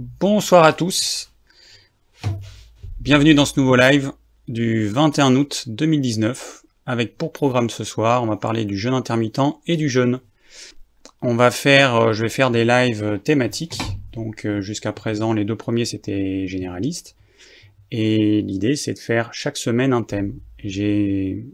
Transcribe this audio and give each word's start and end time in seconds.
Bonsoir 0.00 0.62
à 0.62 0.72
tous. 0.72 1.32
Bienvenue 3.00 3.34
dans 3.34 3.44
ce 3.44 3.58
nouveau 3.58 3.74
live 3.74 4.12
du 4.46 4.86
21 4.86 5.34
août 5.34 5.64
2019 5.66 6.62
avec 6.86 7.18
pour 7.18 7.32
programme 7.32 7.68
ce 7.68 7.82
soir, 7.82 8.22
on 8.22 8.26
va 8.26 8.36
parler 8.36 8.64
du 8.64 8.78
jeûne 8.78 8.94
intermittent 8.94 9.40
et 9.66 9.76
du 9.76 9.88
jeûne. 9.88 10.20
On 11.20 11.34
va 11.34 11.50
faire, 11.50 11.96
euh, 11.96 12.12
je 12.12 12.22
vais 12.22 12.28
faire 12.28 12.52
des 12.52 12.64
lives 12.64 13.18
thématiques. 13.24 13.80
Donc 14.12 14.44
euh, 14.44 14.60
jusqu'à 14.60 14.92
présent, 14.92 15.32
les 15.32 15.44
deux 15.44 15.56
premiers 15.56 15.84
c'était 15.84 16.46
généraliste. 16.46 17.16
Et 17.90 18.40
l'idée 18.42 18.76
c'est 18.76 18.94
de 18.94 19.00
faire 19.00 19.34
chaque 19.34 19.56
semaine 19.56 19.92
un 19.92 20.04
thème. 20.04 20.34
J'ai 20.62 21.44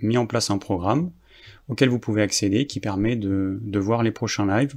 mis 0.00 0.16
en 0.16 0.26
place 0.26 0.48
un 0.52 0.58
programme 0.58 1.10
auquel 1.66 1.88
vous 1.88 1.98
pouvez 1.98 2.22
accéder 2.22 2.68
qui 2.68 2.78
permet 2.78 3.16
de, 3.16 3.58
de 3.60 3.78
voir 3.80 4.04
les 4.04 4.12
prochains 4.12 4.46
lives. 4.46 4.76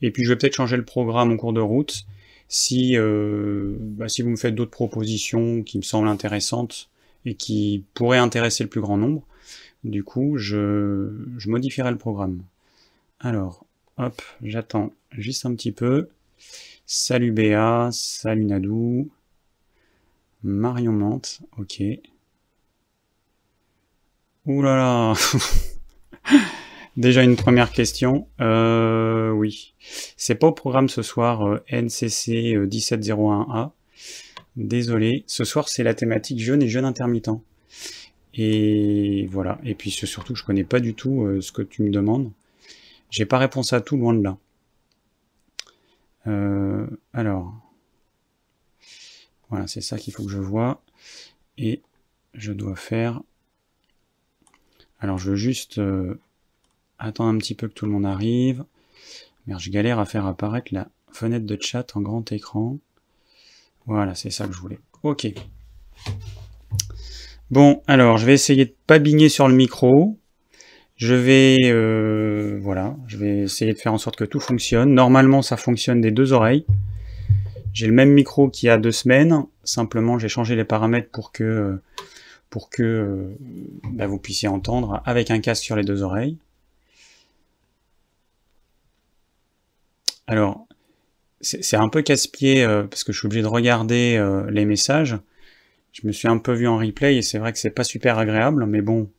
Et 0.00 0.10
puis 0.10 0.24
je 0.24 0.30
vais 0.30 0.36
peut-être 0.36 0.56
changer 0.56 0.78
le 0.78 0.86
programme 0.86 1.30
en 1.30 1.36
cours 1.36 1.52
de 1.52 1.60
route 1.60 2.06
si, 2.48 2.96
euh, 2.96 3.76
bah, 3.78 4.08
si 4.08 4.22
vous 4.22 4.30
me 4.30 4.36
faites 4.36 4.54
d'autres 4.54 4.70
propositions 4.70 5.62
qui 5.62 5.78
me 5.78 5.82
semblent 5.82 6.08
intéressantes 6.08 6.90
et 7.24 7.34
qui 7.34 7.84
pourraient 7.94 8.18
intéresser 8.18 8.64
le 8.64 8.70
plus 8.70 8.80
grand 8.80 8.96
nombre, 8.96 9.26
du 9.84 10.02
coup, 10.04 10.38
je, 10.38 11.10
je 11.36 11.50
modifierai 11.50 11.90
le 11.90 11.98
programme. 11.98 12.42
Alors, 13.20 13.64
hop, 13.98 14.20
j'attends 14.42 14.92
juste 15.12 15.46
un 15.46 15.54
petit 15.54 15.72
peu. 15.72 16.08
Salut 16.86 17.32
Béa, 17.32 17.90
salut 17.92 18.44
Nadou, 18.46 19.10
Marion 20.42 20.92
Nantes, 20.92 21.40
ok. 21.58 21.82
Ouh 24.46 24.62
là 24.62 24.76
là 24.76 25.14
Déjà 26.98 27.22
une 27.22 27.36
première 27.36 27.70
question. 27.70 28.26
Euh, 28.40 29.30
oui. 29.30 29.74
C'est 30.16 30.34
pas 30.34 30.48
au 30.48 30.52
programme 30.52 30.88
ce 30.88 31.02
soir 31.02 31.46
euh, 31.46 31.62
NCC 31.70 32.56
1701A. 32.56 33.66
Euh, 33.66 33.68
Désolé. 34.56 35.22
Ce 35.28 35.44
soir, 35.44 35.68
c'est 35.68 35.84
la 35.84 35.94
thématique 35.94 36.40
jeûne 36.40 36.60
et 36.60 36.68
jeûne 36.68 36.84
intermittent. 36.84 37.30
Et 38.34 39.28
voilà. 39.30 39.60
Et 39.62 39.76
puis 39.76 39.92
surtout, 39.92 40.34
je 40.34 40.42
connais 40.42 40.64
pas 40.64 40.80
du 40.80 40.94
tout 40.94 41.22
euh, 41.22 41.40
ce 41.40 41.52
que 41.52 41.62
tu 41.62 41.82
me 41.82 41.90
demandes. 41.90 42.32
J'ai 43.10 43.26
pas 43.26 43.38
réponse 43.38 43.72
à 43.72 43.80
tout, 43.80 43.96
loin 43.96 44.12
de 44.12 44.24
là. 44.24 44.36
alors. 47.12 47.54
Voilà, 49.50 49.68
c'est 49.68 49.82
ça 49.82 49.98
qu'il 49.98 50.12
faut 50.12 50.24
que 50.24 50.32
je 50.32 50.38
vois. 50.38 50.82
Et 51.58 51.80
je 52.34 52.52
dois 52.52 52.74
faire... 52.74 53.22
Alors, 54.98 55.16
je 55.18 55.30
veux 55.30 55.36
juste 55.36 55.80
Attends 56.98 57.28
un 57.28 57.38
petit 57.38 57.54
peu 57.54 57.68
que 57.68 57.74
tout 57.74 57.86
le 57.86 57.92
monde 57.92 58.06
arrive. 58.06 58.64
Merde, 59.46 59.60
je 59.60 59.70
galère 59.70 59.98
à 59.98 60.04
faire 60.04 60.26
apparaître 60.26 60.72
la 60.72 60.88
fenêtre 61.12 61.46
de 61.46 61.56
chat 61.60 61.96
en 61.96 62.00
grand 62.00 62.30
écran. 62.32 62.78
Voilà, 63.86 64.14
c'est 64.14 64.30
ça 64.30 64.46
que 64.46 64.52
je 64.52 64.58
voulais. 64.60 64.80
Ok. 65.02 65.28
Bon, 67.50 67.82
alors, 67.86 68.18
je 68.18 68.26
vais 68.26 68.34
essayer 68.34 68.66
de 68.66 68.74
pas 68.86 68.98
bigner 68.98 69.28
sur 69.28 69.48
le 69.48 69.54
micro. 69.54 70.18
Je 70.96 71.14
vais, 71.14 71.56
euh, 71.64 72.58
voilà, 72.60 72.96
je 73.06 73.16
vais 73.16 73.38
essayer 73.44 73.72
de 73.72 73.78
faire 73.78 73.94
en 73.94 73.98
sorte 73.98 74.16
que 74.16 74.24
tout 74.24 74.40
fonctionne. 74.40 74.92
Normalement, 74.92 75.42
ça 75.42 75.56
fonctionne 75.56 76.00
des 76.00 76.10
deux 76.10 76.32
oreilles. 76.32 76.66
J'ai 77.72 77.86
le 77.86 77.92
même 77.92 78.10
micro 78.10 78.50
qu'il 78.50 78.66
y 78.66 78.70
a 78.70 78.76
deux 78.76 78.92
semaines. 78.92 79.44
Simplement, 79.62 80.18
j'ai 80.18 80.28
changé 80.28 80.56
les 80.56 80.64
paramètres 80.64 81.10
pour 81.10 81.30
que, 81.30 81.80
pour 82.50 82.68
que 82.68 82.82
euh, 82.82 83.38
bah, 83.92 84.08
vous 84.08 84.18
puissiez 84.18 84.48
entendre 84.48 85.00
avec 85.06 85.30
un 85.30 85.40
casque 85.40 85.62
sur 85.62 85.76
les 85.76 85.84
deux 85.84 86.02
oreilles. 86.02 86.36
Alors, 90.28 90.66
c'est 91.40 91.76
un 91.76 91.88
peu 91.88 92.02
casse-pied 92.02 92.62
euh, 92.62 92.84
parce 92.84 93.02
que 93.02 93.12
je 93.12 93.18
suis 93.18 93.26
obligé 93.26 93.42
de 93.42 93.48
regarder 93.48 94.16
euh, 94.18 94.50
les 94.50 94.66
messages. 94.66 95.16
Je 95.92 96.06
me 96.06 96.12
suis 96.12 96.28
un 96.28 96.36
peu 96.36 96.52
vu 96.52 96.68
en 96.68 96.76
replay 96.76 97.16
et 97.16 97.22
c'est 97.22 97.38
vrai 97.38 97.50
que 97.50 97.58
c'est 97.58 97.70
pas 97.70 97.82
super 97.82 98.18
agréable, 98.18 98.66
mais 98.66 98.82
bon, 98.82 99.10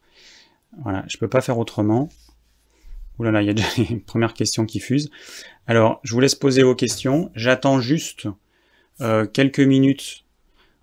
voilà, 0.83 1.03
je 1.07 1.17
peux 1.17 1.27
pas 1.27 1.41
faire 1.41 1.57
autrement. 1.57 2.09
Ouh 3.17 3.23
là 3.23 3.41
il 3.41 3.47
y 3.47 3.49
a 3.49 3.53
déjà 3.53 3.67
une 3.89 4.01
première 4.01 4.35
question 4.35 4.67
qui 4.67 4.79
fuse. 4.79 5.09
Alors, 5.65 5.99
je 6.03 6.13
vous 6.13 6.19
laisse 6.19 6.35
poser 6.35 6.61
vos 6.61 6.75
questions. 6.75 7.31
J'attends 7.33 7.79
juste 7.79 8.27
euh, 9.01 9.25
quelques 9.25 9.59
minutes 9.59 10.25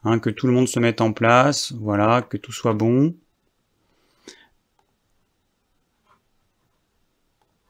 hein, 0.03 0.19
que 0.19 0.31
tout 0.31 0.48
le 0.48 0.53
monde 0.53 0.66
se 0.66 0.81
mette 0.81 1.00
en 1.00 1.12
place, 1.12 1.72
voilà, 1.78 2.22
que 2.22 2.37
tout 2.37 2.53
soit 2.53 2.75
bon. 2.75 3.14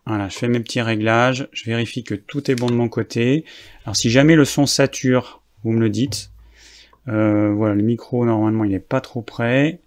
Voilà, 0.07 0.29
je 0.29 0.39
fais 0.39 0.47
mes 0.47 0.61
petits 0.61 0.81
réglages, 0.81 1.49
je 1.53 1.65
vérifie 1.65 2.05
que 2.05 2.15
tout 2.15 2.49
est 2.49 2.55
bon 2.55 2.69
de 2.69 2.75
mon 2.75 2.89
côté. 2.89 3.45
Alors 3.85 3.97
si 3.97 4.09
jamais 4.09 4.37
le 4.37 4.45
son 4.45 4.65
sature, 4.65 5.43
vous 5.65 5.73
me 5.73 5.81
le 5.81 5.91
dites. 5.91 6.31
Euh, 7.09 7.53
voilà, 7.53 7.75
le 7.75 7.83
micro 7.83 8.25
normalement 8.25 8.65
il 8.65 8.71
n'est 8.71 8.79
pas 8.79 9.01
trop 9.01 9.21
près. 9.21 9.81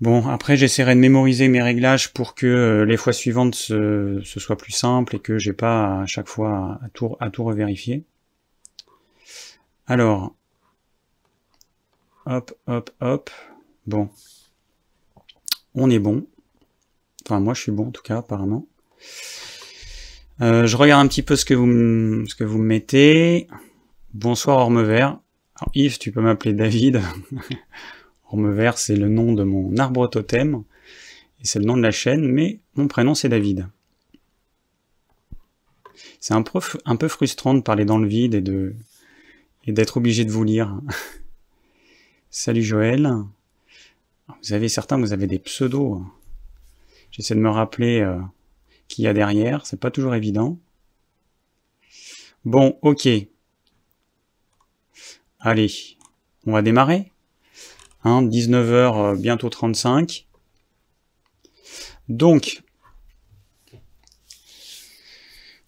Bon, 0.00 0.26
après 0.26 0.56
j'essaierai 0.56 0.94
de 0.94 1.00
mémoriser 1.00 1.48
mes 1.48 1.62
réglages 1.62 2.12
pour 2.14 2.34
que 2.34 2.46
euh, 2.46 2.84
les 2.86 2.96
fois 2.96 3.12
suivantes 3.12 3.54
ce, 3.54 4.20
soit 4.24 4.56
plus 4.56 4.72
simple 4.72 5.16
et 5.16 5.18
que 5.20 5.38
j'ai 5.38 5.52
pas 5.52 6.00
à 6.00 6.06
chaque 6.06 6.26
fois 6.26 6.80
tout, 6.94 7.16
à 7.20 7.28
tout 7.28 7.44
revérifier. 7.44 8.02
Alors, 9.86 10.34
hop, 12.24 12.52
hop, 12.66 12.90
hop. 13.00 13.30
Bon, 13.86 14.08
on 15.74 15.90
est 15.90 15.98
bon. 15.98 16.26
Enfin, 17.24 17.40
moi, 17.40 17.54
je 17.54 17.62
suis 17.62 17.72
bon, 17.72 17.88
en 17.88 17.90
tout 17.90 18.02
cas, 18.02 18.18
apparemment. 18.18 18.66
Euh, 20.40 20.66
je 20.66 20.76
regarde 20.76 21.04
un 21.04 21.08
petit 21.08 21.22
peu 21.22 21.36
ce 21.36 21.44
que 21.44 21.54
vous, 21.54 22.26
ce 22.26 22.44
mettez. 22.44 23.46
Bonsoir, 24.14 24.58
Orme 24.58 24.82
Vert. 24.82 25.18
Alors, 25.56 25.70
Yves, 25.74 25.98
tu 25.98 26.10
peux 26.10 26.20
m'appeler 26.20 26.52
David. 26.52 27.00
Orme 28.30 28.52
Vert, 28.52 28.78
c'est 28.78 28.96
le 28.96 29.08
nom 29.08 29.32
de 29.32 29.44
mon 29.44 29.76
arbre 29.76 30.08
totem. 30.08 30.64
Et 31.40 31.46
c'est 31.46 31.58
le 31.58 31.64
nom 31.64 31.76
de 31.76 31.82
la 31.82 31.90
chaîne, 31.90 32.26
mais 32.26 32.60
mon 32.74 32.88
prénom, 32.88 33.14
c'est 33.14 33.28
David. 33.28 33.68
C'est 36.18 36.34
un 36.34 36.42
peu, 36.42 37.08
frustrant 37.08 37.54
de 37.54 37.60
parler 37.60 37.84
dans 37.84 37.98
le 37.98 38.06
vide 38.06 38.34
et 38.34 38.40
de 38.40 38.74
et 39.64 39.72
d'être 39.72 39.96
obligé 39.96 40.24
de 40.24 40.30
vous 40.30 40.44
lire. 40.44 40.80
Salut 42.30 42.62
Joël. 42.62 43.08
Vous 44.42 44.52
avez 44.52 44.68
certains, 44.68 44.98
vous 44.98 45.12
avez 45.12 45.26
des 45.26 45.38
pseudos. 45.38 46.02
J'essaie 47.12 47.34
de 47.34 47.40
me 47.40 47.50
rappeler 47.50 48.00
euh, 48.00 48.18
qui 48.88 49.02
y 49.02 49.06
a 49.06 49.12
derrière, 49.12 49.66
c'est 49.66 49.78
pas 49.78 49.90
toujours 49.90 50.14
évident. 50.14 50.58
Bon, 52.44 52.78
ok. 52.80 53.08
Allez, 55.38 55.70
on 56.46 56.52
va 56.52 56.62
démarrer. 56.62 57.12
Hein, 58.04 58.22
19h, 58.22 59.12
euh, 59.12 59.16
bientôt 59.16 59.50
35. 59.50 60.26
Donc, 62.08 62.62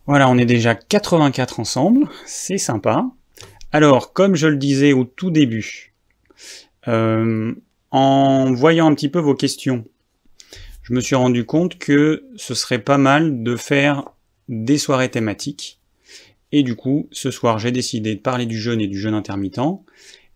voilà, 0.07 0.29
on 0.29 0.39
est 0.39 0.47
déjà 0.47 0.75
84 0.75 1.61
ensemble, 1.61 2.09
c'est 2.27 2.59
sympa. 2.59 3.07
Alors, 3.71 4.15
comme 4.15 4.35
je 4.35 4.47
le 4.47 4.57
disais 4.57 4.93
au 4.95 5.05
tout 5.05 5.31
début, 5.31 5.95
euh, 6.89 7.55
en 7.91 8.53
voyant 8.53 8.87
un 8.87 8.95
petit 8.95 9.09
peu 9.09 9.21
vos 9.21 9.35
questions, 9.35 9.85
je 10.85 10.93
me 10.93 11.01
suis 11.01 11.17
rendu 11.17 11.45
compte 11.47 11.79
que 11.79 12.25
ce 12.37 12.55
serait 12.55 12.79
pas 12.79 12.99
mal 12.99 13.43
de 13.43 13.57
faire 13.57 14.05
des 14.49 14.77
soirées 14.77 15.11
thématiques. 15.11 15.81
Et 16.53 16.63
du 16.63 16.77
coup, 16.77 17.09
ce 17.11 17.31
soir, 17.31 17.59
j'ai 17.59 17.73
décidé 17.73 18.15
de 18.15 18.21
parler 18.21 18.45
du 18.45 18.61
jeûne 18.61 18.83
et 18.83 18.87
du 18.87 19.01
jeûne 19.01 19.15
intermittent. 19.15 19.59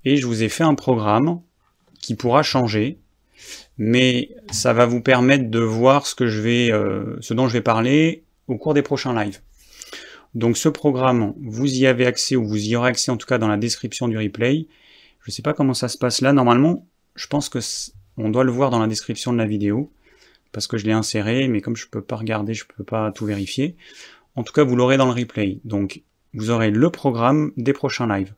Et 0.06 0.16
je 0.16 0.26
vous 0.26 0.42
ai 0.42 0.48
fait 0.48 0.64
un 0.64 0.74
programme 0.74 1.42
qui 2.00 2.14
pourra 2.14 2.42
changer. 2.42 2.98
Mais 3.76 4.30
ça 4.50 4.72
va 4.72 4.86
vous 4.86 5.02
permettre 5.02 5.50
de 5.50 5.60
voir 5.60 6.06
ce, 6.06 6.14
que 6.14 6.26
je 6.26 6.40
vais, 6.40 6.72
euh, 6.72 7.16
ce 7.20 7.34
dont 7.34 7.46
je 7.46 7.52
vais 7.52 7.60
parler 7.60 8.24
au 8.48 8.56
cours 8.56 8.72
des 8.72 8.82
prochains 8.82 9.14
lives. 9.22 9.40
Donc 10.34 10.56
ce 10.56 10.70
programme, 10.70 11.34
vous 11.40 11.72
y 11.72 11.86
avez 11.86 12.06
accès, 12.06 12.36
ou 12.36 12.46
vous 12.46 12.66
y 12.66 12.74
aurez 12.74 12.88
accès 12.88 13.10
en 13.10 13.18
tout 13.18 13.26
cas 13.26 13.38
dans 13.38 13.48
la 13.48 13.58
description 13.58 14.08
du 14.08 14.16
replay. 14.16 14.66
Je 15.20 15.30
ne 15.30 15.32
sais 15.32 15.42
pas 15.42 15.52
comment 15.52 15.74
ça 15.74 15.88
se 15.88 15.98
passe 15.98 16.22
là. 16.22 16.32
Normalement, 16.32 16.86
je 17.16 17.26
pense 17.26 17.50
que 17.50 17.58
on 18.16 18.30
doit 18.30 18.44
le 18.44 18.50
voir 18.50 18.70
dans 18.70 18.80
la 18.80 18.86
description 18.86 19.32
de 19.32 19.38
la 19.38 19.46
vidéo 19.46 19.92
parce 20.52 20.66
que 20.66 20.78
je 20.78 20.86
l'ai 20.86 20.92
inséré, 20.92 21.48
mais 21.48 21.60
comme 21.60 21.76
je 21.76 21.88
peux 21.88 22.02
pas 22.02 22.16
regarder, 22.16 22.54
je 22.54 22.64
peux 22.64 22.84
pas 22.84 23.12
tout 23.12 23.26
vérifier. 23.26 23.76
En 24.34 24.42
tout 24.44 24.52
cas, 24.52 24.64
vous 24.64 24.76
l'aurez 24.76 24.96
dans 24.96 25.06
le 25.06 25.12
replay. 25.12 25.60
Donc, 25.64 26.02
vous 26.34 26.50
aurez 26.50 26.70
le 26.70 26.90
programme 26.90 27.52
des 27.56 27.72
prochains 27.72 28.06
lives. 28.06 28.34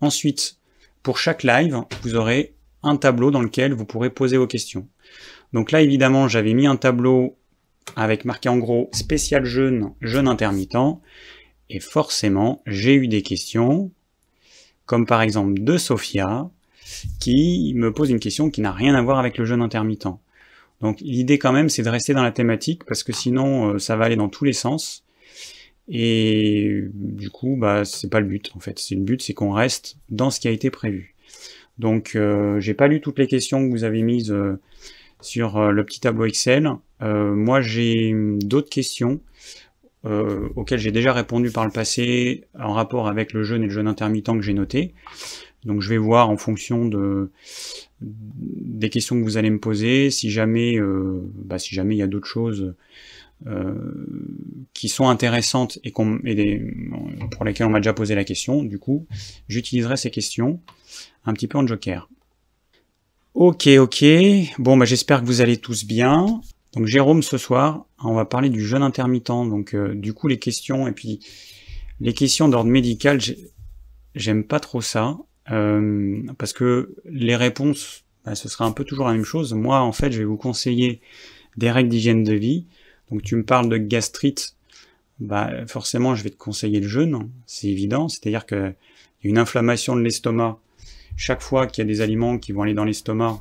Ensuite, 0.00 0.58
pour 1.02 1.18
chaque 1.18 1.42
live, 1.42 1.80
vous 2.02 2.14
aurez 2.16 2.54
un 2.82 2.96
tableau 2.96 3.30
dans 3.30 3.42
lequel 3.42 3.72
vous 3.72 3.84
pourrez 3.84 4.10
poser 4.10 4.36
vos 4.36 4.46
questions. 4.46 4.88
Donc 5.52 5.70
là, 5.70 5.80
évidemment, 5.80 6.28
j'avais 6.28 6.54
mis 6.54 6.66
un 6.66 6.76
tableau 6.76 7.36
avec 7.96 8.24
marqué 8.24 8.48
en 8.48 8.58
gros 8.58 8.90
spécial 8.92 9.44
jeûne, 9.44 9.92
jeûne 10.00 10.28
intermittent. 10.28 10.98
Et 11.70 11.80
forcément, 11.80 12.62
j'ai 12.66 12.94
eu 12.94 13.08
des 13.08 13.22
questions, 13.22 13.90
comme 14.86 15.06
par 15.06 15.22
exemple 15.22 15.54
de 15.62 15.78
Sophia, 15.78 16.50
qui 17.20 17.72
me 17.76 17.92
pose 17.92 18.10
une 18.10 18.20
question 18.20 18.50
qui 18.50 18.60
n'a 18.60 18.72
rien 18.72 18.94
à 18.94 19.02
voir 19.02 19.18
avec 19.18 19.38
le 19.38 19.44
jeûne 19.44 19.62
intermittent. 19.62 20.08
Donc 20.84 21.00
l'idée 21.00 21.38
quand 21.38 21.52
même 21.52 21.68
c'est 21.68 21.82
de 21.82 21.88
rester 21.88 22.14
dans 22.14 22.22
la 22.22 22.30
thématique 22.30 22.84
parce 22.84 23.02
que 23.02 23.12
sinon 23.12 23.72
euh, 23.72 23.78
ça 23.78 23.96
va 23.96 24.04
aller 24.04 24.16
dans 24.16 24.28
tous 24.28 24.44
les 24.44 24.52
sens. 24.52 25.04
Et 25.88 26.84
du 26.94 27.28
coup, 27.30 27.56
bah, 27.58 27.84
c'est 27.84 28.08
pas 28.08 28.20
le 28.20 28.26
but 28.26 28.50
en 28.56 28.60
fait. 28.60 28.78
C'est 28.78 28.94
le 28.94 29.02
but, 29.02 29.20
c'est 29.20 29.34
qu'on 29.34 29.52
reste 29.52 29.96
dans 30.08 30.30
ce 30.30 30.40
qui 30.40 30.48
a 30.48 30.50
été 30.50 30.70
prévu. 30.70 31.14
Donc, 31.78 32.12
euh, 32.14 32.60
j'ai 32.60 32.74
pas 32.74 32.88
lu 32.88 33.00
toutes 33.00 33.18
les 33.18 33.26
questions 33.26 33.64
que 33.64 33.70
vous 33.70 33.84
avez 33.84 34.02
mises 34.02 34.30
euh, 34.30 34.60
sur 35.20 35.56
euh, 35.56 35.70
le 35.70 35.84
petit 35.84 36.00
tableau 36.00 36.24
Excel. 36.24 36.70
moi, 37.00 37.60
j'ai 37.60 38.14
d'autres 38.40 38.70
questions 38.70 39.20
auxquelles 40.56 40.80
j'ai 40.80 40.92
déjà 40.92 41.14
répondu 41.14 41.50
par 41.50 41.64
le 41.64 41.70
passé 41.70 42.44
en 42.58 42.74
rapport 42.74 43.08
avec 43.08 43.32
le 43.32 43.42
jeûne 43.42 43.62
et 43.62 43.66
le 43.66 43.72
jeûne 43.72 43.88
intermittent 43.88 44.26
que 44.36 44.42
j'ai 44.42 44.52
noté. 44.52 44.92
Donc, 45.64 45.80
je 45.80 45.88
vais 45.88 45.98
voir 45.98 46.30
en 46.30 46.36
fonction 46.36 46.86
de 46.86 47.30
des 48.00 48.90
questions 48.90 49.18
que 49.18 49.24
vous 49.24 49.38
allez 49.38 49.50
me 49.50 49.60
poser, 49.60 50.10
si 50.10 50.30
jamais, 50.30 50.78
bah, 51.36 51.58
si 51.58 51.74
jamais 51.74 51.94
il 51.94 51.98
y 51.98 52.02
a 52.02 52.06
d'autres 52.06 52.26
choses 52.26 52.74
euh, 53.46 53.74
qui 54.72 54.88
sont 54.88 55.06
intéressantes 55.08 55.78
et, 55.84 55.90
pour 55.90 57.44
lesquelles 57.44 57.66
on 57.66 57.70
m'a 57.70 57.80
déjà 57.80 57.92
posé 57.92 58.14
la 58.14 58.24
question, 58.24 58.62
du 58.62 58.78
coup, 58.78 59.06
j'utiliserai 59.48 59.98
ces 59.98 60.10
questions 60.10 60.60
un 61.26 61.34
petit 61.34 61.46
peu 61.46 61.58
en 61.58 61.66
joker. 61.66 62.08
Ok, 63.34 63.66
ok. 63.66 64.04
Bon, 64.58 64.78
bah, 64.78 64.86
j'espère 64.86 65.20
que 65.20 65.26
vous 65.26 65.42
allez 65.42 65.58
tous 65.58 65.84
bien. 65.84 66.40
Donc 66.72 66.86
Jérôme, 66.86 67.22
ce 67.22 67.36
soir, 67.36 67.84
on 68.02 68.14
va 68.14 68.24
parler 68.24 68.48
du 68.48 68.64
jeûne 68.64 68.82
intermittent. 68.82 69.26
Donc 69.26 69.74
euh, 69.74 69.94
du 69.94 70.14
coup, 70.14 70.26
les 70.26 70.38
questions 70.38 70.88
et 70.88 70.92
puis 70.92 71.20
les 72.00 72.14
questions 72.14 72.48
d'ordre 72.48 72.70
médical, 72.70 73.20
j'aime 74.14 74.44
pas 74.44 74.58
trop 74.58 74.80
ça 74.80 75.18
euh, 75.50 76.22
parce 76.38 76.52
que 76.52 76.94
les 77.04 77.36
réponses, 77.36 78.04
bah, 78.24 78.34
ce 78.34 78.48
sera 78.48 78.64
un 78.64 78.72
peu 78.72 78.84
toujours 78.84 79.06
la 79.06 79.12
même 79.12 79.24
chose. 79.24 79.52
Moi, 79.54 79.80
en 79.80 79.92
fait, 79.92 80.12
je 80.12 80.18
vais 80.18 80.24
vous 80.24 80.36
conseiller 80.36 81.00
des 81.56 81.70
règles 81.70 81.88
d'hygiène 81.88 82.24
de 82.24 82.34
vie 82.34 82.66
donc 83.10 83.22
tu 83.22 83.36
me 83.36 83.44
parles 83.44 83.68
de 83.68 83.76
gastrite, 83.76 84.56
bah 85.20 85.66
forcément 85.66 86.14
je 86.14 86.24
vais 86.24 86.30
te 86.30 86.36
conseiller 86.36 86.80
le 86.80 86.88
jeûne, 86.88 87.30
c'est 87.46 87.68
évident, 87.68 88.08
c'est-à-dire 88.08 88.44
a 88.50 88.72
une 89.22 89.38
inflammation 89.38 89.96
de 89.96 90.00
l'estomac. 90.00 90.58
Chaque 91.16 91.40
fois 91.40 91.66
qu'il 91.66 91.82
y 91.82 91.86
a 91.86 91.88
des 91.88 92.00
aliments 92.00 92.38
qui 92.38 92.52
vont 92.52 92.62
aller 92.62 92.74
dans 92.74 92.84
l'estomac, 92.84 93.40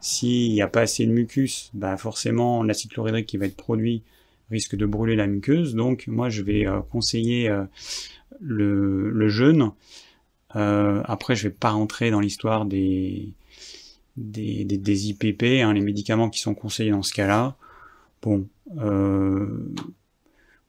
s'il 0.00 0.52
n'y 0.52 0.62
a 0.62 0.68
pas 0.68 0.82
assez 0.82 1.04
de 1.04 1.12
mucus, 1.12 1.70
bah 1.74 1.96
forcément 1.96 2.62
l'acide 2.62 2.92
chlorhydrique 2.92 3.26
qui 3.26 3.36
va 3.36 3.46
être 3.46 3.56
produit 3.56 4.02
risque 4.50 4.76
de 4.76 4.86
brûler 4.86 5.16
la 5.16 5.26
muqueuse. 5.26 5.74
Donc 5.74 6.06
moi 6.06 6.28
je 6.28 6.42
vais 6.42 6.66
euh, 6.66 6.80
conseiller 6.80 7.48
euh, 7.48 7.64
le, 8.40 9.28
jeûne. 9.28 9.72
Euh, 10.56 11.02
après 11.04 11.36
je 11.36 11.48
vais 11.48 11.54
pas 11.54 11.70
rentrer 11.70 12.10
dans 12.10 12.20
l'histoire 12.20 12.64
des, 12.64 13.34
des, 14.18 14.64
des, 14.64 15.08
IPP, 15.08 15.62
hein, 15.62 15.72
les 15.72 15.80
médicaments 15.80 16.30
qui 16.30 16.40
sont 16.40 16.54
conseillés 16.54 16.90
dans 16.90 17.02
ce 17.02 17.12
cas-là. 17.14 17.56
Bon, 18.22 18.46
euh, 18.78 19.72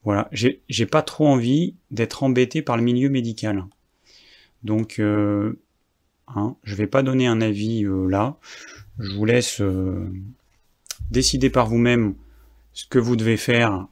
voilà, 0.04 0.30
j'ai 0.31 0.86
pas 0.86 1.02
trop 1.02 1.28
envie 1.28 1.76
d'être 1.92 2.24
embêté 2.24 2.62
par 2.62 2.78
le 2.78 2.84
milieu 2.84 3.10
médical. 3.10 3.66
Donc, 4.64 5.00
euh, 5.00 5.60
hein, 6.28 6.56
je 6.64 6.75
vais 6.75 6.88
pas 6.88 7.04
donner 7.04 7.28
un 7.28 7.42
avis 7.42 7.86
euh, 7.86 8.08
là. 8.08 8.38
Je 9.00 9.16
vous 9.16 9.25
laisse 9.25 9.62
décider 11.10 11.50
par 11.50 11.68
vous-même 11.68 12.16
ce 12.74 12.86
que 12.86 13.00
vous 13.00 13.16
devez 13.16 13.38
faire 13.38 13.88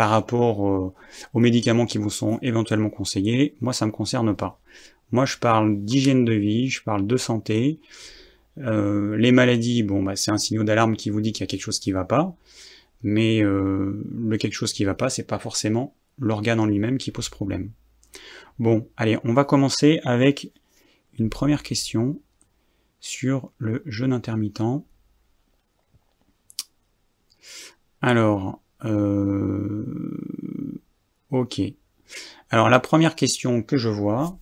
par 0.00 0.08
rapport 0.08 0.60
aux 0.60 1.40
médicaments 1.40 1.84
qui 1.84 1.98
vous 1.98 2.08
sont 2.08 2.38
éventuellement 2.40 2.88
conseillés. 2.88 3.54
Moi, 3.60 3.74
ça 3.74 3.84
me 3.84 3.90
concerne 3.90 4.34
pas. 4.34 4.58
Moi, 5.12 5.26
je 5.26 5.36
parle 5.36 5.84
d'hygiène 5.84 6.24
de 6.24 6.32
vie, 6.32 6.70
je 6.70 6.82
parle 6.82 7.06
de 7.06 7.16
santé. 7.18 7.80
les 8.56 9.32
maladies, 9.32 9.82
bon, 9.82 10.02
bah, 10.02 10.16
c'est 10.16 10.30
un 10.30 10.38
signal 10.38 10.64
d'alarme 10.64 10.96
qui 10.96 11.10
vous 11.10 11.20
dit 11.20 11.32
qu'il 11.32 11.42
y 11.42 11.44
a 11.44 11.46
quelque 11.48 11.62
chose 11.68 11.78
qui 11.78 11.92
va 11.92 12.04
pas 12.04 12.34
mais 13.02 13.42
euh, 13.42 14.04
le 14.12 14.36
quelque 14.36 14.54
chose 14.54 14.72
qui 14.72 14.84
va 14.84 14.94
pas, 14.94 15.10
c'est 15.10 15.26
pas 15.26 15.38
forcément 15.38 15.94
l'organe 16.18 16.60
en 16.60 16.66
lui-même 16.66 16.98
qui 16.98 17.10
pose 17.10 17.28
problème. 17.28 17.70
Bon, 18.58 18.88
allez, 18.96 19.18
on 19.24 19.32
va 19.32 19.44
commencer 19.44 20.00
avec 20.04 20.52
une 21.18 21.30
première 21.30 21.62
question 21.62 22.20
sur 23.00 23.50
le 23.58 23.82
jeûne 23.86 24.12
intermittent. 24.12 24.84
Alors, 28.02 28.60
euh, 28.84 29.84
ok. 31.30 31.60
Alors 32.50 32.68
la 32.68 32.80
première 32.80 33.14
question 33.14 33.62
que 33.62 33.76
je 33.76 33.88
vois, 33.88 34.38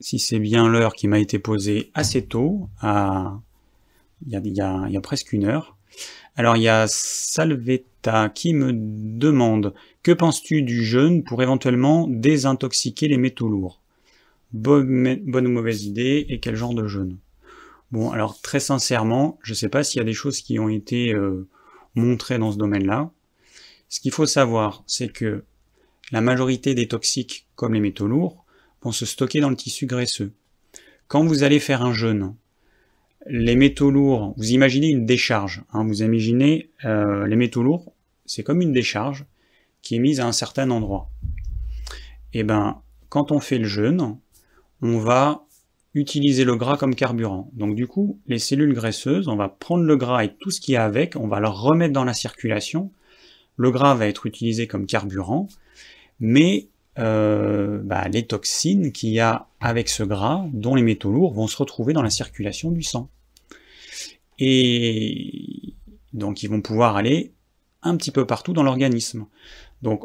si 0.00 0.18
c'est 0.18 0.38
bien 0.38 0.68
l'heure 0.68 0.94
qui 0.94 1.08
m'a 1.08 1.18
été 1.18 1.38
posée 1.38 1.90
assez 1.94 2.24
tôt, 2.24 2.68
à, 2.80 3.40
il, 4.26 4.32
y 4.32 4.36
a, 4.36 4.40
il 4.86 4.92
y 4.92 4.96
a 4.96 5.00
presque 5.00 5.32
une 5.32 5.44
heure, 5.44 5.76
alors 6.36 6.56
il 6.56 6.62
y 6.62 6.68
a 6.68 6.86
Salvetta 6.88 8.28
qui 8.30 8.54
me 8.54 8.72
demande 8.72 9.74
que 10.02 10.12
penses-tu 10.12 10.62
du 10.62 10.84
jeûne 10.84 11.22
pour 11.22 11.42
éventuellement 11.42 12.06
désintoxiquer 12.08 13.08
les 13.08 13.18
métaux 13.18 13.48
lourds? 13.48 13.80
Bonne, 14.52 15.22
ou 15.26 15.40
mauvaise 15.48 15.84
idée 15.84 16.26
et 16.28 16.40
quel 16.40 16.56
genre 16.56 16.74
de 16.74 16.86
jeûne? 16.86 17.18
Bon 17.92 18.10
alors 18.10 18.40
très 18.40 18.60
sincèrement, 18.60 19.38
je 19.42 19.52
ne 19.52 19.56
sais 19.56 19.68
pas 19.68 19.84
s'il 19.84 19.98
y 19.98 20.02
a 20.02 20.04
des 20.04 20.12
choses 20.12 20.40
qui 20.40 20.58
ont 20.58 20.68
été 20.68 21.12
euh, 21.12 21.48
montrées 21.94 22.38
dans 22.38 22.52
ce 22.52 22.58
domaine-là. 22.58 23.10
Ce 23.88 24.00
qu'il 24.00 24.12
faut 24.12 24.26
savoir, 24.26 24.84
c'est 24.86 25.12
que 25.12 25.44
la 26.12 26.20
majorité 26.20 26.74
des 26.74 26.88
toxiques, 26.88 27.46
comme 27.56 27.74
les 27.74 27.80
métaux 27.80 28.06
lourds, 28.06 28.44
vont 28.82 28.92
se 28.92 29.06
stocker 29.06 29.40
dans 29.40 29.50
le 29.50 29.56
tissu 29.56 29.86
graisseux. 29.86 30.32
Quand 31.08 31.24
vous 31.24 31.42
allez 31.42 31.60
faire 31.60 31.82
un 31.82 31.92
jeûne, 31.92 32.34
les 33.26 33.56
métaux 33.56 33.90
lourds, 33.90 34.34
vous 34.36 34.52
imaginez 34.52 34.88
une 34.88 35.06
décharge, 35.06 35.62
hein, 35.72 35.84
vous 35.84 36.02
imaginez 36.02 36.70
euh, 36.84 37.26
les 37.26 37.36
métaux 37.36 37.62
lourds, 37.62 37.92
c'est 38.24 38.42
comme 38.42 38.62
une 38.62 38.72
décharge 38.72 39.26
qui 39.82 39.96
est 39.96 39.98
mise 39.98 40.20
à 40.20 40.26
un 40.26 40.32
certain 40.32 40.70
endroit. 40.70 41.10
Et 42.32 42.40
eh 42.40 42.42
ben, 42.44 42.80
quand 43.08 43.32
on 43.32 43.40
fait 43.40 43.58
le 43.58 43.66
jeûne, 43.66 44.16
on 44.82 44.98
va 44.98 45.44
utiliser 45.94 46.44
le 46.44 46.56
gras 46.56 46.76
comme 46.76 46.94
carburant. 46.94 47.50
Donc 47.52 47.74
du 47.74 47.86
coup, 47.86 48.18
les 48.26 48.38
cellules 48.38 48.74
graisseuses, 48.74 49.28
on 49.28 49.36
va 49.36 49.48
prendre 49.48 49.84
le 49.84 49.96
gras 49.96 50.24
et 50.24 50.34
tout 50.34 50.50
ce 50.50 50.60
qu'il 50.60 50.74
y 50.74 50.76
a 50.76 50.84
avec, 50.84 51.16
on 51.16 51.26
va 51.26 51.40
le 51.40 51.48
remettre 51.48 51.92
dans 51.92 52.04
la 52.04 52.14
circulation. 52.14 52.90
Le 53.56 53.70
gras 53.70 53.94
va 53.94 54.06
être 54.06 54.26
utilisé 54.26 54.66
comme 54.66 54.86
carburant, 54.86 55.48
mais 56.20 56.68
euh, 56.98 57.80
bah, 57.82 58.08
les 58.08 58.24
toxines 58.26 58.92
qu'il 58.92 59.10
y 59.10 59.20
a 59.20 59.48
avec 59.60 59.88
ce 59.88 60.02
gras, 60.02 60.44
dont 60.52 60.74
les 60.74 60.82
métaux 60.82 61.10
lourds, 61.10 61.34
vont 61.34 61.46
se 61.46 61.56
retrouver 61.56 61.92
dans 61.92 62.02
la 62.02 62.10
circulation 62.10 62.70
du 62.70 62.82
sang. 62.82 63.10
Et 64.38 65.74
donc 66.12 66.42
ils 66.42 66.48
vont 66.48 66.62
pouvoir 66.62 66.96
aller 66.96 67.32
un 67.82 67.96
petit 67.96 68.10
peu 68.10 68.26
partout 68.26 68.52
dans 68.52 68.62
l'organisme. 68.62 69.26
Donc 69.82 70.04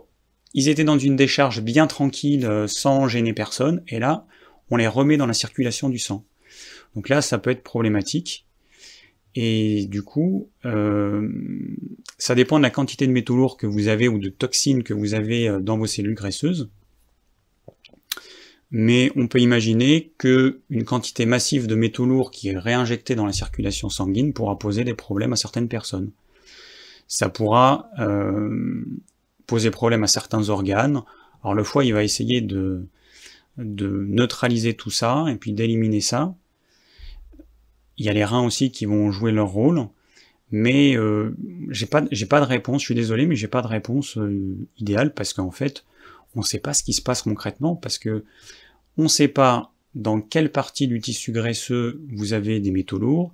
ils 0.54 0.70
étaient 0.70 0.84
dans 0.84 0.98
une 0.98 1.16
décharge 1.16 1.62
bien 1.62 1.86
tranquille, 1.86 2.46
euh, 2.46 2.68
sans 2.68 3.08
gêner 3.08 3.34
personne, 3.34 3.84
et 3.88 4.00
là, 4.00 4.26
on 4.70 4.78
les 4.78 4.88
remet 4.88 5.18
dans 5.18 5.28
la 5.28 5.34
circulation 5.34 5.90
du 5.90 6.00
sang. 6.00 6.26
Donc 6.96 7.10
là, 7.10 7.22
ça 7.22 7.38
peut 7.38 7.50
être 7.50 7.64
problématique. 7.64 8.46
Et 9.36 9.86
du 9.88 10.02
coup, 10.02 10.50
euh, 10.64 11.30
ça 12.18 12.36
dépend 12.36 12.58
de 12.58 12.64
la 12.64 12.70
quantité 12.70 13.06
de 13.06 13.12
métaux 13.12 13.36
lourds 13.36 13.58
que 13.58 13.68
vous 13.68 13.90
avez 13.90 14.08
ou 14.08 14.18
de 14.18 14.30
toxines 14.30 14.84
que 14.84 14.94
vous 14.94 15.14
avez 15.14 15.50
euh, 15.50 15.60
dans 15.60 15.78
vos 15.78 15.88
cellules 15.88 16.16
graisseuses. 16.16 16.70
Mais 18.72 19.12
on 19.16 19.28
peut 19.28 19.40
imaginer 19.40 20.14
qu'une 20.18 20.84
quantité 20.86 21.26
massive 21.26 21.68
de 21.68 21.76
métaux 21.76 22.06
lourds 22.06 22.32
qui 22.32 22.50
est 22.50 22.58
réinjectée 22.58 23.16
dans 23.16 23.26
la 23.26 23.34
circulation 23.34 23.90
sanguine 23.90 24.34
pourra 24.34 24.58
poser 24.58 24.84
des 24.84 24.94
problèmes 24.94 25.34
à 25.34 25.38
certaines 25.38 25.68
personnes. 25.68 26.12
Ça 27.08 27.30
pourra 27.30 27.90
euh, 28.00 28.84
poser 29.48 29.70
problème 29.70 30.04
à 30.04 30.08
certains 30.08 30.50
organes. 30.50 31.04
Alors 31.44 31.54
le 31.54 31.64
foie, 31.64 31.86
il 31.86 31.94
va 31.94 32.04
essayer 32.04 32.42
de, 32.42 32.88
de 33.58 33.88
neutraliser 33.88 34.74
tout 34.74 34.92
ça 34.92 35.26
et 35.30 35.36
puis 35.36 35.54
d'éliminer 35.54 36.02
ça. 36.02 36.36
Il 37.98 38.06
y 38.06 38.10
a 38.10 38.14
les 38.14 38.26
reins 38.26 38.46
aussi 38.46 38.72
qui 38.72 38.86
vont 38.86 39.12
jouer 39.12 39.32
leur 39.32 39.48
rôle, 39.48 39.88
mais 40.52 40.98
euh, 40.98 41.36
j'ai 41.70 41.86
pas 41.86 42.02
de 42.02 42.46
réponse. 42.46 42.82
Je 42.82 42.86
suis 42.86 42.96
désolé, 42.96 43.26
mais 43.26 43.36
j'ai 43.36 43.48
pas 43.48 43.62
de 43.62 43.68
réponse 43.68 44.18
euh, 44.18 44.58
idéale 44.78 45.14
parce 45.14 45.34
qu'en 45.34 45.52
fait, 45.52 45.86
on 46.36 46.40
ne 46.42 46.46
sait 46.46 46.60
pas 46.60 46.74
ce 46.74 46.84
qui 46.84 46.94
se 46.94 47.02
passe 47.02 47.22
concrètement 47.22 47.76
parce 47.76 47.98
que 47.98 48.24
on 48.98 49.04
ne 49.04 49.08
sait 49.08 49.28
pas 49.28 49.72
dans 49.94 50.20
quelle 50.20 50.52
partie 50.52 50.88
du 50.88 51.00
tissu 51.00 51.32
graisseux 51.32 52.02
vous 52.14 52.34
avez 52.34 52.60
des 52.60 52.72
métaux 52.72 52.98
lourds. 52.98 53.32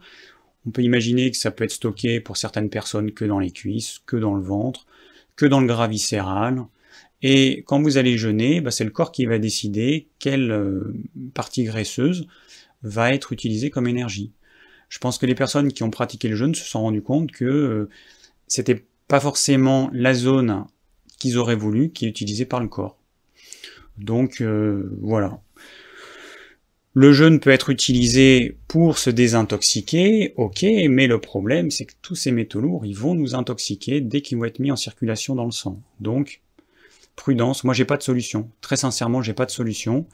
On 0.68 0.70
peut 0.70 0.84
imaginer 0.84 1.32
que 1.32 1.38
ça 1.38 1.50
peut 1.50 1.64
être 1.64 1.72
stocké 1.72 2.20
pour 2.20 2.38
certaines 2.38 2.70
personnes 2.70 3.12
que 3.12 3.26
dans 3.26 3.40
les 3.40 3.52
cuisses, 3.52 4.00
que 4.06 4.16
dans 4.16 4.36
le 4.36 4.44
ventre, 4.44 4.86
que 5.36 5.48
dans 5.48 5.60
le 5.60 5.68
gras 5.68 5.88
viscéral. 5.88 6.64
Et 7.22 7.64
quand 7.68 7.82
vous 7.82 7.98
allez 7.98 8.18
jeûner, 8.18 8.62
bah, 8.62 8.72
c'est 8.72 8.84
le 8.84 8.90
corps 8.92 9.12
qui 9.12 9.26
va 9.26 9.38
décider 9.38 10.08
quelle 10.20 10.52
euh, 10.52 10.94
partie 11.34 11.64
graisseuse 11.64 12.28
va 12.84 13.14
être 13.14 13.32
utilisée 13.32 13.70
comme 13.70 13.88
énergie 13.88 14.32
je 14.92 15.00
pense 15.00 15.18
que 15.18 15.26
les 15.26 15.36
personnes 15.36 15.72
qui 15.72 15.84
ont 15.84 15.90
pratiqué 15.90 16.28
le 16.28 16.36
jeûne 16.36 16.54
se 16.54 16.66
sont 16.66 16.82
rendues 16.82 17.02
compte 17.02 17.32
que 17.32 17.46
euh, 17.46 17.90
c'était 18.48 18.84
pas 19.08 19.22
forcément 19.22 19.90
la 19.94 20.14
zone 20.14 20.66
qu'ils 21.18 21.38
auraient 21.38 21.56
voulu 21.56 21.92
qui 21.92 22.06
est 22.06 22.10
utilisée 22.10 22.46
par 22.46 22.60
le 22.60 22.68
corps. 22.68 22.98
Donc 23.98 24.42
euh, 24.42 24.92
voilà. 25.00 25.40
Le 26.94 27.14
jeûne 27.14 27.40
peut 27.40 27.52
être 27.52 27.70
utilisé 27.70 28.58
pour 28.68 28.98
se 28.98 29.10
désintoxiquer, 29.10 30.34
ok, 30.36 30.66
mais 30.90 31.08
le 31.08 31.22
problème 31.22 31.72
c'est 31.72 31.86
que 31.86 31.94
tous 32.02 32.16
ces 32.16 32.34
métaux 32.34 32.60
lourds, 32.60 32.86
ils 32.86 32.98
vont 32.98 33.16
nous 33.16 33.34
intoxiquer 33.34 34.02
dès 34.02 34.20
qu'ils 34.20 34.40
vont 34.40 34.46
être 34.46 34.60
mis 34.60 34.74
en 34.74 34.76
circulation 34.76 35.36
dans 35.36 35.46
le 35.46 35.52
sang. 35.52 35.82
Donc, 36.02 36.41
prudence, 37.22 37.64
moi 37.64 37.76
j'ai 37.76 37.86
pas 37.86 37.98
de 37.98 38.04
solution. 38.04 38.50
Très 38.62 38.78
sincèrement, 38.78 39.22
j'ai 39.22 39.34
pas 39.34 39.46
de 39.46 39.52
solution. 39.52 40.08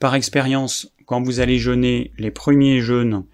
Par 0.00 0.16
expérience, 0.16 0.92
quand 1.06 1.22
vous 1.22 1.38
allez 1.38 1.58
jeûner, 1.58 2.10
les 2.18 2.32
premiers 2.32 2.80
jeûnes, 2.80 3.24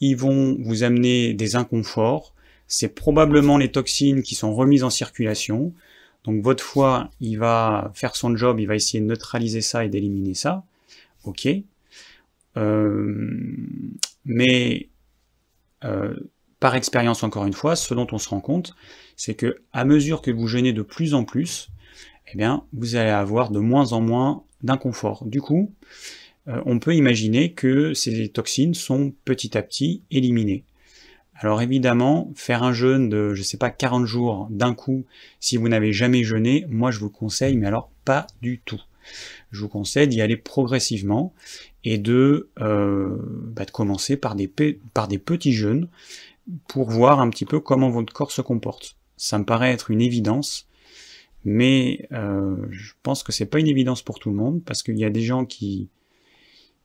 ils 0.00 0.16
vont 0.16 0.56
vous 0.60 0.82
amener 0.82 1.32
des 1.32 1.54
inconforts. 1.54 2.34
C'est 2.66 2.92
probablement 2.94 3.56
les 3.56 3.70
toxines 3.70 4.22
qui 4.22 4.34
sont 4.34 4.52
remises 4.52 4.82
en 4.82 4.90
circulation. 4.90 5.72
Donc 6.24 6.42
votre 6.42 6.64
foie, 6.64 7.10
il 7.20 7.36
va 7.36 7.92
faire 7.94 8.16
son 8.16 8.36
job, 8.36 8.58
il 8.58 8.66
va 8.66 8.74
essayer 8.74 9.00
de 9.00 9.06
neutraliser 9.06 9.60
ça 9.60 9.84
et 9.84 9.88
d'éliminer 9.88 10.34
ça. 10.34 10.64
Ok. 11.22 11.48
Euh, 12.56 13.30
mais 14.24 14.88
euh, 15.84 16.16
par 16.58 16.74
expérience, 16.74 17.22
encore 17.22 17.46
une 17.46 17.52
fois, 17.52 17.76
ce 17.76 17.94
dont 17.94 18.08
on 18.10 18.18
se 18.18 18.28
rend 18.28 18.40
compte, 18.40 18.74
c'est 19.16 19.34
que 19.34 19.62
à 19.72 19.84
mesure 19.84 20.20
que 20.20 20.32
vous 20.32 20.48
jeûnez 20.48 20.72
de 20.72 20.82
plus 20.82 21.14
en 21.14 21.24
plus, 21.24 21.70
eh 22.32 22.36
bien, 22.36 22.64
vous 22.72 22.96
allez 22.96 23.10
avoir 23.10 23.50
de 23.50 23.58
moins 23.58 23.92
en 23.92 24.00
moins 24.00 24.44
d'inconfort. 24.62 25.24
Du 25.24 25.40
coup, 25.40 25.72
euh, 26.48 26.60
on 26.66 26.78
peut 26.78 26.94
imaginer 26.94 27.52
que 27.52 27.94
ces 27.94 28.28
toxines 28.28 28.74
sont 28.74 29.12
petit 29.24 29.56
à 29.56 29.62
petit 29.62 30.02
éliminées. 30.10 30.64
Alors 31.34 31.62
évidemment, 31.62 32.30
faire 32.34 32.62
un 32.62 32.72
jeûne 32.72 33.08
de, 33.08 33.34
je 33.34 33.42
sais 33.42 33.56
pas, 33.56 33.70
40 33.70 34.04
jours 34.04 34.46
d'un 34.50 34.74
coup, 34.74 35.06
si 35.40 35.56
vous 35.56 35.68
n'avez 35.68 35.92
jamais 35.92 36.22
jeûné, 36.22 36.66
moi 36.68 36.90
je 36.90 37.00
vous 37.00 37.08
conseille, 37.08 37.56
mais 37.56 37.66
alors 37.66 37.90
pas 38.04 38.26
du 38.42 38.60
tout. 38.60 38.80
Je 39.50 39.62
vous 39.62 39.68
conseille 39.68 40.06
d'y 40.06 40.20
aller 40.20 40.36
progressivement 40.36 41.32
et 41.82 41.96
de, 41.96 42.50
euh, 42.60 43.16
bah, 43.22 43.64
de 43.64 43.70
commencer 43.70 44.18
par 44.18 44.34
des 44.34 44.48
petits 44.48 45.52
jeûnes 45.54 45.88
pour 46.68 46.90
voir 46.90 47.20
un 47.20 47.30
petit 47.30 47.46
peu 47.46 47.58
comment 47.58 47.88
votre 47.88 48.12
corps 48.12 48.32
se 48.32 48.42
comporte. 48.42 48.96
Ça 49.16 49.38
me 49.38 49.44
paraît 49.44 49.72
être 49.72 49.90
une 49.90 50.02
évidence, 50.02 50.68
mais 51.44 52.06
euh, 52.12 52.56
je 52.70 52.92
pense 53.02 53.22
que 53.22 53.32
c'est 53.32 53.46
pas 53.46 53.58
une 53.58 53.68
évidence 53.68 54.02
pour 54.02 54.18
tout 54.18 54.30
le 54.30 54.36
monde 54.36 54.62
parce 54.64 54.82
qu'il 54.82 54.98
y 54.98 55.04
a 55.04 55.10
des 55.10 55.22
gens 55.22 55.44
qui, 55.44 55.88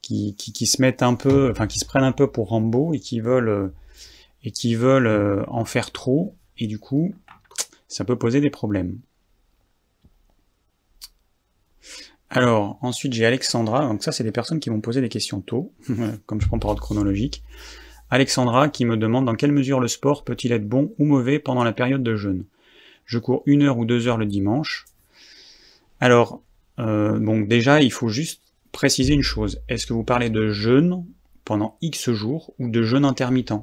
qui, 0.02 0.36
qui, 0.36 0.66
se 0.66 0.82
mettent 0.82 1.04
un 1.04 1.16
peu, 1.16 1.52
enfin 1.52 1.68
qui 1.68 1.80
se 1.80 1.86
prennent 1.86 2.04
un 2.04 2.12
peu 2.12 2.32
pour 2.32 2.50
Rambo 2.50 2.94
et 2.94 3.00
qui 3.00 3.20
veulent 3.20 3.72
et 4.46 4.52
qui 4.52 4.76
veulent 4.76 5.08
euh, 5.08 5.44
en 5.48 5.66
faire 5.66 5.92
trop, 5.92 6.36
et 6.58 6.68
du 6.68 6.80
coup, 6.80 7.14
ça 7.88 8.06
peut 8.06 8.16
poser 8.16 8.40
des 8.40 8.52
problèmes. 8.52 9.00
Alors, 12.30 12.78
ensuite 12.82 13.14
j'ai 13.14 13.26
Alexandra, 13.26 13.88
donc 13.88 14.04
ça 14.04 14.12
c'est 14.12 14.24
des 14.24 14.32
personnes 14.32 14.60
qui 14.60 14.70
vont 14.70 14.82
poser 14.82 15.02
des 15.02 15.10
questions 15.10 15.42
tôt, 15.42 15.74
comme 16.26 16.42
je 16.42 16.48
prends 16.48 16.60
par 16.60 16.72
ordre 16.72 16.82
chronologique. 16.82 17.44
Alexandra 18.12 18.70
qui 18.70 18.86
me 18.86 18.98
demande 18.98 19.26
dans 19.26 19.36
quelle 19.36 19.52
mesure 19.52 19.80
le 19.80 19.88
sport 19.88 20.24
peut-il 20.24 20.52
être 20.52 20.68
bon 20.68 20.94
ou 21.00 21.06
mauvais 21.06 21.40
pendant 21.40 21.64
la 21.64 21.74
période 21.74 22.04
de 22.04 22.16
jeûne? 22.16 22.46
Je 23.06 23.20
cours 23.20 23.44
une 23.46 23.64
heure 23.64 23.78
ou 23.78 23.86
deux 23.86 24.08
heures 24.08 24.18
le 24.18 24.26
dimanche. 24.26 24.86
Alors, 26.00 26.42
euh, 26.80 27.20
donc 27.20 27.48
déjà 27.48 27.82
il 27.82 27.92
faut 27.92 28.10
juste 28.10 28.42
préciser 28.72 29.14
une 29.14 29.22
chose. 29.22 29.62
Est-ce 29.70 29.86
que 29.86 29.94
vous 29.94 30.04
parlez 30.04 30.30
de 30.30 30.50
jeûne 30.50 31.06
pendant 31.46 31.78
X 31.82 32.12
jours 32.12 32.54
ou 32.60 32.70
de 32.70 32.84
jeûne 32.84 33.06
intermittent? 33.06 33.54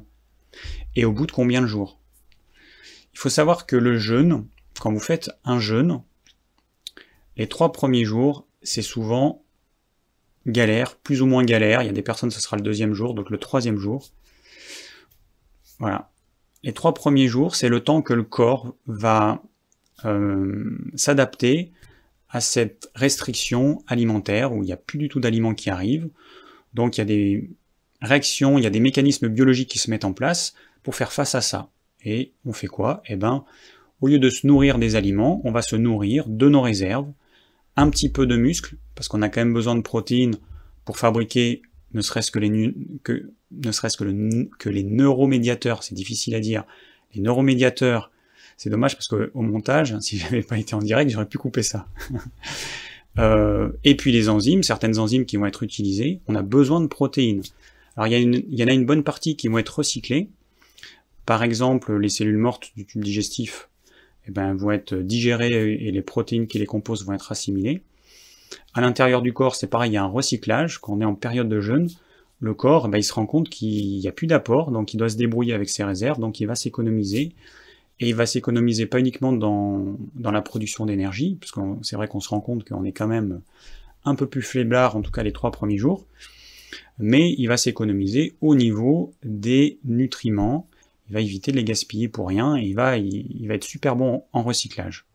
Et 0.95 1.05
au 1.05 1.11
bout 1.11 1.27
de 1.27 1.31
combien 1.31 1.61
de 1.61 1.67
jours? 1.67 1.99
Il 3.13 3.19
faut 3.19 3.29
savoir 3.29 3.65
que 3.65 3.75
le 3.75 3.97
jeûne, 3.97 4.47
quand 4.79 4.91
vous 4.91 4.99
faites 4.99 5.29
un 5.43 5.59
jeûne, 5.59 6.01
les 7.37 7.47
trois 7.47 7.71
premiers 7.71 8.05
jours, 8.05 8.47
c'est 8.61 8.81
souvent 8.81 9.43
galère, 10.45 10.95
plus 10.97 11.21
ou 11.21 11.25
moins 11.25 11.43
galère. 11.43 11.81
Il 11.81 11.85
y 11.85 11.89
a 11.89 11.93
des 11.93 12.01
personnes, 12.01 12.31
ce 12.31 12.41
sera 12.41 12.57
le 12.57 12.63
deuxième 12.63 12.93
jour, 12.93 13.13
donc 13.13 13.29
le 13.29 13.37
troisième 13.37 13.77
jour. 13.77 14.09
Voilà. 15.79 16.11
Les 16.63 16.73
trois 16.73 16.93
premiers 16.93 17.27
jours, 17.27 17.55
c'est 17.55 17.69
le 17.69 17.81
temps 17.81 18.01
que 18.01 18.13
le 18.13 18.23
corps 18.23 18.75
va 18.87 19.41
euh, 20.05 20.77
s'adapter 20.95 21.71
à 22.29 22.41
cette 22.41 22.89
restriction 22.95 23.83
alimentaire 23.87 24.53
où 24.53 24.63
il 24.63 24.65
n'y 24.65 24.73
a 24.73 24.77
plus 24.77 24.97
du 24.97 25.09
tout 25.09 25.19
d'aliments 25.19 25.53
qui 25.53 25.69
arrivent. 25.69 26.09
Donc 26.73 26.97
il 26.97 27.01
y 27.01 27.03
a 27.03 27.05
des 27.05 27.49
réactions, 28.01 28.57
il 28.57 28.63
y 28.63 28.67
a 28.67 28.71
des 28.71 28.79
mécanismes 28.79 29.27
biologiques 29.27 29.69
qui 29.69 29.79
se 29.79 29.89
mettent 29.89 30.05
en 30.05 30.13
place 30.13 30.55
pour 30.81 30.95
faire 30.95 31.11
face 31.11 31.35
à 31.35 31.41
ça. 31.41 31.69
Et 32.03 32.33
on 32.45 32.53
fait 32.53 32.67
quoi? 32.67 33.03
Eh 33.07 33.15
ben, 33.15 33.45
au 34.01 34.07
lieu 34.07 34.19
de 34.19 34.29
se 34.29 34.47
nourrir 34.47 34.79
des 34.79 34.95
aliments, 34.95 35.41
on 35.43 35.51
va 35.51 35.61
se 35.61 35.75
nourrir 35.75 36.27
de 36.27 36.49
nos 36.49 36.61
réserves, 36.61 37.11
un 37.75 37.89
petit 37.89 38.09
peu 38.09 38.25
de 38.25 38.35
muscles, 38.35 38.75
parce 38.95 39.07
qu'on 39.07 39.21
a 39.21 39.29
quand 39.29 39.41
même 39.41 39.53
besoin 39.53 39.75
de 39.75 39.81
protéines 39.81 40.35
pour 40.85 40.97
fabriquer 40.97 41.61
ne 41.93 42.01
serait-ce 42.01 42.31
que 42.31 42.39
les, 42.39 42.73
que, 43.03 43.29
neuromédiateurs, 44.83 45.83
c'est 45.83 45.95
difficile 45.95 46.35
à 46.35 46.39
dire, 46.39 46.63
les 47.13 47.21
neuromédiateurs, 47.21 48.11
c'est 48.57 48.69
dommage 48.69 48.95
parce 48.95 49.07
qu'au 49.07 49.41
montage, 49.41 49.97
si 50.01 50.17
j'avais 50.17 50.41
pas 50.41 50.57
été 50.57 50.75
en 50.75 50.79
direct, 50.79 51.11
j'aurais 51.11 51.27
pu 51.27 51.37
couper 51.37 51.63
ça. 51.63 51.87
euh, 53.19 53.71
et 53.83 53.95
puis 53.95 54.11
les 54.11 54.29
enzymes, 54.29 54.63
certaines 54.63 54.99
enzymes 54.99 55.25
qui 55.25 55.37
vont 55.37 55.45
être 55.45 55.63
utilisées, 55.63 56.19
on 56.27 56.35
a 56.35 56.41
besoin 56.41 56.81
de 56.81 56.87
protéines. 56.87 57.43
Alors 57.95 58.07
il 58.07 58.43
y, 58.49 58.63
en 58.63 58.67
a 58.67 58.73
une 58.73 58.85
bonne 58.85 59.03
partie 59.03 59.35
qui 59.35 59.47
vont 59.47 59.59
être 59.59 59.77
recyclées. 59.77 60.29
Par 61.25 61.43
exemple, 61.43 61.95
les 61.95 62.09
cellules 62.09 62.37
mortes 62.37 62.71
du 62.75 62.85
tube 62.85 63.03
digestif 63.03 63.69
eh 64.27 64.31
ben, 64.31 64.55
vont 64.55 64.71
être 64.71 64.95
digérées 64.95 65.73
et 65.73 65.91
les 65.91 66.01
protéines 66.01 66.47
qui 66.47 66.57
les 66.57 66.65
composent 66.65 67.05
vont 67.05 67.13
être 67.13 67.31
assimilées. 67.31 67.83
À 68.73 68.81
l'intérieur 68.81 69.21
du 69.21 69.33
corps, 69.33 69.55
c'est 69.55 69.67
pareil, 69.67 69.91
il 69.91 69.93
y 69.93 69.97
a 69.97 70.03
un 70.03 70.07
recyclage. 70.07 70.79
Quand 70.79 70.93
on 70.93 71.01
est 71.01 71.05
en 71.05 71.15
période 71.15 71.49
de 71.49 71.59
jeûne, 71.59 71.89
le 72.39 72.53
corps, 72.53 72.89
ben, 72.89 72.97
il 72.97 73.03
se 73.03 73.13
rend 73.13 73.25
compte 73.25 73.49
qu'il 73.49 73.99
n'y 73.99 74.07
a 74.07 74.11
plus 74.11 74.27
d'apport, 74.27 74.71
donc 74.71 74.93
il 74.93 74.97
doit 74.97 75.09
se 75.09 75.15
débrouiller 75.15 75.53
avec 75.53 75.69
ses 75.69 75.83
réserves, 75.83 76.19
donc 76.19 76.39
il 76.39 76.45
va 76.45 76.55
s'économiser. 76.55 77.33
Et 77.99 78.09
il 78.09 78.15
va 78.15 78.25
s'économiser 78.25 78.85
pas 78.85 78.99
uniquement 78.99 79.31
dans, 79.31 79.97
la 80.19 80.41
production 80.41 80.85
d'énergie, 80.85 81.37
parce 81.39 81.51
que 81.51 81.61
c'est 81.83 81.95
vrai 81.95 82.07
qu'on 82.07 82.19
se 82.19 82.29
rend 82.29 82.41
compte 82.41 82.67
qu'on 82.67 82.83
est 82.83 82.91
quand 82.91 83.07
même 83.07 83.41
un 84.03 84.15
peu 84.15 84.27
plus 84.27 84.41
faiblard, 84.41 84.97
en 84.97 85.01
tout 85.01 85.11
cas 85.11 85.23
les 85.23 85.31
trois 85.31 85.51
premiers 85.51 85.77
jours, 85.77 86.05
mais 86.99 87.33
il 87.37 87.47
va 87.47 87.55
s'économiser 87.55 88.35
au 88.41 88.55
niveau 88.55 89.13
des 89.23 89.79
nutriments, 89.85 90.67
il 91.07 91.13
va 91.13 91.21
éviter 91.21 91.51
de 91.51 91.57
les 91.57 91.63
gaspiller 91.63 92.09
pour 92.09 92.27
rien, 92.27 92.57
et 92.57 92.63
il, 92.63 92.73
va 92.73 92.97
être 93.55 93.63
super 93.63 93.95
bon 93.95 94.23
en 94.33 94.43
recyclage. 94.43 95.05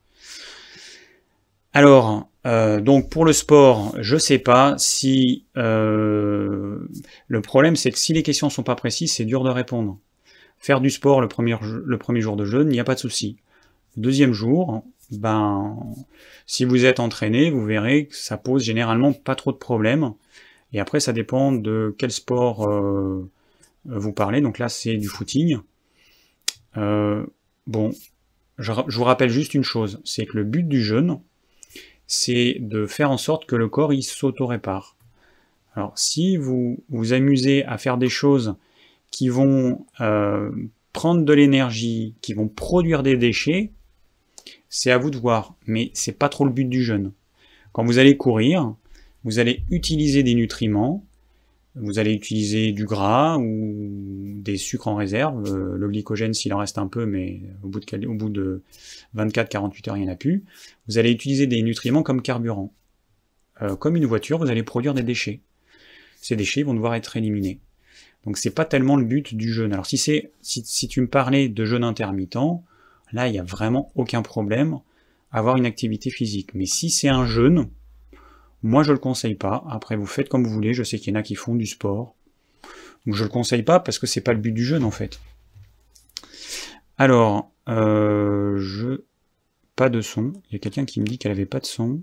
Alors, 1.75 2.29
euh, 2.47 2.81
donc 2.81 3.11
pour 3.11 3.25
le 3.25 3.33
sport, 3.33 3.95
je 3.99 4.17
sais 4.17 4.39
pas 4.39 4.75
si 4.79 5.45
euh, 5.57 6.79
le 7.27 7.43
problème 7.43 7.77
c'est 7.77 7.91
que 7.91 7.99
si 7.99 8.13
les 8.13 8.23
questions 8.23 8.51
sont 8.51 8.63
pas 8.63 8.75
précises, 8.75 9.13
c'est 9.13 9.25
dur 9.25 9.45
de 9.45 9.51
répondre. 9.51 9.99
Faire 10.59 10.81
du 10.81 10.91
sport 10.91 11.21
le 11.21 11.29
premier, 11.29 11.57
jour 12.21 12.37
de 12.37 12.45
jeûne, 12.45 12.69
il 12.69 12.73
n'y 12.73 12.81
a 12.81 12.85
pas 12.85 12.95
de 12.95 13.01
souci. 13.01 13.37
deuxième 13.97 14.33
jour, 14.33 14.83
ben 15.11 15.77
si 16.47 16.65
vous 16.65 16.85
êtes 16.85 17.01
entraîné, 17.01 17.51
vous 17.51 17.65
verrez 17.65 18.07
que 18.07 18.17
ça 18.17 18.39
pose 18.39 18.65
généralement 18.65 19.13
pas 19.13 19.35
trop 19.35 19.53
de 19.53 19.59
problèmes. 19.59 20.15
Et 20.73 20.81
après, 20.81 21.01
ça 21.01 21.13
dépend 21.13 21.53
de 21.53 21.95
quel 21.99 22.11
sport 22.11 22.69
euh, 22.69 23.31
vous 23.85 24.13
parlez. 24.13 24.41
Donc 24.41 24.59
là, 24.59 24.69
c'est 24.69 24.97
du 24.97 25.09
footing. 25.09 25.59
Bon, 27.69 27.93
je, 28.59 28.73
vous 28.73 29.05
rappelle 29.05 29.31
juste 29.31 29.55
une 29.55 29.63
chose, 29.63 30.01
c'est 30.05 30.27
que 30.27 30.37
le 30.37 30.45
but 30.45 30.67
du 30.67 30.83
jeûne, 30.83 31.21
c'est 32.09 32.57
de 32.59 32.87
faire 32.87 33.13
en 33.13 33.19
sorte 33.19 33.47
que 33.47 33.55
le 33.55 33.69
corps 33.69 33.93
il 33.93 34.03
s'auto-répare. 34.03 34.97
Alors, 35.75 35.97
si 35.97 36.37
vous 36.37 36.83
vous 36.89 37.13
amusez 37.13 37.65
à 37.67 37.79
faire 37.79 37.99
des 37.99 38.09
choses 38.09 38.57
qui 39.13 39.29
vont 39.29 39.87
euh, 40.01 40.51
prendre 40.93 41.25
de 41.25 41.33
l'énergie, 41.33 42.15
qui 42.21 42.33
vont 42.33 42.49
produire 42.49 43.05
des 43.05 43.17
déchets, 43.17 43.71
c'est 44.69 44.91
à 44.91 44.99
vous 44.99 45.11
de 45.11 45.19
voir. 45.19 45.55
Mais 45.67 45.91
c'est 45.95 46.19
pas 46.19 46.29
trop 46.29 46.45
le 46.45 46.51
but 46.51 46.65
du 46.65 46.83
jeûne. 46.83 47.13
Quand 47.73 47.85
vous 47.85 47.99
allez 47.99 48.17
courir, 48.17 48.75
vous 49.23 49.39
allez 49.39 49.63
utiliser 49.71 50.23
des 50.23 50.35
nutriments, 50.35 51.05
vous 51.81 51.99
allez 51.99 52.13
utiliser 52.13 52.73
du 52.73 52.85
gras 52.85 53.37
ou 53.39 53.89
des 54.37 54.57
sucres 54.57 54.89
en 54.89 54.97
réserve, 54.97 55.45
euh, 55.47 55.77
le 55.77 55.89
glycogène 55.89 56.35
s'il 56.35 56.53
en 56.55 56.59
reste 56.59 56.79
un 56.79 56.87
peu, 56.87 57.07
mais 57.07 57.41
au 57.63 57.69
bout 57.69 57.81
de, 57.81 58.07
au 58.07 58.15
bout 58.15 58.31
de 58.31 58.63
24-48 59.17 59.89
heures, 59.89 59.97
il 59.97 60.05
n'y 60.05 60.09
en 60.09 60.13
a 60.13 60.17
plus. 60.17 60.45
Vous 60.89 60.99
allez 60.99 61.11
utiliser 61.11 61.47
des 61.47 61.63
nutriments 61.63 62.03
comme 62.03 62.23
carburant. 62.23 62.73
Euh, 63.63 63.77
comme 63.77 63.97
une 63.97 64.07
voiture, 64.07 64.39
vous 64.39 64.51
allez 64.51 64.63
produire 64.63 64.95
des 64.95 65.03
déchets. 65.03 65.41
Ces 66.21 66.37
déchets 66.37 66.63
vont 66.63 66.75
devoir 66.75 66.95
être 66.95 67.17
éliminés. 67.17 67.61
Donc 68.25 68.37
c'est 68.37 68.51
pas 68.51 68.65
tellement 68.65 68.97
le 68.97 69.05
but 69.05 69.35
du 69.35 69.53
jeûne. 69.53 69.73
Alors 69.73 69.87
si, 69.87 69.99
si 70.43 70.89
tu 70.89 71.01
me 71.01 71.07
parlais 71.07 71.49
de 71.49 71.65
jeûne 71.65 71.85
intermittent, 71.85 72.39
là 73.13 73.29
il 73.29 73.33
n'y 73.33 73.39
a 73.39 73.45
vraiment 73.45 73.93
aucun 73.95 74.23
problème 74.23 74.81
à 75.31 75.39
avoir 75.39 75.57
une 75.57 75.67
activité 75.67 76.11
physique. 76.11 76.55
Mais 76.55 76.67
si 76.67 76.91
c'est 76.91 77.09
un 77.09 77.27
jeûne, 77.27 77.69
moi, 78.63 78.83
je 78.83 78.93
le 78.93 78.99
conseille 78.99 79.35
pas. 79.35 79.65
Après, 79.69 79.97
vous 79.97 80.07
faites 80.07 80.29
comme 80.29 80.45
vous 80.45 80.53
voulez. 80.53 80.75
Je 80.75 80.83
sais 80.83 80.99
qu'il 80.99 81.13
y 81.13 81.17
en 81.17 81.21
a 81.21 81.23
qui 81.23 81.35
font 81.35 81.55
du 81.55 81.67
sport. 81.67 82.15
Donc, 83.07 83.15
je 83.15 83.25
le 83.25 83.31
conseille 83.31 83.63
pas 83.63 83.81
parce 83.81 83.99
que 83.99 84.07
c'est 84.07 84.21
pas 84.21 84.33
le 84.33 84.41
but 84.41 84.53
du 84.53 84.65
jeûne, 84.65 84.85
en 84.85 84.91
fait. 84.91 85.21
Alors, 86.97 87.53
euh, 87.69 88.59
je... 88.59 89.03
Pas 89.77 89.89
de 89.89 90.01
son. 90.01 90.33
Il 90.51 90.55
y 90.55 90.57
a 90.57 90.59
quelqu'un 90.59 90.85
qui 90.85 91.01
me 91.01 91.07
dit 91.07 91.19
qu'elle 91.19 91.31
avait 91.31 91.47
pas 91.47 91.61
de 91.61 91.67
son. 91.67 92.03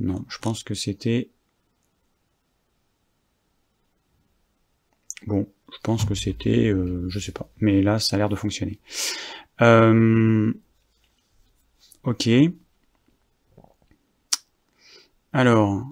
Non, 0.00 0.24
je 0.28 0.38
pense 0.38 0.62
que 0.62 0.74
c'était... 0.74 1.30
Bon, 5.26 5.48
je 5.72 5.78
pense 5.82 6.04
que 6.04 6.14
c'était, 6.14 6.68
euh, 6.68 7.08
je 7.08 7.18
sais 7.18 7.32
pas, 7.32 7.50
mais 7.58 7.82
là, 7.82 7.98
ça 7.98 8.16
a 8.16 8.18
l'air 8.18 8.28
de 8.28 8.36
fonctionner. 8.36 8.78
Euh, 9.60 10.52
ok. 12.04 12.28
Alors. 15.38 15.86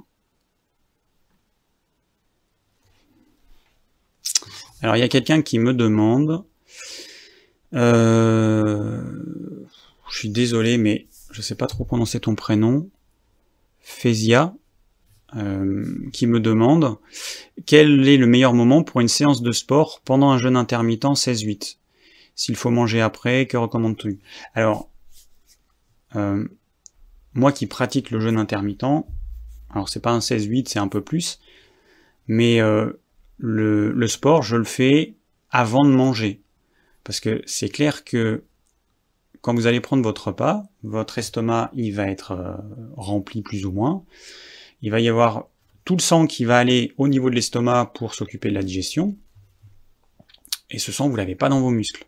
Il 4.83 4.99
y 4.99 5.03
a 5.03 5.09
quelqu'un 5.09 5.41
qui 5.41 5.61
me 5.61 5.73
demande. 5.73 6.45
Euh, 7.73 9.00
je 10.11 10.19
suis 10.19 10.31
désolé, 10.31 10.79
mais 10.79 11.07
je 11.31 11.43
sais 11.43 11.55
pas 11.55 11.69
trop 11.69 11.85
prononcer 11.85 12.19
ton 12.19 12.35
prénom. 12.35 12.91
Fézia, 13.79 14.53
euh, 15.37 15.95
qui 16.12 16.26
me 16.26 16.41
demande 16.41 16.99
quel 17.67 18.09
est 18.09 18.17
le 18.17 18.26
meilleur 18.26 18.53
moment 18.53 18.83
pour 18.83 19.00
une 19.00 19.07
séance 19.07 19.43
de 19.43 19.53
sport 19.53 20.00
pendant 20.05 20.31
un 20.31 20.38
jeûne 20.38 20.57
intermittent 20.57 21.05
16-8 21.05 21.79
S'il 22.35 22.57
faut 22.57 22.71
manger 22.71 23.00
après, 23.00 23.47
que 23.47 23.57
recommandes-tu? 23.57 24.19
Alors, 24.55 24.91
euh, 26.17 26.45
moi 27.35 27.53
qui 27.53 27.67
pratique 27.67 28.11
le 28.11 28.19
jeûne 28.19 28.38
intermittent, 28.38 29.07
alors 29.76 29.90
c'est 29.90 30.00
pas 30.00 30.12
un 30.12 30.21
16-8, 30.21 30.68
c'est 30.68 30.78
un 30.78 30.88
peu 30.88 31.02
plus, 31.02 31.38
mais 32.28 32.62
euh, 32.62 32.92
le, 33.37 34.09
sport, 34.09 34.42
je 34.42 34.56
le 34.56 34.64
fais 34.64 35.16
avant 35.50 35.85
de 35.85 35.90
manger. 35.90 36.40
Parce 37.04 37.21
que 37.21 37.42
c'est 37.45 37.68
clair 37.68 38.02
que 38.02 38.45
quand 39.42 39.54
vous 39.54 39.66
allez 39.66 39.80
prendre 39.80 40.02
votre 40.02 40.28
repas, 40.28 40.64
votre 40.83 41.18
estomac, 41.18 41.71
il 41.75 41.90
va 41.92 42.09
être 42.09 42.33
euh, 42.33 42.54
rempli 42.97 43.42
plus 43.42 43.66
ou 43.66 43.71
moins. 43.71 44.02
Il 44.80 44.90
va 44.90 44.99
y 44.99 45.11
avoir 45.11 45.49
tout 45.85 45.95
le 45.95 46.00
sang 46.00 46.26
qui 46.26 46.47
va 46.47 46.59
aller 46.59 46.95
au 46.97 47.06
niveau 47.06 47.28
de 47.28 47.35
l'estomac 47.35 47.92
pour 47.95 48.14
s'occuper 48.14 48.49
de 48.49 48.54
la 48.54 48.62
digestion. 48.62 49.14
Et 50.71 50.78
ce 50.78 50.90
sang, 50.90 51.11
vous 51.11 51.16
l'avez 51.16 51.35
pas 51.35 51.50
dans 51.50 51.61
vos 51.61 51.71
muscles. 51.71 52.06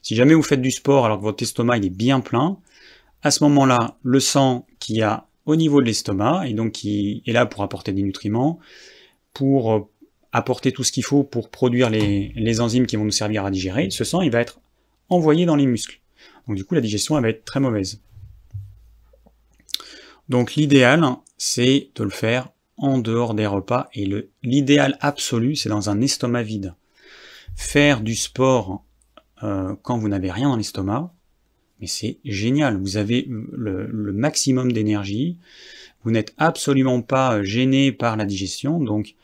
Si 0.00 0.14
jamais 0.14 0.34
vous 0.34 0.44
faites 0.44 0.62
du 0.62 0.70
sport 0.70 1.06
alors 1.06 1.18
que 1.18 1.24
votre 1.24 1.42
estomac 1.42 1.78
il 1.78 1.86
est 1.86 1.90
bien 1.90 2.20
plein, 2.20 2.58
à 3.22 3.32
ce 3.32 3.42
moment-là, 3.44 3.98
le 4.02 4.20
sang 4.20 4.64
qui 4.78 5.02
a 5.02 5.26
au 5.46 5.56
niveau 5.56 5.80
de 5.80 5.86
l'estomac, 5.86 6.46
et 6.46 6.54
donc 6.54 6.72
qui 6.72 7.22
est 7.26 7.32
là 7.32 7.46
pour 7.46 7.62
apporter 7.62 7.92
des 7.92 8.02
nutriments, 8.02 8.58
pour 9.32 9.72
euh, 9.72 9.80
apporter 10.32 10.72
tout 10.72 10.84
ce 10.84 10.92
qu'il 10.92 11.04
faut 11.04 11.24
pour 11.24 11.50
produire 11.50 11.90
les, 11.90 12.60
enzymes 12.60 12.86
qui 12.86 12.96
vont 12.96 13.04
nous 13.04 13.10
servir 13.10 13.44
à 13.44 13.50
digérer, 13.50 13.90
ce 13.90 14.04
sang 14.04 14.20
il 14.20 14.30
va 14.30 14.40
être 14.40 14.60
envoyé 15.08 15.46
dans 15.46 15.56
les 15.56 15.66
muscles. 15.66 16.00
Donc 16.46 16.56
du 16.56 16.64
coup 16.64 16.74
la 16.74 16.80
digestion 16.80 17.16
elle 17.16 17.22
va 17.22 17.30
être 17.30 17.44
très 17.44 17.60
mauvaise. 17.60 18.00
Donc 20.28 20.54
l'idéal 20.54 21.04
c'est 21.36 21.90
de 21.94 22.04
le 22.04 22.10
faire 22.10 22.48
en 22.76 22.98
dehors 22.98 23.34
des 23.34 23.46
repas 23.46 23.88
et 23.94 24.08
l'idéal 24.42 24.96
absolu 25.00 25.56
c'est 25.56 25.68
dans 25.68 25.90
un 25.90 26.00
estomac 26.00 26.42
vide. 26.42 26.74
Faire 27.56 28.00
du 28.00 28.14
sport 28.14 28.84
euh, 29.42 29.74
quand 29.82 29.98
vous 29.98 30.08
n'avez 30.08 30.30
rien 30.30 30.48
dans 30.48 30.56
l'estomac, 30.56 31.12
mais 31.80 31.86
c'est 31.86 32.18
génial, 32.24 32.76
vous 32.76 32.96
avez 32.96 33.26
le, 33.28 34.12
maximum 34.12 34.72
d'énergie, 34.72 35.36
vous 36.04 36.10
n'êtes 36.10 36.34
absolument 36.38 37.02
pas 37.02 37.42
gêné 37.42 37.92
par 37.92 38.16
la 38.16 38.24
digestion, 38.24 38.80
donc 38.80 39.14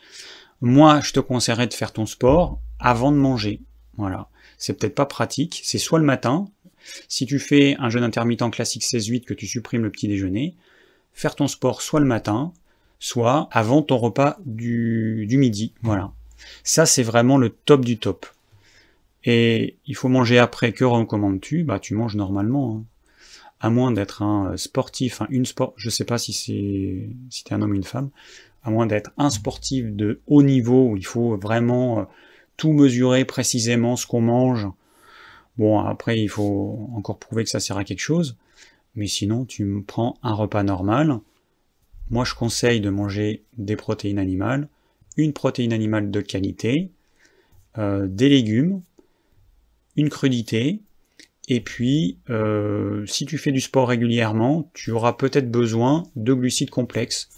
moi 0.61 1.01
je 1.01 1.13
te 1.13 1.19
conseillerais 1.19 1.67
de 1.67 1.73
faire 1.73 1.93
ton 1.93 2.05
sport 2.05 2.59
avant 2.79 3.11
de 3.11 3.17
manger. 3.17 3.61
Voilà. 3.97 4.29
C'est 4.57 4.73
peut-être 4.73 4.95
pas 4.95 5.05
pratique, 5.05 5.61
c'est 5.63 5.77
soit 5.77 5.99
le 5.99 6.05
matin, 6.05 6.47
si 7.07 7.25
tu 7.25 7.39
fais 7.39 7.75
un 7.79 7.89
jeûne 7.89 8.03
intermittent 8.03 8.49
classique 8.51 8.83
16-8 8.83 9.25
que 9.25 9.33
tu 9.33 9.47
supprimes 9.47 9.83
le 9.83 9.91
petit 9.91 10.07
déjeuner, 10.07 10.55
faire 11.13 11.35
ton 11.35 11.47
sport 11.47 11.81
soit 11.81 11.99
le 11.99 12.05
matin, 12.05 12.53
soit 12.99 13.49
avant 13.51 13.81
ton 13.81 13.97
repas 13.97 14.37
du, 14.45 15.25
du 15.27 15.37
midi. 15.37 15.73
Voilà. 15.81 16.11
Ça, 16.63 16.85
c'est 16.85 17.03
vraiment 17.03 17.37
le 17.37 17.49
top 17.49 17.83
du 17.83 17.97
top. 17.97 18.25
Et 19.27 19.77
il 19.85 19.95
faut 19.95 20.09
manger 20.09 20.39
après. 20.39 20.71
Que 20.71 20.83
recommandes-tu? 20.83 21.63
Bah, 21.63 21.77
tu 21.77 21.93
manges 21.93 22.15
normalement. 22.15 22.77
Hein. 22.77 22.85
À 23.59 23.69
moins 23.69 23.91
d'être 23.91 24.23
un 24.23 24.57
sportif, 24.57 25.21
une 25.29 25.45
sport, 25.45 25.73
je 25.77 25.89
sais 25.89 26.05
pas 26.05 26.17
si 26.17 26.33
c'est 26.33 27.09
si 27.29 27.43
t'es 27.43 27.53
un 27.53 27.61
homme 27.61 27.71
ou 27.71 27.75
une 27.75 27.83
femme, 27.83 28.09
à 28.63 28.71
moins 28.71 28.85
d'être 28.85 29.11
un 29.17 29.29
sportif 29.29 29.85
de 29.95 30.21
haut 30.27 30.43
niveau 30.43 30.89
où 30.89 30.97
il 30.97 31.05
faut 31.05 31.37
vraiment 31.37 31.99
euh, 31.99 32.03
tout 32.55 32.71
mesurer 32.71 33.25
précisément 33.25 33.95
ce 33.95 34.05
qu'on 34.05 34.21
mange, 34.21 34.67
Bon, 35.57 35.79
après, 35.79 36.19
il 36.19 36.27
faut 36.27 36.87
encore 36.93 37.17
prouver 37.17 37.43
que 37.43 37.49
ça 37.49 37.59
sert 37.59 37.77
à 37.77 37.83
quelque 37.83 37.99
chose. 37.99 38.37
Mais 38.95 39.07
sinon, 39.07 39.45
tu 39.45 39.83
prends 39.85 40.17
un 40.23 40.33
repas 40.33 40.63
normal. 40.63 41.19
Moi, 42.09 42.25
je 42.25 42.35
conseille 42.35 42.79
de 42.79 42.89
manger 42.89 43.43
des 43.57 43.75
protéines 43.75 44.19
animales, 44.19 44.69
une 45.17 45.33
protéine 45.33 45.73
animale 45.73 46.11
de 46.11 46.21
qualité, 46.21 46.91
euh, 47.77 48.07
des 48.07 48.29
légumes, 48.29 48.81
une 49.97 50.09
crudité, 50.09 50.81
et 51.47 51.61
puis, 51.61 52.19
euh, 52.29 53.05
si 53.05 53.25
tu 53.25 53.37
fais 53.37 53.51
du 53.51 53.61
sport 53.61 53.87
régulièrement, 53.87 54.69
tu 54.73 54.91
auras 54.91 55.13
peut-être 55.13 55.49
besoin 55.49 56.03
de 56.15 56.33
glucides 56.33 56.69
complexes, 56.69 57.29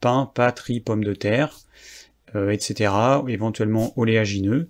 pain, 0.00 0.30
pâtes, 0.34 0.60
riz, 0.60 0.80
pommes 0.80 1.04
de 1.04 1.14
terre, 1.14 1.58
euh, 2.34 2.50
etc., 2.50 2.92
éventuellement 3.26 3.98
oléagineux. 3.98 4.68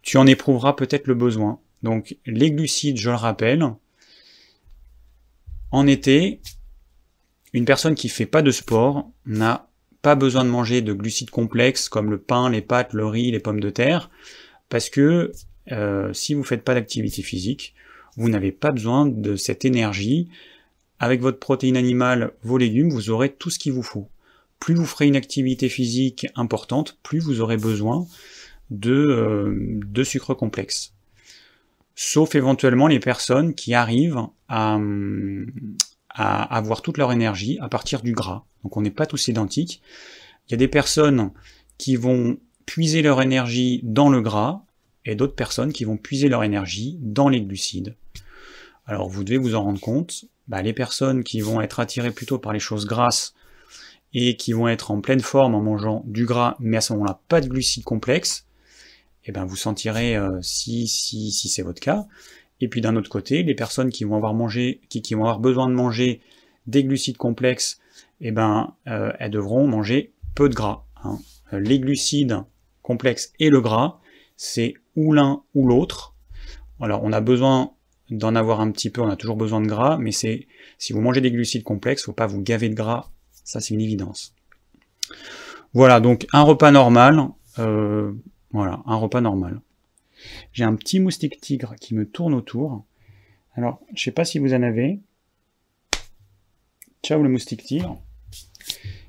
Tu 0.00 0.16
en 0.16 0.26
éprouveras 0.26 0.72
peut-être 0.72 1.06
le 1.06 1.14
besoin. 1.14 1.60
Donc 1.82 2.16
les 2.24 2.50
glucides, 2.50 2.96
je 2.96 3.10
le 3.10 3.16
rappelle, 3.16 3.66
en 5.70 5.86
été, 5.86 6.40
une 7.52 7.66
personne 7.66 7.94
qui 7.94 8.08
fait 8.08 8.26
pas 8.26 8.42
de 8.42 8.50
sport 8.50 9.10
n'a 9.26 9.68
pas 10.00 10.14
besoin 10.14 10.44
de 10.44 10.50
manger 10.50 10.80
de 10.80 10.92
glucides 10.94 11.30
complexes 11.30 11.88
comme 11.90 12.10
le 12.10 12.18
pain, 12.18 12.48
les 12.48 12.62
pâtes, 12.62 12.94
le 12.94 13.06
riz, 13.06 13.30
les 13.30 13.40
pommes 13.40 13.60
de 13.60 13.70
terre, 13.70 14.10
parce 14.70 14.88
que 14.88 15.32
euh, 15.72 16.12
si 16.12 16.34
vous 16.34 16.44
faites 16.44 16.64
pas 16.64 16.74
d'activité 16.74 17.22
physique, 17.22 17.74
vous 18.16 18.28
n'avez 18.28 18.52
pas 18.52 18.72
besoin 18.72 19.06
de 19.06 19.36
cette 19.36 19.64
énergie. 19.64 20.28
Avec 21.00 21.20
votre 21.20 21.38
protéine 21.38 21.76
animale, 21.76 22.32
vos 22.42 22.56
légumes, 22.56 22.90
vous 22.90 23.10
aurez 23.10 23.32
tout 23.32 23.50
ce 23.50 23.58
qu'il 23.58 23.72
vous 23.72 23.82
faut. 23.82 24.08
Plus 24.60 24.74
vous 24.74 24.86
ferez 24.86 25.06
une 25.06 25.16
activité 25.16 25.68
physique 25.68 26.26
importante, 26.36 26.98
plus 27.02 27.18
vous 27.18 27.40
aurez 27.40 27.56
besoin 27.56 28.06
de, 28.70 28.92
euh, 28.92 29.80
de 29.84 30.04
sucre 30.04 30.34
complexe 30.34 30.94
sauf 31.94 32.34
éventuellement 32.34 32.86
les 32.86 33.00
personnes 33.00 33.54
qui 33.54 33.74
arrivent 33.74 34.26
à, 34.48 34.78
avoir 36.16 36.82
toute 36.82 36.98
leur 36.98 37.12
énergie 37.12 37.58
à 37.60 37.68
partir 37.68 38.02
du 38.02 38.12
gras. 38.12 38.44
Donc 38.62 38.76
on 38.76 38.82
n'est 38.82 38.90
pas 38.90 39.06
tous 39.06 39.28
identiques. 39.28 39.82
Il 40.46 40.52
y 40.52 40.54
a 40.54 40.58
des 40.58 40.68
personnes 40.68 41.32
qui 41.78 41.96
vont 41.96 42.38
puiser 42.66 43.02
leur 43.02 43.20
énergie 43.20 43.80
dans 43.82 44.08
le 44.08 44.20
gras 44.20 44.64
et 45.04 45.14
d'autres 45.14 45.34
personnes 45.34 45.72
qui 45.72 45.84
vont 45.84 45.96
puiser 45.96 46.28
leur 46.28 46.44
énergie 46.44 46.98
dans 47.00 47.28
les 47.28 47.40
glucides. 47.40 47.94
Alors 48.86 49.08
vous 49.08 49.24
devez 49.24 49.38
vous 49.38 49.54
en 49.54 49.62
rendre 49.62 49.80
compte, 49.80 50.26
bah, 50.48 50.62
les 50.62 50.72
personnes 50.72 51.24
qui 51.24 51.40
vont 51.40 51.60
être 51.60 51.80
attirées 51.80 52.10
plutôt 52.10 52.38
par 52.38 52.52
les 52.52 52.58
choses 52.60 52.86
grasses 52.86 53.34
et 54.12 54.36
qui 54.36 54.52
vont 54.52 54.68
être 54.68 54.90
en 54.90 55.00
pleine 55.00 55.20
forme 55.20 55.54
en 55.54 55.62
mangeant 55.62 56.02
du 56.06 56.26
gras, 56.26 56.56
mais 56.60 56.76
à 56.76 56.80
ce 56.80 56.92
moment-là 56.92 57.20
pas 57.28 57.40
de 57.40 57.48
glucides 57.48 57.84
complexes, 57.84 58.46
eh 59.24 59.32
ben 59.32 59.44
vous 59.44 59.56
sentirez 59.56 60.16
euh, 60.16 60.38
si, 60.42 60.86
si, 60.86 61.32
si 61.32 61.48
c'est 61.48 61.62
votre 61.62 61.80
cas. 61.80 62.06
Et 62.60 62.68
puis 62.68 62.80
d'un 62.80 62.96
autre 62.96 63.10
côté, 63.10 63.42
les 63.42 63.54
personnes 63.54 63.90
qui 63.90 64.04
vont 64.04 64.16
avoir 64.16 64.34
mangé, 64.34 64.80
qui, 64.88 65.14
vont 65.14 65.22
avoir 65.22 65.40
besoin 65.40 65.68
de 65.68 65.74
manger 65.74 66.20
des 66.66 66.84
glucides 66.84 67.16
complexes, 67.16 67.80
eh 68.20 68.30
ben 68.30 68.74
euh, 68.86 69.12
elles 69.18 69.30
devront 69.30 69.66
manger 69.66 70.12
peu 70.34 70.48
de 70.48 70.54
gras. 70.54 70.86
Hein. 71.02 71.18
Les 71.52 71.80
glucides 71.80 72.38
complexes 72.82 73.32
et 73.40 73.50
le 73.50 73.60
gras, 73.60 73.98
c'est 74.36 74.74
ou 74.96 75.12
l'un 75.12 75.42
ou 75.54 75.66
l'autre. 75.66 76.14
Alors 76.80 77.02
on 77.04 77.12
a 77.12 77.20
besoin 77.20 77.72
d'en 78.10 78.34
avoir 78.34 78.60
un 78.60 78.70
petit 78.70 78.90
peu, 78.90 79.00
on 79.00 79.08
a 79.08 79.16
toujours 79.16 79.36
besoin 79.36 79.60
de 79.60 79.66
gras, 79.66 79.96
mais 79.98 80.12
c'est 80.12 80.46
si 80.78 80.92
vous 80.92 81.00
mangez 81.00 81.20
des 81.20 81.30
glucides 81.30 81.62
complexes, 81.62 82.04
faut 82.04 82.12
pas 82.12 82.26
vous 82.26 82.42
gaver 82.42 82.68
de 82.68 82.74
gras, 82.74 83.10
ça 83.44 83.60
c'est 83.60 83.74
une 83.74 83.80
évidence. 83.80 84.34
Voilà, 85.72 86.00
donc 86.00 86.26
un 86.32 86.42
repas 86.42 86.70
normal, 86.70 87.28
euh, 87.58 88.12
voilà, 88.52 88.82
un 88.86 88.96
repas 88.96 89.20
normal. 89.20 89.60
J'ai 90.52 90.64
un 90.64 90.74
petit 90.74 91.00
moustique 91.00 91.40
tigre 91.40 91.74
qui 91.80 91.94
me 91.94 92.06
tourne 92.06 92.34
autour. 92.34 92.84
Alors, 93.54 93.80
je 93.94 94.02
sais 94.02 94.10
pas 94.10 94.24
si 94.24 94.38
vous 94.38 94.54
en 94.54 94.62
avez. 94.62 95.00
Ciao 97.02 97.22
le 97.22 97.28
moustique 97.28 97.64
tigre. 97.64 98.00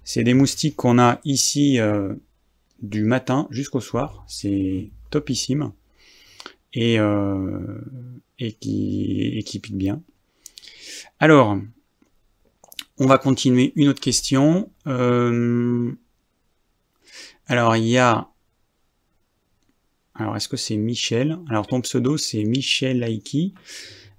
C'est 0.03 0.23
des 0.23 0.33
moustiques 0.33 0.75
qu'on 0.75 0.99
a 0.99 1.19
ici 1.23 1.79
euh, 1.79 2.13
du 2.81 3.03
matin 3.03 3.47
jusqu'au 3.49 3.79
soir. 3.79 4.23
C'est 4.27 4.89
topissime. 5.15 5.71
Et, 6.73 6.99
euh, 6.99 7.81
et, 8.37 8.51
qui, 8.51 9.37
et 9.37 9.43
qui 9.43 9.59
pique 9.59 9.77
bien. 9.77 10.01
Alors, 11.19 11.57
on 12.97 13.07
va 13.07 13.17
continuer 13.17 13.71
une 13.75 13.87
autre 13.87 14.01
question. 14.01 14.69
Euh, 14.87 15.91
alors, 17.47 17.75
il 17.77 17.87
y 17.87 17.97
a 17.97 18.29
alors, 20.17 20.37
est-ce 20.37 20.47
que 20.47 20.57
c'est 20.57 20.77
Michel? 20.77 21.37
Alors, 21.49 21.67
ton 21.67 21.81
pseudo, 21.81 22.17
c'est 22.17 22.43
Michel 22.45 22.99
Laiki, 22.99 23.53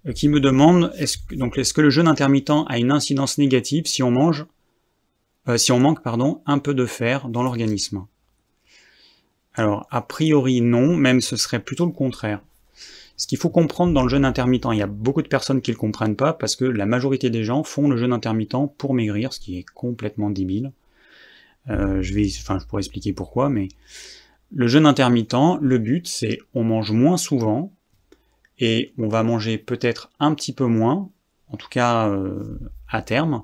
euh, 0.07 0.13
qui 0.13 0.29
me 0.29 0.41
demande, 0.41 0.93
est-ce 0.99 1.17
que, 1.17 1.35
donc, 1.35 1.57
est-ce 1.57 1.73
que 1.73 1.81
le 1.81 1.89
jeûne 1.89 2.07
intermittent 2.07 2.65
a 2.69 2.79
une 2.79 2.93
incidence 2.93 3.39
négative 3.39 3.87
si 3.87 4.03
on 4.03 4.11
mange, 4.11 4.45
euh, 5.49 5.57
si 5.57 5.73
on 5.73 5.81
manque, 5.81 6.03
pardon, 6.03 6.43
un 6.45 6.59
peu 6.59 6.75
de 6.75 6.85
fer 6.85 7.29
dans 7.31 7.43
l'organisme? 7.43 8.07
Alors, 9.57 9.87
a 9.91 10.03
priori, 10.03 10.61
non, 10.61 10.97
même 10.97 11.21
ce 11.21 11.37
serait 11.37 11.61
plutôt 11.61 11.87
le 11.87 11.93
contraire. 11.93 12.41
Ce 13.17 13.27
qu'il 13.27 13.39
faut 13.39 13.49
comprendre 13.49 13.95
dans 13.95 14.03
le 14.03 14.11
jeûne 14.11 14.27
intermittent, 14.27 14.69
il 14.73 14.79
y 14.79 14.83
a 14.83 14.87
beaucoup 14.87 15.23
de 15.23 15.29
personnes 15.29 15.63
qui 15.63 15.71
ne 15.71 15.77
le 15.77 15.81
comprennent 15.81 16.17
pas 16.17 16.35
parce 16.35 16.55
que 16.55 16.67
la 16.67 16.85
majorité 16.85 17.31
des 17.31 17.45
gens 17.45 17.65
font 17.65 17.89
le 17.89 17.97
jeûne 17.97 18.13
intermittent 18.13 18.77
pour 18.77 18.93
maigrir, 18.93 19.33
ce 19.33 19.41
qui 19.41 19.59
est 19.59 19.65
complètement 19.75 20.29
débile. 20.29 20.73
Euh, 21.71 22.03
je 22.03 22.15
vais, 22.15 22.29
enfin, 22.39 22.59
je 22.59 22.67
pourrais 22.67 22.83
expliquer 22.83 23.15
pourquoi, 23.15 23.49
mais 23.49 23.69
le 24.55 24.69
jeûne 24.69 24.85
intermittent, 24.85 25.59
le 25.61 25.79
but, 25.79 26.07
c'est 26.07 26.39
on 26.55 26.63
mange 26.63 26.93
moins 26.93 27.17
souvent 27.17 27.73
et 28.59 28.93
on 28.99 29.09
va 29.09 29.23
manger 29.23 29.57
peut-être 29.57 30.11
un 30.21 30.35
petit 30.35 30.53
peu 30.53 30.67
moins, 30.67 31.09
en 31.49 31.57
tout 31.57 31.69
cas 31.69 32.09
euh, 32.11 32.59
à 32.89 33.01
terme, 33.01 33.43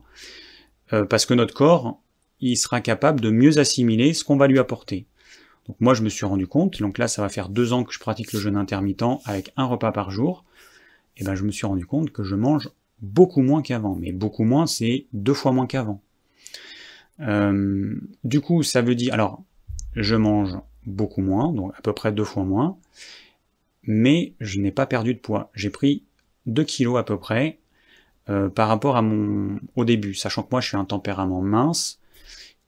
euh, 0.93 1.07
parce 1.07 1.25
que 1.25 1.35
notre 1.35 1.55
corps, 1.55 1.99
il 2.41 2.57
sera 2.57 2.83
capable 2.83 3.21
de 3.21 3.31
mieux 3.31 3.59
assimiler 3.59 4.13
ce 4.13 4.25
qu'on 4.25 4.37
va 4.37 4.49
lui 4.49 4.59
apporter. 4.59 5.07
Donc 5.67 5.77
moi, 5.81 5.95
je 5.95 6.03
me 6.03 6.09
suis 6.09 6.27
rendu 6.27 6.47
compte, 6.47 6.81
donc 6.81 6.99
là, 6.99 7.09
ça 7.09 7.23
va 7.23 7.29
faire 7.29 7.49
deux 7.49 7.73
ans 7.73 7.85
que 7.85 7.93
je 7.93 7.99
pratique 7.99 8.33
le 8.33 8.41
jeûne 8.41 8.57
intermittent 8.57 9.05
avec 9.25 9.53
un 9.57 9.65
repas 9.65 9.93
par 9.93 10.11
jour, 10.11 10.45
et 11.17 11.25
ben 11.25 11.35
je 11.35 11.45
me 11.45 11.51
suis 11.51 11.67
rendu 11.67 11.87
compte 11.87 12.11
que 12.11 12.25
je 12.25 12.35
mange 12.35 12.71
beaucoup 13.01 13.43
moins 13.43 13.63
qu'avant. 13.63 13.95
Mais 13.95 14.13
beaucoup 14.13 14.45
moins, 14.45 14.67
c'est 14.67 15.07
deux 15.13 15.35
fois 15.35 15.53
moins 15.53 15.67
qu'avant. 15.67 16.01
Euh, 17.21 17.97
du 18.25 18.41
coup, 18.41 18.63
ça 18.63 18.83
veut 18.83 18.95
dire, 18.95 19.15
alors, 19.15 19.43
je 19.95 20.17
mange 20.17 20.57
beaucoup 20.87 21.23
moins, 21.23 21.53
donc 21.53 21.73
à 21.77 21.83
peu 21.83 21.93
près 21.93 22.13
deux 22.13 22.25
fois 22.25 22.45
moins, 22.45 22.77
mais 23.85 24.35
je 24.41 24.61
n'ai 24.61 24.73
pas 24.73 24.87
perdu 24.87 25.15
de 25.15 25.19
poids. 25.19 25.51
J'ai 25.55 25.71
pris 25.71 26.03
2 26.47 26.65
kilos 26.65 26.99
à 26.99 27.03
peu 27.03 27.19
près 27.19 27.59
euh, 28.29 28.49
par 28.49 28.69
rapport 28.69 28.97
à 28.97 29.03
mon 29.03 29.61
au 29.77 29.85
début, 29.85 30.15
sachant 30.15 30.43
que 30.43 30.49
moi 30.51 30.61
je 30.61 30.69
suis 30.69 30.77
un 30.77 30.85
tempérament 30.85 31.43
mince 31.43 32.01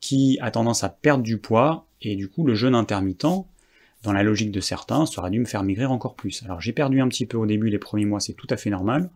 qui 0.01 0.39
a 0.41 0.51
tendance 0.51 0.85
à 0.85 0.89
perdre 0.89 1.23
du 1.23 1.39
poids 1.39 1.87
et 2.05 2.17
du 2.17 2.29
coup, 2.29 2.45
le 2.45 2.55
jeûne 2.55 2.75
intermittent, 2.75 3.47
dans 4.03 4.13
la 4.13 4.23
logique 4.23 4.53
de 4.53 4.61
certains, 4.61 5.07
ça 5.07 5.29
dû 5.31 5.41
me 5.41 5.47
faire 5.47 5.65
maigrir 5.65 5.91
encore 5.91 6.15
plus. 6.15 6.43
Alors 6.45 6.61
j'ai 6.61 6.73
perdu 6.73 7.01
un 7.01 7.09
petit 7.09 7.27
peu 7.27 7.39
au 7.39 7.47
début, 7.47 7.71
les 7.71 7.79
premiers 7.79 8.05
mois, 8.05 8.21
c'est 8.21 8.35
tout 8.35 8.47
à 8.51 8.57
fait 8.57 8.71
normal. 8.71 9.11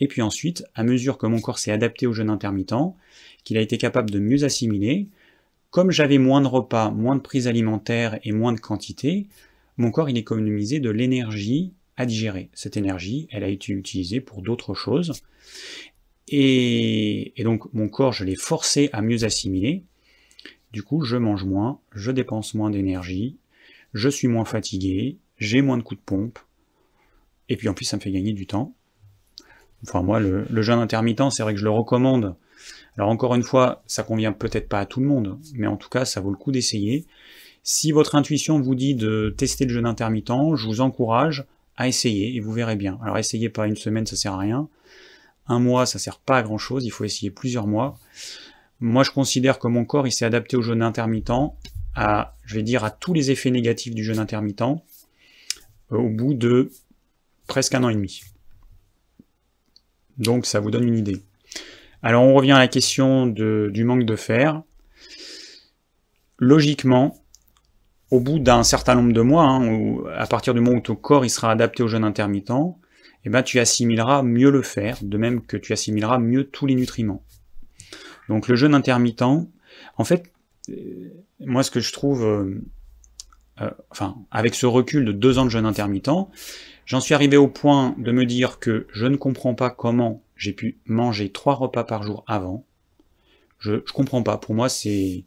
Et 0.00 0.08
puis 0.08 0.22
ensuite, 0.22 0.64
à 0.74 0.84
mesure 0.84 1.18
que 1.18 1.26
mon 1.26 1.40
corps 1.40 1.58
s'est 1.58 1.72
adapté 1.72 2.06
au 2.06 2.12
jeûne 2.12 2.30
intermittent, 2.30 2.94
qu'il 3.42 3.56
a 3.56 3.60
été 3.60 3.76
capable 3.76 4.10
de 4.10 4.20
mieux 4.20 4.44
assimiler, 4.44 5.08
comme 5.70 5.90
j'avais 5.90 6.18
moins 6.18 6.40
de 6.40 6.46
repas, 6.46 6.90
moins 6.90 7.16
de 7.16 7.20
prises 7.20 7.48
alimentaires 7.48 8.18
et 8.22 8.30
moins 8.30 8.52
de 8.52 8.60
quantité, 8.60 9.26
mon 9.76 9.90
corps 9.90 10.08
il 10.08 10.16
économisait 10.16 10.78
de 10.78 10.90
l'énergie 10.90 11.72
à 11.96 12.06
digérer. 12.06 12.48
Cette 12.54 12.76
énergie, 12.76 13.26
elle 13.30 13.42
a 13.42 13.48
été 13.48 13.72
utilisée 13.72 14.20
pour 14.20 14.42
d'autres 14.42 14.74
choses. 14.74 15.12
Et 16.28 17.34
donc 17.42 17.72
mon 17.72 17.88
corps, 17.88 18.12
je 18.12 18.24
l'ai 18.24 18.36
forcé 18.36 18.90
à 18.92 19.02
mieux 19.02 19.24
assimiler. 19.24 19.82
Du 20.74 20.82
coup, 20.82 21.04
je 21.04 21.16
mange 21.16 21.44
moins, 21.44 21.78
je 21.94 22.10
dépense 22.10 22.52
moins 22.52 22.68
d'énergie, 22.68 23.36
je 23.92 24.08
suis 24.08 24.26
moins 24.26 24.44
fatigué, 24.44 25.18
j'ai 25.38 25.62
moins 25.62 25.78
de 25.78 25.84
coups 25.84 26.00
de 26.00 26.04
pompe, 26.04 26.40
et 27.48 27.56
puis 27.56 27.68
en 27.68 27.74
plus 27.74 27.84
ça 27.84 27.96
me 27.96 28.02
fait 28.02 28.10
gagner 28.10 28.32
du 28.32 28.48
temps. 28.48 28.74
Enfin 29.84 30.02
moi, 30.02 30.18
le, 30.18 30.62
jeûne 30.62 30.80
intermittent, 30.80 31.30
c'est 31.30 31.44
vrai 31.44 31.54
que 31.54 31.60
je 31.60 31.64
le 31.64 31.70
recommande. 31.70 32.34
Alors 32.96 33.08
encore 33.08 33.36
une 33.36 33.44
fois, 33.44 33.84
ça 33.86 34.02
convient 34.02 34.32
peut-être 34.32 34.68
pas 34.68 34.80
à 34.80 34.84
tout 34.84 34.98
le 34.98 35.06
monde, 35.06 35.38
mais 35.52 35.68
en 35.68 35.76
tout 35.76 35.88
cas, 35.88 36.04
ça 36.04 36.20
vaut 36.20 36.32
le 36.32 36.36
coup 36.36 36.50
d'essayer. 36.50 37.06
Si 37.62 37.92
votre 37.92 38.16
intuition 38.16 38.58
vous 38.58 38.74
dit 38.74 38.96
de 38.96 39.32
tester 39.38 39.66
le 39.66 39.72
jeûne 39.72 39.86
intermittent, 39.86 40.56
je 40.56 40.66
vous 40.66 40.80
encourage 40.80 41.44
à 41.76 41.86
essayer, 41.86 42.34
et 42.34 42.40
vous 42.40 42.50
verrez 42.50 42.74
bien. 42.74 42.98
Alors 43.00 43.16
essayez 43.18 43.48
pas 43.48 43.68
une 43.68 43.76
semaine, 43.76 44.06
ça 44.06 44.16
sert 44.16 44.32
à 44.32 44.38
rien. 44.38 44.68
Un 45.46 45.60
mois, 45.60 45.86
ça 45.86 46.00
sert 46.00 46.18
pas 46.18 46.38
à 46.38 46.42
grand 46.42 46.58
chose, 46.58 46.84
il 46.84 46.90
faut 46.90 47.04
essayer 47.04 47.30
plusieurs 47.30 47.68
mois. 47.68 47.96
Moi, 48.86 49.02
je 49.02 49.10
considère 49.10 49.58
que 49.58 49.66
mon 49.66 49.86
corps, 49.86 50.06
s'est 50.12 50.26
adapté 50.26 50.58
au 50.58 50.60
jeûne 50.60 50.82
intermittent, 50.82 51.32
à, 51.94 52.34
je 52.44 52.56
vais 52.56 52.62
dire, 52.62 52.84
à 52.84 52.90
tous 52.90 53.14
les 53.14 53.30
effets 53.30 53.50
négatifs 53.50 53.94
du 53.94 54.04
jeûne 54.04 54.18
intermittent, 54.18 54.60
euh, 54.60 55.96
au 55.96 56.10
bout 56.10 56.34
de 56.34 56.70
presque 57.46 57.74
un 57.74 57.82
an 57.82 57.88
et 57.88 57.94
demi. 57.94 58.20
Donc, 60.18 60.44
ça 60.44 60.60
vous 60.60 60.70
donne 60.70 60.86
une 60.86 60.98
idée. 60.98 61.22
Alors, 62.02 62.24
on 62.24 62.34
revient 62.34 62.52
à 62.52 62.58
la 62.58 62.68
question 62.68 63.26
du 63.26 63.84
manque 63.84 64.04
de 64.04 64.16
fer. 64.16 64.62
Logiquement, 66.38 67.24
au 68.10 68.20
bout 68.20 68.38
d'un 68.38 68.64
certain 68.64 68.96
nombre 68.96 69.14
de 69.14 69.22
mois, 69.22 69.44
hein, 69.44 69.96
à 70.14 70.26
partir 70.26 70.52
du 70.52 70.60
moment 70.60 70.76
où 70.76 70.82
ton 70.82 70.94
corps 70.94 71.24
sera 71.30 71.50
adapté 71.50 71.82
au 71.82 71.88
jeûne 71.88 72.04
intermittent, 72.04 72.76
eh 73.24 73.30
ben, 73.30 73.42
tu 73.42 73.60
assimileras 73.60 74.22
mieux 74.22 74.50
le 74.50 74.60
fer, 74.60 74.98
de 75.00 75.16
même 75.16 75.40
que 75.40 75.56
tu 75.56 75.72
assimileras 75.72 76.18
mieux 76.18 76.44
tous 76.44 76.66
les 76.66 76.74
nutriments. 76.74 77.24
Donc 78.28 78.48
le 78.48 78.56
jeûne 78.56 78.74
intermittent, 78.74 79.22
en 79.22 80.04
fait, 80.04 80.32
euh, 80.70 81.10
moi 81.40 81.62
ce 81.62 81.70
que 81.70 81.80
je 81.80 81.92
trouve, 81.92 82.24
euh, 82.24 82.60
euh, 83.60 83.70
enfin, 83.90 84.16
avec 84.30 84.54
ce 84.54 84.66
recul 84.66 85.04
de 85.04 85.12
deux 85.12 85.38
ans 85.38 85.44
de 85.44 85.50
jeûne 85.50 85.66
intermittent, 85.66 86.28
j'en 86.86 87.00
suis 87.00 87.14
arrivé 87.14 87.36
au 87.36 87.48
point 87.48 87.94
de 87.98 88.12
me 88.12 88.24
dire 88.24 88.58
que 88.58 88.86
je 88.92 89.06
ne 89.06 89.16
comprends 89.16 89.54
pas 89.54 89.70
comment 89.70 90.22
j'ai 90.36 90.52
pu 90.52 90.78
manger 90.86 91.30
trois 91.30 91.54
repas 91.54 91.84
par 91.84 92.02
jour 92.02 92.24
avant. 92.26 92.64
Je, 93.58 93.82
je 93.86 93.92
comprends 93.92 94.22
pas. 94.22 94.36
Pour 94.36 94.54
moi, 94.54 94.68
c'est, 94.68 95.24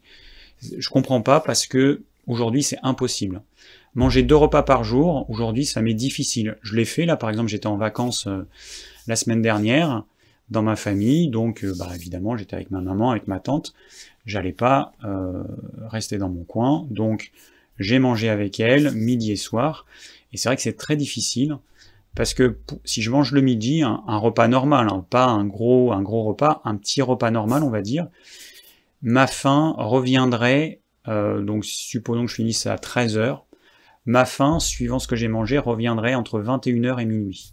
je 0.60 0.88
comprends 0.90 1.22
pas 1.22 1.40
parce 1.40 1.66
que 1.66 2.02
aujourd'hui 2.26 2.62
c'est 2.62 2.78
impossible. 2.82 3.42
Manger 3.94 4.22
deux 4.22 4.36
repas 4.36 4.62
par 4.62 4.84
jour, 4.84 5.28
aujourd'hui, 5.28 5.64
ça 5.64 5.80
m'est 5.82 5.94
difficile. 5.94 6.56
Je 6.62 6.76
l'ai 6.76 6.84
fait 6.84 7.06
là, 7.06 7.16
par 7.16 7.30
exemple, 7.30 7.48
j'étais 7.48 7.66
en 7.66 7.78
vacances 7.78 8.28
la 9.08 9.16
semaine 9.16 9.42
dernière 9.42 10.04
dans 10.50 10.62
ma 10.62 10.76
famille, 10.76 11.28
donc 11.28 11.64
euh, 11.64 11.74
bah, 11.78 11.88
évidemment 11.94 12.36
j'étais 12.36 12.56
avec 12.56 12.70
ma 12.70 12.80
maman, 12.80 13.10
avec 13.10 13.28
ma 13.28 13.40
tante, 13.40 13.74
j'allais 14.24 14.52
pas 14.52 14.92
euh, 15.04 15.42
rester 15.88 16.18
dans 16.18 16.28
mon 16.28 16.44
coin, 16.44 16.86
donc 16.90 17.32
j'ai 17.78 17.98
mangé 17.98 18.28
avec 18.28 18.58
elle 18.60 18.92
midi 18.92 19.32
et 19.32 19.36
soir, 19.36 19.86
et 20.32 20.36
c'est 20.36 20.48
vrai 20.48 20.56
que 20.56 20.62
c'est 20.62 20.76
très 20.76 20.96
difficile, 20.96 21.58
parce 22.14 22.34
que 22.34 22.58
si 22.84 23.02
je 23.02 23.10
mange 23.10 23.32
le 23.32 23.40
midi, 23.40 23.82
un, 23.82 24.00
repas 24.06 24.48
normal, 24.48 24.88
hein, 24.90 25.04
pas 25.10 25.26
un 25.26 25.44
gros, 25.44 25.92
un 25.92 26.02
gros 26.02 26.24
repas, 26.24 26.62
un 26.64 26.76
petit 26.76 27.02
repas 27.02 27.30
normal 27.30 27.62
on 27.62 27.70
va 27.70 27.82
dire, 27.82 28.08
ma 29.02 29.26
faim 29.26 29.74
reviendrait, 29.78 30.80
euh, 31.08 31.42
donc 31.42 31.64
supposons 31.64 32.24
que 32.24 32.30
je 32.30 32.36
finisse 32.36 32.66
à 32.66 32.76
13h, 32.76 33.40
ma 34.06 34.24
faim, 34.24 34.58
suivant 34.58 34.98
ce 34.98 35.06
que 35.06 35.16
j'ai 35.16 35.28
mangé, 35.28 35.58
reviendrait 35.58 36.14
entre 36.14 36.40
21h 36.40 37.00
et 37.00 37.04
minuit. 37.04 37.52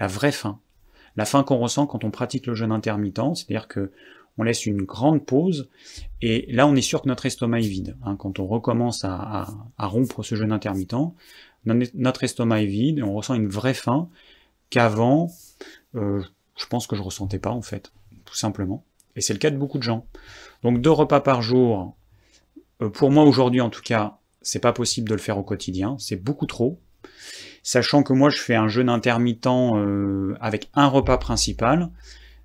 La 0.00 0.08
vraie 0.08 0.32
faim 0.32 0.58
la 1.16 1.24
faim 1.24 1.42
qu'on 1.42 1.58
ressent 1.58 1.86
quand 1.86 2.04
on 2.04 2.10
pratique 2.10 2.46
le 2.46 2.54
jeûne 2.54 2.72
intermittent, 2.72 3.34
c'est-à-dire 3.34 3.68
que 3.68 3.92
on 4.38 4.42
laisse 4.42 4.64
une 4.64 4.82
grande 4.82 5.26
pause, 5.26 5.68
et 6.22 6.46
là 6.50 6.66
on 6.66 6.74
est 6.74 6.82
sûr 6.82 7.02
que 7.02 7.08
notre 7.08 7.26
estomac 7.26 7.60
est 7.60 7.68
vide. 7.68 7.96
Hein. 8.04 8.16
quand 8.16 8.38
on 8.38 8.46
recommence 8.46 9.04
à, 9.04 9.48
rompre 9.78 10.22
ce 10.22 10.34
jeûne 10.34 10.52
intermittent, 10.52 10.94
notre 11.66 12.24
estomac 12.24 12.62
est 12.62 12.66
vide, 12.66 12.98
et 12.98 13.02
on 13.02 13.14
ressent 13.14 13.34
une 13.34 13.48
vraie 13.48 13.74
faim 13.74 14.08
qu'avant, 14.70 15.30
euh, 15.94 16.22
je 16.56 16.66
pense 16.66 16.86
que 16.86 16.96
je 16.96 17.02
ressentais 17.02 17.38
pas 17.38 17.50
en 17.50 17.62
fait, 17.62 17.92
tout 18.24 18.36
simplement. 18.36 18.84
Et 19.16 19.20
c'est 19.20 19.32
le 19.32 19.38
cas 19.38 19.50
de 19.50 19.56
beaucoup 19.58 19.78
de 19.78 19.82
gens. 19.82 20.06
Donc 20.62 20.80
deux 20.80 20.90
repas 20.90 21.20
par 21.20 21.42
jour, 21.42 21.96
euh, 22.80 22.88
pour 22.88 23.10
moi 23.10 23.24
aujourd'hui 23.24 23.60
en 23.60 23.70
tout 23.70 23.82
cas, 23.82 24.18
c'est 24.42 24.60
pas 24.60 24.72
possible 24.72 25.08
de 25.08 25.14
le 25.14 25.20
faire 25.20 25.36
au 25.36 25.42
quotidien, 25.42 25.96
c'est 25.98 26.16
beaucoup 26.16 26.46
trop 26.46 26.80
sachant 27.62 28.02
que 28.02 28.12
moi 28.12 28.30
je 28.30 28.38
fais 28.38 28.54
un 28.54 28.68
jeûne 28.68 28.88
intermittent 28.88 29.46
euh, 29.46 30.36
avec 30.40 30.70
un 30.74 30.86
repas 30.86 31.18
principal, 31.18 31.90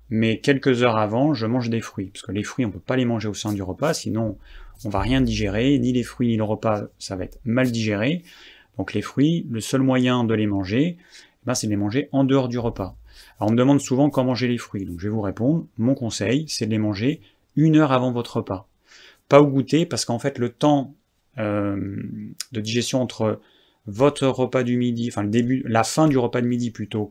mais 0.08 0.38
quelques 0.38 0.82
heures 0.82 0.96
avant, 0.96 1.34
je 1.34 1.46
mange 1.46 1.68
des 1.68 1.80
fruits, 1.80 2.10
parce 2.12 2.22
que 2.22 2.32
les 2.32 2.44
fruits, 2.44 2.64
on 2.64 2.70
peut 2.70 2.78
pas 2.78 2.96
les 2.96 3.04
manger 3.04 3.28
au 3.28 3.34
sein 3.34 3.52
du 3.52 3.62
repas, 3.62 3.94
sinon 3.94 4.38
on 4.84 4.88
va 4.88 5.00
rien 5.00 5.20
digérer, 5.20 5.78
ni 5.78 5.92
les 5.92 6.02
fruits 6.02 6.28
ni 6.28 6.36
le 6.36 6.44
repas, 6.44 6.84
ça 6.98 7.16
va 7.16 7.24
être 7.24 7.38
mal 7.44 7.70
digéré. 7.70 8.22
Donc 8.78 8.92
les 8.92 9.02
fruits, 9.02 9.46
le 9.50 9.60
seul 9.60 9.80
moyen 9.80 10.24
de 10.24 10.34
les 10.34 10.46
manger, 10.46 10.96
eh 10.98 11.46
ben, 11.46 11.54
c'est 11.54 11.66
de 11.66 11.72
les 11.72 11.78
manger 11.78 12.08
en 12.12 12.24
dehors 12.24 12.48
du 12.48 12.58
repas. 12.58 12.94
Alors 13.38 13.50
on 13.50 13.52
me 13.52 13.58
demande 13.58 13.80
souvent 13.80 14.10
comment 14.10 14.28
manger 14.28 14.48
les 14.48 14.58
fruits, 14.58 14.84
donc 14.84 15.00
je 15.00 15.08
vais 15.08 15.14
vous 15.14 15.22
répondre, 15.22 15.66
mon 15.78 15.94
conseil, 15.94 16.44
c'est 16.48 16.66
de 16.66 16.70
les 16.70 16.78
manger 16.78 17.20
une 17.56 17.76
heure 17.76 17.92
avant 17.92 18.12
votre 18.12 18.38
repas. 18.38 18.68
Pas 19.28 19.40
au 19.40 19.46
goûter, 19.46 19.86
parce 19.86 20.04
qu'en 20.04 20.18
fait 20.18 20.38
le 20.38 20.50
temps 20.50 20.94
euh, 21.38 22.02
de 22.52 22.60
digestion 22.60 23.02
entre 23.02 23.40
votre 23.86 24.26
repas 24.26 24.62
du 24.62 24.76
midi, 24.76 25.08
enfin 25.08 25.22
le 25.22 25.28
début, 25.28 25.62
la 25.66 25.84
fin 25.84 26.08
du 26.08 26.18
repas 26.18 26.40
de 26.40 26.46
midi 26.46 26.70
plutôt, 26.70 27.10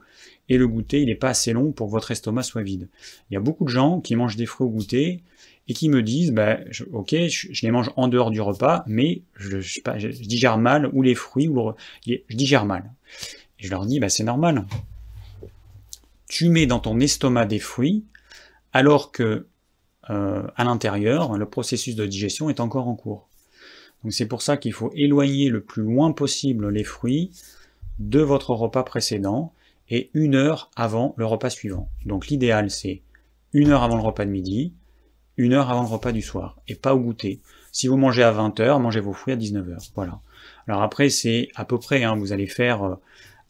et 0.49 0.57
le 0.57 0.67
goûter, 0.67 1.01
il 1.01 1.07
n'est 1.07 1.15
pas 1.15 1.29
assez 1.29 1.53
long 1.53 1.71
pour 1.71 1.87
que 1.87 1.91
votre 1.91 2.11
estomac 2.11 2.43
soit 2.43 2.61
vide. 2.61 2.89
Il 3.29 3.33
y 3.33 3.37
a 3.37 3.39
beaucoup 3.39 3.65
de 3.65 3.69
gens 3.69 4.01
qui 4.01 4.15
mangent 4.15 4.35
des 4.35 4.45
fruits 4.45 4.67
au 4.67 4.69
goûter 4.69 5.23
et 5.67 5.73
qui 5.73 5.89
me 5.89 6.03
disent, 6.03 6.31
bah, 6.31 6.59
ok, 6.91 7.15
je, 7.27 7.65
les 7.65 7.71
mange 7.71 7.91
en 7.95 8.07
dehors 8.07 8.29
du 8.29 8.41
repas, 8.41 8.83
mais 8.87 9.21
je, 9.35 9.57
digère 10.27 10.57
mal, 10.57 10.89
ou 10.93 11.01
les 11.01 11.15
fruits, 11.15 11.47
ou 11.47 11.73
je 12.05 12.17
digère 12.29 12.65
mal. 12.65 12.91
Et 13.59 13.65
je 13.65 13.71
leur 13.71 13.85
dis, 13.85 13.99
bah, 13.99 14.09
c'est 14.09 14.23
normal. 14.23 14.65
Tu 16.27 16.49
mets 16.49 16.67
dans 16.67 16.79
ton 16.79 16.99
estomac 16.99 17.45
des 17.45 17.59
fruits, 17.59 18.03
alors 18.73 19.11
que 19.11 19.47
euh, 20.11 20.43
à 20.55 20.63
l'intérieur, 20.63 21.35
le 21.35 21.45
processus 21.47 21.95
de 21.95 22.05
digestion 22.05 22.49
est 22.49 22.59
encore 22.59 22.87
en 22.87 22.95
cours. 22.95 23.27
Donc 24.05 24.13
c'est 24.13 24.27
pour 24.27 24.43
ça 24.43 24.55
qu'il 24.55 24.71
faut 24.71 24.91
éloigner 24.93 25.49
le 25.49 25.61
plus 25.61 25.81
loin 25.81 26.11
possible 26.11 26.69
les 26.69 26.83
fruits 26.83 27.31
de 27.97 28.19
votre 28.19 28.51
repas 28.51 28.83
précédent 28.83 29.51
et 29.89 30.11
une 30.13 30.35
heure 30.35 30.69
avant 30.75 31.15
le 31.17 31.25
repas 31.25 31.49
suivant. 31.49 31.89
Donc 32.05 32.27
l'idéal 32.27 32.69
c'est 32.69 33.01
une 33.51 33.71
heure 33.71 33.81
avant 33.81 33.95
le 33.95 34.03
repas 34.03 34.25
de 34.25 34.29
midi, 34.29 34.73
une 35.37 35.53
heure 35.53 35.71
avant 35.71 35.81
le 35.81 35.87
repas 35.87 36.11
du 36.11 36.21
soir, 36.21 36.59
et 36.67 36.75
pas 36.75 36.93
au 36.93 36.99
goûter. 36.99 37.39
Si 37.71 37.87
vous 37.87 37.97
mangez 37.97 38.21
à 38.21 38.31
20h, 38.31 38.79
mangez 38.79 38.99
vos 38.99 39.11
fruits 39.11 39.33
à 39.33 39.37
19h. 39.37 39.89
Voilà. 39.95 40.19
Alors 40.67 40.83
après, 40.83 41.09
c'est 41.09 41.49
à 41.55 41.65
peu 41.65 41.79
près, 41.79 42.03
hein, 42.03 42.15
vous 42.15 42.31
allez 42.31 42.45
faire 42.45 42.83
euh, 42.83 42.95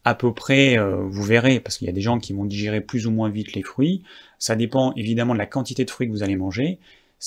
à 0.04 0.14
peu 0.14 0.32
près, 0.32 0.78
euh, 0.78 1.02
vous 1.02 1.22
verrez, 1.22 1.60
parce 1.60 1.76
qu'il 1.76 1.86
y 1.86 1.90
a 1.90 1.92
des 1.92 2.00
gens 2.00 2.18
qui 2.18 2.32
vont 2.32 2.46
digérer 2.46 2.80
plus 2.80 3.06
ou 3.06 3.10
moins 3.10 3.28
vite 3.28 3.52
les 3.52 3.62
fruits. 3.62 4.04
Ça 4.38 4.56
dépend 4.56 4.94
évidemment 4.94 5.34
de 5.34 5.38
la 5.38 5.46
quantité 5.46 5.84
de 5.84 5.90
fruits 5.90 6.06
que 6.06 6.12
vous 6.12 6.22
allez 6.22 6.36
manger. 6.36 6.78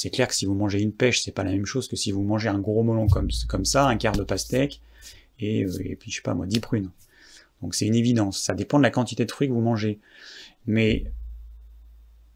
C'est 0.02 0.12
clair 0.12 0.30
que 0.30 0.34
si 0.34 0.46
vous 0.46 0.54
mangez 0.54 0.80
une 0.80 0.94
pêche, 0.94 1.24
c'est 1.24 1.34
pas 1.34 1.44
la 1.44 1.52
même 1.52 1.66
chose 1.66 1.90
que 1.90 1.98
si 1.98 2.14
vous 2.14 2.24
mangez 2.24 2.48
un 2.48 2.60
gros 2.60 2.84
melon 2.84 3.10
comme, 3.10 3.28
comme 3.50 3.66
ça, 3.66 3.86
un 3.86 3.98
quart 3.98 4.16
de 4.16 4.24
pastèque, 4.24 4.80
et, 5.40 5.66
euh, 5.66 5.78
et 5.84 5.98
puis 5.98 6.10
je 6.10 6.16
sais 6.16 6.22
pas 6.22 6.34
moi, 6.34 6.48
10 6.48 6.62
prunes. 6.62 6.90
Donc 7.62 7.76
c'est 7.76 7.86
une 7.86 7.96
évidence, 7.96 8.40
ça 8.40 8.54
dépend 8.54 8.78
de 8.78 8.84
la 8.84 8.92
quantité 8.92 9.26
de 9.26 9.32
fruits 9.32 9.50
que 9.50 9.54
vous 9.54 9.60
mangez. 9.60 10.00
Mais 10.68 11.04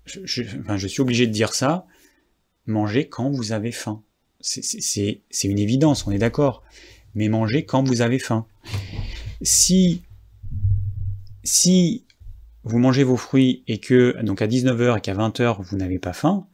je, 0.03 0.25
je, 0.25 0.87
suis 0.87 1.01
obligé 1.01 1.25
de 1.25 1.31
dire 1.31 1.53
ça, 1.53 1.85
mangez 2.65 3.07
quand 3.07 3.31
vous 3.31 3.53
avez 3.53 3.71
faim. 3.71 4.03
C'est 4.41 5.21
une 5.45 5.57
évidence, 5.57 6.05
on 6.05 6.11
est 6.11 6.17
d'accord. 6.17 6.63
Mais 7.15 7.29
mangez 7.29 7.63
quand 7.63 7.87
vous 7.87 8.01
avez 8.01 8.19
faim. 8.19 8.45
Si, 9.41 10.03
si 11.45 12.03
vous 12.65 12.77
mangez 12.77 13.05
vos 13.05 13.15
fruits 13.15 13.63
et 13.69 13.79
que, 13.79 14.21
donc 14.21 14.41
à 14.41 14.47
19h 14.47 14.97
et 14.97 15.01
qu'à 15.01 15.15
20h 15.15 15.61
vous 15.61 15.77
n'avez 15.77 15.99
pas 15.99 16.11
faim, 16.11 16.45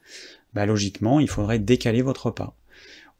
bah 0.53 0.65
logiquement, 0.65 1.19
il 1.19 1.29
faudrait 1.29 1.59
décaler 1.59 2.01
votre 2.01 2.27
repas. 2.27 2.55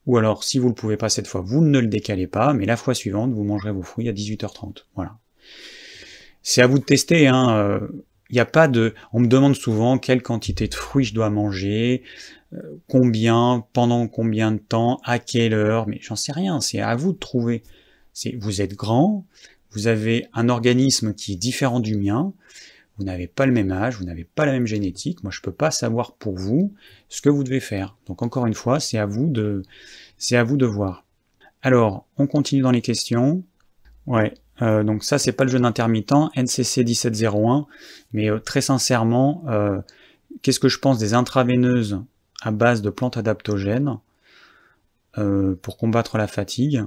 Ou 0.06 0.18
alors, 0.18 0.44
si 0.44 0.58
vous 0.58 0.66
ne 0.66 0.72
le 0.72 0.76
pouvez 0.76 0.98
pas 0.98 1.10
cette 1.10 1.28
fois, 1.28 1.42
vous 1.42 1.62
ne 1.62 1.80
le 1.80 1.88
décalez 1.88 2.28
pas, 2.28 2.54
mais 2.54 2.66
la 2.66 2.78
fois 2.78 2.94
suivante, 2.94 3.32
vous 3.32 3.44
mangerez 3.44 3.72
vos 3.72 3.84
fruits 3.84 4.10
à 4.10 4.14
18h30. 4.14 4.86
Voilà. 4.96 5.18
C'est 6.42 6.62
à 6.62 6.68
vous 6.68 6.80
de 6.80 6.84
tester, 6.84 7.28
hein. 7.28 7.56
Euh, 7.56 7.88
n'y 8.32 8.40
a 8.40 8.46
pas 8.46 8.68
de. 8.68 8.94
On 9.14 9.20
me 9.20 9.28
demande 9.28 9.56
souvent 9.56 9.98
quelle 9.98 10.22
quantité 10.22 10.68
de 10.68 10.74
fruits 10.74 11.06
je 11.06 11.14
dois 11.14 11.30
manger, 11.30 12.04
euh, 12.54 12.78
combien, 12.88 13.66
pendant 13.74 14.08
combien 14.08 14.52
de 14.52 14.60
temps, 14.60 15.00
à 15.04 15.20
quelle 15.20 15.54
heure, 15.54 15.88
mais 15.88 16.00
j'en 16.02 16.16
sais 16.16 16.32
rien. 16.32 16.62
C'est 16.62 16.80
à 16.80 16.96
vous 16.96 17.14
de 17.14 17.18
trouver. 17.18 17.64
C'est 18.14 18.36
vous 18.40 18.62
êtes 18.62 18.74
grand, 18.74 19.26
vous 19.72 19.88
avez 19.88 20.26
un 20.34 20.50
organisme 20.50 21.14
qui 21.14 21.34
est 21.34 21.38
différent 21.38 21.80
du 21.80 21.96
mien, 21.96 22.34
vous 23.00 23.06
n'avez 23.06 23.28
pas 23.28 23.46
le 23.46 23.54
même 23.54 23.72
âge, 23.72 23.98
vous 23.98 24.04
n'avez 24.04 24.26
pas 24.26 24.46
la 24.46 24.52
même 24.52 24.68
génétique. 24.68 25.24
Moi, 25.24 25.32
je 25.32 25.40
peux 25.40 25.54
pas 25.54 25.72
savoir 25.72 26.16
pour 26.16 26.36
vous 26.36 26.74
ce 27.08 27.22
que 27.22 27.30
vous 27.30 27.46
devez 27.46 27.62
faire. 27.62 27.96
Donc 28.08 28.22
encore 28.22 28.46
une 28.46 28.54
fois, 28.54 28.82
c'est 28.82 28.98
à 28.98 29.06
vous 29.06 29.30
de, 29.30 29.64
voir. 30.66 31.06
Alors, 31.62 32.06
on 32.18 32.28
continue 32.28 32.62
dans 32.62 32.72
les 32.72 32.82
questions. 32.82 33.44
Ouais, 34.06 34.34
euh, 34.62 34.84
donc 34.84 35.06
ça, 35.06 35.18
c'est 35.18 35.32
pas 35.32 35.46
le 35.46 35.50
jeûne 35.50 35.64
intermittent, 35.64 36.14
NCC 36.36 36.84
1701, 36.84 37.68
mais 38.12 38.30
euh, 38.30 38.40
très 38.40 38.60
sincèrement, 38.60 39.46
euh, 39.48 39.80
qu'est-ce 40.42 40.60
que 40.60 40.68
je 40.68 40.80
pense 40.80 41.00
des 41.00 41.14
intraveineuses 41.14 42.02
à 42.42 42.52
base 42.52 42.82
de 42.82 42.90
plantes 42.90 43.18
adaptogènes 43.18 43.98
pour 45.62 45.76
combattre 45.76 46.18
la 46.18 46.28
fatigue? 46.28 46.84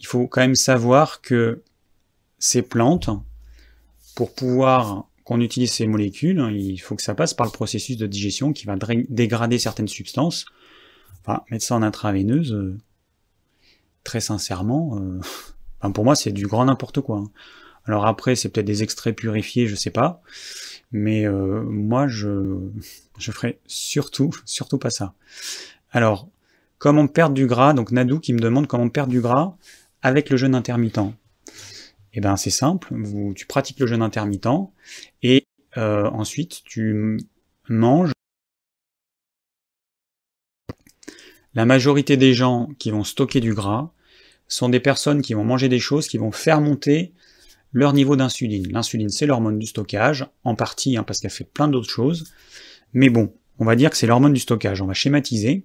Il 0.00 0.06
faut 0.06 0.26
quand 0.26 0.40
même 0.40 0.56
savoir 0.56 1.20
que 1.20 1.62
ces 2.40 2.62
plantes, 2.62 3.10
pour 4.14 4.34
pouvoir 4.34 5.06
qu'on 5.24 5.40
utilise 5.40 5.72
ces 5.72 5.86
molécules, 5.86 6.42
il 6.52 6.78
faut 6.78 6.96
que 6.96 7.02
ça 7.02 7.14
passe 7.14 7.34
par 7.34 7.46
le 7.46 7.52
processus 7.52 7.96
de 7.96 8.06
digestion 8.06 8.52
qui 8.52 8.66
va 8.66 8.76
dégrader 9.08 9.58
certaines 9.58 9.88
substances. 9.88 10.46
Enfin, 11.20 11.42
mettre 11.50 11.64
ça 11.64 11.76
en 11.76 11.82
intraveineuse, 11.82 12.76
très 14.04 14.20
sincèrement, 14.20 15.00
pour 15.94 16.04
moi, 16.04 16.14
c'est 16.14 16.32
du 16.32 16.46
grand 16.46 16.64
n'importe 16.64 17.00
quoi. 17.00 17.18
Hein. 17.18 17.30
Alors 17.86 18.06
après, 18.06 18.36
c'est 18.36 18.48
peut-être 18.50 18.66
des 18.66 18.82
extraits 18.82 19.16
purifiés, 19.16 19.66
je 19.66 19.74
sais 19.74 19.90
pas. 19.90 20.22
Mais 20.92 21.26
euh, 21.26 21.62
moi, 21.62 22.08
je 22.08 22.58
je 23.18 23.32
ferai 23.32 23.58
surtout, 23.66 24.30
surtout 24.44 24.78
pas 24.78 24.90
ça. 24.90 25.14
Alors, 25.92 26.28
comment 26.78 27.06
perdre 27.06 27.34
du 27.34 27.46
gras? 27.46 27.72
Donc 27.72 27.92
Nadou 27.92 28.20
qui 28.20 28.32
me 28.32 28.40
demande 28.40 28.66
comment 28.66 28.88
perdre 28.88 29.10
du 29.10 29.20
gras 29.20 29.56
avec 30.02 30.30
le 30.30 30.36
jeûne 30.36 30.54
intermittent. 30.54 31.00
Eh 32.12 32.20
ben 32.20 32.36
c'est 32.36 32.50
simple, 32.50 32.94
tu 33.36 33.46
pratiques 33.46 33.78
le 33.78 33.86
jeûne 33.86 34.02
intermittent 34.02 34.48
et 35.22 35.46
euh, 35.76 36.08
ensuite 36.10 36.62
tu 36.64 37.18
manges. 37.68 38.12
La 41.54 41.66
majorité 41.66 42.16
des 42.16 42.34
gens 42.34 42.68
qui 42.78 42.90
vont 42.90 43.04
stocker 43.04 43.40
du 43.40 43.54
gras, 43.54 43.92
sont 44.50 44.68
des 44.68 44.80
personnes 44.80 45.22
qui 45.22 45.32
vont 45.32 45.44
manger 45.44 45.68
des 45.68 45.78
choses 45.78 46.08
qui 46.08 46.18
vont 46.18 46.32
faire 46.32 46.60
monter 46.60 47.14
leur 47.72 47.92
niveau 47.92 48.16
d'insuline. 48.16 48.70
L'insuline, 48.70 49.08
c'est 49.08 49.26
l'hormone 49.26 49.58
du 49.58 49.66
stockage, 49.66 50.26
en 50.42 50.56
partie, 50.56 50.96
hein, 50.96 51.04
parce 51.04 51.20
qu'elle 51.20 51.30
fait 51.30 51.44
plein 51.44 51.68
d'autres 51.68 51.88
choses. 51.88 52.32
Mais 52.92 53.08
bon, 53.08 53.32
on 53.58 53.64
va 53.64 53.76
dire 53.76 53.90
que 53.90 53.96
c'est 53.96 54.08
l'hormone 54.08 54.32
du 54.32 54.40
stockage. 54.40 54.82
On 54.82 54.86
va 54.86 54.94
schématiser. 54.94 55.64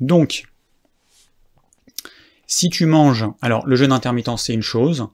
Donc, 0.00 0.44
si 2.50 2.68
tu 2.68 2.84
manges, 2.84 3.26
alors 3.42 3.64
le 3.64 3.76
jeûne 3.76 3.92
intermittent, 3.92 4.36
c'est 4.36 4.52
une 4.52 4.60
chose, 4.60 5.06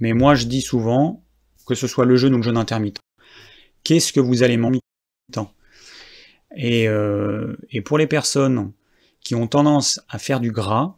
mais 0.00 0.14
moi 0.14 0.34
je 0.34 0.46
dis 0.46 0.60
souvent, 0.60 1.22
que 1.64 1.76
ce 1.76 1.86
soit 1.86 2.04
le 2.04 2.16
jeûne 2.16 2.34
ou 2.34 2.38
le 2.38 2.42
jeûne 2.42 2.56
intermittent, 2.56 2.98
qu'est-ce 3.84 4.12
que 4.12 4.18
vous 4.18 4.42
allez 4.42 4.56
manger 4.56 4.80
et, 6.56 6.88
euh, 6.88 7.56
et 7.70 7.82
pour 7.82 7.98
les 7.98 8.08
personnes 8.08 8.72
qui 9.20 9.36
ont 9.36 9.46
tendance 9.46 10.00
à 10.08 10.18
faire 10.18 10.40
du 10.40 10.50
gras, 10.50 10.96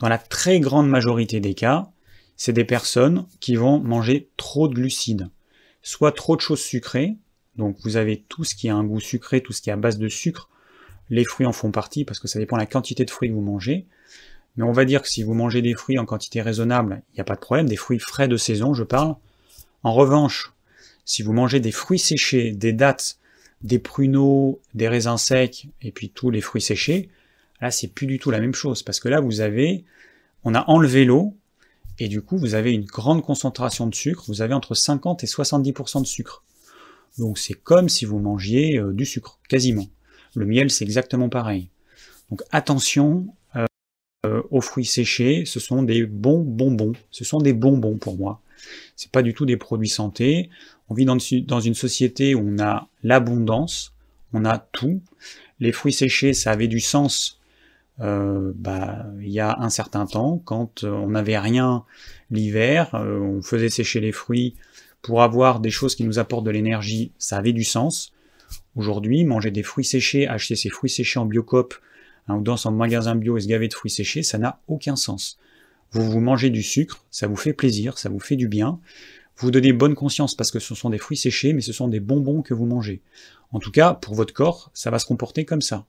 dans 0.00 0.08
la 0.08 0.16
très 0.16 0.58
grande 0.58 0.88
majorité 0.88 1.38
des 1.38 1.52
cas, 1.52 1.92
c'est 2.38 2.54
des 2.54 2.64
personnes 2.64 3.26
qui 3.40 3.56
vont 3.56 3.80
manger 3.80 4.30
trop 4.38 4.68
de 4.68 4.74
glucides, 4.74 5.28
soit 5.82 6.12
trop 6.12 6.34
de 6.34 6.40
choses 6.40 6.62
sucrées, 6.62 7.18
donc 7.56 7.76
vous 7.84 7.98
avez 7.98 8.22
tout 8.22 8.42
ce 8.42 8.54
qui 8.54 8.70
a 8.70 8.74
un 8.74 8.84
goût 8.84 9.00
sucré, 9.00 9.42
tout 9.42 9.52
ce 9.52 9.60
qui 9.60 9.68
est 9.68 9.74
à 9.74 9.76
base 9.76 9.98
de 9.98 10.08
sucre, 10.08 10.48
les 11.10 11.24
fruits 11.24 11.46
en 11.46 11.52
font 11.52 11.72
partie 11.72 12.06
parce 12.06 12.18
que 12.18 12.26
ça 12.26 12.38
dépend 12.38 12.56
de 12.56 12.62
la 12.62 12.66
quantité 12.66 13.04
de 13.04 13.10
fruits 13.10 13.28
que 13.28 13.34
vous 13.34 13.42
mangez, 13.42 13.86
mais 14.56 14.64
on 14.64 14.72
va 14.72 14.84
dire 14.84 15.02
que 15.02 15.08
si 15.08 15.22
vous 15.22 15.34
mangez 15.34 15.62
des 15.62 15.74
fruits 15.74 15.98
en 15.98 16.06
quantité 16.06 16.42
raisonnable, 16.42 17.02
il 17.12 17.16
n'y 17.16 17.20
a 17.20 17.24
pas 17.24 17.34
de 17.34 17.40
problème, 17.40 17.68
des 17.68 17.76
fruits 17.76 17.98
frais 17.98 18.28
de 18.28 18.36
saison, 18.36 18.74
je 18.74 18.84
parle. 18.84 19.16
En 19.82 19.92
revanche, 19.92 20.52
si 21.04 21.22
vous 21.22 21.32
mangez 21.32 21.60
des 21.60 21.72
fruits 21.72 21.98
séchés, 21.98 22.52
des 22.52 22.72
dattes, 22.72 23.18
des 23.62 23.78
pruneaux, 23.78 24.60
des 24.74 24.88
raisins 24.88 25.16
secs, 25.16 25.68
et 25.82 25.92
puis 25.92 26.10
tous 26.10 26.30
les 26.30 26.40
fruits 26.40 26.62
séchés, 26.62 27.10
Là, 27.60 27.70
c'est 27.70 27.88
plus 27.88 28.06
du 28.06 28.18
tout 28.18 28.30
la 28.30 28.40
même 28.40 28.54
chose, 28.54 28.82
parce 28.82 29.00
que 29.00 29.08
là, 29.08 29.20
vous 29.20 29.40
avez, 29.40 29.84
on 30.42 30.54
a 30.54 30.68
enlevé 30.68 31.06
l'eau, 31.06 31.34
et 31.98 32.08
du 32.08 32.20
coup, 32.20 32.36
vous 32.36 32.54
avez 32.54 32.72
une 32.72 32.84
grande 32.84 33.22
concentration 33.22 33.86
de 33.86 33.94
sucre, 33.94 34.24
vous 34.26 34.42
avez 34.42 34.52
entre 34.54 34.74
50 34.74 35.24
et 35.24 35.26
70% 35.26 36.02
de 36.02 36.06
sucre. 36.06 36.44
Donc 37.16 37.38
c'est 37.38 37.54
comme 37.54 37.88
si 37.88 38.04
vous 38.04 38.18
mangiez 38.18 38.78
euh, 38.78 38.92
du 38.92 39.06
sucre, 39.06 39.38
quasiment. 39.48 39.86
Le 40.34 40.44
miel, 40.44 40.70
c'est 40.70 40.84
exactement 40.84 41.28
pareil. 41.28 41.70
Donc 42.30 42.42
attention 42.50 43.28
euh, 44.24 44.42
aux 44.50 44.60
fruits 44.60 44.84
séchés, 44.84 45.44
ce 45.44 45.60
sont 45.60 45.82
des 45.82 46.06
bons 46.06 46.40
bonbons. 46.40 46.92
Ce 47.10 47.24
sont 47.24 47.38
des 47.38 47.52
bonbons 47.52 47.96
pour 47.96 48.16
moi. 48.16 48.40
C'est 48.96 49.10
pas 49.10 49.22
du 49.22 49.34
tout 49.34 49.44
des 49.44 49.56
produits 49.56 49.88
santé. 49.88 50.50
On 50.88 50.94
vit 50.94 51.04
dans, 51.04 51.60
une 51.60 51.74
société 51.74 52.34
où 52.34 52.40
on 52.40 52.58
a 52.58 52.88
l'abondance, 53.02 53.92
on 54.32 54.44
a 54.44 54.58
tout. 54.58 55.02
Les 55.60 55.72
fruits 55.72 55.92
séchés, 55.92 56.32
ça 56.32 56.52
avait 56.52 56.68
du 56.68 56.80
sens 56.80 57.40
euh, 58.00 58.52
bah, 58.56 59.06
il 59.20 59.30
y 59.30 59.40
a 59.40 59.56
un 59.60 59.70
certain 59.70 60.04
temps, 60.06 60.42
quand 60.44 60.82
euh, 60.82 60.90
on 60.90 61.10
n'avait 61.10 61.38
rien 61.38 61.84
l'hiver, 62.30 62.90
on 62.94 63.40
faisait 63.40 63.68
sécher 63.68 64.00
les 64.00 64.10
fruits 64.10 64.56
pour 65.00 65.22
avoir 65.22 65.60
des 65.60 65.70
choses 65.70 65.94
qui 65.94 66.02
nous 66.02 66.18
apportent 66.18 66.46
de 66.46 66.50
l'énergie, 66.50 67.12
ça 67.18 67.36
avait 67.36 67.52
du 67.52 67.62
sens. 67.62 68.12
Aujourd'hui, 68.74 69.24
manger 69.24 69.50
des 69.50 69.62
fruits 69.62 69.84
séchés, 69.84 70.26
acheter 70.26 70.56
ces 70.56 70.70
fruits 70.70 70.90
séchés 70.90 71.20
en 71.20 71.26
biocop 71.26 71.74
hein, 72.28 72.36
ou 72.36 72.42
dans 72.42 72.56
son 72.56 72.72
magasin 72.72 73.14
bio 73.14 73.36
et 73.36 73.40
se 73.40 73.48
gaver 73.48 73.68
de 73.68 73.74
fruits 73.74 73.90
séchés, 73.90 74.22
ça 74.22 74.38
n'a 74.38 74.60
aucun 74.68 74.96
sens. 74.96 75.38
Vous 75.92 76.10
vous 76.10 76.20
mangez 76.20 76.50
du 76.50 76.62
sucre, 76.62 77.04
ça 77.10 77.26
vous 77.26 77.36
fait 77.36 77.52
plaisir, 77.52 77.98
ça 77.98 78.08
vous 78.08 78.18
fait 78.18 78.36
du 78.36 78.48
bien. 78.48 78.80
Vous 79.36 79.50
donnez 79.50 79.72
bonne 79.72 79.94
conscience 79.94 80.34
parce 80.34 80.50
que 80.50 80.58
ce 80.58 80.74
sont 80.74 80.90
des 80.90 80.98
fruits 80.98 81.16
séchés, 81.16 81.52
mais 81.52 81.60
ce 81.60 81.72
sont 81.72 81.88
des 81.88 82.00
bonbons 82.00 82.42
que 82.42 82.54
vous 82.54 82.66
mangez. 82.66 83.00
En 83.52 83.58
tout 83.60 83.70
cas, 83.70 83.94
pour 83.94 84.14
votre 84.14 84.34
corps, 84.34 84.70
ça 84.74 84.90
va 84.90 84.98
se 84.98 85.06
comporter 85.06 85.44
comme 85.44 85.62
ça. 85.62 85.86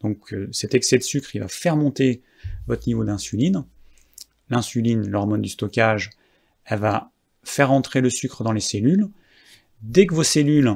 Donc 0.00 0.32
euh, 0.32 0.48
cet 0.52 0.74
excès 0.74 0.98
de 0.98 1.02
sucre, 1.02 1.34
il 1.34 1.40
va 1.40 1.48
faire 1.48 1.76
monter 1.76 2.22
votre 2.66 2.86
niveau 2.86 3.04
d'insuline. 3.04 3.64
L'insuline, 4.50 5.08
l'hormone 5.08 5.42
du 5.42 5.48
stockage, 5.48 6.10
elle 6.64 6.80
va 6.80 7.10
faire 7.42 7.72
entrer 7.72 8.00
le 8.00 8.10
sucre 8.10 8.44
dans 8.44 8.52
les 8.52 8.60
cellules. 8.60 9.08
Dès 9.82 10.06
que 10.06 10.14
vos 10.14 10.24
cellules, 10.24 10.72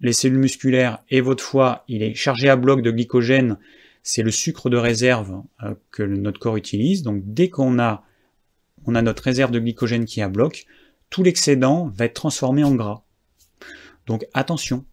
les 0.00 0.12
cellules 0.12 0.38
musculaires 0.38 0.98
et 1.08 1.20
votre 1.20 1.42
foie, 1.42 1.84
il 1.88 2.02
est 2.02 2.14
chargé 2.14 2.48
à 2.48 2.56
bloc 2.56 2.82
de 2.82 2.90
glycogène, 2.90 3.58
c'est 4.04 4.22
le 4.22 4.30
sucre 4.30 4.70
de 4.70 4.76
réserve 4.76 5.42
euh, 5.64 5.74
que 5.90 6.02
notre 6.04 6.38
corps 6.38 6.56
utilise. 6.56 7.02
Donc 7.02 7.22
dès 7.24 7.48
qu'on 7.48 7.80
a, 7.80 8.04
on 8.84 8.94
a 8.94 9.02
notre 9.02 9.24
réserve 9.24 9.50
de 9.50 9.58
glycogène 9.58 10.04
qui 10.04 10.20
est 10.20 10.22
à 10.22 10.28
bloc, 10.28 10.66
tout 11.10 11.24
l'excédent 11.24 11.90
va 11.96 12.04
être 12.04 12.14
transformé 12.14 12.62
en 12.62 12.74
gras. 12.74 13.02
Donc 14.06 14.26
attention. 14.34 14.84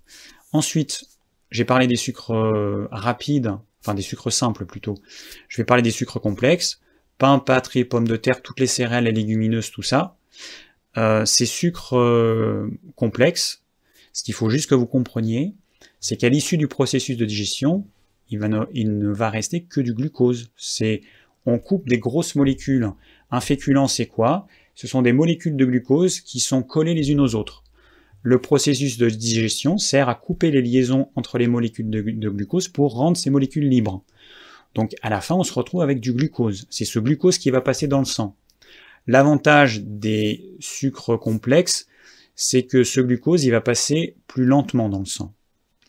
Ensuite, 0.53 1.03
j'ai 1.51 1.65
parlé 1.65 1.87
des 1.87 1.97
sucres 1.97 2.31
euh, 2.33 2.87
rapides, 2.89 3.51
enfin 3.81 3.93
des 3.93 4.01
sucres 4.01 4.31
simples 4.31 4.65
plutôt. 4.65 4.95
Je 5.49 5.57
vais 5.57 5.65
parler 5.65 5.83
des 5.83 5.91
sucres 5.91 6.21
complexes, 6.21 6.79
pain, 7.17 7.37
pâte, 7.37 7.67
riz, 7.67 7.83
pommes 7.83 8.07
de 8.07 8.15
terre, 8.15 8.41
toutes 8.41 8.61
les 8.61 8.67
céréales, 8.67 9.03
les 9.03 9.11
légumineuses, 9.11 9.71
tout 9.71 9.83
ça. 9.83 10.15
Euh, 10.97 11.25
ces 11.25 11.45
sucres 11.45 11.97
complexes, 12.95 13.63
ce 14.13 14.23
qu'il 14.23 14.33
faut 14.33 14.49
juste 14.49 14.69
que 14.69 14.75
vous 14.75 14.87
compreniez, 14.87 15.53
c'est 15.99 16.15
qu'à 16.15 16.29
l'issue 16.29 16.57
du 16.57 16.69
processus 16.69 17.17
de 17.17 17.25
digestion, 17.25 17.85
il, 18.31 18.97
ne 18.97 19.09
va 19.09 19.29
rester 19.29 19.63
que 19.63 19.81
du 19.81 19.93
glucose. 19.93 20.51
C'est 20.55 21.01
on 21.45 21.59
coupe 21.59 21.87
des 21.87 21.97
grosses 21.97 22.35
molécules. 22.35 22.89
Un 23.29 23.41
féculent, 23.41 23.87
c'est 23.87 24.05
quoi? 24.07 24.47
Ce 24.75 24.87
sont 24.87 25.01
des 25.01 25.13
molécules 25.13 25.55
de 25.55 25.65
glucose 25.65 26.21
qui 26.21 26.39
sont 26.39 26.63
collées 26.63 26.93
les 26.93 27.11
unes 27.11 27.19
aux 27.19 27.35
autres. 27.35 27.63
Le 28.23 28.39
processus 28.39 28.97
de 28.97 29.09
digestion 29.09 29.77
sert 29.77 30.07
à 30.07 30.15
couper 30.15 30.51
les 30.51 30.61
liaisons 30.61 31.09
entre 31.15 31.37
les 31.37 31.47
molécules 31.47 31.89
de, 31.89 32.01
de 32.01 32.29
glucose 32.29 32.67
pour 32.67 32.93
rendre 32.93 33.17
ces 33.17 33.29
molécules 33.29 33.67
libres. 33.67 34.03
Donc 34.75 34.95
à 35.01 35.09
la 35.09 35.21
fin, 35.21 35.35
on 35.35 35.43
se 35.43 35.53
retrouve 35.53 35.81
avec 35.81 35.99
du 35.99 36.13
glucose. 36.13 36.67
C'est 36.69 36.85
ce 36.85 36.99
glucose 36.99 37.37
qui 37.37 37.49
va 37.49 37.61
passer 37.61 37.87
dans 37.87 37.99
le 37.99 38.05
sang. 38.05 38.35
L'avantage 39.07 39.81
des 39.81 40.55
sucres 40.59 41.19
complexes, 41.19 41.87
c'est 42.35 42.63
que 42.63 42.83
ce 42.83 43.01
glucose, 43.01 43.43
il 43.43 43.51
va 43.51 43.61
passer 43.61 44.15
plus 44.27 44.45
lentement 44.45 44.89
dans 44.89 44.99
le 44.99 45.05
sang. 45.05 45.33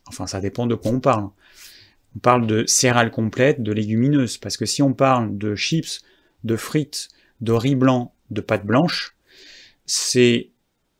Enfin, 0.07 0.26
ça 0.26 0.40
dépend 0.40 0.66
de 0.66 0.74
quoi 0.74 0.90
on 0.90 1.00
parle. 1.00 1.28
On 2.16 2.18
parle 2.18 2.46
de 2.46 2.64
céréales 2.66 3.11
complètes, 3.11 3.62
de 3.62 3.72
légumineuses, 3.72 4.38
parce 4.38 4.57
que 4.57 4.66
si 4.66 4.83
on 4.83 4.92
parle 4.92 5.38
de 5.38 5.55
chips, 5.55 6.03
de 6.44 6.57
frites, 6.57 7.09
de 7.40 7.53
riz 7.53 7.75
blanc, 7.75 8.14
de 8.31 8.40
pâte 8.40 8.66
blanche, 8.66 9.16
c'est, 9.87 10.51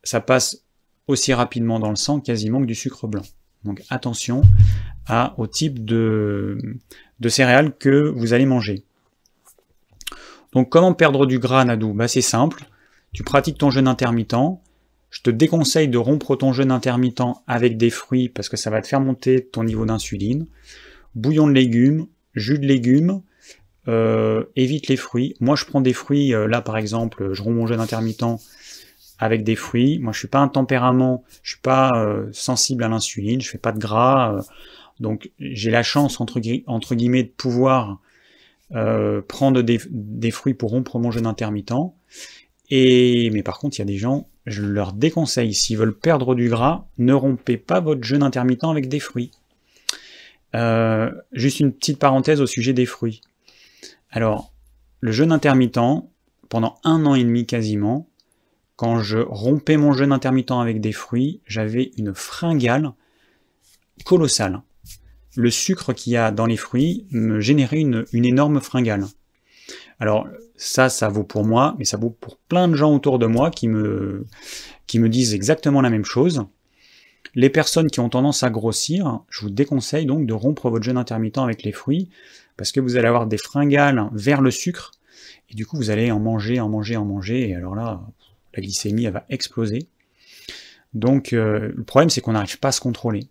ça 0.03 0.21
passe 0.21 0.63
aussi 1.07 1.33
rapidement 1.33 1.79
dans 1.79 1.89
le 1.89 1.95
sang 1.95 2.19
quasiment 2.19 2.61
que 2.61 2.65
du 2.65 2.75
sucre 2.75 3.07
blanc. 3.07 3.23
Donc 3.63 3.81
attention 3.89 4.41
au 5.37 5.47
type 5.47 5.83
de, 5.85 6.57
de 7.19 7.29
céréales 7.29 7.75
que 7.77 8.09
vous 8.15 8.33
allez 8.33 8.45
manger. 8.45 8.83
Donc 10.53 10.69
comment 10.69 10.93
perdre 10.93 11.25
du 11.25 11.39
gras, 11.39 11.65
Nadou? 11.65 11.93
Bah, 11.93 12.07
C'est 12.07 12.21
simple, 12.21 12.65
tu 13.11 13.23
pratiques 13.23 13.57
ton 13.57 13.69
jeûne 13.69 13.87
intermittent, 13.87 14.59
je 15.09 15.21
te 15.21 15.29
déconseille 15.29 15.87
de 15.87 15.97
rompre 15.97 16.35
ton 16.35 16.53
jeûne 16.53 16.71
intermittent 16.71 17.21
avec 17.47 17.77
des 17.77 17.89
fruits 17.89 18.29
parce 18.29 18.49
que 18.49 18.57
ça 18.57 18.69
va 18.69 18.81
te 18.81 18.87
faire 18.87 18.99
monter 18.99 19.45
ton 19.45 19.63
niveau 19.63 19.85
d'insuline. 19.85 20.47
Bouillon 21.15 21.47
de 21.47 21.53
légumes, 21.53 22.07
jus 22.33 22.59
de 22.59 22.65
légumes, 22.65 23.21
euh, 23.87 24.45
évite 24.55 24.87
les 24.87 24.97
fruits. 24.97 25.35
Moi 25.39 25.55
je 25.55 25.65
prends 25.65 25.81
des 25.81 25.93
fruits, 25.93 26.33
euh, 26.33 26.47
là 26.47 26.61
par 26.61 26.77
exemple, 26.77 27.33
je 27.33 27.41
romps 27.41 27.53
mon 27.53 27.67
jeûne 27.67 27.79
intermittent 27.79 28.23
avec 29.19 29.43
des 29.43 29.55
fruits. 29.55 29.99
Moi 29.99 30.13
je 30.13 30.19
suis 30.19 30.27
pas 30.27 30.39
un 30.39 30.47
tempérament, 30.47 31.23
je 31.43 31.51
suis 31.51 31.61
pas 31.61 31.91
euh, 31.95 32.27
sensible 32.31 32.83
à 32.83 32.87
l'insuline, 32.87 33.41
je 33.41 33.49
fais 33.49 33.57
pas 33.57 33.71
de 33.71 33.79
gras. 33.79 34.39
donc 34.99 35.31
j'ai 35.39 35.71
la 35.71 35.83
chance 35.83 36.21
entre, 36.21 36.39
guillemets 36.39 37.23
de 37.23 37.33
pouvoir 37.35 37.99
prendre 39.27 39.61
des, 39.61 39.79
des, 39.91 40.31
fruits 40.31 40.55
pour 40.55 40.71
rompre 40.71 40.97
mon 40.97 41.11
jeûne 41.11 41.27
intermittent. 41.27 41.73
Et 42.69 43.29
mais 43.31 43.43
par 43.43 43.59
contre 43.59 43.77
il 43.77 43.79
y 43.79 43.83
a 43.83 43.85
des 43.85 43.97
gens 43.97 44.27
je 44.45 44.61
leur 44.61 44.93
déconseille, 44.93 45.53
s'ils 45.53 45.77
veulent 45.77 45.97
perdre 45.97 46.35
du 46.35 46.49
gras, 46.49 46.85
ne 46.97 47.13
rompez 47.13 47.57
pas 47.57 47.79
votre 47.79 48.03
jeûne 48.03 48.23
intermittent 48.23 48.63
avec 48.63 48.89
des 48.89 48.99
fruits. 48.99 49.31
Euh, 50.55 51.11
juste 51.31 51.59
une 51.59 51.73
petite 51.73 51.99
parenthèse 51.99 52.41
au 52.41 52.45
sujet 52.45 52.73
des 52.73 52.85
fruits. 52.85 53.21
Alors, 54.11 54.53
le 54.99 55.11
jeûne 55.11 55.31
intermittent, 55.31 55.79
pendant 56.49 56.75
un 56.83 57.05
an 57.05 57.15
et 57.15 57.23
demi 57.23 57.45
quasiment, 57.45 58.07
quand 58.75 58.99
je 58.99 59.17
rompais 59.17 59.77
mon 59.77 59.93
jeûne 59.93 60.11
intermittent 60.11 60.51
avec 60.51 60.81
des 60.81 60.91
fruits, 60.91 61.41
j'avais 61.47 61.91
une 61.97 62.13
fringale 62.13 62.93
colossale. 64.05 64.61
Le 65.35 65.49
sucre 65.49 65.93
qu'il 65.93 66.13
y 66.13 66.17
a 66.17 66.31
dans 66.31 66.45
les 66.45 66.57
fruits 66.57 67.05
me 67.09 67.39
générait 67.39 67.79
une, 67.79 68.05
une 68.13 68.25
énorme 68.25 68.61
fringale. 68.61 69.05
Alors 69.99 70.27
ça, 70.55 70.89
ça 70.89 71.09
vaut 71.09 71.23
pour 71.23 71.43
moi, 71.45 71.75
mais 71.79 71.85
ça 71.85 71.97
vaut 71.97 72.09
pour 72.09 72.37
plein 72.37 72.67
de 72.67 72.75
gens 72.75 72.93
autour 72.93 73.19
de 73.19 73.25
moi 73.25 73.49
qui 73.49 73.67
me, 73.67 74.25
qui 74.85 74.99
me 74.99 75.09
disent 75.09 75.33
exactement 75.33 75.81
la 75.81 75.89
même 75.89 76.05
chose. 76.05 76.45
Les 77.35 77.49
personnes 77.49 77.89
qui 77.89 77.99
ont 77.99 78.09
tendance 78.09 78.43
à 78.43 78.49
grossir, 78.49 79.21
je 79.29 79.41
vous 79.41 79.49
déconseille 79.49 80.05
donc 80.05 80.27
de 80.27 80.33
rompre 80.33 80.69
votre 80.69 80.83
jeûne 80.83 80.97
intermittent 80.97 81.39
avec 81.39 81.63
les 81.63 81.71
fruits, 81.71 82.09
parce 82.57 82.71
que 82.71 82.79
vous 82.79 82.95
allez 82.95 83.07
avoir 83.07 83.25
des 83.25 83.37
fringales 83.37 84.09
vers 84.13 84.41
le 84.41 84.51
sucre, 84.51 84.91
et 85.49 85.55
du 85.55 85.65
coup 85.65 85.77
vous 85.77 85.89
allez 85.89 86.11
en 86.11 86.19
manger, 86.19 86.59
en 86.59 86.69
manger, 86.69 86.95
en 86.95 87.05
manger, 87.05 87.49
et 87.49 87.55
alors 87.55 87.75
là, 87.75 88.01
la 88.53 88.61
glycémie 88.61 89.07
va 89.07 89.25
exploser. 89.29 89.87
Donc 90.93 91.33
euh, 91.33 91.71
le 91.75 91.83
problème 91.83 92.09
c'est 92.09 92.21
qu'on 92.21 92.33
n'arrive 92.33 92.59
pas 92.59 92.67
à 92.67 92.71
se 92.71 92.81
contrôler. 92.81 93.27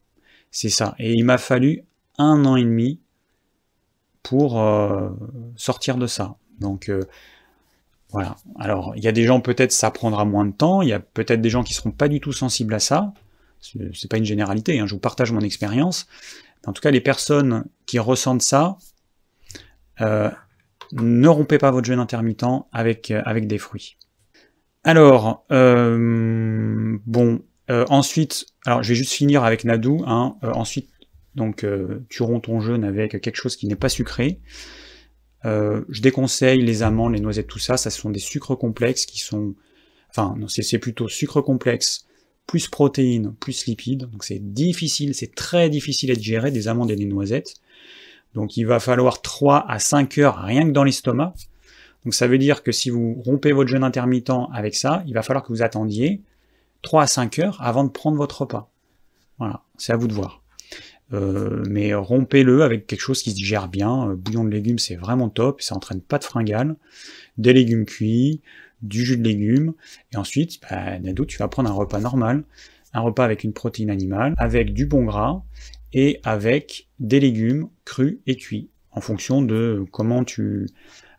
C'est 0.50 0.68
ça. 0.68 0.94
Et 0.98 1.12
il 1.12 1.24
m'a 1.24 1.38
fallu 1.38 1.84
un 2.18 2.44
an 2.44 2.56
et 2.56 2.64
demi 2.64 3.00
pour 4.22 4.60
euh, 4.60 5.10
sortir 5.56 5.96
de 5.96 6.06
ça. 6.06 6.36
Donc 6.60 6.88
euh, 6.88 7.02
voilà. 8.10 8.36
Alors 8.58 8.94
il 8.96 9.04
y 9.04 9.08
a 9.08 9.12
des 9.12 9.24
gens 9.24 9.40
peut-être 9.40 9.70
ça 9.70 9.92
prendra 9.92 10.24
moins 10.24 10.44
de 10.44 10.52
temps, 10.52 10.82
il 10.82 10.88
y 10.88 10.92
a 10.92 11.00
peut-être 11.00 11.40
des 11.40 11.50
gens 11.50 11.62
qui 11.62 11.74
seront 11.74 11.92
pas 11.92 12.08
du 12.08 12.20
tout 12.20 12.32
sensibles 12.32 12.74
à 12.74 12.80
ça. 12.80 13.14
C'est 13.62 14.10
pas 14.10 14.18
une 14.18 14.24
généralité, 14.24 14.78
hein, 14.78 14.86
je 14.86 14.94
vous 14.94 15.00
partage 15.00 15.32
mon 15.32 15.40
expérience. 15.40 16.06
En 16.66 16.72
tout 16.72 16.82
cas, 16.82 16.90
les 16.90 17.00
personnes 17.00 17.64
qui 17.86 17.98
ressentent 17.98 18.42
ça, 18.42 18.76
euh, 20.00 20.30
ne 20.92 21.28
rompez 21.28 21.58
pas 21.58 21.70
votre 21.70 21.86
jeûne 21.86 22.00
intermittent 22.00 22.44
avec, 22.72 23.10
euh, 23.10 23.40
des 23.40 23.58
fruits. 23.58 23.96
Alors, 24.84 25.44
bon, 25.48 27.42
ensuite, 27.68 28.46
alors 28.66 28.82
je 28.82 28.88
vais 28.88 28.94
juste 28.94 29.12
finir 29.12 29.44
avec 29.44 29.64
Nadou. 29.64 30.02
Hein, 30.06 30.36
ensuite, 30.42 30.90
donc, 31.36 31.64
tu 32.08 32.22
romps 32.22 32.40
ton 32.40 32.60
jeûne 32.60 32.84
avec 32.84 33.20
quelque 33.20 33.36
chose 33.36 33.56
qui 33.56 33.68
n'est 33.68 33.76
pas 33.76 33.88
sucré. 33.88 34.40
Euh, 35.44 35.84
je 35.88 36.00
déconseille 36.00 36.62
les 36.62 36.82
amandes, 36.82 37.14
les 37.14 37.20
noisettes, 37.20 37.48
tout 37.48 37.58
ça. 37.58 37.76
Ça, 37.76 37.90
ce 37.90 38.00
sont 38.00 38.10
des 38.10 38.20
sucres 38.20 38.56
complexes 38.56 39.06
qui 39.06 39.18
sont... 39.18 39.54
Enfin, 40.10 40.36
c'est 40.48 40.78
plutôt 40.78 41.08
sucre 41.08 41.40
complexe, 41.40 42.06
plus 42.46 42.68
protéines, 42.68 43.34
plus 43.40 43.66
lipides. 43.66 44.08
Donc 44.10 44.24
c'est 44.24 44.52
difficile, 44.52 45.14
c'est 45.14 45.34
très 45.34 45.70
difficile 45.70 46.10
à 46.10 46.14
digérer 46.14 46.50
des 46.50 46.68
amandes 46.68 46.90
et 46.90 46.96
des 46.96 47.06
noisettes. 47.06 47.54
Donc 48.34 48.56
il 48.56 48.64
va 48.64 48.80
falloir 48.80 49.22
3 49.22 49.66
à 49.68 49.78
5 49.78 50.18
heures 50.18 50.38
rien 50.38 50.66
que 50.66 50.72
dans 50.72 50.84
l'estomac. 50.84 51.34
Donc 52.04 52.14
ça 52.14 52.26
veut 52.26 52.38
dire 52.38 52.62
que 52.62 52.72
si 52.72 52.90
vous 52.90 53.14
rompez 53.24 53.52
votre 53.52 53.70
jeûne 53.70 53.84
intermittent 53.84 54.32
avec 54.52 54.74
ça, 54.74 55.02
il 55.06 55.14
va 55.14 55.22
falloir 55.22 55.44
que 55.44 55.52
vous 55.52 55.62
attendiez 55.62 56.22
3 56.82 57.02
à 57.02 57.06
5 57.06 57.38
heures 57.38 57.58
avant 57.60 57.84
de 57.84 57.90
prendre 57.90 58.16
votre 58.16 58.42
repas. 58.42 58.70
Voilà, 59.38 59.62
c'est 59.76 59.92
à 59.92 59.96
vous 59.96 60.08
de 60.08 60.12
voir. 60.12 60.42
Euh, 61.12 61.62
mais 61.68 61.94
rompez-le 61.94 62.62
avec 62.62 62.86
quelque 62.86 63.00
chose 63.00 63.22
qui 63.22 63.30
se 63.30 63.36
digère 63.36 63.68
bien. 63.68 64.08
Euh, 64.08 64.16
bouillon 64.16 64.44
de 64.44 64.50
légumes, 64.50 64.78
c'est 64.78 64.96
vraiment 64.96 65.28
top, 65.28 65.60
ça 65.60 65.74
entraîne 65.74 66.00
pas 66.00 66.18
de 66.18 66.24
fringales. 66.24 66.76
Des 67.38 67.52
légumes 67.52 67.84
cuits, 67.84 68.40
du 68.82 69.04
jus 69.04 69.16
de 69.16 69.22
légumes, 69.22 69.74
et 70.12 70.16
ensuite, 70.16 70.60
bah, 70.62 70.98
Nado, 70.98 71.24
tu 71.24 71.38
vas 71.38 71.48
prendre 71.48 71.70
un 71.70 71.74
repas 71.74 72.00
normal, 72.00 72.44
un 72.92 73.00
repas 73.00 73.24
avec 73.24 73.44
une 73.44 73.52
protéine 73.52 73.90
animale, 73.90 74.34
avec 74.38 74.72
du 74.74 74.86
bon 74.86 75.04
gras, 75.04 75.42
et 75.92 76.20
avec 76.24 76.88
des 76.98 77.20
légumes 77.20 77.68
crus 77.84 78.18
et 78.26 78.36
cuits, 78.36 78.70
en 78.90 79.00
fonction 79.00 79.42
de 79.42 79.84
comment 79.90 80.24
tu 80.24 80.66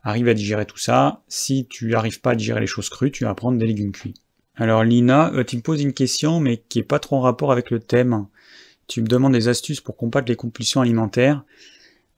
arrives 0.02 0.28
à 0.28 0.34
digérer 0.34 0.66
tout 0.66 0.78
ça. 0.78 1.22
Si 1.28 1.66
tu 1.68 1.88
n'arrives 1.90 2.20
pas 2.20 2.32
à 2.32 2.34
digérer 2.34 2.60
les 2.60 2.66
choses 2.66 2.88
crues, 2.88 3.10
tu 3.10 3.24
vas 3.24 3.34
prendre 3.34 3.58
des 3.58 3.66
légumes 3.66 3.92
cuits. 3.92 4.14
Alors 4.56 4.84
Lina, 4.84 5.32
euh, 5.32 5.44
tu 5.44 5.56
me 5.56 5.62
poses 5.62 5.82
une 5.82 5.92
question, 5.92 6.38
mais 6.38 6.58
qui 6.58 6.78
est 6.78 6.84
pas 6.84 6.98
trop 6.98 7.16
en 7.16 7.20
rapport 7.20 7.50
avec 7.50 7.70
le 7.70 7.80
thème 7.80 8.26
tu 8.86 9.02
me 9.02 9.06
demandes 9.06 9.32
des 9.32 9.48
astuces 9.48 9.80
pour 9.80 9.96
combattre 9.96 10.28
les 10.28 10.36
compulsions 10.36 10.80
alimentaires. 10.80 11.42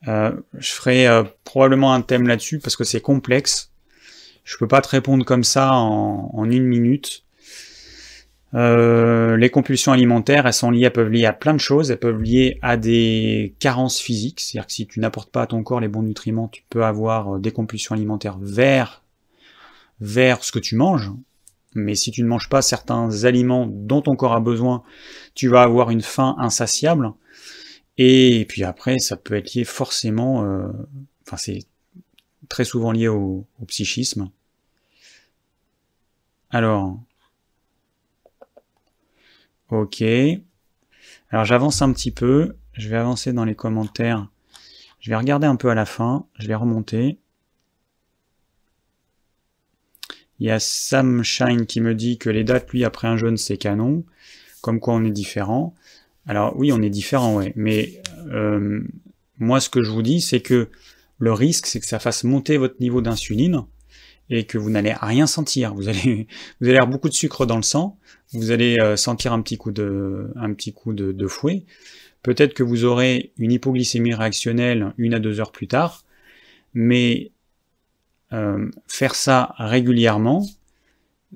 Euh, 0.09 0.33
je 0.59 0.73
ferai 0.73 1.07
euh, 1.07 1.25
probablement 1.45 1.93
un 1.93 2.03
thème 2.03 2.27
là-dessus 2.27 2.59
parce 2.59 2.77
que 2.77 2.85
c'est 2.85 3.01
complexe. 3.01 3.73
Je 4.47 4.57
peux 4.57 4.69
pas 4.69 4.81
te 4.81 4.89
répondre 4.89 5.25
comme 5.25 5.43
ça 5.43 5.73
en, 5.73 6.49
une 6.49 6.65
minute. 6.65 7.25
Euh, 8.55 9.37
les 9.37 9.51
compulsions 9.51 9.91
alimentaires, 9.91 10.47
elles 10.47 10.53
sont 10.53 10.71
liées, 10.71 10.85
elles 10.85 10.93
peuvent 10.93 11.11
lier 11.11 11.27
à 11.27 11.33
plein 11.33 11.53
de 11.53 11.59
choses. 11.59 11.91
Elles 11.91 11.99
peuvent 11.99 12.23
lier 12.23 12.61
à 12.63 12.77
des 12.77 13.57
carences 13.59 14.01
physiques, 14.01 14.39
c'est-à-dire 14.39 14.69
que 14.69 14.73
si 14.73 14.87
tu 14.87 15.01
n'apportes 15.01 15.33
pas 15.33 15.43
à 15.43 15.47
ton 15.49 15.65
corps 15.65 15.81
les 15.81 15.89
bons 15.89 16.03
nutriments, 16.03 16.47
tu 16.47 16.63
peux 16.71 16.85
avoir 16.85 17.41
des 17.41 17.51
compulsions 17.51 17.97
alimentaires 17.97 18.39
vers 18.41 19.03
vers 20.01 20.45
ce 20.45 20.53
que 20.53 20.61
tu 20.61 20.77
manges. 20.77 21.11
Mais 21.75 21.97
si 21.97 22.13
tu 22.13 22.23
ne 22.23 22.29
manges 22.29 22.49
pas 22.49 22.63
certains 22.63 23.25
aliments 23.25 23.67
dont 23.69 24.01
ton 24.01 24.15
corps 24.15 24.33
a 24.33 24.41
besoin, 24.41 24.85
tu 25.35 25.49
vas 25.49 25.63
avoir 25.63 25.91
une 25.91 26.03
faim 26.03 26.37
insatiable. 26.39 27.11
Et 27.99 28.47
puis 28.49 28.63
après, 28.63 29.01
ça 29.01 29.17
peut 29.17 29.35
être 29.35 29.55
lié 29.55 29.65
forcément, 29.65 30.45
euh, 30.45 30.69
enfin 31.27 31.37
c'est 31.37 31.67
très 32.49 32.65
souvent 32.65 32.93
lié 32.93 33.09
au, 33.09 33.47
psychisme. 33.67 34.31
Alors, 36.51 36.99
ok. 39.71 40.03
Alors 41.31 41.45
j'avance 41.45 41.83
un 41.83 41.93
petit 41.93 42.13
peu, 42.13 42.57
je 42.73 42.89
vais 42.89 42.97
avancer 42.97 43.33
dans 43.33 43.45
les 43.45 43.55
commentaires. 43.55 44.29
Je 45.01 45.11
vais 45.11 45.17
regarder 45.17 45.47
un 45.47 45.57
peu 45.57 45.71
à 45.71 45.75
la 45.75 45.87
fin, 45.87 46.27
je 46.39 46.47
vais 46.47 46.55
remonter. 46.55 47.19
Il 50.39 50.47
y 50.47 50.51
a 50.51 50.59
Sam 50.59 51.23
Shine 51.23 51.67
qui 51.67 51.81
me 51.81 51.95
dit 51.95 52.19
que 52.19 52.29
les 52.29 52.45
dates, 52.45 52.71
lui, 52.71 52.85
après 52.85 53.09
un 53.09 53.17
jeûne, 53.17 53.37
c'est 53.37 53.57
canon. 53.57 54.05
Comme 54.61 54.81
quoi 54.81 54.95
on 54.95 55.05
est 55.05 55.11
différent. 55.11 55.75
Alors 56.27 56.57
oui, 56.57 56.73
on 56.73 56.83
est 56.83 56.91
différent, 56.91 57.37
ouais. 57.37 57.53
Mais 57.57 58.03
euh, 58.29 58.83
moi, 59.39 59.61
ce 59.61 59.69
que 59.69 59.83
je 59.83 59.91
vous 59.91 60.03
dis, 60.03 60.21
c'est 60.21 60.41
que 60.41 60.69
le 61.19 61.33
risque, 61.33 61.67
c'est 61.67 61.81
que 61.81 61.87
ça 61.87 61.99
fasse 61.99 62.25
monter 62.25 62.57
votre 62.57 62.81
niveau 62.81 63.01
d'insuline 63.01 63.63
et 64.29 64.45
que 64.45 64.59
vous 64.59 64.71
n'allez 64.71 64.93
rien 64.93 65.27
sentir. 65.27 65.75
Vous 65.75 65.89
allez, 65.89 66.27
avoir 66.63 66.89
beaucoup 66.89 67.09
de 67.09 67.15
sucre 67.15 67.47
dans 67.47 67.57
le 67.57 67.63
sang. 67.63 67.99
Vous 68.33 68.51
allez 68.51 68.79
euh, 68.81 68.97
sentir 68.97 69.33
un 69.33 69.41
petit 69.41 69.57
coup 69.57 69.71
de 69.71 71.27
fouet 71.29 71.65
Peut-être 72.27 72.55
que 72.55 72.65
vous 72.65 72.85
aurez 72.85 73.33
une 73.39 73.53
hypoglycémie 73.53 74.13
réactionnelle 74.13 74.93
une 74.99 75.15
à 75.15 75.21
deux 75.21 75.39
heures 75.39 75.53
plus 75.53 75.69
tard, 75.69 76.05
mais 76.75 77.31
euh, 78.33 78.69
faire 78.89 79.15
ça 79.15 79.55
régulièrement, 79.59 80.45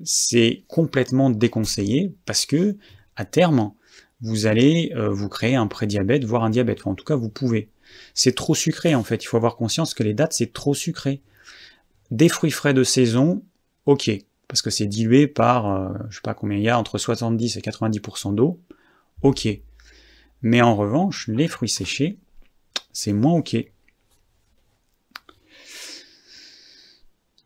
c'est 0.03 0.63
complètement 0.67 1.29
déconseillé 1.29 2.13
parce 2.25 2.45
que 2.45 2.75
à 3.15 3.23
terme, 3.23 3.71
vous 4.19 4.47
allez 4.47 4.91
euh, 4.93 5.07
vous 5.07 5.29
créer 5.29 5.55
un 5.55 5.67
prédiabète, 5.67 6.25
voire 6.25 6.43
un 6.43 6.49
diabète. 6.49 6.85
en 6.85 6.93
tout 6.93 7.05
cas, 7.05 7.15
vous 7.15 7.29
pouvez. 7.29 7.69
C'est 8.13 8.35
trop 8.35 8.55
sucré 8.55 8.95
en 8.95 9.03
fait. 9.03 9.23
Il 9.23 9.27
faut 9.27 9.37
avoir 9.37 9.55
conscience 9.55 9.93
que 9.93 10.03
les 10.03 10.13
dates, 10.13 10.33
c'est 10.33 10.53
trop 10.53 10.73
sucré. 10.73 11.21
Des 12.11 12.29
fruits 12.29 12.51
frais 12.51 12.73
de 12.73 12.83
saison, 12.83 13.43
ok, 13.85 14.11
parce 14.47 14.61
que 14.61 14.69
c'est 14.69 14.85
dilué 14.85 15.27
par, 15.27 15.71
euh, 15.71 15.89
je 16.09 16.15
sais 16.15 16.21
pas 16.21 16.33
combien 16.33 16.57
il 16.57 16.63
y 16.63 16.69
a, 16.69 16.77
entre 16.77 16.97
70 16.97 17.57
et 17.57 17.61
90% 17.61 18.35
d'eau, 18.35 18.59
ok. 19.21 19.47
Mais 20.41 20.61
en 20.61 20.75
revanche, 20.75 21.27
les 21.27 21.47
fruits 21.47 21.69
séchés, 21.69 22.17
c'est 22.91 23.13
moins 23.13 23.33
ok. 23.33 23.57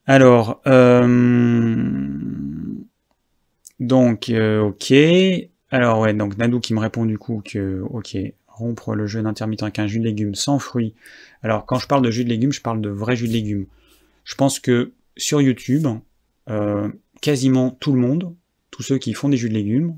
Alors, 0.07 0.61
euh, 0.67 1.05
donc, 3.79 4.29
euh, 4.29 4.61
ok. 4.61 4.93
Alors, 5.71 5.99
ouais, 5.99 6.13
donc 6.13 6.37
Nadou 6.37 6.59
qui 6.59 6.73
me 6.73 6.79
répond 6.79 7.05
du 7.05 7.17
coup 7.17 7.41
que, 7.43 7.81
ok, 7.89 8.17
rompre 8.55 8.95
le 8.95 9.05
jeûne 9.05 9.27
intermittent 9.27 9.63
avec 9.63 9.79
un 9.79 9.87
jus 9.87 9.99
de 9.99 10.05
légumes 10.05 10.35
sans 10.35 10.59
fruits. 10.59 10.95
Alors, 11.43 11.65
quand 11.65 11.77
je 11.77 11.87
parle 11.87 12.03
de 12.03 12.11
jus 12.11 12.23
de 12.23 12.29
légumes, 12.29 12.53
je 12.53 12.61
parle 12.61 12.81
de 12.81 12.89
vrai 12.89 13.15
jus 13.15 13.27
de 13.27 13.33
légumes. 13.33 13.67
Je 14.23 14.35
pense 14.35 14.59
que 14.59 14.93
sur 15.17 15.41
YouTube, 15.41 15.87
euh, 16.49 16.89
quasiment 17.21 17.71
tout 17.71 17.91
le 17.91 17.99
monde, 17.99 18.35
tous 18.71 18.83
ceux 18.83 18.97
qui 18.97 19.13
font 19.13 19.29
des 19.29 19.37
jus 19.37 19.49
de 19.49 19.53
légumes, 19.53 19.97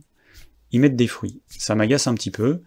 ils 0.71 0.79
mettent 0.79 0.95
des 0.95 1.07
fruits. 1.07 1.41
Ça 1.47 1.75
m'agace 1.75 2.07
un 2.07 2.13
petit 2.13 2.31
peu, 2.31 2.61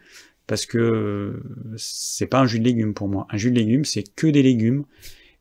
parce 0.46 0.66
que 0.66 1.42
c'est 1.76 2.26
pas 2.26 2.40
un 2.40 2.46
jus 2.46 2.60
de 2.60 2.64
légumes 2.64 2.94
pour 2.94 3.08
moi. 3.08 3.26
Un 3.30 3.36
jus 3.36 3.50
de 3.50 3.56
légumes, 3.56 3.84
c'est 3.84 4.04
que 4.14 4.26
des 4.26 4.42
légumes, 4.42 4.84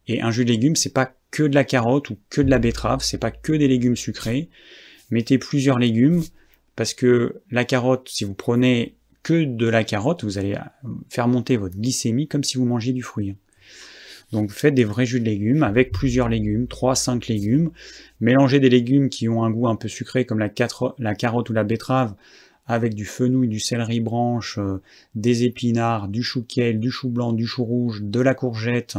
et 0.08 0.22
un 0.22 0.32
jus 0.32 0.46
de 0.46 0.52
légumes, 0.52 0.76
c'est 0.76 0.94
pas 0.94 1.16
que 1.32 1.44
de 1.44 1.56
la 1.56 1.64
carotte 1.64 2.10
ou 2.10 2.18
que 2.30 2.42
de 2.42 2.50
la 2.50 2.60
betterave, 2.60 3.04
c'est 3.04 3.18
pas 3.20 3.32
que 3.32 3.54
des 3.54 3.68
légumes 3.68 3.96
sucrés. 3.96 4.50
Mettez 5.12 5.38
plusieurs 5.38 5.80
légumes, 5.80 6.24
parce 6.76 6.94
que 6.94 7.42
la 7.52 7.66
carotte, 7.66 8.10
si 8.10 8.24
vous 8.24 8.34
prenez 8.34 8.96
que 9.24 9.44
de 9.44 9.68
la 9.68 9.84
carotte, 9.84 10.24
vous 10.24 10.38
allez 10.38 10.56
faire 11.10 11.28
monter 11.28 11.58
votre 11.58 11.78
glycémie 11.78 12.28
comme 12.28 12.44
si 12.44 12.58
vous 12.58 12.66
mangez 12.66 12.94
du 12.94 13.04
fruit. 13.04 13.36
Donc 14.32 14.52
faites 14.52 14.76
des 14.76 14.84
vrais 14.84 15.06
jus 15.06 15.20
de 15.20 15.26
légumes 15.26 15.64
avec 15.64 15.92
plusieurs 15.92 16.30
légumes, 16.30 16.66
3-5 16.66 17.28
légumes. 17.30 17.72
Mélangez 18.20 18.60
des 18.60 18.70
légumes 18.70 19.10
qui 19.10 19.28
ont 19.28 19.44
un 19.44 19.50
goût 19.50 19.68
un 19.68 19.76
peu 19.76 19.88
sucré 19.88 20.26
comme 20.26 20.40
la, 20.40 20.50
carotte 20.50 21.50
ou 21.50 21.54
la 21.54 21.64
betterave 21.64 22.14
avec 22.68 22.94
du 22.94 23.06
fenouil, 23.06 23.48
du 23.48 23.60
céleri 23.60 24.00
branche, 24.00 24.60
euh, 24.60 24.80
des 25.16 25.44
épinards, 25.44 26.08
du 26.08 26.22
chou 26.22 26.44
kale, 26.44 26.80
du 26.80 26.92
chou 26.92 27.10
blanc, 27.10 27.34
du 27.34 27.48
chou 27.48 27.64
rouge, 27.64 28.04
de 28.04 28.20
la 28.20 28.36
courgette. 28.36 28.98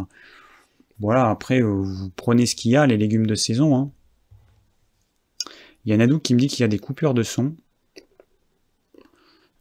Voilà, 0.99 1.31
après, 1.31 1.63
euh, 1.63 1.71
vous 1.71 2.11
prenez 2.11 2.47
ce 2.47 2.57
qu'il 2.57 2.73
y 2.73 2.77
a, 2.77 2.85
les 2.89 2.97
légumes 2.97 3.27
de 3.27 3.37
saison. 3.37 3.77
Hein. 3.77 3.93
Il 5.85 5.91
y 5.91 5.93
a 5.93 5.97
Nadou 5.97 6.19
qui 6.19 6.35
me 6.35 6.41
dit 6.41 6.49
qu'il 6.49 6.61
y 6.61 6.65
a 6.65 6.69
des 6.69 6.81
coupures 6.81 7.15
de 7.15 7.23
son. 7.23 7.55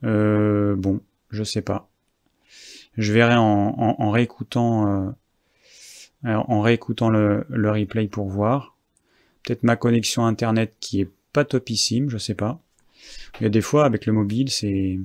Euh, 0.04 0.76
bon, 0.76 1.02
je 1.30 1.44
sais 1.44 1.62
pas. 1.62 1.90
Je 2.98 3.14
verrai 3.14 3.36
en, 3.36 4.12
réécoutant, 4.12 5.16
en 6.26 6.62
réécoutant 6.62 7.10
le, 7.10 7.46
le 7.50 7.72
replay 7.72 8.08
pour 8.08 8.28
voir. 8.28 8.76
Peut-être 9.44 9.64
ma 9.64 9.78
connexion 9.78 10.26
internet 10.26 10.76
qui 10.80 11.02
est 11.02 11.10
pas 11.32 11.46
topissime, 11.46 12.10
je 12.10 12.18
sais 12.18 12.34
pas. 12.34 12.60
Il 13.40 13.44
y 13.44 13.46
a 13.46 13.50
des 13.50 13.62
fois, 13.62 13.86
avec 13.86 14.06
le 14.06 14.14
mobile, 14.14 14.50
c'est 14.50 15.00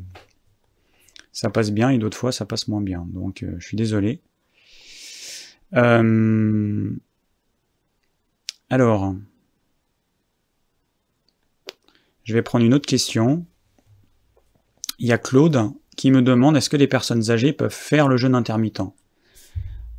ça 1.32 1.50
passe 1.50 1.72
bien 1.72 1.90
et 1.90 1.98
d'autres 1.98 2.16
fois, 2.16 2.32
ça 2.32 2.46
passe 2.46 2.68
moins 2.68 2.80
bien. 2.80 3.06
Donc, 3.12 3.42
euh, 3.42 3.56
je 3.58 3.66
suis 3.66 3.76
désolé. 3.76 4.20
Euh, 5.74 6.90
alors, 8.70 9.16
je 12.22 12.34
vais 12.34 12.42
prendre 12.42 12.64
une 12.64 12.72
autre 12.72 12.86
question. 12.86 13.44
Il 14.98 15.08
y 15.08 15.12
a 15.12 15.18
Claude 15.18 15.70
qui 15.96 16.10
me 16.10 16.22
demande 16.22 16.56
est-ce 16.56 16.70
que 16.70 16.76
les 16.76 16.86
personnes 16.86 17.30
âgées 17.30 17.52
peuvent 17.52 17.74
faire 17.74 18.08
le 18.08 18.16
jeûne 18.16 18.34
intermittent? 18.34 18.82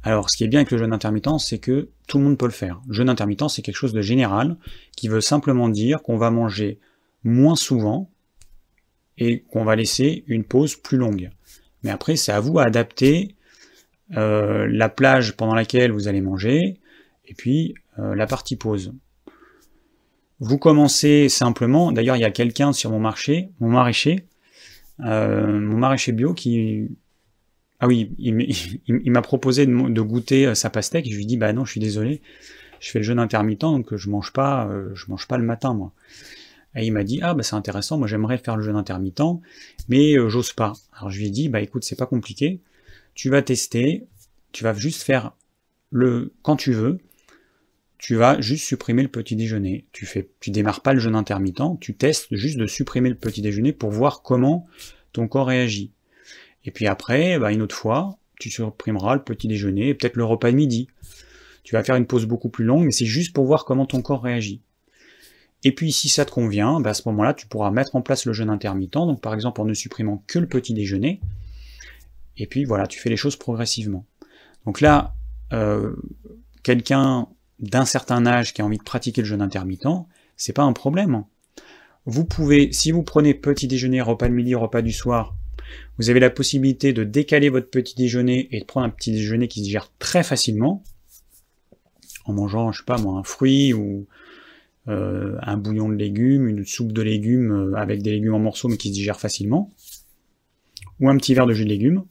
Alors, 0.04 0.30
ce 0.30 0.38
qui 0.38 0.44
est 0.44 0.48
bien 0.48 0.60
avec 0.60 0.72
le 0.72 0.78
jeûne 0.78 0.94
intermittent, 0.94 1.40
c'est 1.40 1.58
que 1.58 1.90
tout 2.08 2.20
le 2.20 2.26
monde 2.26 2.38
peut 2.38 2.46
le 2.46 2.52
faire. 2.52 2.82
Le 2.88 2.94
jeûne 2.94 3.10
intermittent, 3.10 3.50
c'est 3.50 3.62
quelque 3.62 3.76
chose 3.76 3.94
de 3.94 4.02
général 4.02 4.58
qui 4.96 5.08
veut 5.08 5.22
simplement 5.22 5.68
dire 5.68 6.04
qu'on 6.04 6.18
va 6.18 6.30
manger 6.30 6.80
moins 7.24 7.56
souvent 7.56 8.12
et 9.18 9.42
qu'on 9.42 9.64
va 9.64 9.76
laisser 9.76 10.24
une 10.28 10.44
pause 10.44 10.76
plus 10.76 10.98
longue. 10.98 11.32
Mais 11.84 11.90
après, 11.90 12.16
c'est 12.16 12.32
à 12.32 12.40
vous 12.40 12.60
à 12.60 12.66
adapter 12.66 13.36
euh, 14.16 14.68
la 14.70 14.90
plage 14.90 15.36
pendant 15.36 15.56
laquelle 15.56 15.92
vous 15.92 16.08
allez 16.08 16.22
manger, 16.22 16.80
et 17.26 17.34
puis 17.34 17.74
euh, 17.98 18.14
la 18.14 18.28
partie 18.28 18.56
pause. 18.56 18.94
Vous 20.40 20.58
commencez 20.60 21.30
simplement, 21.30 21.92
d'ailleurs 21.92 22.16
il 22.16 22.22
y 22.22 22.26
a 22.26 22.32
quelqu'un 22.32 22.74
sur 22.74 22.92
mon 22.92 23.00
marché, 23.00 23.50
mon 23.60 23.70
maraîcher, 23.70 24.28
mon 25.00 25.78
maraîcher 25.78 26.12
bio 26.12 26.34
qui... 26.34 26.90
Ah 27.80 27.88
oui, 27.88 28.12
il 28.18 29.12
m'a 29.12 29.22
proposé 29.22 29.66
de, 29.66 30.02
goûter 30.02 30.56
sa 30.56 30.70
pastèque, 30.70 31.10
je 31.10 31.16
lui 31.16 31.26
dis 31.26 31.38
bah 31.38 31.52
non, 31.54 31.66
je 31.66 31.72
suis 31.72 31.82
désolé, 31.82 32.22
je 32.80 32.90
fais 32.90 33.00
le 33.00 33.04
jeûne 33.04 33.20
intermittent, 33.20 33.62
donc 33.62 33.96
je 33.96 34.10
mange 34.10 34.32
pas, 34.32 34.70
mange 35.08 35.28
pas 35.28 35.38
le 35.38 35.44
matin 35.44 35.74
moi. 35.74 35.92
Et 36.76 36.86
il 36.86 36.92
m'a 36.92 37.04
dit, 37.04 37.20
ah 37.22 37.34
bah 37.34 37.44
c'est 37.44 37.56
intéressant, 37.56 37.98
moi 37.98 38.08
j'aimerais 38.08 38.38
faire 38.38 38.58
le 38.58 38.64
jeûne 38.64 38.76
intermittent, 38.76 39.42
mais 39.88 40.18
euh, 40.18 40.28
j'ose 40.28 40.52
pas. 40.52 40.74
Alors 40.98 41.10
je 41.10 41.20
lui 41.20 41.28
ai 41.28 41.30
dit, 41.30 41.48
bah 41.48 41.62
écoute, 41.62 41.84
c'est 41.86 41.96
pas 41.96 42.06
compliqué, 42.06 42.60
tu 43.14 43.30
vas 43.30 43.42
tester, 43.42 44.06
tu 44.52 44.64
vas 44.64 44.74
juste 44.74 45.02
faire 45.02 45.32
le 45.92 46.34
quand 46.42 46.58
tu 46.58 46.74
veux, 46.74 47.00
tu 48.06 48.14
vas 48.14 48.40
juste 48.40 48.66
supprimer 48.66 49.02
le 49.02 49.08
petit 49.08 49.36
déjeuner. 49.36 49.88
Tu 49.92 50.06
fais, 50.06 50.30
tu 50.40 50.52
démarres 50.52 50.82
pas 50.82 50.94
le 50.94 51.00
jeûne 51.00 51.16
intermittent, 51.16 51.80
tu 51.82 51.96
testes 51.96 52.28
juste 52.36 52.56
de 52.56 52.68
supprimer 52.68 53.10
le 53.10 53.16
petit 53.16 53.42
déjeuner 53.42 53.74
pour 53.74 53.90
voir 53.90 54.22
comment 54.22 54.68
ton 55.12 55.28
corps 55.28 55.48
réagit. 55.48 55.92
Et 56.66 56.70
puis 56.70 56.86
après, 56.86 57.40
bah, 57.40 57.52
une 57.52 57.64
autre 57.64 57.76
fois, 57.76 58.20
tu 58.40 58.52
supprimeras 58.52 59.16
le 59.16 59.24
petit 59.24 59.48
déjeuner 59.48 59.88
et 59.88 59.96
peut-être 59.96 60.18
le 60.18 60.24
repas 60.24 60.52
de 60.52 60.56
midi. 60.56 60.88
Tu 61.64 61.74
vas 61.74 61.84
faire 61.84 61.96
une 61.96 62.06
pause 62.06 62.28
beaucoup 62.28 62.50
plus 62.50 62.64
longue, 62.64 62.86
mais 62.86 62.92
c'est 62.92 63.08
juste 63.08 63.34
pour 63.34 63.46
voir 63.46 63.66
comment 63.66 63.88
ton 63.88 64.04
corps 64.04 64.22
réagit. 64.22 64.62
Et 65.64 65.72
puis 65.72 65.92
si 65.92 66.08
ça 66.08 66.26
te 66.26 66.32
convient, 66.32 66.80
bah, 66.80 66.92
à 66.92 66.94
ce 66.94 67.10
moment-là, 67.10 67.34
tu 67.34 67.48
pourras 67.48 67.72
mettre 67.72 67.96
en 67.96 68.04
place 68.04 68.28
le 68.28 68.34
jeûne 68.34 68.52
intermittent, 68.52 68.94
donc 68.94 69.20
par 69.20 69.34
exemple 69.34 69.62
en 69.62 69.66
ne 69.66 69.74
supprimant 69.74 70.24
que 70.28 70.38
le 70.38 70.46
petit 70.46 70.76
déjeuner. 70.76 71.22
Et 72.38 72.46
puis 72.46 72.66
voilà, 72.66 72.86
tu 72.86 73.00
fais 73.00 73.10
les 73.10 73.18
choses 73.18 73.36
progressivement. 73.36 74.06
Donc 74.68 74.80
là, 74.80 75.16
euh, 75.54 75.96
quelqu'un 76.62 77.30
d'un 77.60 77.86
certain 77.86 78.26
âge 78.26 78.54
qui 78.54 78.62
a 78.62 78.66
envie 78.66 78.78
de 78.78 78.84
pratiquer 78.84 79.22
le 79.22 79.28
jeûne 79.28 79.42
intermittent, 79.42 79.88
c'est 80.38 80.54
pas 80.54 80.64
un 80.64 80.74
problème. 80.74 81.24
Vous 82.06 82.26
pouvez, 82.26 82.72
si 82.72 82.92
vous 82.92 83.04
prenez 83.04 83.34
petit 83.34 83.68
déjeuner, 83.68 84.02
repas 84.02 84.28
de 84.28 84.34
midi, 84.34 84.54
repas 84.56 84.82
du 84.82 84.92
soir, 84.92 85.36
vous 85.98 86.10
avez 86.10 86.20
la 86.20 86.30
possibilité 86.30 86.94
de 86.94 87.04
décaler 87.04 87.50
votre 87.50 87.70
petit 87.70 87.96
déjeuner 87.96 88.48
et 88.52 88.60
de 88.60 88.66
prendre 88.66 88.86
un 88.86 88.90
petit 88.90 89.12
déjeuner 89.12 89.48
qui 89.48 89.66
se 89.66 89.70
gère 89.70 89.92
très 89.98 90.24
facilement, 90.24 90.84
en 92.26 92.34
mangeant, 92.34 92.72
je 92.72 92.80
sais 92.80 92.86
pas 92.86 92.98
moi, 92.98 93.18
un 93.18 93.24
fruit 93.24 93.74
ou, 93.74 94.06
euh, 94.88 95.36
un 95.42 95.58
bouillon 95.58 95.90
de 95.90 95.96
légumes, 95.96 96.48
une 96.48 96.64
soupe 96.64 96.92
de 96.92 97.02
légumes 97.02 97.52
euh, 97.52 97.76
avec 97.76 98.04
des 98.04 98.12
légumes 98.12 98.36
en 98.36 98.40
morceaux 98.40 98.68
mais 98.68 98.78
qui 98.78 98.90
se 98.90 98.94
digèrent 98.94 99.20
facilement, 99.20 99.72
ou 101.00 101.10
un 101.10 101.18
petit 101.18 101.34
verre 101.34 101.48
de 101.48 101.54
jus 101.54 101.64
de 101.64 101.70
légumes. 101.70 102.04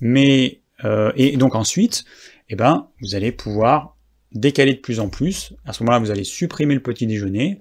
Mais 0.00 0.60
euh, 0.84 1.12
et 1.14 1.36
donc 1.36 1.54
ensuite, 1.54 2.04
eh 2.48 2.56
ben, 2.56 2.88
vous 3.00 3.14
allez 3.14 3.32
pouvoir 3.32 3.96
décaler 4.32 4.74
de 4.74 4.80
plus 4.80 5.00
en 5.00 5.08
plus. 5.08 5.54
À 5.64 5.72
ce 5.72 5.82
moment-là, 5.82 5.98
vous 5.98 6.10
allez 6.10 6.24
supprimer 6.24 6.74
le 6.74 6.82
petit 6.82 7.06
déjeuner 7.06 7.58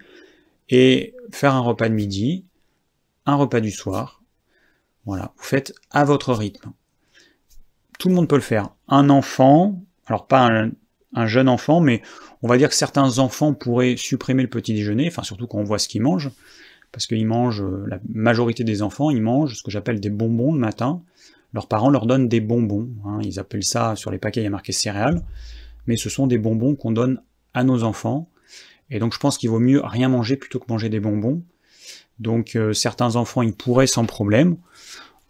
et 0.69 1.13
faire 1.31 1.53
un 1.53 1.59
repas 1.59 1.89
de 1.89 1.93
midi, 1.93 2.45
un 3.25 3.35
repas 3.35 3.59
du 3.59 3.71
soir. 3.71 4.21
Voilà, 5.05 5.33
vous 5.37 5.43
faites 5.43 5.73
à 5.91 6.03
votre 6.03 6.33
rythme. 6.33 6.71
Tout 7.99 8.09
le 8.09 8.15
monde 8.15 8.27
peut 8.27 8.35
le 8.35 8.41
faire. 8.41 8.69
Un 8.87 9.09
enfant, 9.09 9.81
alors 10.07 10.27
pas 10.27 10.47
un, 10.47 10.71
un 11.15 11.27
jeune 11.27 11.49
enfant, 11.49 11.79
mais 11.79 12.01
on 12.41 12.47
va 12.47 12.57
dire 12.57 12.69
que 12.69 12.75
certains 12.75 13.19
enfants 13.19 13.53
pourraient 13.53 13.95
supprimer 13.97 14.43
le 14.43 14.49
petit 14.49 14.73
déjeuner, 14.73 15.07
enfin 15.07 15.23
surtout 15.23 15.47
quand 15.47 15.57
on 15.57 15.63
voit 15.63 15.79
ce 15.79 15.87
qu'ils 15.87 16.01
mangent, 16.01 16.31
parce 16.91 17.07
qu'ils 17.07 17.25
mangent, 17.25 17.63
euh, 17.63 17.85
la 17.87 17.99
majorité 18.13 18.63
des 18.63 18.81
enfants, 18.81 19.09
ils 19.09 19.21
mangent 19.21 19.55
ce 19.57 19.63
que 19.63 19.71
j'appelle 19.71 19.99
des 19.99 20.09
bonbons 20.09 20.53
le 20.53 20.59
matin. 20.59 21.01
Leurs 21.55 21.67
parents 21.67 21.89
leur 21.89 22.05
donnent 22.05 22.29
des 22.29 22.41
bonbons, 22.41 22.89
hein. 23.05 23.19
ils 23.23 23.39
appellent 23.39 23.63
ça, 23.63 23.95
sur 23.95 24.11
les 24.11 24.19
paquets 24.19 24.41
il 24.41 24.43
y 24.43 24.47
a 24.47 24.51
marqué 24.51 24.71
céréales, 24.71 25.23
mais 25.87 25.97
ce 25.97 26.09
sont 26.09 26.27
des 26.27 26.37
bonbons 26.37 26.75
qu'on 26.75 26.91
donne 26.91 27.21
à 27.55 27.63
nos 27.63 27.83
enfants, 27.83 28.29
et 28.91 28.99
donc 28.99 29.13
je 29.13 29.19
pense 29.19 29.37
qu'il 29.37 29.49
vaut 29.49 29.59
mieux 29.59 29.81
rien 29.83 30.09
manger 30.09 30.35
plutôt 30.35 30.59
que 30.59 30.65
manger 30.69 30.89
des 30.89 30.99
bonbons. 30.99 31.41
Donc 32.19 32.55
euh, 32.55 32.73
certains 32.73 33.15
enfants, 33.15 33.41
ils 33.41 33.55
pourraient 33.55 33.87
sans 33.87 34.05
problème. 34.05 34.57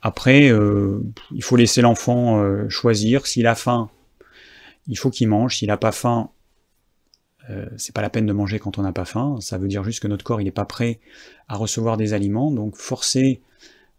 Après, 0.01 0.49
euh, 0.49 1.01
il 1.31 1.43
faut 1.43 1.55
laisser 1.55 1.81
l'enfant 1.81 2.43
choisir. 2.69 3.25
S'il 3.25 3.47
a 3.47 3.55
faim, 3.55 3.89
il 4.87 4.97
faut 4.97 5.09
qu'il 5.09 5.27
mange. 5.27 5.57
S'il 5.57 5.67
n'a 5.67 5.77
pas 5.77 5.91
faim, 5.91 6.29
euh, 7.49 7.67
c'est 7.77 7.93
pas 7.93 8.01
la 8.01 8.09
peine 8.09 8.25
de 8.25 8.33
manger 8.33 8.59
quand 8.59 8.77
on 8.77 8.81
n'a 8.81 8.91
pas 8.91 9.05
faim. 9.05 9.37
Ça 9.39 9.57
veut 9.57 9.67
dire 9.67 9.83
juste 9.83 9.99
que 9.99 10.07
notre 10.07 10.23
corps 10.23 10.39
n'est 10.39 10.51
pas 10.51 10.65
prêt 10.65 10.99
à 11.47 11.55
recevoir 11.55 11.97
des 11.97 12.13
aliments. 12.13 12.51
Donc 12.51 12.75
forcer 12.75 13.41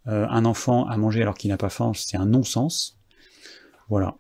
un 0.07 0.44
enfant 0.44 0.86
à 0.86 0.96
manger 0.96 1.22
alors 1.22 1.34
qu'il 1.34 1.50
n'a 1.50 1.57
pas 1.57 1.68
faim, 1.68 1.92
c'est 1.94 2.16
un 2.16 2.26
non-sens. 2.26 2.98
Voilà. 3.88 4.16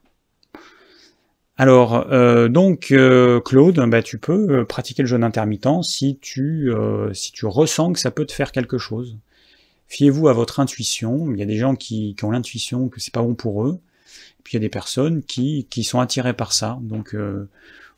Alors, 1.56 2.06
donc, 2.50 2.92
Claude, 3.44 3.80
bah, 3.88 4.02
tu 4.02 4.18
peux 4.18 4.64
pratiquer 4.64 5.02
le 5.02 5.08
jeûne 5.08 5.24
intermittent 5.24 5.82
si 5.82 6.18
tu, 6.20 6.70
si 7.12 7.32
tu 7.32 7.46
ressens 7.46 7.92
que 7.92 7.98
ça 7.98 8.10
peut 8.10 8.26
te 8.26 8.32
faire 8.32 8.52
quelque 8.52 8.78
chose. 8.78 9.16
Fiez-vous 9.88 10.28
à 10.28 10.32
votre 10.32 10.60
intuition. 10.60 11.32
Il 11.32 11.38
y 11.38 11.42
a 11.42 11.46
des 11.46 11.56
gens 11.56 11.76
qui, 11.76 12.16
ont 12.22 12.30
l'intuition 12.30 12.88
que 12.88 13.00
c'est 13.00 13.12
pas 13.12 13.22
bon 13.22 13.34
pour 13.34 13.64
eux. 13.64 13.78
puis 14.42 14.52
il 14.52 14.56
y 14.56 14.58
a 14.58 14.60
des 14.60 14.68
personnes 14.68 15.22
qui, 15.22 15.66
qui 15.70 15.84
sont 15.84 16.00
attirées 16.00 16.34
par 16.34 16.52
ça. 16.52 16.78
Donc 16.82 17.14
euh, 17.14 17.48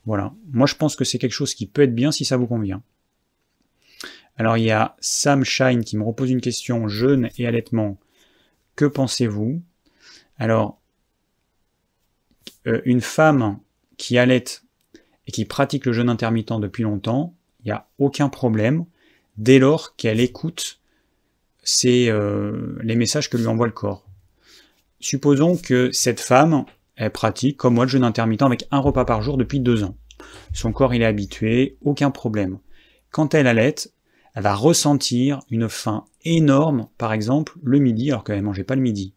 voilà. 0.05 0.33
Moi 0.53 0.67
je 0.67 0.75
pense 0.75 0.97
que 0.97 1.05
c'est 1.05 1.19
quelque 1.19 1.33
chose 1.33 1.55
qui 1.55 1.67
peut 1.67 1.83
être 1.83 1.95
bien 1.95 2.13
si 2.13 2.25
ça 2.25 2.37
vous 2.37 2.47
convient. 2.47 2.83
Alors 4.39 4.57
il 4.57 4.65
y 4.65 4.71
a 4.71 4.97
Sam 5.01 5.45
Shine 5.45 5.85
qui 5.85 5.97
me 5.97 6.05
repose 6.05 6.31
une 6.31 6.41
question 6.41 6.89
jeûne 6.89 7.29
et 7.37 7.47
allaitement. 7.47 7.99
Que 8.77 8.85
pensez-vous? 8.85 9.61
Alors 10.39 10.81
euh, 12.67 12.81
une 12.85 13.01
femme 13.01 13.59
qui 13.97 14.17
allaite 14.17 14.63
et 15.27 15.33
qui 15.33 15.45
pratique 15.45 15.85
le 15.85 15.93
jeûne 15.93 16.09
intermittent 16.09 16.61
depuis 16.61 16.85
longtemps, 16.85 17.35
il 17.61 17.67
n'y 17.67 17.73
a 17.73 17.89
aucun 17.99 18.29
problème 18.29 18.87
dès 19.37 19.59
lors 19.59 19.97
qu'elle 19.97 20.21
écoute 20.21 20.81
euh, 21.85 22.79
les 22.83 22.97
messages 22.97 23.29
que 23.29 23.37
lui 23.37 23.47
envoie 23.47 23.67
le 23.67 23.73
corps. 23.73 24.07
Supposons 25.01 25.57
que 25.57 25.91
cette 25.93 26.21
femme, 26.21 26.65
elle 26.97 27.11
pratique, 27.11 27.57
comme 27.57 27.75
moi, 27.75 27.85
le 27.85 27.91
jeûne 27.91 28.05
intermittent 28.05 28.43
avec 28.43 28.67
un 28.71 28.79
repas 28.79 29.05
par 29.05 29.23
jour 29.23 29.37
depuis 29.37 29.61
deux 29.61 29.85
ans. 29.85 29.97
Son 30.53 30.73
corps, 30.73 30.95
il 30.95 31.03
est 31.03 31.07
habitué, 31.07 31.77
aucun 31.83 32.11
problème. 32.11 32.59
Quand 33.11 33.35
elle 33.35 33.47
allait, 33.47 33.75
elle 34.39 34.45
va 34.45 34.55
ressentir 34.55 35.41
une 35.51 35.69
faim 35.69 36.05
énorme, 36.25 36.87
par 36.97 37.13
exemple, 37.13 37.55
le 37.61 37.81
midi, 37.81 38.13
alors 38.13 38.23
qu'elle 38.23 38.37
ne 38.37 38.43
mangeait 38.43 38.63
pas 38.63 38.77
le 38.77 38.81
midi. 38.81 39.13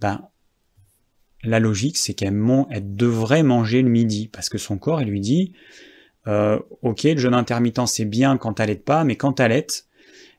Ben, 0.00 0.22
la 1.42 1.58
logique, 1.58 1.96
c'est 1.96 2.14
qu'elle 2.14 2.32
devrait 2.94 3.42
manger 3.42 3.82
le 3.82 3.88
midi, 3.88 4.28
parce 4.28 4.48
que 4.48 4.56
son 4.56 4.78
corps, 4.78 5.02
il 5.02 5.08
lui 5.08 5.18
dit, 5.18 5.52
euh, 6.28 6.60
ok, 6.82 7.02
le 7.02 7.18
jeûne 7.18 7.34
intermittent, 7.34 7.88
c'est 7.88 8.04
bien 8.04 8.36
quand 8.36 8.60
elle 8.60 8.68
n'allait 8.68 8.78
pas, 8.78 9.02
mais 9.02 9.16
quand 9.16 9.40
elle 9.40 9.50
allait, 9.50 9.66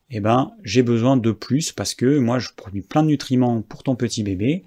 eh 0.09 0.21
ben, 0.21 0.53
j'ai 0.63 0.83
besoin 0.83 1.17
de 1.17 1.33
plus 1.33 1.73
parce 1.73 1.93
que 1.93 2.17
moi, 2.17 2.39
je 2.39 2.47
produis 2.55 2.83
plein 2.83 3.03
de 3.03 3.09
nutriments 3.09 3.61
pour 3.61 3.83
ton 3.83 3.97
petit 3.97 4.23
bébé. 4.23 4.63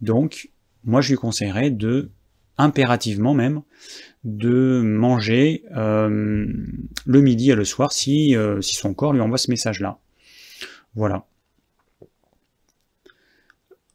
Donc, 0.00 0.50
moi, 0.84 1.00
je 1.00 1.08
lui 1.08 1.16
conseillerais 1.16 1.72
de, 1.72 2.12
impérativement 2.58 3.34
même, 3.34 3.62
de 4.24 4.82
manger 4.82 5.62
euh, 5.76 6.46
le 7.06 7.20
midi 7.20 7.50
et 7.50 7.54
le 7.54 7.64
soir 7.64 7.92
si, 7.92 8.34
euh, 8.34 8.60
si 8.60 8.74
son 8.74 8.94
corps 8.94 9.12
lui 9.12 9.20
envoie 9.20 9.38
ce 9.38 9.50
message-là. 9.50 9.98
Voilà. 10.94 11.26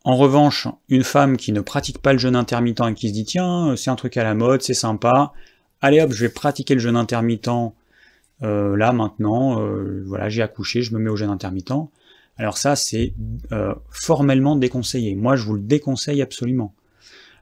En 0.03 0.15
revanche, 0.15 0.67
une 0.89 1.03
femme 1.03 1.37
qui 1.37 1.51
ne 1.51 1.61
pratique 1.61 1.99
pas 1.99 2.13
le 2.13 2.19
jeûne 2.19 2.35
intermittent 2.35 2.81
et 2.89 2.93
qui 2.93 3.09
se 3.09 3.13
dit 3.13 3.25
tiens, 3.25 3.75
c'est 3.75 3.89
un 3.89 3.95
truc 3.95 4.17
à 4.17 4.23
la 4.23 4.33
mode, 4.33 4.61
c'est 4.61 4.73
sympa, 4.73 5.33
allez 5.81 6.01
hop, 6.01 6.11
je 6.11 6.25
vais 6.25 6.31
pratiquer 6.31 6.73
le 6.73 6.79
jeûne 6.79 6.95
intermittent 6.95 7.49
euh, 8.41 8.75
là 8.75 8.93
maintenant, 8.93 9.61
voilà, 10.05 10.29
j'ai 10.29 10.41
accouché, 10.41 10.81
je 10.81 10.93
me 10.95 10.99
mets 10.99 11.09
au 11.09 11.15
jeûne 11.15 11.29
intermittent. 11.29 11.73
Alors 12.37 12.57
ça, 12.57 12.75
c'est 12.75 13.13
formellement 13.91 14.55
déconseillé. 14.55 15.13
Moi, 15.13 15.35
je 15.35 15.43
vous 15.43 15.53
le 15.53 15.61
déconseille 15.61 16.21
absolument. 16.23 16.73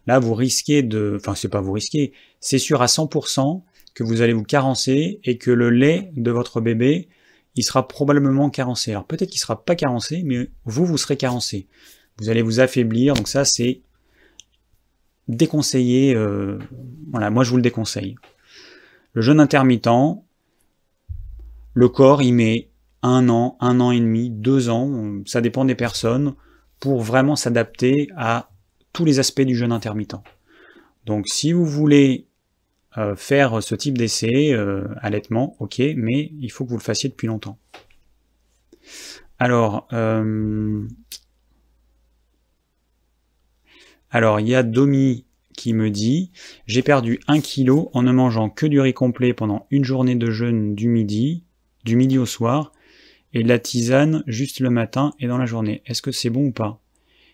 Là, 0.08 0.20
vous 0.20 0.34
risquez 0.34 0.84
de, 0.84 1.18
enfin, 1.20 1.36
c'est 1.36 1.50
pas 1.50 1.62
vous 1.62 1.74
risquez, 1.74 2.14
c'est 2.40 2.58
sûr 2.58 2.82
à 2.82 2.88
100% 2.88 3.64
que 3.94 4.04
vous 4.04 4.22
allez 4.22 4.34
vous 4.34 4.44
carencer 4.44 5.20
et 5.24 5.38
que 5.38 5.52
le 5.52 5.70
lait 5.70 6.12
de 6.16 6.32
votre 6.32 6.62
bébé, 6.62 7.10
il 7.56 7.64
sera 7.64 7.88
probablement 7.88 8.50
carencé. 8.50 8.92
Alors 8.92 9.06
peut-être 9.06 9.30
qu'il 9.30 9.42
sera 9.42 9.64
pas 9.64 9.76
carencé, 9.76 10.24
mais 10.24 10.50
vous, 10.66 10.86
vous 10.86 10.98
serez 10.98 11.18
carencé. 11.18 11.68
Vous 12.18 12.30
allez 12.30 12.42
vous 12.42 12.60
affaiblir. 12.60 13.14
Donc 13.14 13.28
ça, 13.28 13.46
c'est 13.46 13.82
déconseillé. 15.28 16.16
voilà, 17.12 17.30
moi, 17.30 17.44
je 17.44 17.50
vous 17.52 17.58
le 17.58 17.62
déconseille. 17.62 18.16
Le 19.14 19.22
jeûne 19.22 19.40
intermittent, 19.40 19.90
le 21.74 21.90
corps, 21.90 22.22
il 22.22 22.34
met 22.34 22.70
un 23.02 23.30
an, 23.30 23.58
un 23.60 23.80
an 23.80 23.92
et 23.92 24.00
demi, 24.00 24.30
deux 24.30 24.70
ans, 24.70 25.22
ça 25.26 25.42
dépend 25.42 25.66
des 25.66 25.76
personnes, 25.76 26.36
pour 26.80 27.02
vraiment 27.02 27.36
s'adapter 27.36 28.10
à 28.16 28.50
tous 28.94 29.06
les 29.06 29.20
aspects 29.20 29.42
du 29.42 29.56
jeûne 29.56 29.72
intermittent. 29.72 30.16
Donc 31.06 31.28
si 31.28 31.54
vous 31.54 31.66
voulez 31.66 32.28
euh, 32.98 33.16
faire 33.16 33.62
ce 33.64 33.76
type 33.76 33.98
d'essai, 33.98 34.54
euh, 34.54 34.88
allaitement, 35.02 35.56
ok, 35.60 35.82
mais 35.96 36.32
il 36.40 36.50
faut 36.52 36.66
que 36.66 36.70
vous 36.70 36.78
le 36.78 36.84
fassiez 36.84 37.10
depuis 37.10 37.28
longtemps. 37.28 37.58
Alors, 39.38 39.88
euh, 39.94 40.86
alors 44.12 44.40
il 44.40 44.48
y 44.48 44.56
a 44.56 44.64
Domi 44.64 45.26
qui 45.56 45.74
me 45.74 45.90
dit 45.90 46.32
j'ai 46.66 46.82
perdu 46.82 47.20
un 47.28 47.40
kilo 47.40 47.90
en 47.94 48.04
ne 48.04 48.12
mangeant 48.12 48.50
que 48.50 48.66
du 48.66 48.80
riz 48.80 48.94
complet 48.94 49.34
pendant 49.34 49.68
une 49.72 49.86
journée 49.86 50.16
de 50.16 50.32
jeûne 50.32 50.76
du 50.76 50.88
midi 50.88 51.44
du 51.84 51.96
midi 51.96 52.18
au 52.18 52.26
soir, 52.26 52.72
et 53.34 53.44
de 53.44 53.48
la 53.48 53.60
tisane 53.60 54.24
juste 54.28 54.60
le 54.60 54.70
matin 54.70 55.14
et 55.20 55.28
dans 55.28 55.38
la 55.38 55.46
journée. 55.46 55.82
Est-ce 55.86 56.02
que 56.02 56.12
c'est 56.12 56.30
bon 56.30 56.48
ou 56.48 56.52
pas? 56.52 56.82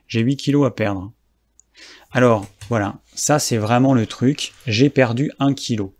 J'ai 0.07 0.21
8 0.21 0.37
kilos 0.37 0.67
à 0.67 0.71
perdre. 0.71 1.11
Alors, 2.15 2.47
voilà, 2.69 3.01
ça 3.13 3.39
c'est 3.39 3.57
vraiment 3.57 3.93
le 3.93 4.05
truc. 4.07 4.53
J'ai 4.67 4.89
perdu 4.89 5.33
1 5.39 5.53
kilo. 5.53 5.93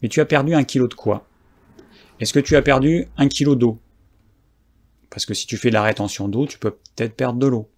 Mais 0.00 0.08
tu 0.08 0.20
as 0.20 0.24
perdu 0.24 0.54
1 0.54 0.62
kilo 0.62 0.86
de 0.86 0.94
quoi? 0.94 1.26
Est-ce 2.20 2.32
que 2.32 2.38
tu 2.38 2.54
as 2.54 2.62
perdu 2.62 3.08
1 3.16 3.26
kilo 3.26 3.56
d'eau? 3.56 3.80
Parce 5.10 5.26
que 5.26 5.34
si 5.34 5.48
tu 5.48 5.56
fais 5.56 5.70
de 5.70 5.74
la 5.74 5.82
rétention 5.82 6.28
d'eau, 6.28 6.46
tu 6.46 6.60
peux 6.60 6.70
peut-être 6.70 7.16
perdre 7.16 7.40
de 7.40 7.48
l'eau. 7.48 7.68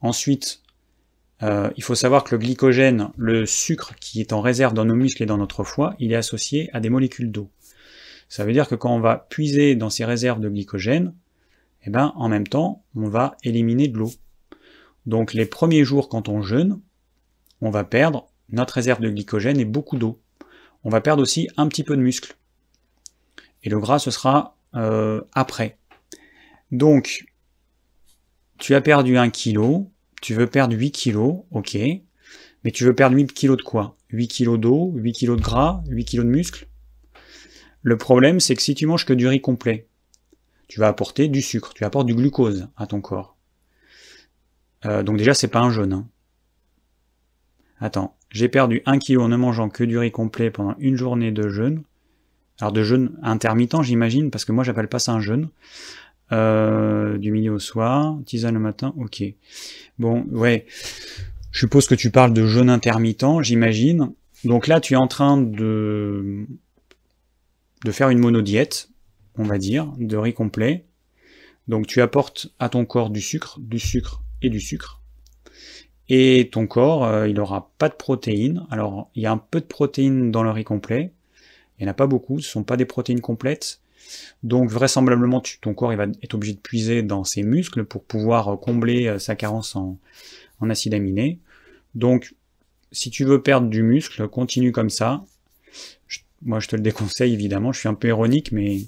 Ensuite, 0.00 0.62
euh, 1.42 1.68
il 1.76 1.82
faut 1.82 1.94
savoir 1.94 2.24
que 2.24 2.34
le 2.34 2.38
glycogène, 2.38 3.10
le 3.18 3.44
sucre 3.44 3.94
qui 4.00 4.22
est 4.22 4.32
en 4.32 4.40
réserve 4.40 4.72
dans 4.72 4.86
nos 4.86 4.96
muscles 4.96 5.24
et 5.24 5.26
dans 5.26 5.36
notre 5.36 5.64
foie, 5.64 5.96
il 5.98 6.12
est 6.12 6.16
associé 6.16 6.70
à 6.72 6.80
des 6.80 6.88
molécules 6.88 7.30
d'eau. 7.30 7.50
Ça 8.30 8.46
veut 8.46 8.54
dire 8.54 8.68
que 8.68 8.74
quand 8.74 8.96
on 8.96 9.00
va 9.00 9.26
puiser 9.28 9.76
dans 9.76 9.90
ces 9.90 10.06
réserves 10.06 10.40
de 10.40 10.48
glycogène, 10.48 11.12
eh 11.84 11.90
ben, 11.90 12.14
en 12.16 12.30
même 12.30 12.46
temps, 12.46 12.84
on 12.96 13.10
va 13.10 13.36
éliminer 13.44 13.88
de 13.88 13.98
l'eau. 13.98 14.12
Donc 15.06 15.32
les 15.32 15.46
premiers 15.46 15.84
jours 15.84 16.08
quand 16.08 16.28
on 16.28 16.42
jeûne, 16.42 16.80
on 17.60 17.70
va 17.70 17.84
perdre 17.84 18.28
notre 18.50 18.74
réserve 18.74 19.00
de 19.00 19.10
glycogène 19.10 19.60
et 19.60 19.64
beaucoup 19.64 19.96
d'eau. 19.96 20.20
On 20.84 20.90
va 20.90 21.00
perdre 21.00 21.22
aussi 21.22 21.48
un 21.56 21.68
petit 21.68 21.84
peu 21.84 21.96
de 21.96 22.02
muscle. 22.02 22.36
Et 23.62 23.70
le 23.70 23.78
gras, 23.80 23.98
ce 23.98 24.10
sera 24.10 24.56
euh, 24.74 25.20
après. 25.32 25.78
Donc, 26.70 27.26
tu 28.58 28.74
as 28.74 28.80
perdu 28.80 29.16
1 29.16 29.30
kg, 29.30 29.86
tu 30.20 30.34
veux 30.34 30.46
perdre 30.46 30.74
8 30.76 30.92
kg, 30.92 31.16
ok. 31.50 31.76
Mais 32.64 32.70
tu 32.72 32.84
veux 32.84 32.94
perdre 32.94 33.16
8 33.16 33.32
kg 33.32 33.56
de 33.56 33.62
quoi? 33.62 33.96
8 34.10 34.28
kg 34.28 34.56
d'eau, 34.56 34.92
8 34.96 35.12
kg 35.12 35.36
de 35.36 35.40
gras, 35.40 35.82
8 35.88 36.04
kg 36.04 36.18
de 36.18 36.22
muscle? 36.24 36.68
Le 37.82 37.96
problème, 37.96 38.40
c'est 38.40 38.54
que 38.54 38.62
si 38.62 38.74
tu 38.74 38.86
manges 38.86 39.06
que 39.06 39.12
du 39.12 39.26
riz 39.26 39.40
complet, 39.40 39.88
tu 40.66 40.80
vas 40.80 40.88
apporter 40.88 41.28
du 41.28 41.40
sucre, 41.40 41.72
tu 41.74 41.84
apportes 41.84 42.06
du 42.06 42.14
glucose 42.14 42.68
à 42.76 42.86
ton 42.86 43.00
corps. 43.00 43.37
Euh, 44.86 45.02
donc 45.02 45.16
déjà, 45.16 45.34
c'est 45.34 45.48
pas 45.48 45.60
un 45.60 45.70
jeûne. 45.70 45.92
Hein. 45.92 46.06
Attends, 47.80 48.16
j'ai 48.30 48.48
perdu 48.48 48.82
1 48.86 48.98
kg 48.98 49.18
en 49.18 49.28
ne 49.28 49.36
mangeant 49.36 49.68
que 49.68 49.84
du 49.84 49.98
riz 49.98 50.10
complet 50.10 50.50
pendant 50.50 50.74
une 50.78 50.96
journée 50.96 51.32
de 51.32 51.48
jeûne. 51.48 51.82
Alors 52.60 52.72
de 52.72 52.82
jeûne 52.82 53.18
intermittent, 53.22 53.82
j'imagine, 53.82 54.30
parce 54.30 54.44
que 54.44 54.52
moi, 54.52 54.64
j'appelle 54.64 54.88
pas 54.88 54.98
ça 54.98 55.12
un 55.12 55.20
jeûne. 55.20 55.48
Euh, 56.30 57.16
du 57.16 57.30
milieu 57.30 57.52
au 57.52 57.58
soir, 57.58 58.18
tisane 58.26 58.54
le 58.54 58.60
matin, 58.60 58.92
ok. 58.98 59.22
Bon, 59.98 60.26
ouais. 60.30 60.66
Je 61.50 61.60
suppose 61.60 61.86
que 61.86 61.94
tu 61.94 62.10
parles 62.10 62.34
de 62.34 62.46
jeûne 62.46 62.68
intermittent, 62.68 63.42
j'imagine. 63.42 64.12
Donc 64.44 64.66
là, 64.66 64.80
tu 64.80 64.94
es 64.94 64.96
en 64.96 65.08
train 65.08 65.38
de 65.38 66.46
de 67.84 67.92
faire 67.92 68.10
une 68.10 68.18
monodiète, 68.18 68.90
on 69.36 69.44
va 69.44 69.58
dire, 69.58 69.92
de 69.98 70.16
riz 70.16 70.34
complet. 70.34 70.84
Donc 71.68 71.86
tu 71.86 72.00
apportes 72.00 72.48
à 72.58 72.68
ton 72.68 72.84
corps 72.84 73.10
du 73.10 73.20
sucre, 73.20 73.58
du 73.60 73.78
sucre 73.78 74.22
et 74.42 74.50
du 74.50 74.60
sucre. 74.60 75.00
Et 76.08 76.48
ton 76.50 76.66
corps, 76.66 77.04
euh, 77.04 77.28
il 77.28 77.34
n'aura 77.34 77.70
pas 77.78 77.88
de 77.88 77.94
protéines. 77.94 78.66
Alors 78.70 79.10
il 79.14 79.22
y 79.22 79.26
a 79.26 79.32
un 79.32 79.38
peu 79.38 79.60
de 79.60 79.66
protéines 79.66 80.30
dans 80.30 80.42
le 80.42 80.50
riz 80.50 80.64
complet. 80.64 81.12
Il 81.78 81.84
n'y 81.84 81.88
en 81.88 81.90
a 81.90 81.94
pas 81.94 82.06
beaucoup, 82.06 82.40
ce 82.40 82.48
ne 82.48 82.52
sont 82.52 82.64
pas 82.64 82.76
des 82.76 82.86
protéines 82.86 83.20
complètes. 83.20 83.80
Donc 84.42 84.70
vraisemblablement, 84.70 85.42
ton 85.60 85.74
corps 85.74 85.92
il 85.92 85.96
va 85.96 86.06
être 86.22 86.34
obligé 86.34 86.54
de 86.54 86.60
puiser 86.60 87.02
dans 87.02 87.24
ses 87.24 87.42
muscles 87.42 87.84
pour 87.84 88.04
pouvoir 88.04 88.48
euh, 88.48 88.56
combler 88.56 89.06
euh, 89.06 89.18
sa 89.18 89.36
carence 89.36 89.76
en, 89.76 89.98
en 90.60 90.70
acides 90.70 90.94
aminés. 90.94 91.38
Donc 91.94 92.34
si 92.90 93.10
tu 93.10 93.24
veux 93.24 93.42
perdre 93.42 93.68
du 93.68 93.82
muscle, 93.82 94.26
continue 94.28 94.72
comme 94.72 94.90
ça 94.90 95.24
moi 96.42 96.60
je 96.60 96.68
te 96.68 96.76
le 96.76 96.82
déconseille 96.82 97.32
évidemment, 97.32 97.72
je 97.72 97.80
suis 97.80 97.88
un 97.88 97.94
peu 97.94 98.08
ironique, 98.08 98.52
mais 98.52 98.82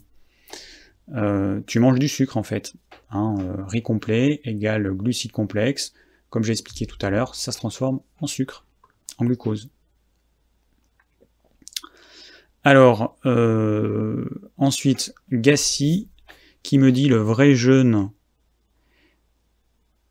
euh, 1.14 1.60
tu 1.66 1.78
manges 1.78 1.98
du 1.98 2.08
sucre 2.08 2.36
en 2.36 2.42
fait. 2.42 2.74
Hein, 3.10 3.36
euh, 3.40 3.64
riz 3.64 3.82
complet 3.82 4.40
égale 4.44 4.90
glucides 4.92 5.32
complexes. 5.32 5.92
Comme 6.28 6.44
j'ai 6.44 6.52
expliqué 6.52 6.86
tout 6.86 6.98
à 7.04 7.10
l'heure, 7.10 7.34
ça 7.34 7.50
se 7.50 7.58
transforme 7.58 8.00
en 8.20 8.26
sucre, 8.26 8.64
en 9.18 9.24
glucose. 9.24 9.70
Alors, 12.62 13.16
euh, 13.24 14.28
ensuite, 14.56 15.14
Gassi 15.32 16.08
qui 16.62 16.78
me 16.78 16.92
dit 16.92 17.08
le 17.08 17.16
vrai 17.16 17.54
jeûne, 17.54 18.10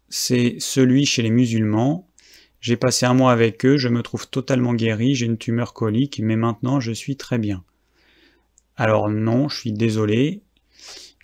c'est 0.09 0.55
celui 0.59 1.05
chez 1.05 1.21
les 1.21 1.29
musulmans. 1.29 2.09
J'ai 2.59 2.75
passé 2.75 3.05
un 3.05 3.13
mois 3.13 3.31
avec 3.31 3.65
eux, 3.65 3.77
je 3.77 3.87
me 3.87 4.01
trouve 4.01 4.27
totalement 4.27 4.73
guéri, 4.73 5.15
j'ai 5.15 5.27
une 5.27 5.37
tumeur 5.37 5.73
colique, 5.73 6.19
mais 6.21 6.35
maintenant 6.35 6.79
je 6.79 6.91
suis 6.91 7.15
très 7.15 7.37
bien. 7.37 7.63
Alors 8.75 9.09
non, 9.09 9.47
je 9.47 9.57
suis 9.57 9.71
désolé. 9.71 10.41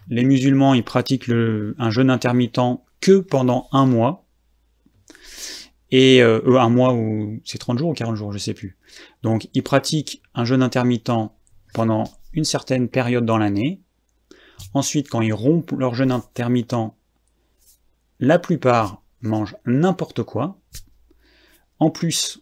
Les 0.10 0.24
musulmans, 0.24 0.74
ils 0.74 0.84
pratiquent 0.84 1.30
un 1.30 1.90
jeûne 1.90 2.10
intermittent 2.10 2.60
que 3.02 3.20
pendant 3.20 3.68
un 3.72 3.86
mois. 3.86 4.26
Et 5.92 6.22
euh, 6.22 6.60
un 6.60 6.70
mois 6.70 6.94
ou 6.94 7.40
c'est 7.46 7.58
30 7.58 7.78
jours 7.80 7.90
ou 7.90 7.94
40 7.94 8.16
jours, 8.16 8.34
je 8.34 8.38
sais 8.38 8.54
plus. 8.54 8.78
Donc 9.24 9.48
ils 9.54 9.64
pratiquent 9.64 10.22
un 10.34 10.44
jeûne 10.44 10.64
intermittent 10.64 11.12
pendant 11.74 12.06
une 12.34 12.44
certaine 12.44 12.90
période 12.90 13.26
dans 13.26 13.38
l'année. 13.38 13.82
Ensuite, 14.74 15.10
quand 15.10 15.22
ils 15.22 15.34
rompent 15.34 15.72
leur 15.72 15.96
jeûne 15.96 16.12
intermittent, 16.12 16.76
la 18.20 18.40
plupart 18.40 19.04
mangent 19.22 19.56
n'importe 19.66 20.24
quoi. 20.24 20.60
En 21.80 21.90
plus, 21.90 22.42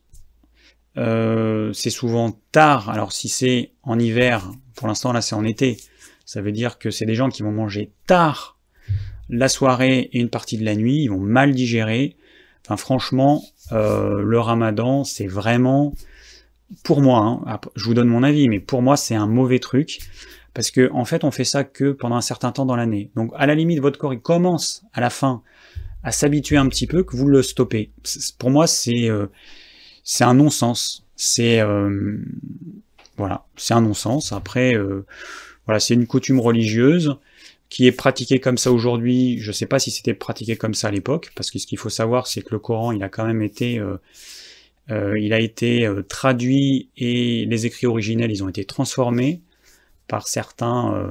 euh, 0.97 1.73
c'est 1.73 1.89
souvent 1.89 2.31
tard. 2.51 2.89
Alors 2.89 3.11
si 3.11 3.29
c'est 3.29 3.73
en 3.83 3.99
hiver, 3.99 4.51
pour 4.75 4.87
l'instant 4.87 5.11
là 5.11 5.21
c'est 5.21 5.35
en 5.35 5.43
été, 5.43 5.77
ça 6.25 6.41
veut 6.41 6.51
dire 6.51 6.77
que 6.77 6.91
c'est 6.91 7.05
des 7.05 7.15
gens 7.15 7.29
qui 7.29 7.43
vont 7.43 7.51
manger 7.51 7.91
tard 8.07 8.57
la 9.29 9.47
soirée 9.47 10.09
et 10.11 10.19
une 10.19 10.29
partie 10.29 10.57
de 10.57 10.65
la 10.65 10.75
nuit, 10.75 11.03
ils 11.03 11.07
vont 11.07 11.19
mal 11.19 11.53
digérer. 11.53 12.15
Enfin 12.65 12.77
franchement, 12.77 13.43
euh, 13.71 14.21
le 14.21 14.39
ramadan 14.39 15.03
c'est 15.03 15.27
vraiment, 15.27 15.93
pour 16.83 17.01
moi, 17.01 17.41
hein, 17.45 17.59
je 17.75 17.85
vous 17.85 17.93
donne 17.93 18.09
mon 18.09 18.23
avis, 18.23 18.47
mais 18.49 18.59
pour 18.59 18.81
moi 18.81 18.97
c'est 18.97 19.15
un 19.15 19.27
mauvais 19.27 19.59
truc. 19.59 19.99
Parce 20.53 20.69
que 20.69 20.91
en 20.91 21.05
fait 21.05 21.23
on 21.23 21.31
fait 21.31 21.45
ça 21.45 21.63
que 21.63 21.91
pendant 21.91 22.15
un 22.15 22.21
certain 22.21 22.51
temps 22.51 22.65
dans 22.65 22.75
l'année. 22.75 23.09
Donc 23.15 23.31
à 23.35 23.45
la 23.45 23.55
limite 23.55 23.79
votre 23.79 23.97
corps 23.97 24.13
il 24.13 24.19
commence 24.19 24.83
à 24.93 25.01
la 25.01 25.09
fin 25.09 25.41
à 26.03 26.11
s'habituer 26.11 26.57
un 26.57 26.67
petit 26.67 26.85
peu 26.85 27.03
que 27.03 27.15
vous 27.15 27.27
le 27.27 27.41
stoppez. 27.41 27.91
Pour 28.37 28.51
moi, 28.51 28.67
c'est 28.67 29.09
euh, 29.09 29.27
c'est 30.03 30.25
un 30.25 30.35
non-sens. 30.35 31.05
C'est 31.15 31.61
euh, 31.61 32.17
voilà, 33.17 33.45
c'est 33.55 33.73
un 33.73 33.81
non-sens. 33.81 34.33
Après, 34.33 34.75
euh, 34.75 35.05
voilà, 35.65 35.79
c'est 35.79 35.93
une 35.93 36.07
coutume 36.07 36.39
religieuse 36.39 37.15
qui 37.69 37.87
est 37.87 37.91
pratiquée 37.91 38.39
comme 38.39 38.57
ça 38.57 38.71
aujourd'hui. 38.71 39.39
Je 39.39 39.47
ne 39.49 39.53
sais 39.53 39.65
pas 39.65 39.79
si 39.79 39.91
c'était 39.91 40.13
pratiqué 40.13 40.55
comme 40.55 40.73
ça 40.73 40.89
à 40.89 40.91
l'époque, 40.91 41.31
parce 41.35 41.51
que 41.51 41.59
ce 41.59 41.67
qu'il 41.67 41.77
faut 41.77 41.89
savoir, 41.89 42.27
c'est 42.27 42.41
que 42.41 42.49
le 42.51 42.59
Coran, 42.59 42.91
il 42.91 43.03
a 43.03 43.09
quand 43.09 43.25
même 43.25 43.41
été 43.41 43.81
il 44.89 45.33
a 45.33 45.39
été 45.39 45.89
traduit 46.09 46.89
et 46.97 47.45
les 47.45 47.65
écrits 47.65 47.87
originels, 47.87 48.31
ils 48.31 48.43
ont 48.43 48.49
été 48.49 48.65
transformés 48.65 49.41
par 50.07 50.27
certains 50.27 51.09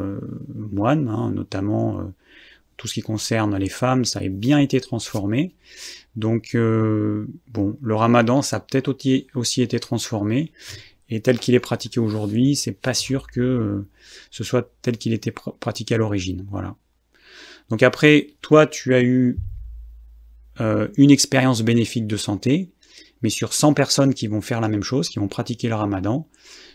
moines, 0.55 1.09
hein, 1.09 1.33
notamment 1.35 2.13
tout 2.83 2.89
ce 2.89 2.95
qui 2.95 3.03
concerne 3.03 3.57
les 3.57 3.69
femmes, 3.69 4.05
ça 4.05 4.19
a 4.19 4.29
bien 4.29 4.59
été 4.59 4.81
transformé. 4.81 5.53
Donc, 6.17 6.57
euh, 6.57 7.29
bon, 7.47 7.77
le 7.81 7.95
ramadan, 7.95 8.43
ça 8.43 8.57
a 8.57 8.61
peut-être 8.61 8.93
aussi 9.35 9.63
été 9.63 9.79
transformé. 9.79 10.51
Et 11.15 11.21
tel 11.21 11.39
qu'il 11.39 11.55
est 11.55 11.61
pratiqué 11.61 12.01
aujourd'hui, 12.01 12.57
c'est 12.57 12.73
pas 12.73 12.95
sûr 12.95 13.27
que 13.27 13.41
euh, 13.43 13.87
ce 14.31 14.45
soit 14.45 14.73
tel 14.81 14.97
qu'il 14.97 15.13
était 15.13 15.31
pratiqué 15.31 15.95
à 15.95 15.99
l'origine. 15.99 16.47
Voilà. 16.51 16.75
Donc 17.69 17.83
après, 17.83 18.29
toi, 18.41 18.67
tu 18.67 18.95
as 18.95 19.03
eu 19.03 19.39
euh, 20.61 20.89
une 20.97 21.11
expérience 21.11 21.61
bénéfique 21.61 22.07
de 22.07 22.17
santé, 22.17 22.71
mais 23.21 23.29
sur 23.29 23.53
100 23.53 23.75
personnes 23.75 24.15
qui 24.15 24.27
vont 24.27 24.41
faire 24.41 24.63
la 24.63 24.69
même 24.69 24.83
chose, 24.83 25.11
qui 25.11 25.19
vont 25.19 25.29
pratiquer 25.29 25.69
le 25.69 25.75
ramadan, 25.75 26.27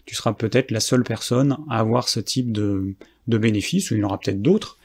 tu 0.05 0.13
seras 0.13 0.33
peut-être 0.33 0.69
la 0.69 0.81
seule 0.81 1.03
personne 1.03 1.57
à 1.67 1.79
avoir 1.79 2.07
ce 2.07 2.19
type 2.19 2.51
de, 2.51 2.93
de 3.27 3.37
bénéfice, 3.39 3.89
ou 3.89 3.95
il 3.95 4.01
y 4.01 4.03
en 4.03 4.05
aura 4.05 4.19
peut-être 4.19 4.43
d'autres, 4.43 4.77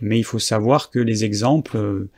mais 0.00 0.18
il 0.18 0.24
faut 0.24 0.38
savoir 0.38 0.90
que 0.90 1.00
les 1.00 1.22
exemples, 1.22 1.76
euh, 1.76 2.08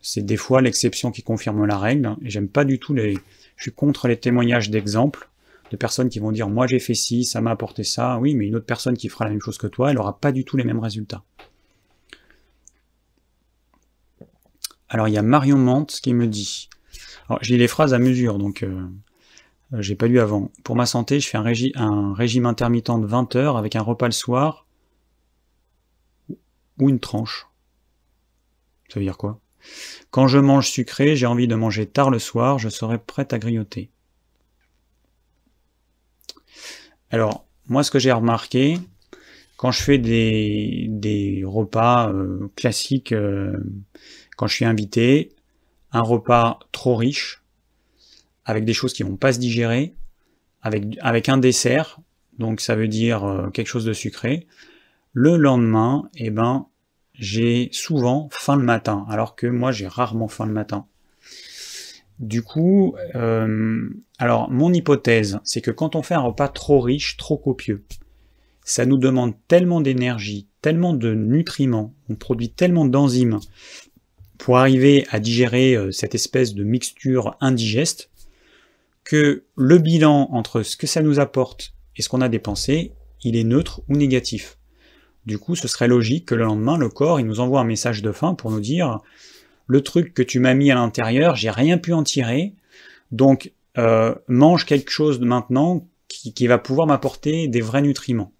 c'est 0.00 0.26
des 0.26 0.36
fois 0.36 0.60
l'exception 0.60 1.12
qui 1.12 1.22
confirme 1.22 1.64
la 1.66 1.78
règle, 1.78 2.16
et 2.24 2.30
j'aime 2.30 2.48
pas 2.48 2.64
du 2.64 2.80
tout 2.80 2.94
les... 2.94 3.14
Je 3.56 3.62
suis 3.62 3.72
contre 3.72 4.08
les 4.08 4.16
témoignages 4.18 4.70
d'exemples, 4.70 5.28
de 5.70 5.76
personnes 5.76 6.08
qui 6.08 6.18
vont 6.18 6.32
dire 6.32 6.48
«moi 6.50 6.66
j'ai 6.66 6.78
fait 6.78 6.94
ci, 6.94 7.24
ça 7.24 7.40
m'a 7.40 7.50
apporté 7.50 7.84
ça», 7.84 8.18
oui, 8.20 8.34
mais 8.34 8.46
une 8.46 8.56
autre 8.56 8.66
personne 8.66 8.96
qui 8.96 9.08
fera 9.08 9.24
la 9.24 9.30
même 9.30 9.40
chose 9.40 9.58
que 9.58 9.66
toi, 9.66 9.90
elle 9.90 9.98
aura 9.98 10.18
pas 10.18 10.32
du 10.32 10.44
tout 10.44 10.56
les 10.56 10.64
mêmes 10.64 10.78
résultats. 10.78 11.24
Alors 14.88 15.08
il 15.08 15.14
y 15.14 15.18
a 15.18 15.22
Marion 15.22 15.58
Mante 15.58 16.00
qui 16.00 16.14
me 16.14 16.26
dit, 16.26 16.68
alors 17.28 17.40
lis 17.42 17.56
les 17.56 17.68
phrases 17.68 17.92
à 17.92 17.98
mesure, 17.98 18.38
donc 18.38 18.62
euh, 18.62 18.86
euh, 19.72 19.82
j'ai 19.82 19.96
pas 19.96 20.06
lu 20.06 20.20
avant. 20.20 20.50
Pour 20.62 20.76
ma 20.76 20.86
santé, 20.86 21.18
je 21.18 21.28
fais 21.28 21.38
un, 21.38 21.52
un 21.74 22.14
régime 22.14 22.46
intermittent 22.46 23.00
de 23.00 23.06
20 23.06 23.36
heures 23.36 23.56
avec 23.56 23.74
un 23.74 23.82
repas 23.82 24.06
le 24.06 24.12
soir 24.12 24.66
ou 26.78 26.88
une 26.88 27.00
tranche. 27.00 27.48
Ça 28.88 29.00
veut 29.00 29.04
dire 29.04 29.16
quoi? 29.16 29.40
Quand 30.10 30.28
je 30.28 30.38
mange 30.38 30.68
sucré, 30.68 31.16
j'ai 31.16 31.26
envie 31.26 31.48
de 31.48 31.54
manger 31.54 31.86
tard 31.86 32.10
le 32.10 32.18
soir, 32.18 32.58
je 32.58 32.68
serai 32.68 32.98
prête 32.98 33.32
à 33.32 33.38
grignoter. 33.38 33.90
Alors, 37.10 37.46
moi 37.68 37.82
ce 37.82 37.90
que 37.90 37.98
j'ai 37.98 38.12
remarqué, 38.12 38.78
quand 39.56 39.70
je 39.70 39.82
fais 39.82 39.98
des, 39.98 41.42
repas 41.44 42.10
euh, 42.12 42.50
classiques, 42.56 43.12
euh, 43.12 43.56
quand 44.36 44.46
je 44.46 44.54
suis 44.54 44.64
invité, 44.64 45.32
un 45.92 46.02
repas 46.02 46.58
trop 46.72 46.96
riche, 46.96 47.42
avec 48.44 48.64
des 48.64 48.74
choses 48.74 48.92
qui 48.92 49.02
vont 49.02 49.16
pas 49.16 49.32
se 49.32 49.38
digérer, 49.38 49.94
avec, 50.62 50.84
avec 51.00 51.28
un 51.28 51.38
dessert, 51.38 51.98
donc 52.38 52.60
ça 52.60 52.76
veut 52.76 52.88
dire 52.88 53.24
euh, 53.24 53.50
quelque 53.50 53.68
chose 53.68 53.84
de 53.84 53.92
sucré, 53.92 54.46
le 55.12 55.36
lendemain, 55.36 56.10
eh 56.16 56.30
ben, 56.30 56.66
j'ai 57.14 57.70
souvent 57.72 58.28
faim 58.30 58.56
le 58.56 58.62
matin, 58.64 59.06
alors 59.08 59.36
que 59.36 59.46
moi 59.46 59.72
j'ai 59.72 59.88
rarement 59.88 60.28
faim 60.28 60.46
le 60.46 60.52
matin. 60.52 60.86
Du 62.18 62.42
coup, 62.42 62.94
euh, 63.14 63.88
alors 64.18 64.50
mon 64.50 64.72
hypothèse, 64.72 65.38
c'est 65.44 65.60
que 65.60 65.70
quand 65.70 65.96
on 65.96 66.02
fait 66.02 66.14
un 66.14 66.20
repas 66.20 66.48
trop 66.48 66.80
riche, 66.80 67.16
trop 67.16 67.36
copieux, 67.36 67.84
ça 68.64 68.86
nous 68.86 68.96
demande 68.96 69.34
tellement 69.48 69.80
d'énergie, 69.80 70.48
tellement 70.62 70.94
de 70.94 71.14
nutriments, 71.14 71.94
on 72.08 72.14
produit 72.14 72.50
tellement 72.50 72.86
d'enzymes 72.86 73.38
pour 74.38 74.58
arriver 74.58 75.06
à 75.10 75.20
digérer 75.20 75.74
euh, 75.76 75.92
cette 75.92 76.14
espèce 76.14 76.54
de 76.54 76.64
mixture 76.64 77.36
indigeste, 77.40 78.10
que 79.04 79.44
le 79.56 79.78
bilan 79.78 80.28
entre 80.32 80.62
ce 80.62 80.76
que 80.76 80.86
ça 80.86 81.02
nous 81.02 81.20
apporte 81.20 81.74
et 81.96 82.02
ce 82.02 82.08
qu'on 82.08 82.20
a 82.20 82.28
dépensé, 82.28 82.92
il 83.22 83.36
est 83.36 83.44
neutre 83.44 83.82
ou 83.88 83.96
négatif. 83.96 84.58
Du 85.26 85.38
coup, 85.38 85.54
ce 85.54 85.68
serait 85.68 85.88
logique 85.88 86.26
que 86.26 86.34
le 86.34 86.44
lendemain, 86.44 86.76
le 86.76 86.88
corps, 86.88 87.20
il 87.20 87.26
nous 87.26 87.40
envoie 87.40 87.60
un 87.60 87.64
message 87.64 88.02
de 88.02 88.12
faim 88.12 88.34
pour 88.34 88.50
nous 88.50 88.60
dire 88.60 89.00
le 89.66 89.80
truc 89.82 90.14
que 90.14 90.22
tu 90.22 90.38
m'as 90.38 90.54
mis 90.54 90.70
à 90.70 90.74
l'intérieur, 90.74 91.36
j'ai 91.36 91.50
rien 91.50 91.78
pu 91.78 91.92
en 91.92 92.02
tirer, 92.02 92.54
donc 93.10 93.52
euh, 93.78 94.14
mange 94.28 94.64
quelque 94.64 94.90
chose 94.90 95.20
maintenant 95.20 95.86
qui, 96.08 96.46
va 96.46 96.58
pouvoir 96.58 96.86
m'apporter 96.86 97.46
des 97.46 97.60
vrais 97.60 97.82
nutriments. 97.82 98.32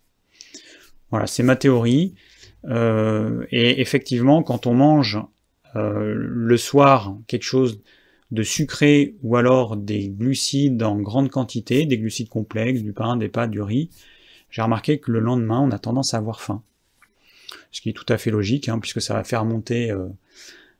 Voilà, 1.10 1.26
c'est 1.26 1.42
ma 1.42 1.56
théorie. 1.56 2.14
Euh, 2.64 3.44
et 3.50 3.80
effectivement, 3.80 4.42
quand 4.42 4.66
on 4.66 4.74
mange 4.74 5.18
euh, 5.76 6.14
le 6.16 6.56
soir 6.56 7.16
quelque 7.26 7.44
chose 7.44 7.80
de 8.32 8.42
sucré 8.42 9.14
ou 9.22 9.36
alors 9.36 9.76
des 9.76 10.08
glucides 10.08 10.82
en 10.82 10.96
grande 10.96 11.30
quantité, 11.30 11.86
des 11.86 11.98
glucides 11.98 12.28
complexes, 12.28 12.82
du 12.82 12.92
pain, 12.92 13.16
des 13.16 13.28
pâtes, 13.28 13.50
du 13.50 13.60
riz, 13.60 13.90
j'ai 14.50 14.62
remarqué 14.62 14.98
que 14.98 15.12
le 15.12 15.20
lendemain, 15.20 15.60
on 15.60 15.70
a 15.70 15.78
tendance 15.78 16.14
à 16.14 16.16
avoir 16.16 16.40
faim 16.40 16.62
ce 17.70 17.80
qui 17.82 17.90
est 17.90 17.92
tout 17.92 18.06
à 18.08 18.16
fait 18.16 18.30
logique, 18.30 18.68
hein, 18.68 18.78
puisque 18.78 19.02
ça 19.02 19.12
va 19.12 19.22
faire 19.22 19.44
monter, 19.44 19.92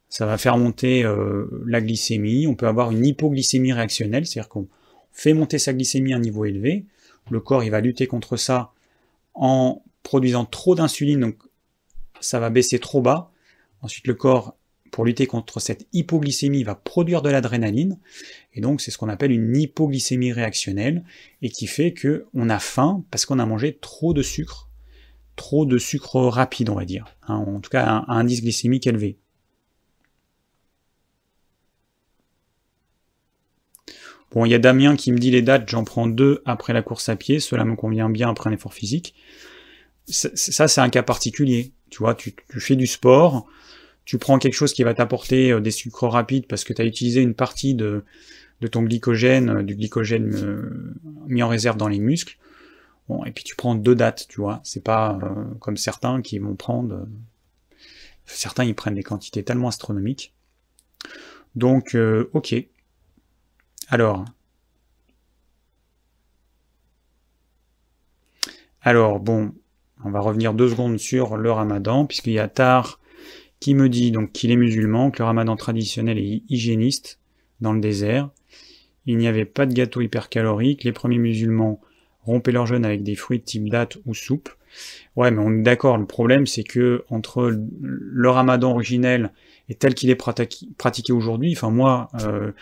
ça 0.09 0.27
va 0.27 0.39
faire 0.39 0.57
monter 0.57 1.05
euh, 1.05 1.47
la 1.67 1.81
glycémie. 1.81 2.47
On 2.47 2.55
peut 2.55 2.67
avoir 2.67 2.91
une 2.91 3.05
hypoglycémie 3.05 3.73
réactionnelle, 3.73 4.27
c'est-à-dire 4.27 4.49
qu'on 4.49 4.69
fait 5.13 5.35
monter 5.35 5.59
sa 5.59 5.73
glycémie 5.73 6.13
à 6.13 6.17
un 6.17 6.21
niveau 6.21 6.45
élevé. 6.45 6.87
Le 7.31 7.41
corps, 7.41 7.65
va 7.65 7.81
lutter 7.81 8.07
contre 8.07 8.37
ça 8.37 8.73
en 9.35 9.83
produisant 10.03 10.45
trop 10.45 10.75
d'insuline, 10.75 11.21
donc 11.21 11.37
ça 12.21 12.39
va 12.39 12.51
baisser 12.51 12.79
trop 12.79 13.03
bas. 13.03 13.33
Ensuite, 13.83 14.07
le 14.07 14.15
corps, 14.15 14.57
pour 14.93 15.05
lutter 15.05 15.27
contre 15.27 15.59
cette 15.59 15.89
hypoglycémie, 15.93 16.63
va 16.63 16.77
produire 16.77 17.23
de 17.23 17.29
l'adrénaline, 17.29 17.99
et 18.55 18.61
donc 18.61 18.81
c'est 18.81 18.93
ce 18.93 18.99
qu'on 18.99 19.09
appelle 19.09 19.33
une 19.33 19.57
hypoglycémie 19.57 20.33
réactionnelle, 20.33 21.05
et 21.43 21.51
qui 21.51 21.67
fait 21.67 21.93
que 21.93 22.27
on 22.33 22.49
a 22.49 22.61
faim 22.61 23.05
parce 23.11 23.27
qu'on 23.27 23.41
a 23.41 23.47
mangé 23.47 23.77
trop 23.81 24.15
de 24.15 24.23
sucre 24.23 24.67
trop 25.37 25.67
de 25.67 25.79
sucre 25.79 26.19
rapide, 26.23 26.71
on 26.71 26.75
va 26.75 26.85
dire. 26.85 27.05
Hein, 27.29 27.37
en 27.37 27.61
tout 27.61 27.71
cas, 27.71 27.87
un, 27.87 28.05
indice 28.09 28.43
glycémique 28.43 28.87
élevé. 28.87 29.19
Bon, 34.33 34.45
il 34.45 34.51
y 34.51 34.55
a 34.55 34.59
Damien 34.59 34.97
qui 34.97 35.13
me 35.13 35.19
dit 35.19 35.31
les 35.31 35.43
dates, 35.43 35.69
j'en 35.69 35.85
prends 35.85 36.07
deux 36.07 36.43
après 36.45 36.73
la 36.73 36.83
course 36.83 37.09
à 37.09 37.17
pied, 37.17 37.41
cela 37.41 37.65
me 37.65 37.77
convient 37.77 38.11
bien 38.11 38.31
après 38.31 38.51
un 38.51 38.53
effort 38.53 38.75
physique. 38.75 39.15
Ça, 40.09 40.69
c'est 40.69 40.81
un 40.81 40.89
cas 40.89 41.03
particulier. 41.03 41.73
Tu 41.91 41.99
vois, 41.99 42.15
tu, 42.15 42.35
fais 42.59 42.77
du 42.77 42.87
sport, 42.87 43.47
tu 44.05 44.19
prends 44.19 44.39
quelque 44.39 44.55
chose 44.55 44.73
qui 44.73 44.83
va 44.83 44.95
t'apporter 44.95 45.53
euh, 45.53 45.61
des 45.61 45.71
sucres 45.71 46.09
rapides 46.09 46.47
parce 46.47 46.65
que 46.65 46.73
tu 46.73 46.83
as 46.83 46.85
utilisé 46.85 47.23
une 47.23 47.35
partie 47.35 47.75
de, 47.75 48.05
ton 48.71 48.83
glycogène, 48.83 49.51
euh, 49.51 49.63
du 49.63 49.77
glycogène 49.77 50.35
euh, 50.35 50.95
mis 51.27 51.43
en 51.43 51.49
réserve 51.49 51.77
dans 51.77 51.89
les 51.89 52.01
muscles. 52.01 52.39
Bon, 53.09 53.25
et 53.25 53.31
puis 53.31 53.45
tu 53.45 53.55
prends 53.55 53.77
deux 53.77 53.95
dates, 53.95 54.27
tu 54.29 54.41
vois. 54.41 54.61
C'est 54.65 54.83
pas 54.83 55.19
comme 55.61 55.77
certains 55.77 56.23
qui 56.23 56.41
vont 56.41 56.57
prendre. 56.57 57.07
Certains 58.25 58.65
ils 58.65 58.75
prennent 58.75 58.97
des 58.97 59.05
quantités 59.05 59.45
tellement 59.45 59.69
astronomiques. 59.69 60.35
Donc, 61.55 61.97
ok. 62.33 62.57
Alors. 63.89 64.25
Alors, 68.83 69.21
bon, 69.21 69.53
on 70.05 70.11
va 70.11 70.21
revenir 70.21 70.55
deux 70.55 70.69
secondes 70.69 70.99
sur 70.99 71.37
le 71.37 71.51
ramadan, 71.51 72.07
puisqu'il 72.07 72.33
y 72.33 72.39
a 72.39 72.49
Tar 72.49 73.01
qui 73.61 73.75
me 73.75 73.89
dit 73.89 74.11
donc 74.11 74.33
qu'il 74.33 74.51
est 74.51 74.57
musulman, 74.57 75.11
que 75.11 75.21
le 75.21 75.27
ramadan 75.27 75.57
traditionnel 75.57 76.19
est 76.19 76.43
hygiéniste 76.49 77.19
dans 77.61 77.73
le 77.73 77.81
désert. 77.81 78.31
Il 79.07 79.19
n'y 79.19 79.29
avait 79.29 79.45
pas 79.45 79.67
de 79.67 79.73
gâteau 79.73 80.01
hypercalorique. 80.01 80.85
Les 80.85 80.93
premiers 80.93 81.19
musulmans 81.19 81.81
rompaient 82.23 82.53
leur 82.53 82.67
jeûne 82.67 82.85
avec 82.85 83.03
des 83.03 83.15
fruits 83.15 83.39
de 83.39 83.45
type 83.45 83.69
date 83.69 83.99
ou 84.05 84.15
soupe. 84.15 84.51
Ouais, 85.15 85.31
mais 85.31 85.41
on 85.43 85.53
est 85.53 85.63
d'accord. 85.63 85.97
Le 85.97 86.07
problème, 86.07 86.47
c'est 86.47 86.65
que 86.65 87.05
entre 87.09 87.57
le 87.81 88.31
ramadan 88.31 88.73
originel 88.73 89.33
et 89.69 89.75
tel 89.75 89.95
qu'il 89.95 90.11
est 90.11 90.17
pratiqué 90.17 91.13
aujourd'hui, 91.13 91.53
enfin 91.57 91.71
moi, 91.71 92.09
euh, 92.21 92.53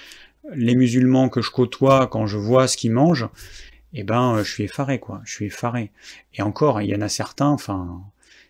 les 0.53 0.74
musulmans 0.74 1.28
que 1.28 1.42
je 1.42 1.51
côtoie, 1.51 2.07
quand 2.07 2.26
je 2.26 2.36
vois 2.36 2.68
ce 2.68 2.76
qu'ils 2.76 2.92
mangent, 2.92 3.28
eh 3.95 4.03
ben, 4.03 4.42
je 4.42 4.51
suis 4.51 4.64
effaré, 4.64 4.99
quoi. 4.99 5.22
Je 5.24 5.32
suis 5.32 5.47
effaré. 5.47 5.92
Et 6.34 6.42
encore, 6.42 6.82
il 6.82 6.90
y 6.90 6.95
en 6.95 7.01
a 7.01 7.09
certains, 7.09 7.49
enfin, 7.49 8.03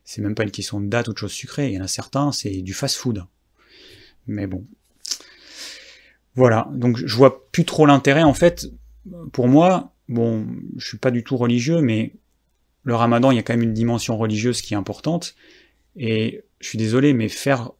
c'est 0.05 0.23
même 0.23 0.35
pas 0.35 0.43
une 0.43 0.51
question 0.51 0.81
de 0.81 0.87
date 0.87 1.09
ou 1.09 1.13
de 1.13 1.19
choses 1.19 1.33
sucrées. 1.33 1.69
Il 1.69 1.75
y 1.75 1.79
en 1.79 1.85
a 1.85 1.89
certains, 1.89 2.33
c'est 2.33 2.63
du 2.63 2.73
fast-food. 2.73 3.25
Mais 4.27 4.47
bon. 4.47 4.65
Voilà. 6.35 6.69
Donc, 6.73 6.97
je 6.97 7.17
vois 7.17 7.51
plus 7.51 7.65
trop 7.65 7.87
l'intérêt. 7.87 8.23
En 8.23 8.35
fait, 8.35 8.67
pour 9.33 9.49
moi, 9.49 9.93
bon, 10.09 10.47
je 10.79 10.87
suis 10.87 10.99
pas 10.99 11.11
du 11.11 11.23
tout 11.23 11.37
religieux, 11.37 11.81
mais 11.81 12.13
le 12.83 12.95
ramadan, 12.95 13.31
il 13.31 13.37
y 13.37 13.39
a 13.39 13.43
quand 13.43 13.55
même 13.55 13.63
une 13.63 13.75
dimension 13.75 14.17
religieuse 14.17 14.63
qui 14.63 14.75
est 14.75 14.77
importante. 14.77 15.35
Et 15.97 16.43
je 16.61 16.69
suis 16.69 16.79
désolé, 16.79 17.13
mais 17.13 17.29
faire 17.29 17.71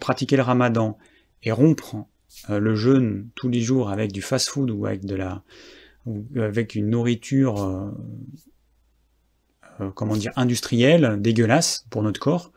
pratiquer 0.00 0.36
le 0.36 0.42
ramadan 0.42 0.98
et 1.42 1.52
rompre 1.52 1.96
euh, 1.96 2.00
le 2.48 2.74
jeûne 2.74 3.28
tous 3.34 3.48
les 3.48 3.60
jours 3.60 3.90
avec 3.90 4.12
du 4.12 4.22
fast-food 4.22 4.70
ou 4.70 4.86
avec 4.86 5.04
de 5.04 5.14
la 5.14 5.42
ou 6.06 6.26
avec 6.36 6.74
une 6.74 6.90
nourriture 6.90 7.62
euh, 7.62 7.90
euh, 9.80 9.90
comment 9.90 10.16
dire 10.16 10.32
industrielle, 10.36 11.16
dégueulasse 11.20 11.86
pour 11.90 12.02
notre 12.02 12.20
corps, 12.20 12.52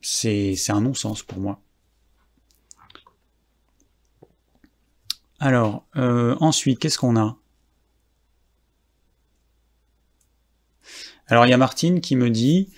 c'est 0.00 0.54
un 0.68 0.80
non-sens 0.80 1.22
pour 1.22 1.38
moi. 1.38 1.60
Alors, 5.40 5.84
ensuite, 5.94 6.78
qu'est-ce 6.78 6.98
qu'on 6.98 7.16
a? 7.16 7.36
Alors 11.26 11.46
il 11.46 11.50
y 11.50 11.52
a 11.52 11.56
Martine 11.56 12.00
qui 12.00 12.16
me 12.16 12.30
dit 12.30 12.70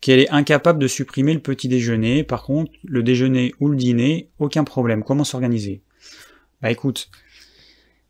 qu'elle 0.00 0.20
est 0.20 0.30
incapable 0.30 0.78
de 0.78 0.88
supprimer 0.88 1.34
le 1.34 1.40
petit 1.40 1.68
déjeuner, 1.68 2.24
par 2.24 2.42
contre 2.42 2.72
le 2.84 3.02
déjeuner 3.02 3.52
ou 3.60 3.68
le 3.68 3.76
dîner, 3.76 4.30
aucun 4.38 4.64
problème. 4.64 5.04
Comment 5.04 5.24
s'organiser? 5.24 5.82
Bah 6.62 6.70
écoute, 6.70 7.10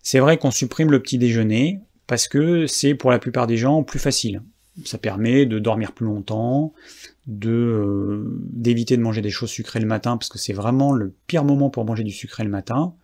c'est 0.03 0.21
vrai 0.21 0.39
qu'on 0.39 0.51
supprime 0.51 0.91
le 0.91 1.01
petit 1.01 1.19
déjeuner 1.19 1.81
parce 2.07 2.29
que 2.29 2.67
c'est 2.67 2.95
pour 2.95 3.11
la 3.11 3.19
plupart 3.19 3.47
des 3.47 3.57
gens 3.57 3.83
plus 3.83 3.99
facile. 3.99 4.43
Ça 4.85 4.99
permet 4.99 5.47
de 5.47 5.59
dormir 5.59 5.93
plus 5.93 6.07
longtemps, 6.07 6.73
de 7.27 7.51
euh, 7.51 8.25
d'éviter 8.51 8.97
de 8.97 9.03
manger 9.03 9.21
des 9.21 9.31
choses 9.31 9.51
sucrées 9.51 9.81
le 9.81 9.87
matin 9.87 10.17
parce 10.17 10.29
que 10.29 10.39
c'est 10.39 10.53
vraiment 10.53 10.93
le 10.93 11.13
pire 11.27 11.45
moment 11.45 11.71
pour 11.71 11.85
manger 11.85 12.03
du 12.03 12.13
sucré 12.13 12.45
le 12.45 12.51
matin. 12.51 12.95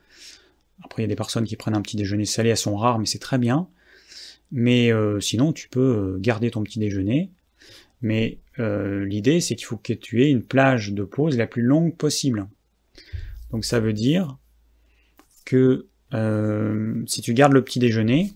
Après, 0.84 1.02
il 1.02 1.04
y 1.04 1.06
a 1.06 1.08
des 1.08 1.16
personnes 1.16 1.44
qui 1.44 1.56
prennent 1.56 1.76
un 1.76 1.82
petit 1.82 1.96
déjeuner 1.96 2.24
salé, 2.24 2.50
elles 2.50 2.56
sont 2.56 2.76
rares, 2.76 2.98
mais 2.98 3.06
c'est 3.06 3.18
très 3.18 3.38
bien. 3.38 3.68
Mais 4.52 4.92
euh, 4.92 5.20
sinon, 5.20 5.52
tu 5.52 5.68
peux 5.68 5.80
euh, 5.80 6.18
garder 6.18 6.50
ton 6.50 6.62
petit 6.62 6.78
déjeuner. 6.78 7.30
Mais 8.02 8.38
euh, 8.58 9.04
l'idée, 9.04 9.40
c'est 9.40 9.56
qu'il 9.56 9.66
faut 9.66 9.76
que 9.76 9.92
tu 9.92 10.22
aies 10.22 10.30
une 10.30 10.42
plage 10.42 10.92
de 10.92 11.02
pause 11.04 11.36
la 11.36 11.46
plus 11.46 11.62
longue 11.62 11.96
possible. 11.96 12.46
Donc 13.50 13.64
ça 13.64 13.80
veut 13.80 13.92
dire 13.92 14.38
que 15.44 15.86
si 17.06 17.20
tu 17.20 17.34
gardes 17.34 17.52
le 17.52 17.62
petit 17.62 17.78
déjeuner, 17.78 18.32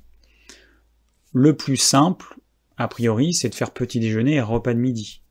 le 1.32 1.56
plus 1.56 1.76
simple, 1.76 2.36
a 2.76 2.88
priori, 2.88 3.32
c'est 3.32 3.48
de 3.48 3.54
faire 3.54 3.70
petit 3.70 4.00
déjeuner 4.00 4.34
et 4.34 4.40
repas 4.40 4.74
de 4.74 4.78
midi. 4.78 5.22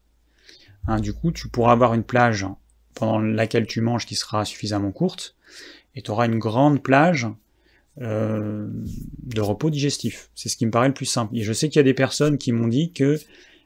Hein, 0.88 1.00
du 1.00 1.14
coup, 1.14 1.32
tu 1.32 1.50
pourras 1.50 1.74
avoir 1.74 1.94
une 1.94 2.04
plage 2.04 2.46
pendant 2.96 3.20
laquelle 3.20 3.68
tu 3.68 3.82
manges 3.82 4.06
qui 4.06 4.16
sera 4.16 4.46
suffisamment 4.46 4.92
courte, 4.92 5.36
et 5.96 6.02
tu 6.02 6.12
auras 6.12 6.26
une 6.26 6.40
grande 6.40 6.82
plage 6.82 7.28
euh, 8.02 8.68
de 9.24 9.42
repos 9.42 9.70
digestif. 9.70 10.30
C'est 10.36 10.50
ce 10.50 10.58
qui 10.58 10.66
me 10.66 10.72
paraît 10.72 10.88
le 10.88 10.94
plus 10.94 11.06
simple. 11.06 11.36
Et 11.36 11.44
je 11.44 11.54
sais 11.54 11.70
qu'il 11.70 11.78
y 11.78 11.82
a 11.82 11.84
des 11.84 11.94
personnes 11.94 12.38
qui 12.38 12.52
m'ont 12.52 12.68
dit 12.68 12.92
que 12.92 13.20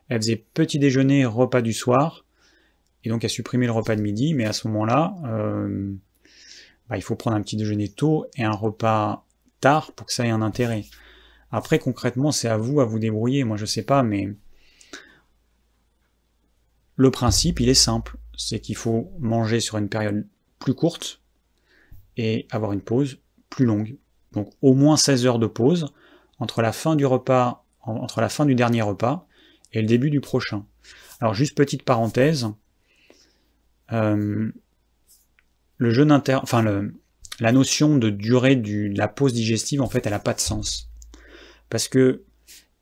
elles 0.09 0.21
faisaient 0.21 0.43
petit 0.53 0.79
déjeuner, 0.79 1.25
repas 1.25 1.61
du 1.61 1.73
soir, 1.73 2.25
et 3.03 3.09
donc 3.09 3.23
elles 3.23 3.29
supprimaient 3.29 3.65
le 3.65 3.71
repas 3.71 3.95
de 3.95 4.01
midi, 4.01 4.33
mais 4.33 4.45
à 4.45 4.53
ce 4.53 4.67
moment-là, 4.67 5.15
euh, 5.25 5.93
bah, 6.89 6.97
il 6.97 7.01
faut 7.01 7.15
prendre 7.15 7.35
un 7.35 7.41
petit 7.41 7.57
déjeuner 7.57 7.89
tôt 7.89 8.25
et 8.35 8.43
un 8.43 8.51
repas 8.51 9.25
tard 9.59 9.91
pour 9.93 10.07
que 10.07 10.13
ça 10.13 10.25
ait 10.25 10.29
un 10.29 10.41
intérêt. 10.41 10.85
Après, 11.51 11.79
concrètement, 11.79 12.31
c'est 12.31 12.47
à 12.47 12.57
vous 12.57 12.81
à 12.81 12.85
vous 12.85 12.99
débrouiller. 12.99 13.43
Moi, 13.43 13.57
je 13.57 13.65
sais 13.65 13.83
pas, 13.83 14.03
mais 14.03 14.33
le 16.95 17.11
principe, 17.11 17.59
il 17.59 17.69
est 17.69 17.73
simple. 17.73 18.17
C'est 18.35 18.59
qu'il 18.59 18.75
faut 18.75 19.11
manger 19.19 19.59
sur 19.59 19.77
une 19.77 19.89
période 19.89 20.27
plus 20.59 20.73
courte 20.73 21.21
et 22.17 22.47
avoir 22.51 22.71
une 22.71 22.81
pause 22.81 23.19
plus 23.49 23.65
longue. 23.65 23.97
Donc 24.31 24.51
au 24.61 24.73
moins 24.73 24.97
16 24.97 25.25
heures 25.25 25.39
de 25.39 25.47
pause 25.47 25.93
entre 26.39 26.61
la 26.61 26.71
fin 26.71 26.95
du 26.95 27.05
repas, 27.05 27.65
entre 27.81 28.21
la 28.21 28.29
fin 28.29 28.45
du 28.45 28.55
dernier 28.55 28.81
repas 28.81 29.27
et 29.73 29.81
le 29.81 29.87
début 29.87 30.09
du 30.09 30.21
prochain. 30.21 30.65
Alors 31.19 31.33
juste 31.33 31.55
petite 31.55 31.83
parenthèse, 31.83 32.47
euh, 33.91 34.51
le 35.77 36.11
enfin 36.35 36.91
la 37.39 37.51
notion 37.51 37.97
de 37.97 38.09
durée 38.09 38.55
de 38.55 38.95
la 38.95 39.07
pause 39.07 39.33
digestive 39.33 39.81
en 39.81 39.89
fait 39.89 40.05
elle 40.05 40.13
n'a 40.13 40.19
pas 40.19 40.33
de 40.33 40.39
sens 40.39 40.89
parce 41.69 41.87
que 41.87 42.23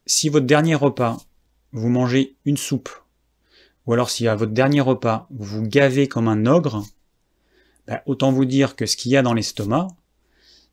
si 0.06 0.30
votre 0.30 0.46
dernier 0.46 0.76
repas 0.76 1.18
vous 1.72 1.90
mangez 1.90 2.36
une 2.46 2.58
soupe 2.58 2.90
ou 3.86 3.94
alors 3.94 4.10
si 4.10 4.28
à 4.28 4.36
votre 4.36 4.52
dernier 4.52 4.82
repas 4.82 5.28
vous 5.32 5.46
vous 5.46 5.68
gavez 5.68 6.08
comme 6.08 6.28
un 6.28 6.46
ogre, 6.46 6.86
bah, 7.88 8.04
autant 8.06 8.32
vous 8.32 8.46
dire 8.46 8.76
que 8.76 8.86
ce 8.86 8.96
qu'il 8.96 9.12
y 9.12 9.18
a 9.18 9.22
dans 9.22 9.34
l'estomac, 9.34 9.88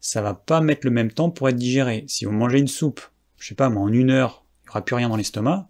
ça 0.01 0.23
va 0.23 0.35
pas 0.35 0.61
mettre 0.61 0.87
le 0.87 0.91
même 0.91 1.11
temps 1.11 1.31
pour 1.31 1.49
être 1.49 1.57
digéré. 1.57 2.05
Si 2.07 2.25
vous 2.25 2.33
mangez 2.33 2.59
une 2.59 2.69
soupe, 2.69 3.01
je 3.39 3.49
sais 3.49 3.55
pas 3.55 3.71
moi, 3.71 3.83
en 3.83 3.93
une 3.93 4.11
heure, 4.11 4.45
il 4.63 4.67
n'y 4.67 4.71
aura 4.71 4.85
plus 4.85 4.95
rien 4.95 5.09
dans 5.09 5.17
l'estomac. 5.17 5.69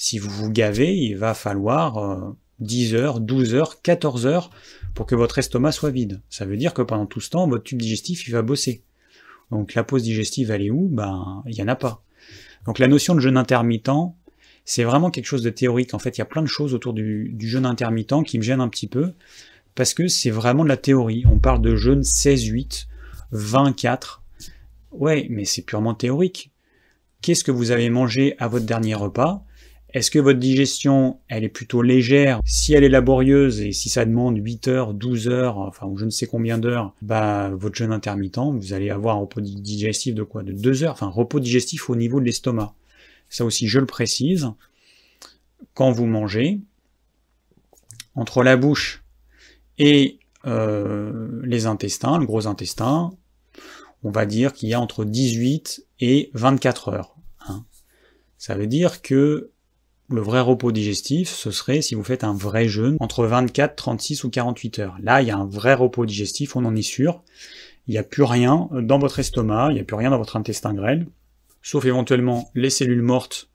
Si 0.00 0.20
vous 0.20 0.30
vous 0.30 0.48
gavez, 0.48 0.96
il 0.96 1.16
va 1.16 1.34
falloir 1.34 2.32
10 2.60 2.94
euh, 2.94 2.98
heures, 2.98 3.20
12 3.20 3.54
heures, 3.56 3.82
14 3.82 4.26
heures 4.26 4.50
pour 4.94 5.06
que 5.06 5.16
votre 5.16 5.38
estomac 5.38 5.72
soit 5.72 5.90
vide. 5.90 6.22
Ça 6.30 6.46
veut 6.46 6.56
dire 6.56 6.72
que 6.72 6.82
pendant 6.82 7.04
tout 7.04 7.20
ce 7.20 7.30
temps, 7.30 7.48
votre 7.48 7.64
tube 7.64 7.82
digestif, 7.82 8.28
il 8.28 8.30
va 8.30 8.42
bosser. 8.42 8.84
Donc 9.50 9.74
la 9.74 9.82
pause 9.82 10.04
digestive, 10.04 10.52
elle 10.52 10.62
est 10.62 10.70
où? 10.70 10.88
Ben, 10.88 11.42
il 11.46 11.54
n'y 11.54 11.62
en 11.62 11.68
a 11.68 11.74
pas. 11.74 12.04
Donc 12.64 12.78
la 12.78 12.86
notion 12.86 13.16
de 13.16 13.20
jeûne 13.20 13.36
intermittent, 13.36 13.90
c'est 14.64 14.84
vraiment 14.84 15.10
quelque 15.10 15.26
chose 15.26 15.42
de 15.42 15.50
théorique. 15.50 15.94
En 15.94 15.98
fait, 15.98 16.16
il 16.16 16.20
y 16.20 16.22
a 16.22 16.26
plein 16.26 16.42
de 16.42 16.46
choses 16.46 16.74
autour 16.74 16.92
du, 16.92 17.32
du 17.34 17.48
jeûne 17.48 17.66
intermittent 17.66 18.22
qui 18.24 18.38
me 18.38 18.44
gênent 18.44 18.60
un 18.60 18.68
petit 18.68 18.86
peu, 18.86 19.14
parce 19.74 19.94
que 19.94 20.06
c'est 20.06 20.30
vraiment 20.30 20.62
de 20.62 20.68
la 20.68 20.76
théorie. 20.76 21.24
On 21.26 21.40
parle 21.40 21.60
de 21.60 21.74
jeûne 21.74 22.02
16-8, 22.02 22.86
24. 23.32 24.22
Ouais, 24.92 25.26
mais 25.28 25.44
c'est 25.44 25.62
purement 25.62 25.94
théorique. 25.94 26.52
Qu'est-ce 27.20 27.42
que 27.42 27.50
vous 27.50 27.72
avez 27.72 27.90
mangé 27.90 28.36
à 28.38 28.46
votre 28.46 28.64
dernier 28.64 28.94
repas? 28.94 29.44
Est-ce 29.94 30.10
que 30.10 30.18
votre 30.18 30.38
digestion, 30.38 31.18
elle 31.28 31.44
est 31.44 31.48
plutôt 31.48 31.80
légère? 31.80 32.40
Si 32.44 32.74
elle 32.74 32.84
est 32.84 32.90
laborieuse 32.90 33.62
et 33.62 33.72
si 33.72 33.88
ça 33.88 34.04
demande 34.04 34.36
8 34.36 34.68
heures, 34.68 34.92
12 34.92 35.28
heures, 35.28 35.58
enfin, 35.58 35.90
je 35.96 36.04
ne 36.04 36.10
sais 36.10 36.26
combien 36.26 36.58
d'heures, 36.58 36.94
bah, 37.00 37.50
votre 37.54 37.74
jeûne 37.74 37.92
intermittent, 37.92 38.38
vous 38.38 38.74
allez 38.74 38.90
avoir 38.90 39.16
un 39.16 39.20
repos 39.20 39.40
digestif 39.40 40.14
de 40.14 40.22
quoi? 40.22 40.42
De 40.42 40.52
2 40.52 40.84
heures, 40.84 40.92
enfin, 40.92 41.06
repos 41.06 41.40
digestif 41.40 41.88
au 41.88 41.96
niveau 41.96 42.20
de 42.20 42.26
l'estomac. 42.26 42.74
Ça 43.30 43.46
aussi, 43.46 43.66
je 43.66 43.78
le 43.78 43.86
précise. 43.86 44.50
Quand 45.72 45.90
vous 45.90 46.06
mangez, 46.06 46.60
entre 48.14 48.42
la 48.42 48.56
bouche 48.56 49.02
et 49.78 50.18
euh, 50.46 51.40
les 51.44 51.66
intestins, 51.66 52.18
le 52.18 52.26
gros 52.26 52.46
intestin, 52.46 53.12
on 54.02 54.10
va 54.10 54.26
dire 54.26 54.52
qu'il 54.52 54.68
y 54.68 54.74
a 54.74 54.80
entre 54.80 55.04
18 55.04 55.86
et 56.00 56.30
24 56.34 56.88
heures. 56.90 57.16
Hein. 57.48 57.64
Ça 58.36 58.54
veut 58.54 58.66
dire 58.66 59.02
que 59.02 59.50
le 60.08 60.20
vrai 60.22 60.40
repos 60.40 60.72
digestif, 60.72 61.28
ce 61.28 61.50
serait 61.50 61.82
si 61.82 61.94
vous 61.94 62.02
faites 62.02 62.24
un 62.24 62.32
vrai 62.32 62.66
jeûne 62.66 62.96
entre 63.00 63.26
24, 63.26 63.76
36 63.76 64.24
ou 64.24 64.30
48 64.30 64.78
heures. 64.78 64.96
Là, 65.02 65.20
il 65.20 65.28
y 65.28 65.30
a 65.30 65.36
un 65.36 65.46
vrai 65.46 65.74
repos 65.74 66.06
digestif, 66.06 66.56
on 66.56 66.64
en 66.64 66.74
est 66.74 66.82
sûr. 66.82 67.22
Il 67.86 67.92
n'y 67.92 67.98
a 67.98 68.02
plus 68.02 68.22
rien 68.22 68.68
dans 68.72 68.98
votre 68.98 69.18
estomac, 69.18 69.68
il 69.70 69.74
n'y 69.74 69.80
a 69.80 69.84
plus 69.84 69.96
rien 69.96 70.10
dans 70.10 70.18
votre 70.18 70.36
intestin 70.36 70.74
grêle, 70.74 71.06
sauf 71.62 71.84
éventuellement 71.84 72.50
les 72.54 72.70
cellules 72.70 73.02
mortes 73.02 73.50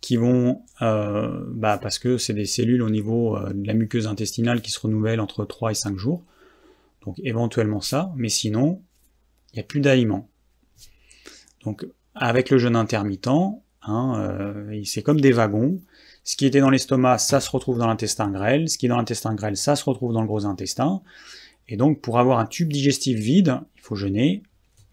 qui 0.00 0.16
vont, 0.16 0.62
euh, 0.80 1.44
bah 1.48 1.78
parce 1.78 1.98
que 1.98 2.16
c'est 2.16 2.32
des 2.32 2.46
cellules 2.46 2.82
au 2.82 2.88
niveau 2.88 3.36
euh, 3.36 3.52
de 3.52 3.66
la 3.66 3.74
muqueuse 3.74 4.06
intestinale 4.06 4.62
qui 4.62 4.70
se 4.70 4.80
renouvellent 4.80 5.20
entre 5.20 5.44
3 5.44 5.72
et 5.72 5.74
5 5.74 5.98
jours. 5.98 6.24
Donc 7.04 7.18
éventuellement 7.22 7.80
ça, 7.80 8.12
mais 8.16 8.30
sinon, 8.30 8.82
il 9.52 9.56
n'y 9.56 9.60
a 9.60 9.64
plus 9.64 9.80
d'aliments. 9.80 10.28
Donc 11.64 11.86
avec 12.14 12.50
le 12.50 12.58
jeûne 12.58 12.76
intermittent, 12.76 13.28
hein, 13.82 14.14
euh, 14.18 14.82
c'est 14.84 15.02
comme 15.02 15.20
des 15.20 15.32
wagons. 15.32 15.80
Ce 16.24 16.36
qui 16.36 16.46
était 16.46 16.60
dans 16.60 16.70
l'estomac, 16.70 17.18
ça 17.18 17.40
se 17.40 17.50
retrouve 17.50 17.78
dans 17.78 17.86
l'intestin 17.86 18.30
grêle. 18.30 18.68
Ce 18.68 18.78
qui 18.78 18.86
est 18.86 18.88
dans 18.88 18.96
l'intestin 18.96 19.34
grêle, 19.34 19.56
ça 19.56 19.76
se 19.76 19.84
retrouve 19.84 20.12
dans 20.12 20.20
le 20.20 20.26
gros 20.26 20.44
intestin. 20.44 21.02
Et 21.68 21.76
donc, 21.76 22.00
pour 22.00 22.18
avoir 22.18 22.38
un 22.38 22.46
tube 22.46 22.72
digestif 22.72 23.18
vide, 23.18 23.60
il 23.76 23.80
faut 23.80 23.94
jeûner 23.94 24.42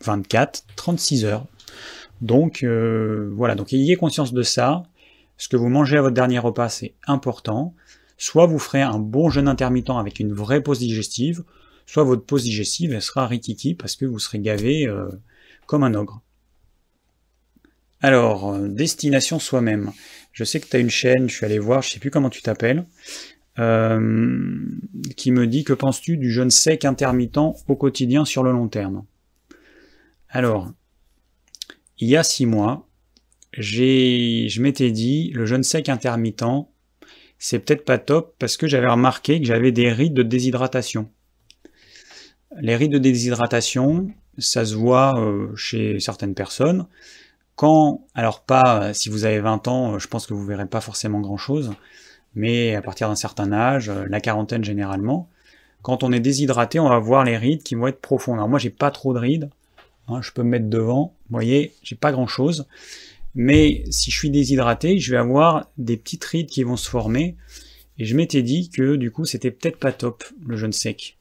24-36 0.04 1.26
heures. 1.26 1.46
Donc, 2.22 2.64
euh, 2.64 3.32
voilà. 3.36 3.56
Donc, 3.56 3.74
ayez 3.74 3.96
conscience 3.96 4.34
de 4.34 4.44
ça. 4.44 4.84
Ce 5.38 5.48
que 5.48 5.58
vous 5.58 5.70
mangez 5.70 5.98
à 5.98 6.02
votre 6.02 6.16
dernier 6.16 6.40
repas, 6.40 6.70
c'est 6.70 6.94
important. 7.06 7.76
Soit 8.18 8.48
vous 8.48 8.60
ferez 8.60 8.82
un 8.82 8.98
bon 8.98 9.30
jeûne 9.30 9.48
intermittent 9.48 9.92
avec 9.92 10.20
une 10.20 10.34
vraie 10.34 10.62
pause 10.62 10.80
digestive, 10.80 11.44
soit 11.86 12.04
votre 12.04 12.24
pause 12.24 12.44
digestive 12.44 12.94
elle 12.94 13.02
sera 13.02 13.28
rikiki 13.28 13.76
parce 13.76 13.96
que 13.96 14.06
vous 14.06 14.18
serez 14.18 14.40
gavé 14.40 14.88
euh, 14.88 15.08
comme 15.68 15.84
un 15.84 15.94
ogre. 15.94 16.22
Alors, 18.02 18.54
euh, 18.54 18.68
destination 18.68 19.40
soi-même. 19.40 19.92
Je 20.32 20.44
sais 20.44 20.60
que 20.60 20.68
tu 20.68 20.76
as 20.76 20.80
une 20.80 20.90
chaîne, 20.90 21.30
je 21.30 21.36
suis 21.36 21.46
allé 21.46 21.58
voir, 21.58 21.82
je 21.82 21.90
sais 21.90 22.00
plus 22.00 22.12
comment 22.12 22.30
tu 22.30 22.42
t'appelles, 22.42 22.86
euh, 23.58 24.60
qui 25.16 25.32
me 25.32 25.48
dit 25.48 25.64
que 25.64 25.74
penses-tu 25.74 26.18
du 26.18 26.32
jeûne 26.32 26.52
sec 26.52 26.86
intermittent 26.86 27.38
au 27.68 27.76
quotidien 27.76 28.24
sur 28.24 28.44
le 28.44 28.52
long 28.52 28.68
terme? 28.68 29.04
Alors, 30.30 30.72
il 31.98 32.08
y 32.08 32.16
a 32.16 32.24
six 32.24 32.46
mois, 32.46 32.88
je 33.54 34.62
m'étais 34.62 34.92
dit 34.92 35.32
le 35.34 35.48
jeûne 35.48 35.64
sec 35.64 35.90
intermittent, 35.90 36.68
c'est 37.40 37.60
peut-être 37.60 37.86
pas 37.86 37.98
top 37.98 38.36
parce 38.38 38.58
que 38.58 38.68
j'avais 38.68 38.88
remarqué 38.88 39.40
que 39.40 39.46
j'avais 39.46 39.72
des 39.72 39.92
rides 39.92 40.14
de 40.14 40.24
déshydratation. 40.24 41.10
Les 42.60 42.76
rides 42.76 42.92
de 42.92 42.98
déshydratation, 42.98 44.10
ça 44.38 44.66
se 44.66 44.76
voit 44.76 45.20
euh, 45.20 45.56
chez 45.56 46.00
certaines 46.00 46.36
personnes. 46.36 46.88
Quand, 47.58 48.06
alors 48.14 48.44
pas 48.44 48.84
euh, 48.84 48.94
si 48.94 49.10
vous 49.10 49.26
avez 49.26 49.40
20 49.40 49.68
ans, 49.68 49.96
euh, 49.96 50.00
je 50.00 50.08
pense 50.08 50.28
que 50.28 50.36
vous 50.36 50.46
verrez 50.46 50.68
pas 50.68 50.80
forcément 50.80 51.20
grand 51.20 51.38
chose, 51.38 51.74
mais 52.36 52.76
à 52.76 52.84
partir 52.84 53.10
d'un 53.10 53.16
certain 53.16 53.52
âge, 53.52 53.90
la 53.90 54.22
quarantaine 54.22 54.64
généralement, 54.64 55.28
quand 55.82 56.04
on 56.04 56.12
est 56.12 56.20
déshydraté, 56.20 56.80
on 56.80 56.88
va 56.88 57.00
voir 57.00 57.24
les 57.24 57.36
rides 57.36 57.64
qui 57.64 57.74
vont 57.74 57.88
être 57.88 58.00
profondes. 58.00 58.36
Alors 58.36 58.48
moi 58.48 58.60
j'ai 58.60 58.70
pas 58.70 58.92
trop 58.92 59.12
de 59.12 59.18
rides, 59.18 59.50
hein, 60.08 60.22
je 60.22 60.32
peux 60.32 60.44
me 60.44 60.50
mettre 60.50 60.70
devant, 60.70 61.16
vous 61.30 61.34
voyez, 61.34 61.74
j'ai 61.82 61.96
pas 61.96 62.12
grand 62.12 62.28
chose, 62.28 62.68
mais 63.34 63.84
si 63.90 64.12
je 64.12 64.18
suis 64.18 64.30
déshydraté, 64.30 65.00
je 65.00 65.12
vais 65.12 65.18
avoir 65.18 65.68
des 65.80 65.98
petites 65.98 66.26
rides 66.26 66.50
qui 66.50 66.62
vont 66.62 66.78
se 66.78 66.88
former, 66.88 67.36
et 67.98 68.06
je 68.06 68.16
m'étais 68.16 68.44
dit 68.44 68.70
que 68.70 68.96
du 68.96 69.10
coup 69.10 69.26
c'était 69.26 69.52
peut-être 69.52 69.80
pas 69.80 69.92
top 69.92 70.24
le 70.46 70.58
jeûne 70.58 70.74
sec 70.74 71.18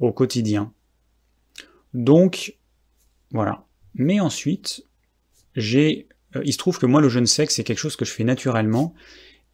au 0.00 0.12
quotidien. 0.12 0.72
Donc, 1.92 2.56
voilà. 3.30 3.64
Mais 3.94 4.18
ensuite, 4.18 4.84
euh, 5.56 6.42
il 6.44 6.52
se 6.52 6.58
trouve 6.58 6.78
que 6.78 6.86
moi, 6.86 7.00
le 7.00 7.08
jeûne 7.08 7.26
sec, 7.26 7.50
c'est 7.50 7.64
quelque 7.64 7.78
chose 7.78 7.96
que 7.96 8.04
je 8.04 8.12
fais 8.12 8.24
naturellement, 8.24 8.94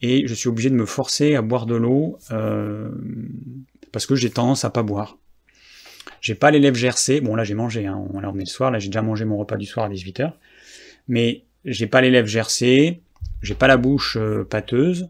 et 0.03 0.27
je 0.27 0.35
suis 0.35 0.49
obligé 0.49 0.71
de 0.71 0.75
me 0.75 0.87
forcer 0.87 1.35
à 1.35 1.43
boire 1.43 1.67
de 1.67 1.75
l'eau 1.75 2.19
euh, 2.31 2.91
parce 3.93 4.07
que 4.07 4.15
j'ai 4.15 4.31
tendance 4.31 4.65
à 4.65 4.71
pas 4.71 4.83
boire. 4.83 5.19
J'ai 6.21 6.35
pas 6.35 6.51
les 6.51 6.59
lèvres 6.59 6.77
gercées. 6.77 7.21
Bon, 7.21 7.35
là, 7.35 7.45
j'ai 7.45 7.55
mangé. 7.55 7.87
Hein. 7.87 8.05
On 8.13 8.23
est 8.23 8.41
le 8.41 8.47
soir. 8.47 8.71
Là, 8.71 8.79
j'ai 8.79 8.89
déjà 8.89 9.03
mangé 9.03 9.25
mon 9.25 9.39
repas 9.39 9.57
du 9.57 9.67
soir 9.67 9.87
à 9.87 9.89
18h. 9.89 10.33
Mais 11.09 11.45
j'ai 11.65 11.87
pas 11.87 12.01
les 12.01 12.11
lèvres 12.11 12.29
gercées. 12.29 13.01
J'ai 13.43 13.55
pas 13.55 13.67
la 13.67 13.77
bouche 13.77 14.17
euh, 14.19 14.45
pâteuse. 14.45 15.09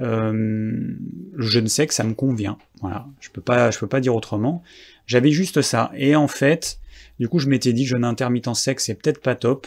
Euh, 0.00 0.32
le 0.32 1.46
jeûne 1.46 1.68
sec, 1.68 1.92
ça 1.92 2.04
me 2.04 2.14
convient. 2.14 2.58
Voilà. 2.80 3.06
Je 3.20 3.30
peux 3.30 3.40
pas, 3.40 3.70
je 3.70 3.78
peux 3.78 3.86
pas 3.86 4.00
dire 4.00 4.14
autrement. 4.14 4.62
J'avais 5.06 5.30
juste 5.30 5.62
ça. 5.62 5.90
Et 5.96 6.14
en 6.16 6.28
fait, 6.28 6.78
du 7.18 7.28
coup, 7.28 7.38
je 7.38 7.48
m'étais 7.48 7.72
dit, 7.72 7.86
jeûne 7.86 8.04
intermittent 8.04 8.54
sec, 8.54 8.80
c'est 8.80 8.94
peut-être 8.94 9.20
pas 9.20 9.34
top, 9.34 9.66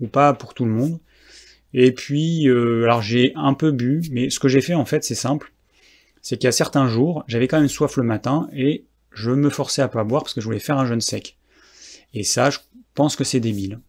ou 0.00 0.08
pas 0.08 0.32
pour 0.32 0.54
tout 0.54 0.64
le 0.64 0.70
monde. 0.70 0.98
Et 1.72 1.92
puis, 1.92 2.48
euh, 2.48 2.84
alors 2.84 3.02
j'ai 3.02 3.32
un 3.36 3.54
peu 3.54 3.70
bu, 3.70 4.02
mais 4.10 4.30
ce 4.30 4.40
que 4.40 4.48
j'ai 4.48 4.60
fait 4.60 4.74
en 4.74 4.84
fait, 4.84 5.04
c'est 5.04 5.14
simple. 5.14 5.52
C'est 6.22 6.36
qu'il 6.36 6.46
y 6.46 6.48
a 6.48 6.52
certains 6.52 6.88
jours, 6.88 7.24
j'avais 7.26 7.48
quand 7.48 7.58
même 7.58 7.68
soif 7.68 7.96
le 7.96 8.02
matin 8.02 8.48
et 8.52 8.84
je 9.12 9.30
me 9.30 9.50
forçais 9.50 9.82
à 9.82 9.88
pas 9.88 10.04
boire 10.04 10.22
parce 10.22 10.34
que 10.34 10.40
je 10.40 10.46
voulais 10.46 10.58
faire 10.58 10.78
un 10.78 10.86
jeûne 10.86 11.00
sec. 11.00 11.36
Et 12.12 12.24
ça, 12.24 12.50
je 12.50 12.58
pense 12.94 13.16
que 13.16 13.24
c'est 13.24 13.40
débile. 13.40 13.80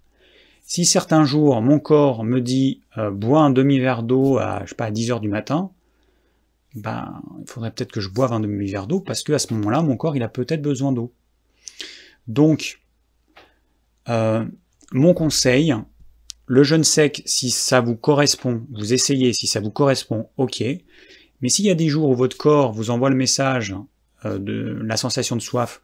Si 0.63 0.85
certains 0.85 1.25
jours, 1.25 1.61
mon 1.61 1.79
corps 1.79 2.23
me 2.23 2.39
dit 2.39 2.81
euh, 2.97 3.11
bois 3.11 3.41
un 3.41 3.49
demi-verre 3.49 4.03
d'eau 4.03 4.37
à, 4.37 4.63
je 4.65 4.73
pas, 4.73 4.85
à 4.85 4.91
10 4.91 5.11
heures 5.11 5.19
du 5.19 5.27
matin, 5.27 5.71
ben, 6.75 7.21
il 7.41 7.49
faudrait 7.51 7.71
peut-être 7.71 7.91
que 7.91 7.99
je 7.99 8.09
boive 8.09 8.31
un 8.31 8.39
demi-verre 8.39 8.87
d'eau 8.87 9.01
parce 9.01 9.23
que 9.23 9.33
à 9.33 9.39
ce 9.39 9.53
moment-là, 9.53 9.81
mon 9.81 9.97
corps, 9.97 10.15
il 10.15 10.23
a 10.23 10.29
peut-être 10.29 10.61
besoin 10.61 10.93
d'eau. 10.93 11.11
Donc, 12.27 12.79
euh, 14.07 14.45
mon 14.93 15.13
conseil, 15.13 15.73
le 16.51 16.63
jeûne 16.63 16.83
sec, 16.83 17.23
si 17.25 17.49
ça 17.49 17.79
vous 17.79 17.95
correspond, 17.95 18.63
vous 18.73 18.91
essayez, 18.91 19.31
si 19.31 19.47
ça 19.47 19.61
vous 19.61 19.71
correspond, 19.71 20.27
ok. 20.35 20.61
Mais 21.41 21.47
s'il 21.47 21.63
y 21.63 21.69
a 21.69 21.75
des 21.75 21.87
jours 21.87 22.09
où 22.09 22.13
votre 22.13 22.35
corps 22.35 22.73
vous 22.73 22.89
envoie 22.89 23.09
le 23.09 23.15
message 23.15 23.73
euh, 24.25 24.37
de 24.37 24.77
la 24.83 24.97
sensation 24.97 25.37
de 25.37 25.41
soif, 25.41 25.81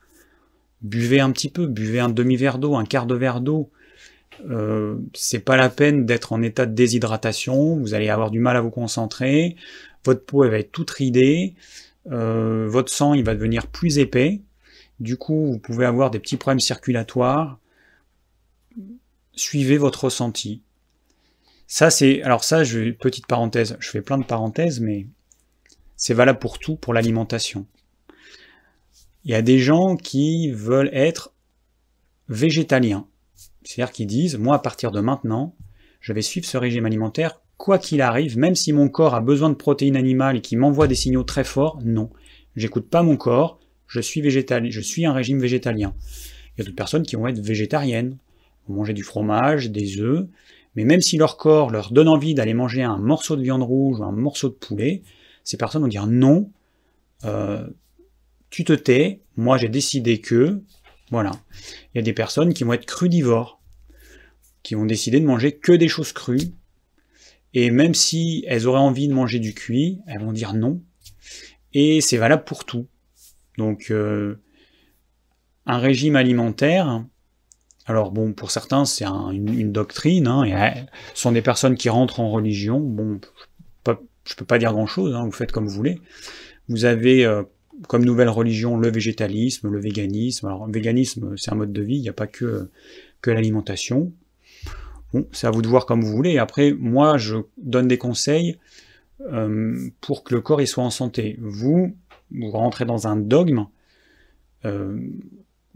buvez 0.82 1.22
un 1.22 1.32
petit 1.32 1.48
peu, 1.48 1.68
buvez 1.68 2.02
un 2.02 2.10
demi-verre 2.10 2.58
d'eau, 2.58 2.76
un 2.76 2.84
quart 2.84 3.06
de 3.06 3.16
verre 3.16 3.40
d'eau. 3.40 3.72
Euh, 4.50 4.98
c'est 5.14 5.40
pas 5.40 5.56
la 5.56 5.70
peine 5.70 6.06
d'être 6.06 6.34
en 6.34 6.42
état 6.42 6.66
de 6.66 6.74
déshydratation, 6.74 7.78
vous 7.78 7.94
allez 7.94 8.10
avoir 8.10 8.30
du 8.30 8.40
mal 8.40 8.58
à 8.58 8.62
vous 8.62 8.70
concentrer, 8.70 9.56
votre 10.04 10.26
peau 10.26 10.46
va 10.50 10.60
être 10.60 10.74
toute 10.74 10.92
ridée, 10.92 11.56
euh, 12.12 12.68
votre 12.68 12.92
sang 12.92 13.14
il 13.14 13.24
va 13.24 13.36
devenir 13.36 13.68
plus 13.68 14.00
épais, 14.00 14.42
du 15.00 15.16
coup 15.16 15.46
vous 15.46 15.60
pouvez 15.60 15.86
avoir 15.86 16.12
des 16.12 16.20
petits 16.20 16.36
problèmes 16.36 16.60
circulatoires, 16.60 17.58
suivez 19.38 19.78
votre 19.78 20.06
ressenti. 20.06 20.62
Ça, 21.68 21.90
c'est. 21.90 22.22
Alors, 22.24 22.44
ça, 22.44 22.64
je, 22.64 22.92
petite 22.92 23.28
parenthèse, 23.28 23.78
je 23.80 23.90
fais 23.90 24.02
plein 24.02 24.18
de 24.18 24.24
parenthèses, 24.24 24.80
mais 24.80 25.08
c'est 25.96 26.14
valable 26.14 26.40
pour 26.40 26.60
tout, 26.60 26.76
pour 26.76 26.94
l'alimentation. 26.94 27.66
Il 29.26 29.32
y 29.32 29.36
a 29.36 29.42
des 29.42 29.60
gens 29.60 29.98
qui 29.98 30.52
veulent 30.52 30.92
être 30.94 31.34
végétaliens. 32.30 33.08
C'est-à-dire 33.64 33.92
qu'ils 33.92 34.08
disent, 34.08 34.38
moi, 34.38 34.56
à 34.56 34.60
partir 34.60 34.92
de 34.92 35.02
maintenant, 35.02 35.56
je 36.00 36.14
vais 36.14 36.22
suivre 36.22 36.46
ce 36.46 36.58
régime 36.58 36.86
alimentaire, 36.86 37.42
quoi 37.58 37.80
qu'il 37.80 38.02
arrive, 38.02 38.38
même 38.38 38.56
si 38.56 38.72
mon 38.72 38.88
corps 38.88 39.16
a 39.16 39.22
besoin 39.22 39.50
de 39.50 39.56
protéines 39.56 39.98
animales 39.98 40.38
et 40.38 40.42
qui 40.42 40.56
m'envoie 40.56 40.88
des 40.88 40.96
signaux 40.96 41.24
très 41.24 41.44
forts, 41.44 41.80
non. 41.84 42.10
J'écoute 42.56 42.90
pas 42.90 43.04
mon 43.04 43.18
corps, 43.18 43.60
je 43.88 44.00
suis 44.00 44.22
végétalien, 44.22 44.70
je 44.70 44.82
suis 44.82 45.06
un 45.06 45.14
régime 45.14 45.40
végétalien. 45.40 45.94
Il 46.56 46.60
y 46.60 46.62
a 46.62 46.64
d'autres 46.66 46.76
personnes 46.76 47.04
qui 47.04 47.16
vont 47.16 47.28
être 47.28 47.40
végétariennes, 47.40 48.18
manger 48.70 48.94
du 48.94 49.04
fromage, 49.04 49.70
des 49.72 50.00
œufs, 50.00 50.26
mais 50.76 50.86
même 50.86 51.02
si 51.02 51.18
leur 51.18 51.38
corps 51.38 51.72
leur 51.72 51.92
donne 51.92 52.08
envie 52.08 52.34
d'aller 52.34 52.54
manger 52.54 52.84
un 52.84 52.98
morceau 52.98 53.36
de 53.36 53.42
viande 53.42 53.64
rouge 53.64 54.00
ou 54.00 54.04
un 54.04 54.12
morceau 54.12 54.50
de 54.50 54.54
poulet, 54.54 55.02
ces 55.44 55.58
personnes 55.58 55.82
vont 55.82 55.88
dire 55.88 56.08
non, 56.08 56.52
euh, 57.26 57.68
tu 58.50 58.64
te 58.64 58.74
tais, 58.74 59.22
moi 59.36 59.58
j'ai 59.58 59.70
décidé 59.70 60.22
que, 60.22 60.62
voilà. 61.10 61.32
Il 61.94 61.98
y 61.98 62.00
a 62.00 62.04
des 62.04 62.14
personnes 62.14 62.54
qui 62.54 62.64
vont 62.64 62.74
être 62.74 62.86
crudivores, 62.86 63.60
qui 64.62 64.76
vont 64.76 64.86
décider 64.86 65.20
de 65.20 65.26
manger 65.26 65.54
que 65.54 65.72
des 65.72 65.88
choses 65.88 66.12
crues, 66.12 66.54
et 67.54 67.72
même 67.72 67.94
si 67.94 68.44
elles 68.48 68.68
auraient 68.68 68.80
envie 68.80 69.08
de 69.08 69.14
manger 69.14 69.40
du 69.40 69.54
cuit, 69.54 70.00
elles 70.06 70.22
vont 70.22 70.34
dire 70.34 70.54
non, 70.54 70.82
et 71.74 72.02
c'est 72.02 72.18
valable 72.18 72.44
pour 72.44 72.66
tout. 72.66 72.88
Donc, 73.58 73.90
euh, 73.90 74.42
un 75.66 75.80
régime 75.80 76.16
alimentaire, 76.16 77.04
alors 77.88 78.12
bon, 78.12 78.34
pour 78.34 78.52
certains, 78.52 78.84
c'est 78.84 79.06
une, 79.06 79.72
doctrine, 79.72 80.28
hein, 80.28 80.44
et, 80.44 80.86
ce 81.14 81.22
sont 81.22 81.32
des 81.32 81.42
personnes 81.42 81.76
qui 81.76 81.90
rentrent 81.90 82.20
en 82.20 82.30
religion. 82.30 82.80
Bon, 82.80 83.20
je 83.86 84.34
ne 84.34 84.38
peux 84.38 84.46
pas 84.46 84.60
dire 84.60 84.74
grand-chose, 84.74 85.16
hein, 85.16 85.24
vous 85.24 85.32
faites 85.32 85.54
comme 85.54 85.68
vous 85.68 85.74
voulez. 85.74 86.02
Vous 86.68 86.84
avez 86.84 87.26
euh, 87.26 87.44
comme 87.88 88.04
nouvelle 88.04 88.28
religion 88.28 88.78
le 88.78 88.92
végétalisme, 88.92 89.70
le 89.70 89.80
véganisme. 89.80 90.48
Alors, 90.48 90.68
le 90.68 90.74
véganisme, 90.74 91.38
c'est 91.38 91.52
un 91.52 91.56
mode 91.56 91.72
de 91.72 91.82
vie, 91.82 91.96
il 91.96 92.02
n'y 92.02 92.10
a 92.10 92.14
pas 92.14 92.28
que, 92.28 92.70
que 93.22 93.32
l'alimentation. 93.32 94.12
Bon, 95.14 95.26
c'est 95.32 95.48
à 95.48 95.52
vous 95.52 95.62
de 95.62 95.68
voir 95.70 95.86
comme 95.86 96.02
vous 96.02 96.12
voulez. 96.12 96.38
Après, 96.38 96.74
moi, 96.74 97.18
je 97.18 97.38
donne 97.58 97.88
des 97.88 97.98
conseils 97.98 98.58
euh, 99.22 99.90
pour 100.02 100.26
que 100.26 100.36
le 100.36 100.42
corps 100.42 100.60
il 100.60 100.68
soit 100.68 100.84
en 100.84 100.90
santé. 100.90 101.38
Vous, 101.40 101.96
vous 102.32 102.52
rentrez 102.52 102.84
dans 102.84 103.08
un 103.08 103.16
dogme. 103.16 103.68
Euh, 104.66 105.00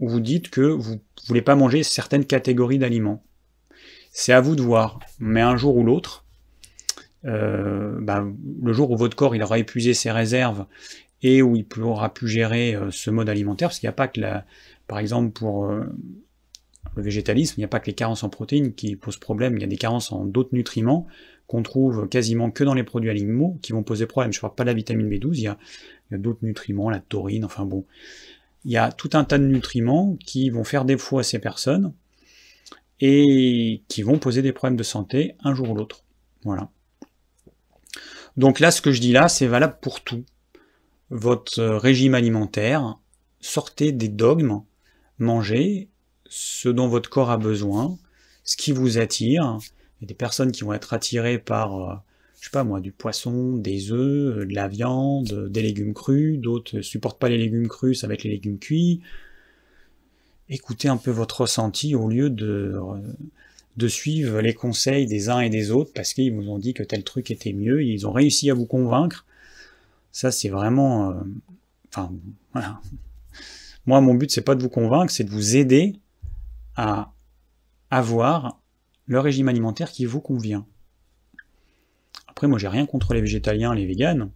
où 0.02 0.08
vous 0.08 0.20
dites 0.20 0.50
que 0.50 0.62
vous 0.62 0.94
ne 0.94 1.26
voulez 1.28 1.42
pas 1.42 1.54
manger 1.54 1.84
certaines 1.84 2.26
catégories 2.26 2.78
d'aliments. 2.78 3.22
C'est 4.10 4.32
à 4.32 4.40
vous 4.40 4.56
de 4.56 4.62
voir, 4.62 4.98
mais 5.20 5.40
un 5.40 5.56
jour 5.56 5.76
ou 5.76 5.84
l'autre, 5.84 6.26
euh, 7.24 7.96
bah, 8.00 8.26
le 8.62 8.72
jour 8.72 8.90
où 8.90 8.96
votre 8.96 9.16
corps 9.16 9.36
il 9.36 9.42
aura 9.44 9.60
épuisé 9.60 9.94
ses 9.94 10.10
réserves 10.10 10.66
et 11.22 11.40
où 11.40 11.54
il 11.54 11.64
pourra 11.64 12.12
plus 12.12 12.26
gérer 12.26 12.74
euh, 12.74 12.90
ce 12.90 13.10
mode 13.10 13.28
alimentaire, 13.28 13.68
parce 13.68 13.78
qu'il 13.78 13.86
n'y 13.86 13.92
a 13.92 13.94
pas 13.94 14.08
que 14.08 14.20
la, 14.20 14.44
par 14.88 14.98
exemple 14.98 15.30
pour 15.30 15.66
euh, 15.66 15.84
le 16.96 17.02
végétalisme, 17.02 17.54
il 17.58 17.60
n'y 17.60 17.64
a 17.64 17.68
pas 17.68 17.78
que 17.78 17.86
les 17.86 17.94
carences 17.94 18.24
en 18.24 18.28
protéines 18.28 18.74
qui 18.74 18.96
posent 18.96 19.18
problème, 19.18 19.56
il 19.56 19.60
y 19.60 19.64
a 19.64 19.68
des 19.68 19.78
carences 19.78 20.10
en 20.10 20.24
d'autres 20.24 20.52
nutriments 20.52 21.06
qu'on 21.46 21.62
trouve 21.62 22.08
quasiment 22.08 22.50
que 22.50 22.64
dans 22.64 22.74
les 22.74 22.82
produits 22.82 23.10
animaux 23.10 23.56
qui 23.62 23.72
vont 23.72 23.84
poser 23.84 24.06
problème. 24.06 24.32
Je 24.32 24.38
ne 24.38 24.40
parle 24.40 24.56
pas 24.56 24.64
de 24.64 24.68
la 24.70 24.74
vitamine 24.74 25.08
B12, 25.08 25.28
il 25.34 25.42
y 25.42 25.46
a, 25.46 25.58
a 26.10 26.18
d'autres 26.18 26.40
nutriments, 26.42 26.90
la 26.90 26.98
taurine, 26.98 27.44
enfin 27.44 27.64
bon 27.64 27.84
il 28.64 28.72
y 28.72 28.76
a 28.76 28.92
tout 28.92 29.10
un 29.14 29.24
tas 29.24 29.38
de 29.38 29.46
nutriments 29.46 30.16
qui 30.24 30.50
vont 30.50 30.64
faire 30.64 30.84
défaut 30.84 31.18
à 31.18 31.22
ces 31.22 31.38
personnes 31.38 31.92
et 33.00 33.82
qui 33.88 34.02
vont 34.02 34.18
poser 34.18 34.42
des 34.42 34.52
problèmes 34.52 34.76
de 34.76 34.82
santé 34.82 35.34
un 35.42 35.54
jour 35.54 35.70
ou 35.70 35.74
l'autre. 35.74 36.04
Voilà. 36.44 36.70
Donc 38.36 38.60
là, 38.60 38.70
ce 38.70 38.80
que 38.80 38.92
je 38.92 39.00
dis 39.00 39.12
là, 39.12 39.28
c'est 39.28 39.46
valable 39.46 39.78
pour 39.80 40.02
tout. 40.02 40.24
Votre 41.10 41.62
régime 41.62 42.14
alimentaire, 42.14 42.98
sortez 43.40 43.92
des 43.92 44.08
dogmes, 44.08 44.62
mangez 45.18 45.90
ce 46.28 46.68
dont 46.68 46.88
votre 46.88 47.10
corps 47.10 47.30
a 47.30 47.36
besoin, 47.36 47.98
ce 48.44 48.56
qui 48.56 48.72
vous 48.72 48.98
attire. 48.98 49.58
Des 50.00 50.14
personnes 50.14 50.50
qui 50.50 50.64
vont 50.64 50.72
être 50.72 50.94
attirées 50.94 51.38
par, 51.38 51.76
euh, 51.76 51.94
je 52.42 52.48
sais 52.48 52.50
pas 52.50 52.64
moi, 52.64 52.80
du 52.80 52.90
poisson, 52.90 53.56
des 53.56 53.92
œufs, 53.92 54.48
de 54.48 54.52
la 54.52 54.66
viande, 54.66 55.48
des 55.48 55.62
légumes 55.62 55.94
crus, 55.94 56.40
d'autres 56.40 56.80
supportent 56.80 57.20
pas 57.20 57.28
les 57.28 57.38
légumes 57.38 57.68
crus, 57.68 58.00
ça 58.00 58.08
va 58.08 58.14
être 58.14 58.24
les 58.24 58.30
légumes 58.30 58.58
cuits. 58.58 59.00
Écoutez 60.48 60.88
un 60.88 60.96
peu 60.96 61.12
votre 61.12 61.42
ressenti 61.42 61.94
au 61.94 62.08
lieu 62.08 62.30
de, 62.30 62.74
de 63.76 63.86
suivre 63.86 64.40
les 64.40 64.54
conseils 64.54 65.06
des 65.06 65.28
uns 65.28 65.38
et 65.38 65.50
des 65.50 65.70
autres 65.70 65.92
parce 65.94 66.14
qu'ils 66.14 66.34
vous 66.34 66.48
ont 66.48 66.58
dit 66.58 66.74
que 66.74 66.82
tel 66.82 67.04
truc 67.04 67.30
était 67.30 67.52
mieux, 67.52 67.84
ils 67.84 68.08
ont 68.08 68.12
réussi 68.12 68.50
à 68.50 68.54
vous 68.54 68.66
convaincre. 68.66 69.24
Ça, 70.10 70.32
c'est 70.32 70.48
vraiment, 70.48 71.12
euh, 71.12 71.20
enfin, 71.90 72.12
voilà. 72.54 72.80
Moi, 73.86 74.00
mon 74.00 74.14
but, 74.14 74.32
c'est 74.32 74.40
pas 74.40 74.56
de 74.56 74.62
vous 74.62 74.68
convaincre, 74.68 75.12
c'est 75.12 75.22
de 75.22 75.30
vous 75.30 75.54
aider 75.54 75.94
à 76.74 77.12
avoir 77.88 78.60
le 79.06 79.20
régime 79.20 79.46
alimentaire 79.46 79.92
qui 79.92 80.06
vous 80.06 80.20
convient. 80.20 80.66
Moi, 82.46 82.58
j'ai 82.58 82.68
rien 82.68 82.86
contre 82.86 83.14
les 83.14 83.20
végétaliens, 83.20 83.74
les 83.74 83.86
véganes. 83.86 84.30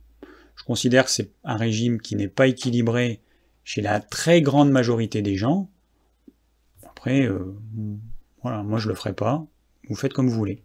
Je 0.56 0.64
considère 0.64 1.04
que 1.04 1.10
c'est 1.10 1.30
un 1.44 1.56
régime 1.56 2.00
qui 2.00 2.16
n'est 2.16 2.28
pas 2.28 2.46
équilibré 2.46 3.20
chez 3.66 3.82
la 3.82 4.00
très 4.00 4.40
grande 4.42 4.70
majorité 4.70 5.22
des 5.22 5.36
gens. 5.36 5.68
Après, 6.84 7.22
euh, 7.26 7.54
voilà, 8.42 8.62
moi 8.62 8.78
je 8.78 8.88
le 8.88 8.94
ferai 8.94 9.12
pas. 9.12 9.44
Vous 9.88 9.96
faites 9.96 10.12
comme 10.12 10.28
vous 10.28 10.36
voulez. 10.36 10.62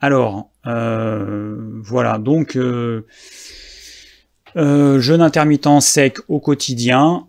Alors, 0.00 0.50
euh, 0.66 1.80
voilà, 1.82 2.18
donc 2.18 2.56
euh, 2.56 3.06
jeûne 4.54 5.20
intermittent 5.20 5.80
sec 5.80 6.18
au 6.28 6.40
quotidien. 6.40 7.28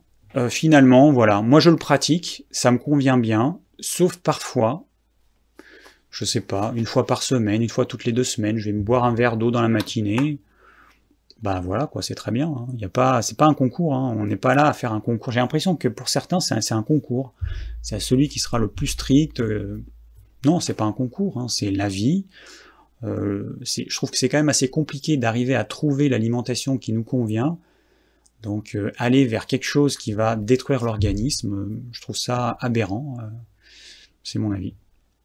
finalement, 0.50 1.12
voilà, 1.12 1.42
moi 1.42 1.60
je 1.60 1.70
le 1.70 1.78
pratique, 1.78 2.46
ça 2.52 2.72
me 2.72 2.78
convient 2.78 3.18
bien, 3.18 3.60
sauf 3.80 4.18
parfois, 4.18 4.87
je 6.10 6.26
sais 6.26 6.42
pas, 6.42 6.74
une 6.76 6.86
fois 6.86 7.06
par 7.06 7.24
semaine, 7.24 7.62
une 7.62 7.70
fois 7.70 7.86
toutes 7.86 8.06
les 8.06 8.12
deux 8.12 8.24
semaines, 8.24 8.58
je 8.58 8.66
vais 8.66 8.74
me 8.74 8.84
boire 8.84 9.04
un 9.04 9.14
verre 9.14 9.38
d'eau 9.38 9.52
dans 9.52 9.62
la 9.62 9.68
matinée. 9.68 10.40
Bah 11.42 11.62
voilà, 11.64 11.86
quoi, 11.86 12.02
c'est 12.02 12.16
très 12.16 12.32
bien. 12.32 12.48
Hein. 12.48 12.68
Il 12.76 12.84
a 12.84 12.90
pas, 12.90 13.22
c'est 13.22 13.38
pas 13.38 13.46
un 13.46 13.54
concours. 13.54 13.94
Hein. 13.94 14.16
On 14.18 14.26
n'est 14.26 14.38
pas 14.38 14.56
là 14.56 14.68
à 14.68 14.74
faire 14.74 14.92
un 14.94 15.00
concours. 15.00 15.32
J'ai 15.32 15.40
l'impression 15.40 15.76
que 15.76 15.88
pour 15.88 16.10
certains, 16.10 16.40
c'est 16.40 16.74
un, 16.74 16.84
concours. 16.84 17.34
C'est 17.84 18.00
celui 18.00 18.28
qui 18.28 18.40
sera 18.40 18.58
le 18.58 18.68
plus 18.68 18.88
strict. 18.88 19.40
Euh, 19.40 19.84
non, 20.46 20.60
c'est 20.60 20.74
pas 20.74 20.86
un 20.86 20.94
concours. 20.94 21.38
Hein. 21.38 21.48
C'est 21.48 21.70
la 21.70 21.90
vie. 21.90 22.26
Euh, 23.04 23.60
je 23.62 23.96
trouve 23.96 24.10
que 24.10 24.18
c'est 24.18 24.30
quand 24.30 24.40
même 24.40 24.50
assez 24.50 24.70
compliqué 24.70 25.18
d'arriver 25.18 25.54
à 25.54 25.64
trouver 25.64 26.10
l'alimentation 26.10 26.80
qui 26.80 26.92
nous 26.92 27.04
convient. 27.04 27.60
Donc 28.42 28.76
euh, 28.76 28.92
aller 28.98 29.26
vers 29.26 29.46
quelque 29.46 29.66
chose 29.66 29.98
qui 29.98 30.14
va 30.14 30.36
détruire 30.36 30.84
l'organisme, 30.84 31.82
je 31.92 32.02
trouve 32.02 32.16
ça 32.16 32.58
aberrant. 32.62 33.18
c'est 34.24 34.40
mon 34.40 34.52
avis. 34.52 34.74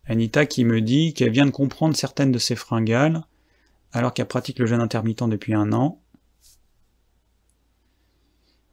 Anita 0.07 0.47
qui 0.47 0.65
me 0.65 0.81
dit 0.81 1.15
qu'elle 1.15 1.31
vient 1.31 1.47
de 1.47 1.51
comprendre 1.51 1.97
certaines 1.97 2.33
de 2.33 2.39
ses 2.39 2.57
fringales, 2.57 3.25
alors 3.93 4.15
qu'elle 4.15 4.27
pratique 4.27 4.59
le 4.59 4.67
jeûne 4.67 4.81
intermittent 4.81 5.29
depuis 5.29 5.55
un 5.55 5.73
an. 5.73 6.01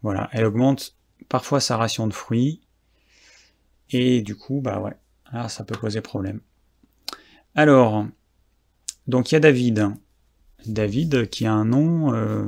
Voilà, 0.01 0.29
elle 0.31 0.45
augmente 0.45 0.95
parfois 1.27 1.59
sa 1.59 1.77
ration 1.77 2.07
de 2.07 2.13
fruits, 2.13 2.61
et 3.91 4.21
du 4.21 4.35
coup, 4.35 4.61
bah 4.61 4.79
ouais, 4.79 4.95
là, 5.31 5.49
ça 5.49 5.63
peut 5.63 5.77
poser 5.77 6.01
problème. 6.01 6.41
Alors, 7.55 8.05
donc 9.07 9.31
il 9.31 9.35
y 9.35 9.37
a 9.37 9.39
David. 9.39 9.89
David 10.65 11.29
qui 11.29 11.45
a 11.45 11.53
un 11.53 11.65
nom 11.65 12.13
euh, 12.13 12.47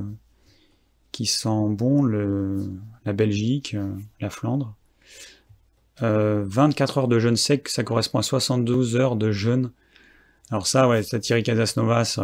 qui 1.11 1.25
sent 1.25 1.69
bon 1.69 2.03
le, 2.03 2.71
la 3.05 3.13
Belgique, 3.13 3.73
euh, 3.73 3.95
la 4.19 4.29
Flandre. 4.29 4.75
24 5.99 6.97
euh, 6.97 7.01
heures 7.01 7.07
de 7.07 7.19
jeûne 7.19 7.35
sec, 7.35 7.69
ça 7.69 7.83
correspond 7.83 8.19
à 8.19 8.23
72 8.23 8.95
heures 8.95 9.15
de 9.15 9.31
jeûne. 9.31 9.71
Alors 10.49 10.67
ça, 10.67 10.87
ouais, 10.87 11.03
Thierry 11.03 11.43
Casasnovas, 11.43 12.19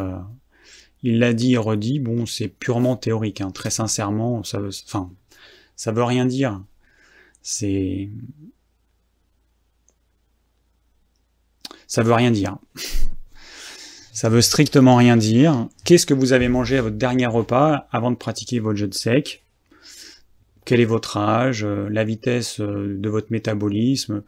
il 1.03 1.19
l'a 1.19 1.33
dit 1.33 1.53
et 1.53 1.57
redit, 1.57 1.99
bon, 1.99 2.25
c'est 2.25 2.47
purement 2.47 2.95
théorique, 2.95 3.41
hein. 3.41 3.51
très 3.51 3.69
sincèrement, 3.69 4.43
ça 4.43 4.59
veut, 4.59 6.03
rien 6.03 6.25
dire. 6.25 6.61
Ça 11.87 12.03
veut 12.03 12.13
rien 12.13 12.31
dire. 12.31 12.57
ça 14.11 14.29
veut 14.29 14.41
strictement 14.41 14.95
rien 14.95 15.15
dire. 15.15 15.69
Qu'est-ce 15.85 16.05
que 16.05 16.13
vous 16.13 16.33
avez 16.33 16.49
mangé 16.49 16.77
à 16.77 16.81
votre 16.81 16.97
dernier 16.97 17.27
repas 17.27 17.87
avant 17.91 18.11
de 18.11 18.17
pratiquer 18.17 18.59
votre 18.59 18.77
jeûne 18.77 18.93
sec? 18.93 19.45
Quel 20.67 20.81
est 20.81 20.85
votre 20.85 21.15
âge, 21.15 21.63
euh, 21.63 21.87
la 21.89 22.03
vitesse 22.03 22.59
euh, 22.59 22.97
de 22.99 23.09
votre 23.09 23.31
métabolisme. 23.31 24.21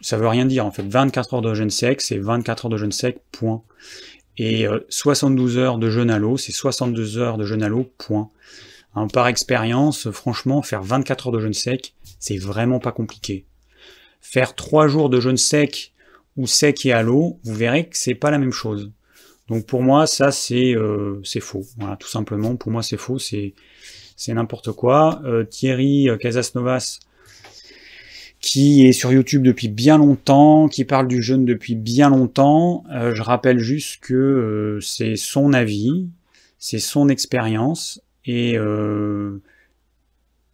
Ça 0.00 0.16
veut 0.16 0.28
rien 0.28 0.46
dire 0.46 0.64
en 0.64 0.70
fait. 0.70 0.84
24 0.86 1.34
heures 1.34 1.42
de 1.42 1.52
jeûne 1.52 1.68
sec, 1.68 2.00
c'est 2.00 2.16
24 2.16 2.66
heures 2.66 2.70
de 2.70 2.76
jeûne 2.76 2.92
sec, 2.92 3.18
point. 3.32 3.60
Et 4.38 4.66
72 4.88 5.58
euh, 5.58 5.60
heures 5.60 5.78
de 5.78 5.90
jeûne 5.90 6.10
à 6.10 6.18
l'eau, 6.18 6.36
c'est 6.36 6.52
62 6.52 7.18
heures 7.18 7.38
de 7.38 7.44
jeûne 7.44 7.64
à 7.64 7.68
l'eau, 7.68 7.90
point. 7.98 8.30
Hein, 8.94 9.08
par 9.08 9.26
expérience, 9.26 10.10
franchement, 10.12 10.62
faire 10.62 10.84
24 10.84 11.26
heures 11.26 11.32
de 11.32 11.40
jeûne 11.40 11.54
sec, 11.54 11.94
c'est 12.20 12.38
vraiment 12.38 12.78
pas 12.78 12.92
compliqué. 12.92 13.44
Faire 14.20 14.54
3 14.54 14.86
jours 14.86 15.10
de 15.10 15.18
jeûne 15.18 15.36
sec 15.36 15.92
ou 16.36 16.46
sec 16.46 16.86
et 16.86 16.92
à 16.92 17.02
l'eau, 17.02 17.40
vous 17.42 17.54
verrez 17.54 17.88
que 17.88 17.98
c'est 17.98 18.14
pas 18.14 18.30
la 18.30 18.38
même 18.38 18.52
chose. 18.52 18.92
Donc 19.48 19.66
pour 19.66 19.82
moi, 19.82 20.06
ça 20.06 20.30
c'est 20.30 20.74
c'est 21.24 21.40
faux. 21.40 21.64
Voilà, 21.78 21.96
tout 21.96 22.08
simplement, 22.08 22.56
pour 22.56 22.72
moi 22.72 22.82
c'est 22.82 22.96
faux. 22.96 23.18
C'est 23.18 23.54
c'est 24.16 24.34
n'importe 24.34 24.72
quoi. 24.72 25.20
Euh, 25.24 25.44
Thierry 25.44 26.08
euh, 26.08 26.16
Casasnovas, 26.16 27.00
qui 28.40 28.86
est 28.86 28.92
sur 28.92 29.12
YouTube 29.12 29.42
depuis 29.42 29.68
bien 29.68 29.98
longtemps, 29.98 30.68
qui 30.68 30.84
parle 30.84 31.08
du 31.08 31.22
jeûne 31.22 31.44
depuis 31.44 31.74
bien 31.74 32.10
longtemps. 32.10 32.84
Euh, 32.92 33.14
je 33.14 33.22
rappelle 33.22 33.58
juste 33.58 34.00
que 34.02 34.78
c'est 34.82 35.16
son 35.16 35.52
avis, 35.52 36.08
c'est 36.58 36.78
son 36.78 37.08
expérience, 37.08 38.02
et, 38.26 38.54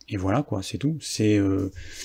et 0.08 0.16
voilà 0.16 0.42
quoi, 0.42 0.60
c'est 0.62 0.78
tout. 0.78 0.96
C'est 1.00 1.40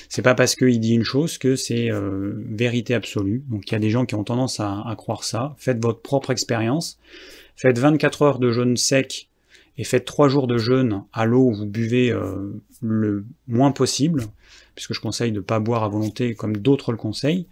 c'est 0.09 0.21
pas 0.21 0.35
parce 0.35 0.55
qu'il 0.55 0.79
dit 0.79 0.93
une 0.93 1.03
chose 1.03 1.39
que 1.39 1.55
c'est 1.55 1.89
vérité 1.91 2.93
absolue. 2.93 3.43
Donc 3.49 3.69
il 3.69 3.71
y 3.73 3.75
a 3.75 3.79
des 3.79 3.89
gens 3.89 4.05
qui 4.05 4.13
ont 4.13 4.23
tendance 4.23 4.59
à, 4.59 4.83
à 4.85 4.95
croire 4.95 5.23
ça. 5.23 5.55
Faites 5.57 5.81
votre 5.81 6.01
propre 6.01 6.29
expérience. 6.29 6.99
Faites 7.55 7.79
24 7.79 8.21
heures 8.21 8.39
de 8.39 8.51
jeûne 8.51 8.77
sec 8.77 9.29
et 9.77 9.83
faites 9.83 10.05
trois 10.05 10.27
jours 10.27 10.47
de 10.47 10.57
jeûne 10.57 11.03
à 11.13 11.25
l'eau 11.25 11.49
où 11.49 11.53
vous 11.53 11.65
buvez 11.65 12.11
euh, 12.11 12.61
le 12.81 13.25
moins 13.47 13.71
possible, 13.71 14.23
puisque 14.75 14.93
je 14.93 15.01
conseille 15.01 15.31
de 15.31 15.37
ne 15.37 15.43
pas 15.43 15.59
boire 15.59 15.83
à 15.83 15.89
volonté 15.89 16.35
comme 16.35 16.57
d'autres 16.57 16.91
le 16.91 16.97
conseillent, 16.97 17.47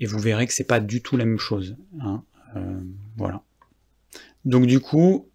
et 0.00 0.06
vous 0.06 0.18
verrez 0.18 0.46
que 0.46 0.52
c'est 0.52 0.64
pas 0.64 0.80
du 0.80 1.00
tout 1.00 1.16
la 1.16 1.24
même 1.24 1.38
chose. 1.38 1.76
Hein. 2.00 2.22
Euh, 2.56 2.80
voilà. 3.16 3.42
Donc 4.44 4.66
du 4.66 4.80
coup, 4.80 5.28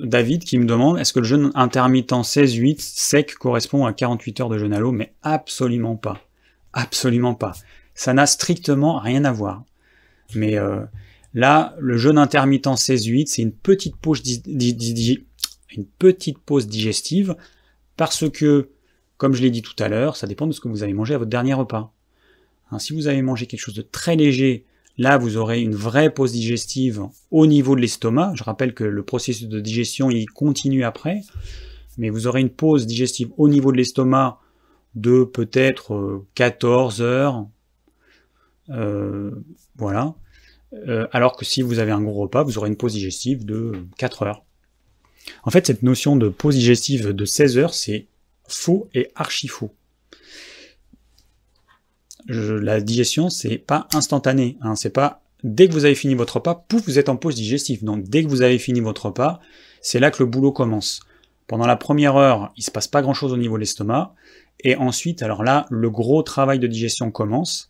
David 0.00 0.44
qui 0.44 0.58
me 0.58 0.64
demande 0.64 0.98
est-ce 0.98 1.12
que 1.12 1.20
le 1.20 1.26
jeûne 1.26 1.50
intermittent 1.54 2.12
16-8 2.12 2.80
sec 2.80 3.34
correspond 3.34 3.84
à 3.84 3.92
48 3.92 4.40
heures 4.40 4.48
de 4.48 4.58
jeûne 4.58 4.72
à 4.72 4.78
l'eau? 4.78 4.92
Mais 4.92 5.12
absolument 5.22 5.96
pas. 5.96 6.20
Absolument 6.72 7.34
pas. 7.34 7.52
Ça 7.94 8.14
n'a 8.14 8.26
strictement 8.26 8.98
rien 8.98 9.24
à 9.24 9.32
voir. 9.32 9.64
Mais 10.34 10.56
euh, 10.56 10.80
là, 11.34 11.74
le 11.78 11.96
jeûne 11.96 12.18
intermittent 12.18 12.66
16-8, 12.66 13.26
c'est 13.26 13.42
une 13.42 13.52
petite 13.52 13.96
pause 13.96 14.22
une 15.76 15.86
petite 15.86 16.38
pause 16.38 16.66
digestive, 16.66 17.36
parce 17.96 18.28
que, 18.30 18.70
comme 19.16 19.34
je 19.34 19.42
l'ai 19.42 19.50
dit 19.50 19.62
tout 19.62 19.76
à 19.78 19.88
l'heure, 19.88 20.16
ça 20.16 20.26
dépend 20.26 20.46
de 20.46 20.52
ce 20.52 20.60
que 20.60 20.68
vous 20.68 20.82
avez 20.82 20.92
mangé 20.92 21.14
à 21.14 21.18
votre 21.18 21.30
dernier 21.30 21.54
repas. 21.54 21.92
Hein, 22.70 22.78
si 22.78 22.92
vous 22.92 23.06
avez 23.06 23.22
mangé 23.22 23.46
quelque 23.46 23.60
chose 23.60 23.74
de 23.74 23.82
très 23.82 24.16
léger, 24.16 24.64
là 24.98 25.18
vous 25.18 25.36
aurez 25.36 25.60
une 25.60 25.74
vraie 25.74 26.12
pause 26.12 26.32
digestive 26.32 27.02
au 27.30 27.46
niveau 27.46 27.76
de 27.76 27.80
l'estomac. 27.80 28.32
Je 28.34 28.44
rappelle 28.44 28.74
que 28.74 28.84
le 28.84 29.02
processus 29.02 29.48
de 29.48 29.60
digestion 29.60 30.10
il 30.10 30.26
continue 30.30 30.84
après, 30.84 31.22
mais 31.98 32.10
vous 32.10 32.26
aurez 32.26 32.40
une 32.40 32.50
pause 32.50 32.86
digestive 32.86 33.30
au 33.36 33.48
niveau 33.48 33.72
de 33.72 33.76
l'estomac 33.76 34.40
de 34.94 35.24
peut-être 35.24 36.24
14 36.34 37.00
euh, 37.00 37.04
heures. 37.04 37.46
Euh, 38.70 39.30
voilà. 39.76 40.14
Euh, 40.88 41.06
alors 41.12 41.36
que 41.36 41.44
si 41.44 41.62
vous 41.62 41.78
avez 41.78 41.92
un 41.92 42.00
gros 42.00 42.22
repas, 42.22 42.42
vous 42.42 42.58
aurez 42.58 42.68
une 42.68 42.76
pause 42.76 42.94
digestive 42.94 43.44
de 43.44 43.72
4 43.98 44.22
heures. 44.22 44.44
En 45.44 45.50
fait, 45.50 45.66
cette 45.66 45.82
notion 45.82 46.16
de 46.16 46.28
pause 46.28 46.56
digestive 46.56 47.10
de 47.10 47.24
16 47.24 47.58
heures, 47.58 47.74
c'est 47.74 48.06
faux 48.48 48.88
et 48.94 49.10
archi 49.14 49.48
faux. 49.48 49.72
la 52.26 52.80
digestion, 52.80 53.30
c'est 53.30 53.58
pas 53.58 53.88
instantané. 53.92 54.56
Hein, 54.62 54.76
c'est 54.76 54.90
pas 54.90 55.22
dès 55.42 55.68
que 55.68 55.72
vous 55.72 55.84
avez 55.84 55.94
fini 55.94 56.14
votre 56.14 56.36
repas, 56.36 56.64
pouf, 56.68 56.84
vous 56.86 56.98
êtes 56.98 57.08
en 57.08 57.16
pause 57.16 57.34
digestive. 57.34 57.84
Donc 57.84 58.04
dès 58.04 58.24
que 58.24 58.28
vous 58.28 58.42
avez 58.42 58.58
fini 58.58 58.80
votre 58.80 59.06
repas, 59.06 59.40
c'est 59.80 60.00
là 60.00 60.10
que 60.10 60.22
le 60.22 60.28
boulot 60.28 60.52
commence. 60.52 61.00
Pendant 61.46 61.66
la 61.66 61.76
première 61.76 62.16
heure, 62.16 62.52
il 62.56 62.62
se 62.62 62.70
passe 62.70 62.88
pas 62.88 63.02
grand 63.02 63.14
chose 63.14 63.32
au 63.32 63.36
niveau 63.36 63.56
de 63.56 63.60
l'estomac. 63.60 64.14
Et 64.60 64.76
ensuite, 64.76 65.22
alors 65.22 65.44
là, 65.44 65.66
le 65.70 65.90
gros 65.90 66.22
travail 66.22 66.58
de 66.58 66.66
digestion 66.66 67.10
commence. 67.10 67.68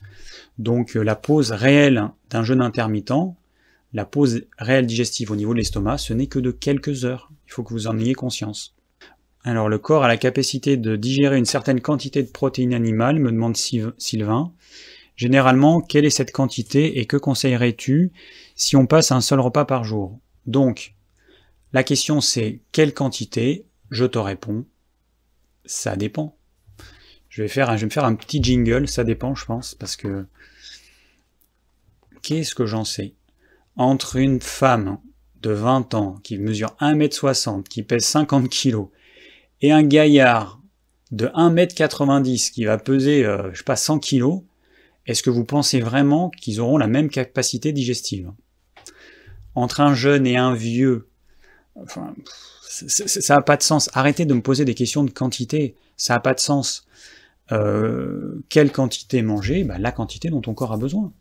Donc 0.59 0.97
euh, 0.97 1.03
la 1.03 1.17
pause 1.17 1.51
réelle 1.51 2.11
d'un 2.31 2.45
jeûne 2.45 2.63
intermittent, 2.63 3.35
la 3.93 4.05
pause 4.05 4.43
réelle 4.59 4.87
digestive 4.87 5.33
au 5.33 5.37
niveau 5.37 5.53
de 5.53 5.59
l'estomac, 5.59 5.99
ce 5.99 6.13
n'est 6.13 6.29
que 6.29 6.39
de 6.39 6.53
quelques 6.53 7.05
heures. 7.05 7.31
Faut 7.55 7.63
que 7.63 7.73
vous 7.73 7.87
en 7.87 8.01
ayez 8.01 8.15
conscience. 8.15 8.75
Alors, 9.45 9.69
le 9.69 9.79
corps 9.79 10.03
a 10.03 10.09
la 10.09 10.17
capacité 10.17 10.77
de 10.77 10.97
digérer 10.97 11.39
une 11.39 11.45
certaine 11.45 11.81
quantité 11.81 12.21
de 12.25 12.29
protéines 12.29 12.75
animales, 12.75 13.21
me 13.21 13.31
demande 13.31 13.57
Sylvain. 13.57 14.53
Généralement, 15.15 15.81
quelle 15.81 16.05
est 16.05 16.11
cette 16.11 16.33
quantité 16.33 16.99
et 16.99 17.07
que 17.07 17.17
conseillerais-tu 17.17 18.11
si 18.57 18.75
on 18.75 18.89
passe 18.89 19.13
un 19.13 19.21
seul 19.21 19.39
repas 19.39 19.65
par 19.67 19.85
jour? 19.85 20.19
Donc, 20.47 20.97
la 21.73 21.85
question 21.85 22.21
c'est 22.21 22.61
quelle 22.73 22.93
quantité? 22.93 23.67
Je 23.89 24.05
te 24.05 24.19
réponds, 24.19 24.67
ça 25.65 25.95
dépend. 25.95 26.37
Je 27.29 27.43
vais, 27.43 27.49
je 27.49 27.61
vais 27.61 27.85
me 27.85 27.91
faire 27.91 28.05
un 28.05 28.17
petit 28.17 28.43
jingle, 28.43 28.89
ça 28.89 29.05
dépend, 29.05 29.37
je 29.37 29.45
pense, 29.45 29.77
parce 29.77 29.95
que 29.95 30.27
qu'est-ce 32.23 32.57
que 32.57 32.67
j'en 32.67 32.85
sais? 32.85 33.15
Entre 33.77 34.17
une 34.17 34.41
femme 34.41 34.99
de 35.45 35.53
20 35.53 35.95
ans 35.95 36.17
qui 36.23 36.39
mesure 36.39 36.75
1m60, 36.81 37.65
qui 37.65 37.83
pèse 37.83 38.05
50 38.05 38.49
kg, 38.49 38.87
et 39.61 39.73
un 39.73 39.83
gaillard 39.83 40.61
de 41.11 41.27
1m90 41.27 42.51
qui 42.51 42.65
va 42.65 42.79
peser, 42.79 43.25
euh, 43.25 43.51
je 43.53 43.59
sais 43.59 43.65
pas, 43.65 43.77
100 43.77 44.01
kg, 44.01 44.43
est-ce 45.07 45.23
que 45.23 45.31
vous 45.31 45.45
pensez 45.45 45.81
vraiment 45.81 46.31
qu'ils 46.31 46.61
auront 46.61 46.79
la 46.79 46.87
même 46.87 47.11
capacité 47.11 47.73
digestive? 47.73 48.33
Entre 49.55 49.81
un 49.81 49.95
jeune 49.95 50.27
et 50.27 50.37
un 50.37 50.55
vieux, 50.55 51.09
ça 52.67 53.35
n'a 53.35 53.43
pas 53.43 53.57
de 53.57 53.63
sens. 53.63 53.91
Arrêtez 53.93 54.25
de 54.25 54.35
me 54.35 54.41
poser 54.41 54.65
des 54.65 54.75
questions 54.75 55.05
de 55.05 55.11
quantité, 55.11 55.77
ça 55.97 56.15
n'a 56.15 56.21
pas 56.21 56.35
de 56.35 56.41
sens. 56.41 56.87
Euh, 57.53 58.43
quelle 58.49 58.73
quantité 58.73 59.21
manger? 59.21 59.63
Bah, 59.63 59.79
La 59.79 59.93
quantité 59.93 60.31
dont 60.31 60.41
ton 60.41 60.55
corps 60.55 60.73
a 60.73 60.79
besoin. 60.79 61.13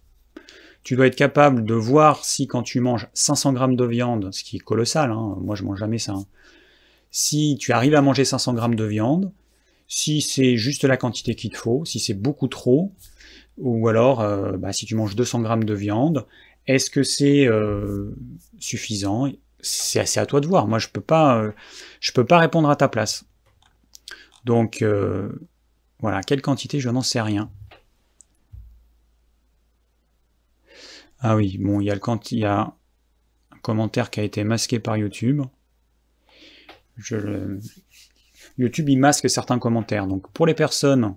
Tu 0.83 0.95
dois 0.95 1.07
être 1.07 1.15
capable 1.15 1.63
de 1.63 1.73
voir 1.73 2.25
si 2.25 2.47
quand 2.47 2.63
tu 2.63 2.79
manges 2.79 3.07
500 3.13 3.53
grammes 3.53 3.75
de 3.75 3.85
viande, 3.85 4.33
ce 4.33 4.43
qui 4.43 4.57
est 4.57 4.59
colossal, 4.59 5.11
hein, 5.11 5.37
moi 5.41 5.55
je 5.55 5.63
mange 5.63 5.79
jamais 5.79 5.97
ça, 5.97 6.13
hein, 6.13 6.25
si 7.11 7.57
tu 7.59 7.71
arrives 7.71 7.95
à 7.95 8.01
manger 8.01 8.25
500 8.25 8.53
grammes 8.53 8.75
de 8.75 8.83
viande, 8.83 9.31
si 9.87 10.21
c'est 10.21 10.57
juste 10.57 10.83
la 10.83 10.97
quantité 10.97 11.35
qu'il 11.35 11.51
te 11.51 11.57
faut, 11.57 11.85
si 11.85 11.99
c'est 11.99 12.15
beaucoup 12.15 12.47
trop, 12.47 12.91
ou 13.57 13.87
alors 13.87 14.21
euh, 14.21 14.57
bah, 14.57 14.73
si 14.73 14.85
tu 14.87 14.95
manges 14.95 15.15
200 15.15 15.41
grammes 15.41 15.63
de 15.63 15.73
viande, 15.75 16.25
est-ce 16.65 16.89
que 16.89 17.03
c'est 17.03 17.45
euh, 17.45 18.15
suffisant? 18.59 19.31
C'est 19.59 19.99
assez 19.99 20.19
à 20.19 20.25
toi 20.25 20.41
de 20.41 20.47
voir. 20.47 20.67
Moi, 20.67 20.79
je 20.79 20.87
peux 20.87 21.01
pas, 21.01 21.37
euh, 21.37 21.51
je 21.99 22.11
peux 22.11 22.25
pas 22.25 22.39
répondre 22.39 22.69
à 22.69 22.75
ta 22.75 22.87
place. 22.87 23.25
Donc 24.43 24.83
voilà, 25.99 26.21
quelle 26.21 26.41
quantité, 26.41 26.81
je 26.81 26.89
n'en 26.89 27.01
sais 27.01 27.21
rien. 27.21 27.49
Ah 31.25 31.37
oui, 31.37 31.57
bon, 31.57 31.79
il 31.79 31.85
y 31.85 31.89
a 31.89 31.95
le 31.95 32.01
il 32.31 32.39
y 32.39 32.43
a 32.43 32.59
un 32.59 33.57
commentaire 33.61 34.09
qui 34.09 34.19
a 34.19 34.23
été 34.23 34.43
masqué 34.43 34.79
par 34.79 34.97
YouTube. 34.97 35.41
YouTube, 38.57 38.89
il 38.89 38.99
masque 38.99 39.29
certains 39.29 39.57
commentaires. 39.57 40.05
Donc, 40.05 40.29
pour 40.33 40.45
les 40.45 40.53
personnes, 40.53 41.15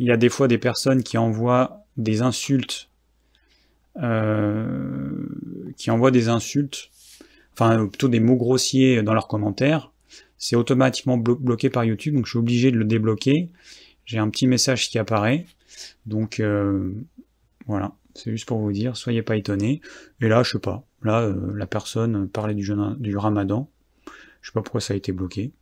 il 0.00 0.08
y 0.08 0.10
a 0.10 0.16
des 0.16 0.28
fois 0.28 0.48
des 0.48 0.58
personnes 0.58 1.04
qui 1.04 1.18
envoient 1.18 1.86
des 1.96 2.20
insultes, 2.20 2.90
euh, 4.02 5.28
qui 5.76 5.92
envoient 5.92 6.10
des 6.10 6.28
insultes, 6.28 6.90
enfin, 7.52 7.86
plutôt 7.86 8.08
des 8.08 8.18
mots 8.18 8.36
grossiers 8.36 9.04
dans 9.04 9.14
leurs 9.14 9.28
commentaires. 9.28 9.92
C'est 10.36 10.56
automatiquement 10.56 11.16
bloqué 11.16 11.70
par 11.70 11.84
YouTube, 11.84 12.16
donc 12.16 12.26
je 12.26 12.30
suis 12.30 12.38
obligé 12.40 12.72
de 12.72 12.76
le 12.76 12.84
débloquer. 12.84 13.50
J'ai 14.04 14.18
un 14.18 14.30
petit 14.30 14.48
message 14.48 14.90
qui 14.90 14.98
apparaît. 14.98 15.46
Donc, 16.06 16.40
euh, 16.40 16.92
voilà. 17.68 17.92
C'est 18.18 18.32
juste 18.32 18.46
pour 18.46 18.58
vous 18.58 18.72
dire, 18.72 18.96
soyez 18.96 19.22
pas 19.22 19.36
étonnés. 19.36 19.80
Et 20.20 20.26
là, 20.26 20.42
je 20.42 20.50
sais 20.50 20.58
pas. 20.58 20.84
Là, 21.02 21.22
euh, 21.22 21.52
la 21.54 21.66
personne 21.68 22.28
parlait 22.28 22.54
du, 22.54 22.64
jeûne, 22.64 22.96
du 22.98 23.16
ramadan. 23.16 23.70
Je 24.40 24.48
sais 24.48 24.52
pas 24.52 24.62
pourquoi 24.62 24.80
ça 24.80 24.94
a 24.94 24.96
été 24.96 25.12
bloqué. 25.12 25.52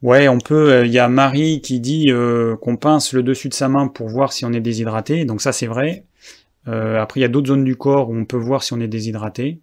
Ouais, 0.00 0.26
on 0.26 0.38
peut. 0.38 0.72
Euh, 0.72 0.86
il 0.86 0.92
y 0.92 0.98
a 0.98 1.08
Marie 1.08 1.60
qui 1.60 1.80
dit 1.80 2.10
euh, 2.10 2.56
qu'on 2.56 2.78
pince 2.78 3.12
le 3.12 3.22
dessus 3.22 3.50
de 3.50 3.54
sa 3.54 3.68
main 3.68 3.88
pour 3.88 4.08
voir 4.08 4.32
si 4.32 4.46
on 4.46 4.52
est 4.54 4.60
déshydraté. 4.60 5.26
Donc 5.26 5.42
ça, 5.42 5.52
c'est 5.52 5.66
vrai. 5.66 6.06
après, 6.64 7.20
il 7.20 7.22
y 7.22 7.26
a 7.26 7.28
d'autres 7.28 7.48
zones 7.48 7.64
du 7.64 7.76
corps 7.76 8.08
où 8.08 8.16
on 8.16 8.24
peut 8.24 8.38
voir 8.38 8.62
si 8.62 8.72
on 8.72 8.80
est 8.80 8.88
déshydraté. 8.88 9.60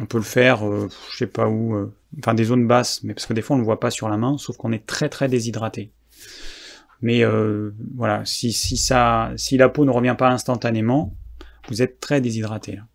On 0.00 0.06
peut 0.06 0.18
le 0.18 0.24
faire, 0.24 0.62
je 0.64 1.16
sais 1.16 1.26
pas 1.26 1.48
où, 1.48 1.92
enfin 2.18 2.32
des 2.34 2.44
zones 2.44 2.66
basses, 2.66 3.02
mais 3.02 3.12
parce 3.12 3.26
que 3.26 3.34
des 3.34 3.42
fois 3.42 3.54
on 3.54 3.58
ne 3.58 3.62
le 3.62 3.66
voit 3.66 3.80
pas 3.80 3.90
sur 3.90 4.08
la 4.08 4.16
main, 4.16 4.38
sauf 4.38 4.56
qu'on 4.56 4.72
est 4.72 4.86
très 4.86 5.10
très 5.10 5.28
déshydraté. 5.28 5.92
Mais 7.02 7.24
euh, 7.24 7.74
voilà, 7.96 8.24
si, 8.24 8.52
si, 8.52 8.76
ça, 8.76 9.32
si 9.36 9.56
la 9.56 9.68
peau 9.68 9.84
ne 9.84 9.90
revient 9.90 10.14
pas 10.16 10.30
instantanément, 10.30 11.14
vous 11.68 11.82
êtes 11.82 11.98
très 11.98 12.20
déshydraté. 12.20 12.78
Hein. 12.78 12.86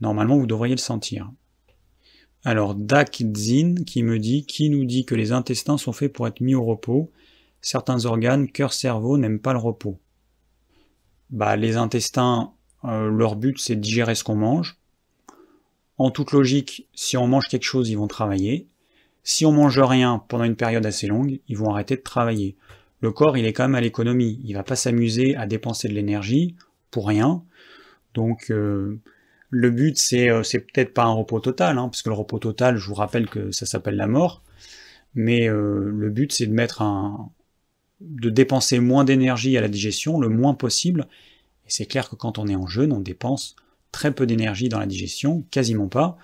Normalement, 0.00 0.36
vous 0.36 0.46
devriez 0.46 0.74
le 0.74 0.80
sentir. 0.80 1.30
Alors, 2.44 2.74
Dakzin 2.74 3.84
qui 3.86 4.02
me 4.02 4.18
dit, 4.18 4.44
qui 4.44 4.68
nous 4.68 4.84
dit 4.84 5.06
que 5.06 5.14
les 5.14 5.32
intestins 5.32 5.78
sont 5.78 5.92
faits 5.92 6.12
pour 6.12 6.26
être 6.26 6.40
mis 6.40 6.56
au 6.56 6.64
repos. 6.64 7.12
Certains 7.62 8.04
organes, 8.04 8.50
cœur, 8.50 8.72
cerveau, 8.72 9.16
n'aiment 9.16 9.40
pas 9.40 9.52
le 9.52 9.60
repos. 9.60 9.98
Bah, 11.30 11.56
les 11.56 11.76
intestins, 11.76 12.52
euh, 12.84 13.08
leur 13.08 13.36
but, 13.36 13.58
c'est 13.58 13.76
de 13.76 13.80
digérer 13.80 14.16
ce 14.16 14.24
qu'on 14.24 14.34
mange. 14.34 14.76
En 15.98 16.10
toute 16.10 16.32
logique, 16.32 16.88
si 16.94 17.16
on 17.16 17.26
mange 17.26 17.48
quelque 17.48 17.64
chose, 17.64 17.88
ils 17.88 17.98
vont 17.98 18.08
travailler. 18.08 18.66
Si 19.22 19.46
on 19.46 19.52
mange 19.52 19.78
rien 19.78 20.22
pendant 20.28 20.44
une 20.44 20.56
période 20.56 20.84
assez 20.84 21.06
longue, 21.06 21.40
ils 21.48 21.56
vont 21.56 21.70
arrêter 21.70 21.96
de 21.96 22.02
travailler. 22.02 22.56
Le 23.00 23.12
corps, 23.12 23.36
il 23.36 23.46
est 23.46 23.52
quand 23.52 23.64
même 23.64 23.74
à 23.74 23.80
l'économie. 23.80 24.40
Il 24.44 24.54
va 24.54 24.62
pas 24.62 24.76
s'amuser 24.76 25.36
à 25.36 25.46
dépenser 25.46 25.88
de 25.88 25.94
l'énergie 25.94 26.56
pour 26.90 27.06
rien. 27.06 27.42
Donc, 28.14 28.50
euh, 28.50 28.98
le 29.50 29.70
but, 29.70 29.96
c'est 29.96 30.28
euh, 30.28 30.42
c'est 30.42 30.60
peut-être 30.60 30.92
pas 30.94 31.04
un 31.04 31.12
repos 31.12 31.40
total, 31.40 31.78
hein, 31.78 31.88
parce 31.88 32.02
que 32.02 32.08
le 32.08 32.14
repos 32.14 32.38
total, 32.38 32.76
je 32.76 32.86
vous 32.86 32.94
rappelle 32.94 33.28
que 33.28 33.52
ça 33.52 33.66
s'appelle 33.66 33.96
la 33.96 34.06
mort. 34.06 34.42
Mais 35.14 35.48
euh, 35.48 35.90
le 35.90 36.10
but, 36.10 36.32
c'est 36.32 36.46
de 36.46 36.52
mettre 36.52 36.82
un, 36.82 37.30
de 38.00 38.30
dépenser 38.30 38.80
moins 38.80 39.04
d'énergie 39.04 39.56
à 39.56 39.60
la 39.60 39.68
digestion, 39.68 40.18
le 40.20 40.28
moins 40.28 40.54
possible. 40.54 41.06
Et 41.66 41.70
c'est 41.70 41.86
clair 41.86 42.10
que 42.10 42.16
quand 42.16 42.38
on 42.38 42.46
est 42.48 42.56
en 42.56 42.66
jeûne, 42.66 42.92
on 42.92 43.00
dépense 43.00 43.56
très 43.94 44.12
peu 44.12 44.26
d'énergie 44.26 44.68
dans 44.68 44.80
la 44.80 44.86
digestion, 44.86 45.44
quasiment 45.52 45.86
pas, 45.86 46.18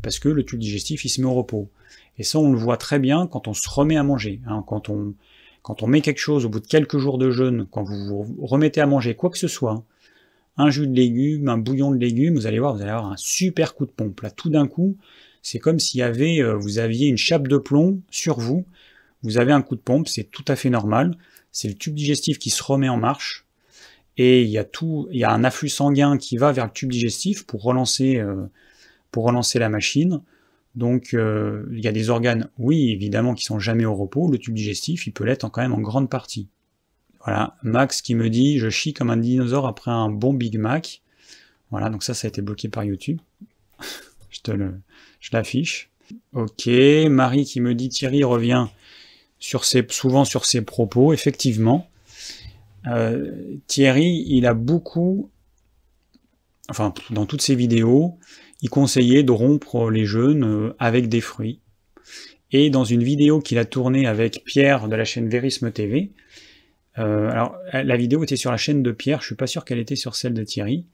parce 0.00 0.20
que 0.20 0.28
le 0.28 0.44
tube 0.44 0.60
digestif, 0.60 1.04
il 1.04 1.08
se 1.08 1.20
met 1.20 1.26
au 1.26 1.34
repos. 1.34 1.68
Et 2.18 2.22
ça, 2.22 2.38
on 2.38 2.52
le 2.52 2.58
voit 2.58 2.76
très 2.76 3.00
bien 3.00 3.26
quand 3.26 3.48
on 3.48 3.52
se 3.52 3.68
remet 3.68 3.96
à 3.96 4.04
manger. 4.04 4.40
Hein. 4.46 4.62
quand, 4.66 4.88
on, 4.88 5.14
quand 5.62 5.82
on 5.82 5.88
met 5.88 6.00
quelque 6.00 6.20
chose 6.20 6.46
au 6.46 6.48
bout 6.48 6.60
de 6.60 6.66
quelques 6.66 6.98
jours 6.98 7.18
de 7.18 7.30
jeûne, 7.30 7.66
quand 7.68 7.82
vous 7.82 8.24
vous 8.24 8.46
remettez 8.46 8.80
à 8.80 8.86
manger 8.86 9.16
quoi 9.16 9.28
que 9.28 9.38
ce 9.38 9.48
soit, 9.48 9.84
un 10.56 10.70
jus 10.70 10.86
de 10.86 10.94
légumes, 10.94 11.48
un 11.48 11.58
bouillon 11.58 11.90
de 11.90 11.98
légumes, 11.98 12.36
vous 12.36 12.46
allez 12.46 12.60
voir, 12.60 12.74
vous 12.74 12.82
allez 12.82 12.92
avoir 12.92 13.10
un 13.10 13.16
super 13.16 13.74
coup 13.74 13.84
de 13.84 13.90
pompe. 13.90 14.20
Là, 14.20 14.30
tout 14.30 14.48
d'un 14.48 14.68
coup, 14.68 14.96
c'est 15.42 15.58
comme 15.58 15.78
avait, 16.00 16.40
euh, 16.40 16.54
vous 16.54 16.78
aviez 16.78 17.08
une 17.08 17.18
chape 17.18 17.48
de 17.48 17.58
plomb 17.58 18.00
sur 18.10 18.38
vous. 18.38 18.64
Vous 19.22 19.38
avez 19.38 19.52
un 19.52 19.62
coup 19.62 19.74
de 19.74 19.80
pompe, 19.80 20.06
c'est 20.06 20.30
tout 20.30 20.44
à 20.46 20.54
fait 20.54 20.70
normal. 20.70 21.16
C'est 21.50 21.68
le 21.68 21.74
tube 21.74 21.94
digestif 21.94 22.38
qui 22.38 22.50
se 22.50 22.62
remet 22.62 22.88
en 22.88 22.96
marche 22.96 23.45
et 24.16 24.42
il 24.42 24.48
y 24.48 24.58
a 24.58 24.64
tout, 24.64 25.08
il 25.10 25.18
y 25.18 25.24
a 25.24 25.30
un 25.30 25.44
afflux 25.44 25.68
sanguin 25.68 26.16
qui 26.16 26.36
va 26.36 26.52
vers 26.52 26.66
le 26.66 26.70
tube 26.70 26.90
digestif 26.90 27.46
pour 27.46 27.62
relancer, 27.62 28.16
euh, 28.16 28.46
la 29.54 29.68
machine. 29.68 30.20
Donc 30.74 31.14
euh, 31.14 31.66
il 31.72 31.82
y 31.82 31.88
a 31.88 31.92
des 31.92 32.10
organes, 32.10 32.50
oui, 32.58 32.90
évidemment, 32.90 33.34
qui 33.34 33.44
sont 33.44 33.58
jamais 33.58 33.84
au 33.86 33.94
repos. 33.94 34.30
Le 34.30 34.38
tube 34.38 34.54
digestif, 34.54 35.06
il 35.06 35.12
peut 35.12 35.24
l'être 35.24 35.50
quand 35.50 35.62
même 35.62 35.72
en 35.72 35.80
grande 35.80 36.10
partie. 36.10 36.48
Voilà, 37.24 37.56
Max 37.62 38.02
qui 38.02 38.14
me 38.14 38.28
dit, 38.28 38.58
je 38.58 38.68
chie 38.68 38.92
comme 38.92 39.10
un 39.10 39.16
dinosaure 39.16 39.66
après 39.66 39.90
un 39.90 40.10
bon 40.10 40.32
Big 40.32 40.58
Mac. 40.58 41.02
Voilà, 41.70 41.88
donc 41.90 42.02
ça, 42.02 42.14
ça 42.14 42.26
a 42.26 42.28
été 42.28 42.42
bloqué 42.42 42.68
par 42.68 42.84
YouTube. 42.84 43.20
je 44.30 44.40
te 44.40 44.50
le, 44.50 44.74
je 45.20 45.30
l'affiche. 45.32 45.90
Ok, 46.32 46.68
Marie 47.08 47.44
qui 47.44 47.60
me 47.60 47.74
dit, 47.74 47.88
Thierry 47.88 48.22
revient 48.22 48.66
souvent 49.40 50.24
sur 50.24 50.44
ses 50.44 50.62
propos, 50.62 51.12
effectivement. 51.12 51.88
Euh, 52.86 53.56
Thierry, 53.66 54.24
il 54.28 54.46
a 54.46 54.54
beaucoup, 54.54 55.30
enfin 56.68 56.94
dans 57.10 57.26
toutes 57.26 57.42
ses 57.42 57.54
vidéos, 57.54 58.18
il 58.62 58.70
conseillait 58.70 59.22
de 59.22 59.32
rompre 59.32 59.90
les 59.90 60.04
jeûnes 60.04 60.44
euh, 60.44 60.74
avec 60.78 61.08
des 61.08 61.20
fruits. 61.20 61.60
Et 62.52 62.70
dans 62.70 62.84
une 62.84 63.02
vidéo 63.02 63.40
qu'il 63.40 63.58
a 63.58 63.64
tournée 63.64 64.06
avec 64.06 64.44
Pierre 64.44 64.88
de 64.88 64.94
la 64.94 65.04
chaîne 65.04 65.28
Verisme 65.28 65.72
TV, 65.72 66.12
euh, 66.98 67.28
alors 67.28 67.56
la 67.72 67.96
vidéo 67.96 68.22
était 68.22 68.36
sur 68.36 68.50
la 68.50 68.56
chaîne 68.56 68.82
de 68.82 68.92
Pierre, 68.92 69.20
je 69.20 69.26
suis 69.26 69.34
pas 69.34 69.48
sûr 69.48 69.64
qu'elle 69.64 69.80
était 69.80 69.96
sur 69.96 70.14
celle 70.14 70.32
de 70.32 70.44
Thierry. 70.44 70.86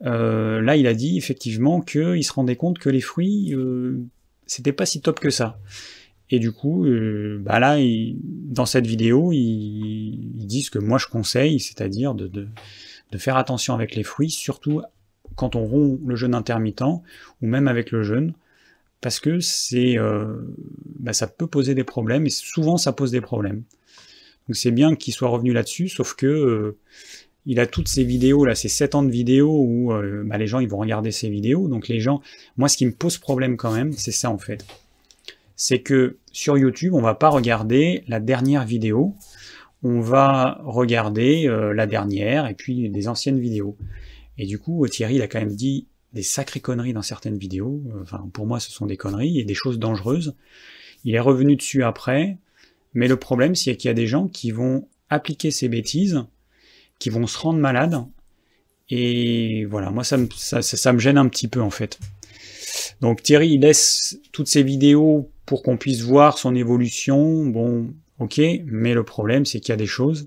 là, 0.00 0.76
il 0.76 0.86
a 0.86 0.94
dit 0.94 1.18
effectivement 1.18 1.80
qu'il 1.80 2.24
se 2.24 2.32
rendait 2.32 2.56
compte 2.56 2.78
que 2.78 2.88
les 2.88 3.00
fruits, 3.00 3.54
c'était 4.46 4.72
pas 4.72 4.86
si 4.86 5.00
top 5.00 5.18
que 5.18 5.30
ça. 5.30 5.58
Et 6.30 6.38
du 6.38 6.52
coup, 6.52 6.86
euh, 6.86 7.38
bah 7.40 7.60
là, 7.60 7.78
dans 8.16 8.66
cette 8.66 8.86
vidéo, 8.86 9.32
ils, 9.32 10.46
disent 10.46 10.70
que 10.70 10.78
moi 10.78 10.98
je 10.98 11.06
conseille, 11.06 11.60
c'est-à-dire 11.60 12.14
de, 12.14 12.48
faire 13.16 13.36
attention 13.36 13.74
avec 13.74 13.94
les 13.94 14.02
fruits, 14.02 14.30
surtout 14.30 14.82
quand 15.36 15.56
on 15.56 15.66
rompt 15.66 16.00
le 16.06 16.16
jeûne 16.16 16.34
intermittent 16.34 16.82
ou 16.82 17.02
même 17.46 17.68
avec 17.68 17.90
le 17.90 18.02
jeûne, 18.02 18.34
parce 19.00 19.20
que 19.20 19.40
c'est, 19.40 19.98
euh, 19.98 20.36
bah, 20.98 21.12
ça 21.12 21.26
peut 21.26 21.46
poser 21.46 21.74
des 21.74 21.84
problèmes 21.84 22.26
et 22.26 22.30
souvent 22.30 22.76
ça 22.76 22.92
pose 22.92 23.10
des 23.10 23.20
problèmes. 23.20 23.62
Donc 24.48 24.56
c'est 24.56 24.70
bien 24.70 24.94
qu'il 24.94 25.14
soit 25.14 25.28
revenu 25.28 25.52
là-dessus, 25.52 25.88
sauf 25.88 26.14
que 26.14 26.26
euh, 26.26 26.78
il 27.44 27.60
a 27.60 27.66
toutes 27.66 27.88
ces 27.88 28.04
vidéos, 28.04 28.44
là, 28.44 28.54
ces 28.54 28.68
7 28.68 28.94
ans 28.96 29.02
de 29.02 29.10
vidéos 29.10 29.60
où 29.60 29.92
bah, 30.24 30.38
les 30.38 30.46
gens 30.46 30.58
ils 30.58 30.68
vont 30.68 30.78
regarder 30.78 31.12
ces 31.12 31.28
vidéos. 31.28 31.68
Donc 31.68 31.88
les 31.88 32.00
gens, 32.00 32.20
moi 32.56 32.68
ce 32.68 32.76
qui 32.76 32.86
me 32.86 32.92
pose 32.92 33.18
problème 33.18 33.56
quand 33.56 33.72
même, 33.72 33.92
c'est 33.92 34.12
ça 34.12 34.30
en 34.30 34.38
fait. 34.38 34.64
C'est 35.56 35.80
que 35.80 36.18
sur 36.32 36.58
YouTube, 36.58 36.94
on 36.94 37.00
va 37.00 37.14
pas 37.14 37.28
regarder 37.28 38.04
la 38.08 38.20
dernière 38.20 38.64
vidéo, 38.64 39.14
on 39.82 40.00
va 40.00 40.60
regarder 40.64 41.48
euh, 41.48 41.72
la 41.72 41.86
dernière 41.86 42.46
et 42.46 42.54
puis 42.54 42.88
des 42.88 43.08
anciennes 43.08 43.40
vidéos. 43.40 43.76
Et 44.38 44.46
du 44.46 44.58
coup, 44.58 44.86
Thierry, 44.86 45.16
il 45.16 45.22
a 45.22 45.28
quand 45.28 45.40
même 45.40 45.56
dit 45.56 45.86
des 46.12 46.22
sacrées 46.22 46.60
conneries 46.60 46.92
dans 46.92 47.02
certaines 47.02 47.38
vidéos. 47.38 47.82
Enfin, 48.02 48.28
pour 48.32 48.46
moi, 48.46 48.60
ce 48.60 48.70
sont 48.70 48.86
des 48.86 48.96
conneries 48.96 49.40
et 49.40 49.44
des 49.44 49.54
choses 49.54 49.78
dangereuses. 49.78 50.34
Il 51.04 51.14
est 51.14 51.20
revenu 51.20 51.56
dessus 51.56 51.82
après, 51.82 52.38
mais 52.94 53.08
le 53.08 53.16
problème, 53.16 53.54
c'est 53.54 53.76
qu'il 53.76 53.88
y 53.88 53.90
a 53.90 53.94
des 53.94 54.06
gens 54.06 54.28
qui 54.28 54.50
vont 54.50 54.88
appliquer 55.08 55.50
ces 55.50 55.68
bêtises 55.68 56.24
qui 56.98 57.10
vont 57.10 57.26
se 57.26 57.38
rendre 57.38 57.58
malades. 57.58 58.04
Et 58.88 59.64
voilà, 59.66 59.90
moi 59.90 60.04
ça 60.04 60.16
me, 60.16 60.28
ça, 60.30 60.92
me 60.92 60.98
gêne 60.98 61.18
un 61.18 61.28
petit 61.28 61.48
peu 61.48 61.60
en 61.60 61.70
fait. 61.70 61.98
Donc 63.00 63.22
Thierry 63.22 63.50
il 63.50 63.60
laisse 63.60 64.18
toutes 64.32 64.48
ces 64.48 64.62
vidéos 64.62 65.30
pour 65.46 65.62
qu'on 65.62 65.76
puisse 65.76 66.02
voir 66.02 66.38
son 66.38 66.54
évolution. 66.54 67.46
Bon, 67.46 67.88
ok, 68.18 68.40
mais 68.66 68.94
le 68.94 69.04
problème 69.04 69.44
c'est 69.46 69.60
qu'il 69.60 69.70
y 69.70 69.72
a 69.72 69.76
des 69.76 69.86
choses. 69.86 70.26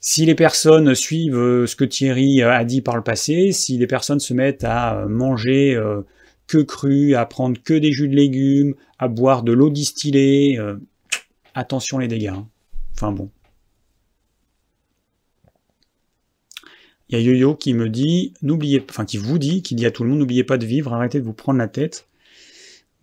Si 0.00 0.24
les 0.24 0.34
personnes 0.34 0.94
suivent 0.94 1.36
euh, 1.36 1.66
ce 1.66 1.74
que 1.74 1.84
Thierry 1.84 2.42
a 2.42 2.64
dit 2.64 2.82
par 2.82 2.96
le 2.96 3.02
passé, 3.02 3.52
si 3.52 3.78
les 3.78 3.86
personnes 3.86 4.20
se 4.20 4.32
mettent 4.32 4.64
à 4.64 5.06
manger 5.08 5.74
euh, 5.74 6.02
que 6.46 6.58
cru, 6.58 7.14
à 7.14 7.26
prendre 7.26 7.60
que 7.62 7.74
des 7.74 7.92
jus 7.92 8.08
de 8.08 8.14
légumes, 8.14 8.74
à 8.98 9.08
boire 9.08 9.42
de 9.42 9.52
l'eau 9.52 9.70
distillée, 9.70 10.58
euh, 10.58 10.76
attention 11.54 11.98
les 11.98 12.08
dégâts. 12.08 12.28
Hein. 12.28 12.48
Enfin 12.94 13.12
bon. 13.12 13.30
Il 17.10 17.18
y 17.18 17.20
a 17.20 17.24
Yo-Yo 17.24 17.54
qui 17.54 17.74
me 17.74 17.88
dit, 17.88 18.34
n'oubliez, 18.42 18.84
enfin 18.88 19.04
qui 19.04 19.16
vous 19.16 19.38
dit, 19.38 19.62
qui 19.62 19.74
dit 19.74 19.86
à 19.86 19.90
tout 19.90 20.04
le 20.04 20.10
monde, 20.10 20.18
n'oubliez 20.18 20.44
pas 20.44 20.58
de 20.58 20.66
vivre, 20.66 20.92
arrêtez 20.92 21.20
de 21.20 21.24
vous 21.24 21.32
prendre 21.32 21.58
la 21.58 21.68
tête. 21.68 22.07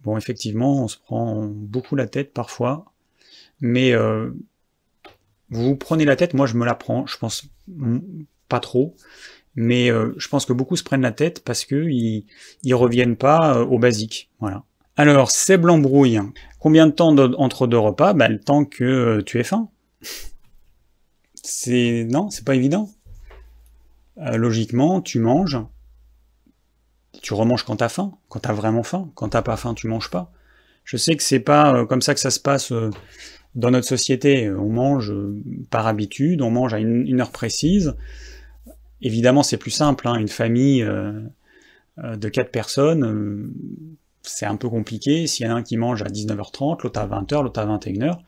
Bon, 0.06 0.18
effectivement, 0.18 0.84
on 0.84 0.88
se 0.88 0.98
prend 0.98 1.46
beaucoup 1.48 1.96
la 1.96 2.06
tête 2.06 2.32
parfois, 2.32 2.86
mais 3.60 3.92
euh, 3.92 4.30
vous 5.50 5.76
prenez 5.76 6.06
la 6.06 6.16
tête, 6.16 6.36
moi 6.36 6.46
je 6.46 6.56
me 6.56 6.64
la 6.64 6.76
prends, 6.76 7.08
je 7.08 7.18
pense 7.18 7.48
pas 8.48 8.60
trop, 8.60 8.96
mais 9.56 9.90
euh, 9.90 10.14
je 10.18 10.28
pense 10.28 10.46
que 10.46 10.54
beaucoup 10.54 10.76
se 10.76 10.84
prennent 10.84 11.02
la 11.02 11.12
tête 11.12 11.44
parce 11.44 11.66
que 11.66 11.90
ils, 11.90 12.26
reviennent 12.76 13.16
pas 13.16 13.58
euh, 13.58 13.66
au 13.66 13.80
basique, 13.80 14.30
voilà. 14.40 14.64
Alors, 14.96 15.30
c'est 15.32 15.58
l'embrouille. 15.58 16.22
Combien 16.60 16.88
de 16.88 16.92
temps 16.92 17.18
entre 17.18 17.68
deux 17.68 17.78
repas? 17.78 18.14
Bah, 18.14 18.30
Le 18.30 18.40
temps 18.40 18.64
que 18.64 19.20
tu 19.26 19.40
aies 19.40 19.44
faim. 19.44 19.70
C'est 21.34 22.08
non, 22.10 22.30
c'est 22.30 22.46
pas 22.46 22.56
évident. 22.56 22.90
Logiquement, 24.16 25.02
tu 25.02 25.20
manges, 25.20 25.58
tu 27.26 27.34
remanges 27.34 27.64
quand 27.64 27.78
t'as 27.78 27.90
faim, 27.90 28.14
quand 28.30 28.42
t'as 28.42 28.54
vraiment 28.54 28.84
faim. 28.84 29.10
Quand 29.16 29.30
t'as 29.30 29.42
pas 29.42 29.58
faim, 29.58 29.74
tu 29.74 29.88
manges 29.88 30.12
pas. 30.12 30.32
Je 30.84 30.96
sais 30.96 31.16
que 31.16 31.24
c'est 31.24 31.40
pas 31.40 31.74
euh, 31.74 31.86
comme 31.88 32.04
ça 32.04 32.14
que 32.14 32.20
ça 32.20 32.30
se 32.30 32.40
passe 32.40 32.72
euh, 32.72 32.92
dans 33.56 33.72
notre 33.72 33.88
société. 33.88 34.52
On 34.52 34.70
mange 34.70 35.12
par 35.72 35.88
habitude, 35.88 36.44
on 36.44 36.52
mange 36.52 36.76
à 36.76 36.78
une, 36.78 37.20
heure 37.20 37.32
précise. 37.32 37.96
Évidemment, 39.02 39.42
c'est 39.42 39.58
plus 39.58 39.72
simple. 39.72 40.08
Hein. 40.08 40.18
Une 40.20 40.28
famille 40.28 40.88
de 41.98 42.30
quatre 42.30 42.52
personnes, 42.52 43.52
c'est 44.22 44.46
un 44.46 44.56
peu 44.56 44.70
compliqué. 44.70 45.26
S'il 45.26 45.48
y 45.48 45.50
en 45.50 45.56
a 45.56 45.58
un 45.58 45.64
qui 45.64 45.78
mange 45.78 46.04
à 46.04 46.06
19h30, 46.06 46.84
l'autre 46.84 47.00
à 47.00 47.08
20h, 47.08 47.42
l'autre 47.42 47.60
à 47.60 47.66
21h, 47.66 48.20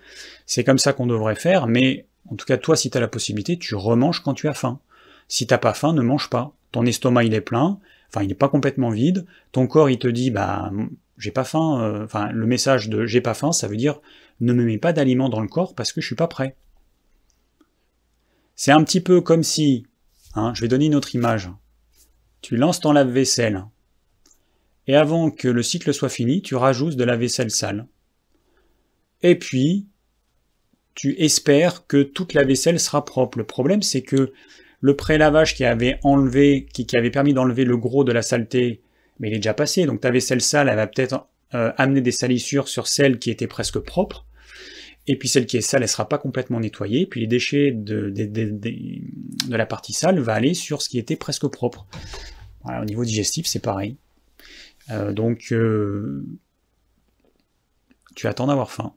c'est 0.47 0.63
comme 0.63 0.79
ça 0.79 0.93
qu'on 0.93 1.05
devrait 1.05 1.35
faire. 1.35 1.67
Mais 1.67 2.07
en 2.31 2.35
tout 2.35 2.47
cas, 2.47 2.57
toi, 2.57 2.75
si 2.75 2.89
tu 2.89 2.97
as 2.97 3.01
la 3.01 3.07
possibilité, 3.07 3.59
tu 3.59 3.75
remanges 3.75 4.21
quand 4.23 4.33
tu 4.33 4.47
as 4.47 4.55
faim. 4.55 4.79
Si 5.27 5.45
t'as 5.45 5.59
pas 5.59 5.75
faim, 5.75 5.93
ne 5.93 6.01
mange 6.01 6.31
pas. 6.31 6.51
Ton 6.71 6.83
estomac 6.87 7.25
il 7.25 7.35
est 7.35 7.41
plein, 7.41 7.79
enfin 8.09 8.23
il 8.23 8.27
n'est 8.27 8.35
pas 8.35 8.49
complètement 8.49 8.89
vide. 8.89 9.25
Ton 9.51 9.67
corps 9.67 9.89
il 9.89 9.99
te 9.99 10.07
dit 10.07 10.31
bah 10.31 10.71
j'ai 11.17 11.31
pas 11.31 11.43
faim. 11.43 11.81
Euh, 11.81 12.05
enfin 12.05 12.31
le 12.31 12.45
message 12.45 12.89
de 12.89 13.05
j'ai 13.05 13.21
pas 13.21 13.33
faim, 13.33 13.51
ça 13.51 13.67
veut 13.67 13.77
dire 13.77 14.01
ne 14.39 14.53
me 14.53 14.63
mets 14.63 14.77
pas 14.77 14.93
d'aliments 14.93 15.29
dans 15.29 15.41
le 15.41 15.47
corps 15.47 15.75
parce 15.75 15.93
que 15.93 16.01
je 16.01 16.07
suis 16.07 16.15
pas 16.15 16.27
prêt. 16.27 16.55
C'est 18.55 18.71
un 18.71 18.83
petit 18.83 19.01
peu 19.01 19.21
comme 19.21 19.43
si, 19.43 19.85
hein, 20.35 20.51
je 20.55 20.61
vais 20.61 20.67
donner 20.67 20.87
une 20.87 20.95
autre 20.95 21.15
image. 21.15 21.49
Tu 22.41 22.55
lances 22.55 22.79
ton 22.79 22.91
lave-vaisselle 22.91 23.65
et 24.87 24.95
avant 24.95 25.29
que 25.31 25.47
le 25.47 25.61
cycle 25.61 25.93
soit 25.93 26.09
fini, 26.09 26.41
tu 26.41 26.55
rajoutes 26.55 26.95
de 26.95 27.03
la 27.03 27.17
vaisselle 27.17 27.51
sale. 27.51 27.87
Et 29.21 29.37
puis, 29.37 29.87
tu 30.95 31.15
espères 31.21 31.85
que 31.87 32.01
toute 32.01 32.33
la 32.33 32.45
vaisselle 32.45 32.79
sera 32.79 33.03
propre. 33.03 33.37
Le 33.37 33.43
problème, 33.43 33.81
c'est 33.81 34.01
que 34.01 34.31
le 34.79 34.95
pré-lavage 34.95 35.55
qui 35.55 35.65
avait 35.65 35.99
enlevé, 36.03 36.67
qui, 36.73 36.85
avait 36.95 37.09
permis 37.11 37.33
d'enlever 37.33 37.65
le 37.65 37.77
gros 37.77 38.03
de 38.03 38.11
la 38.11 38.21
saleté, 38.21 38.81
mais 39.19 39.29
il 39.29 39.33
est 39.33 39.37
déjà 39.37 39.53
passé. 39.53 39.85
Donc 39.85 40.01
ta 40.01 40.11
vaisselle 40.11 40.41
sale, 40.41 40.69
elle 40.69 40.75
va 40.75 40.87
peut-être 40.87 41.27
euh, 41.53 41.71
amener 41.77 42.01
des 42.01 42.11
salissures 42.11 42.67
sur 42.67 42.87
celle 42.87 43.19
qui 43.19 43.31
était 43.31 43.47
presque 43.47 43.79
propre. 43.79 44.25
Et 45.07 45.17
puis 45.17 45.29
celle 45.29 45.45
qui 45.45 45.57
est 45.57 45.61
sale, 45.61 45.83
elle 45.83 45.89
sera 45.89 46.07
pas 46.09 46.17
complètement 46.17 46.59
nettoyée. 46.59 47.07
Puis 47.07 47.21
les 47.21 47.27
déchets 47.27 47.71
de, 47.71 48.13
la 49.49 49.65
partie 49.65 49.93
sale 49.93 50.19
va 50.19 50.33
aller 50.33 50.53
sur 50.53 50.81
ce 50.81 50.89
qui 50.89 50.99
était 50.99 51.15
presque 51.15 51.47
propre. 51.47 51.87
au 52.65 52.85
niveau 52.85 53.05
digestif, 53.05 53.47
c'est 53.47 53.61
pareil. 53.61 53.97
Euh, 54.91 55.13
donc, 55.13 55.51
euh, 55.51 56.25
tu 58.15 58.27
attends 58.27 58.47
d'avoir 58.47 58.71
faim. 58.71 58.93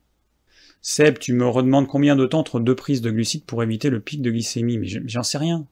Seb, 0.82 1.18
tu 1.18 1.34
me 1.34 1.46
redemandes 1.46 1.86
combien 1.86 2.16
de 2.16 2.26
temps 2.26 2.40
entre 2.40 2.60
deux 2.60 2.74
prises 2.74 3.02
de 3.02 3.10
glucides 3.10 3.44
pour 3.44 3.62
éviter 3.62 3.90
le 3.90 4.00
pic 4.00 4.22
de 4.22 4.30
glycémie, 4.30 4.78
mais 4.78 4.86
j'en 4.86 5.22
sais 5.22 5.38
rien. 5.38 5.66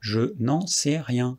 Je 0.00 0.34
n'en 0.38 0.66
sais 0.66 0.98
rien. 0.98 1.38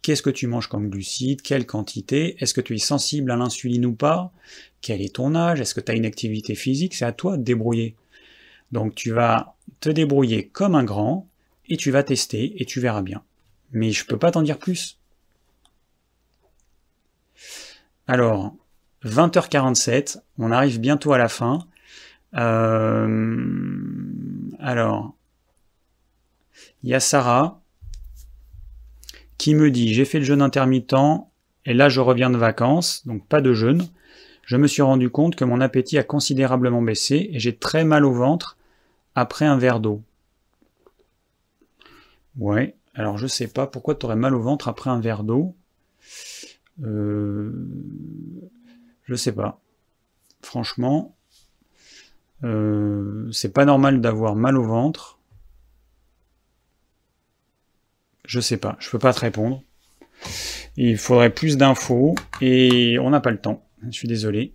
Qu'est-ce 0.00 0.22
que 0.22 0.30
tu 0.30 0.46
manges 0.46 0.68
comme 0.68 0.88
glucides? 0.88 1.42
Quelle 1.42 1.66
quantité? 1.66 2.36
Est-ce 2.38 2.54
que 2.54 2.60
tu 2.60 2.74
es 2.74 2.78
sensible 2.78 3.30
à 3.30 3.36
l'insuline 3.36 3.84
ou 3.84 3.92
pas? 3.92 4.32
Quel 4.80 5.02
est 5.02 5.16
ton 5.16 5.34
âge? 5.34 5.60
Est-ce 5.60 5.74
que 5.74 5.80
tu 5.80 5.92
as 5.92 5.94
une 5.94 6.06
activité 6.06 6.54
physique? 6.54 6.94
C'est 6.94 7.04
à 7.04 7.12
toi 7.12 7.36
de 7.36 7.42
débrouiller. 7.42 7.96
Donc 8.72 8.94
tu 8.94 9.10
vas 9.10 9.56
te 9.80 9.90
débrouiller 9.90 10.48
comme 10.48 10.74
un 10.74 10.84
grand 10.84 11.28
et 11.68 11.76
tu 11.76 11.90
vas 11.90 12.02
tester 12.02 12.60
et 12.62 12.64
tu 12.64 12.80
verras 12.80 13.02
bien. 13.02 13.22
Mais 13.72 13.90
je 13.90 14.06
peux 14.06 14.18
pas 14.18 14.30
t'en 14.30 14.42
dire 14.42 14.58
plus. 14.58 14.98
Alors, 18.06 18.54
20h47, 19.04 20.22
on 20.38 20.50
arrive 20.50 20.80
bientôt 20.80 21.12
à 21.12 21.18
la 21.18 21.28
fin. 21.28 21.66
Euh, 22.34 23.68
alors, 24.58 25.14
il 26.82 26.90
y 26.90 26.94
a 26.94 27.00
Sarah 27.00 27.60
qui 29.38 29.54
me 29.54 29.70
dit 29.70 29.94
j'ai 29.94 30.04
fait 30.04 30.18
le 30.18 30.24
jeûne 30.24 30.42
intermittent 30.42 30.94
et 31.64 31.74
là 31.74 31.88
je 31.88 32.00
reviens 32.00 32.30
de 32.30 32.36
vacances, 32.36 33.06
donc 33.06 33.26
pas 33.26 33.40
de 33.40 33.52
jeûne. 33.52 33.86
Je 34.44 34.56
me 34.56 34.66
suis 34.66 34.82
rendu 34.82 35.10
compte 35.10 35.36
que 35.36 35.44
mon 35.44 35.60
appétit 35.60 35.98
a 35.98 36.02
considérablement 36.02 36.82
baissé 36.82 37.30
et 37.32 37.38
j'ai 37.38 37.56
très 37.56 37.84
mal 37.84 38.04
au 38.04 38.12
ventre 38.12 38.56
après 39.14 39.44
un 39.44 39.58
verre 39.58 39.80
d'eau. 39.80 40.02
Ouais, 42.38 42.76
alors 42.94 43.18
je 43.18 43.26
sais 43.26 43.48
pas 43.48 43.66
pourquoi 43.66 43.94
tu 43.94 44.06
aurais 44.06 44.16
mal 44.16 44.34
au 44.34 44.40
ventre 44.40 44.68
après 44.68 44.90
un 44.90 45.00
verre 45.00 45.22
d'eau? 45.22 45.54
Euh, 46.82 47.52
je 49.04 49.14
sais 49.14 49.32
pas. 49.32 49.60
Franchement, 50.42 51.16
euh, 52.44 53.28
c'est 53.32 53.52
pas 53.52 53.64
normal 53.64 54.00
d'avoir 54.00 54.36
mal 54.36 54.56
au 54.56 54.62
ventre. 54.62 55.18
Je 58.24 58.40
sais 58.40 58.58
pas, 58.58 58.76
je 58.78 58.90
peux 58.90 58.98
pas 58.98 59.12
te 59.12 59.20
répondre. 59.20 59.62
Il 60.76 60.98
faudrait 60.98 61.30
plus 61.30 61.56
d'infos 61.56 62.14
et 62.40 62.98
on 63.00 63.10
n'a 63.10 63.20
pas 63.20 63.30
le 63.30 63.40
temps. 63.40 63.66
Je 63.82 63.90
suis 63.90 64.08
désolé. 64.08 64.54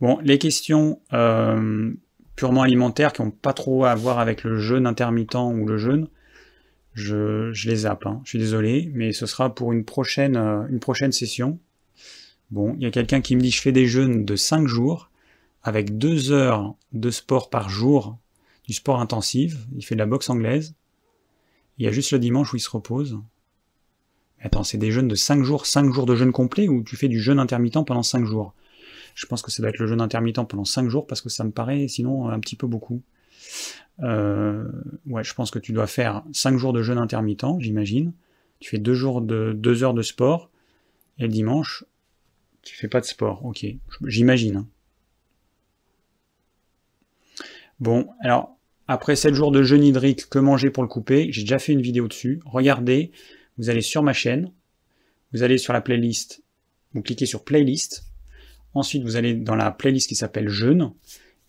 Bon, 0.00 0.18
les 0.22 0.38
questions 0.38 1.00
euh, 1.12 1.92
purement 2.36 2.62
alimentaires 2.62 3.12
qui 3.12 3.22
n'ont 3.22 3.30
pas 3.30 3.52
trop 3.52 3.84
à 3.84 3.94
voir 3.94 4.18
avec 4.18 4.42
le 4.44 4.58
jeûne 4.58 4.86
intermittent 4.86 5.34
ou 5.34 5.66
le 5.66 5.78
jeûne, 5.78 6.08
je, 6.94 7.52
les 7.68 7.76
zappe. 7.76 8.06
Hein. 8.06 8.20
Je 8.24 8.30
suis 8.30 8.38
désolé, 8.38 8.90
mais 8.94 9.12
ce 9.12 9.26
sera 9.26 9.54
pour 9.54 9.72
une 9.72 9.84
prochaine, 9.84 10.36
euh, 10.36 10.66
une 10.68 10.80
prochaine 10.80 11.12
session. 11.12 11.58
Bon, 12.50 12.74
il 12.78 12.82
y 12.82 12.86
a 12.86 12.90
quelqu'un 12.90 13.20
qui 13.20 13.36
me 13.36 13.40
dit 13.40 13.50
je 13.50 13.60
fais 13.60 13.72
des 13.72 13.86
jeûnes 13.86 14.24
de 14.24 14.36
5 14.36 14.66
jours 14.66 15.10
avec 15.62 15.98
deux 15.98 16.32
heures 16.32 16.74
de 16.92 17.10
sport 17.10 17.50
par 17.50 17.68
jour, 17.68 18.18
du 18.66 18.72
sport 18.72 19.00
intensif, 19.00 19.56
il 19.74 19.84
fait 19.84 19.94
de 19.94 20.00
la 20.00 20.06
boxe 20.06 20.30
anglaise, 20.30 20.74
il 21.78 21.84
y 21.84 21.88
a 21.88 21.92
juste 21.92 22.12
le 22.12 22.18
dimanche 22.18 22.52
où 22.52 22.56
il 22.56 22.60
se 22.60 22.70
repose. 22.70 23.18
Attends, 24.40 24.64
c'est 24.64 24.78
des 24.78 24.90
jeûnes 24.90 25.08
de 25.08 25.14
5 25.14 25.44
jours, 25.44 25.66
5 25.66 25.92
jours 25.92 26.06
de 26.06 26.16
jeûne 26.16 26.32
complet 26.32 26.68
ou 26.68 26.82
tu 26.82 26.96
fais 26.96 27.08
du 27.08 27.20
jeûne 27.20 27.38
intermittent 27.38 27.86
pendant 27.86 28.02
5 28.02 28.24
jours? 28.24 28.54
Je 29.14 29.26
pense 29.26 29.42
que 29.42 29.50
ça 29.50 29.62
doit 29.62 29.70
être 29.70 29.78
le 29.78 29.86
jeûne 29.86 30.00
intermittent 30.00 30.48
pendant 30.48 30.64
5 30.64 30.88
jours 30.88 31.06
parce 31.06 31.20
que 31.20 31.28
ça 31.28 31.44
me 31.44 31.50
paraît 31.50 31.86
sinon 31.86 32.28
un 32.28 32.40
petit 32.40 32.56
peu 32.56 32.66
beaucoup. 32.66 33.02
Euh, 34.00 34.68
ouais, 35.06 35.22
je 35.22 35.34
pense 35.34 35.50
que 35.50 35.58
tu 35.58 35.72
dois 35.72 35.86
faire 35.86 36.24
5 36.32 36.56
jours 36.56 36.72
de 36.72 36.82
jeûne 36.82 36.98
intermittent, 36.98 37.60
j'imagine. 37.60 38.12
Tu 38.58 38.70
fais 38.70 38.78
2 38.78 38.94
jours 38.94 39.22
de 39.22 39.52
2 39.56 39.84
heures 39.84 39.94
de 39.94 40.02
sport 40.02 40.50
et 41.18 41.22
le 41.22 41.28
dimanche, 41.28 41.84
tu 42.62 42.74
fais 42.74 42.88
pas 42.88 43.00
de 43.00 43.06
sport. 43.06 43.44
Ok, 43.44 43.64
j'imagine. 44.06 44.56
Hein. 44.56 44.66
Bon, 47.82 48.06
alors, 48.20 48.56
après 48.86 49.16
7 49.16 49.34
jours 49.34 49.50
de 49.50 49.64
jeûne 49.64 49.82
hydrique, 49.82 50.28
que 50.30 50.38
manger 50.38 50.70
pour 50.70 50.84
le 50.84 50.88
couper? 50.88 51.32
J'ai 51.32 51.42
déjà 51.42 51.58
fait 51.58 51.72
une 51.72 51.82
vidéo 51.82 52.06
dessus. 52.06 52.38
Regardez, 52.46 53.10
vous 53.58 53.70
allez 53.70 53.80
sur 53.80 54.04
ma 54.04 54.12
chaîne, 54.12 54.52
vous 55.32 55.42
allez 55.42 55.58
sur 55.58 55.72
la 55.72 55.80
playlist, 55.80 56.44
vous 56.94 57.02
cliquez 57.02 57.26
sur 57.26 57.42
playlist, 57.42 58.04
ensuite 58.74 59.02
vous 59.02 59.16
allez 59.16 59.34
dans 59.34 59.56
la 59.56 59.72
playlist 59.72 60.08
qui 60.08 60.14
s'appelle 60.14 60.48
jeûne, 60.48 60.92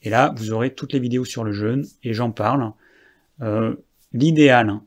et 0.02 0.10
là 0.10 0.34
vous 0.36 0.52
aurez 0.52 0.74
toutes 0.74 0.94
les 0.94 1.00
vidéos 1.00 1.24
sur 1.24 1.44
le 1.44 1.52
jeûne, 1.52 1.86
et 2.02 2.14
j'en 2.14 2.32
parle. 2.32 2.72
Euh, 3.42 3.76
l'idéal, 4.12 4.80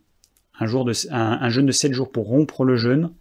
un, 0.58 0.66
jeûne 0.66 1.66
de 1.66 1.70
7 1.70 1.92
jours 1.92 2.10
pour 2.10 2.26
rompre 2.26 2.64
le 2.64 2.74
jeûne, 2.74 3.12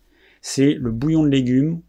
c'est 0.42 0.74
le 0.74 0.90
bouillon 0.90 1.22
de 1.22 1.30
légumes, 1.30 1.80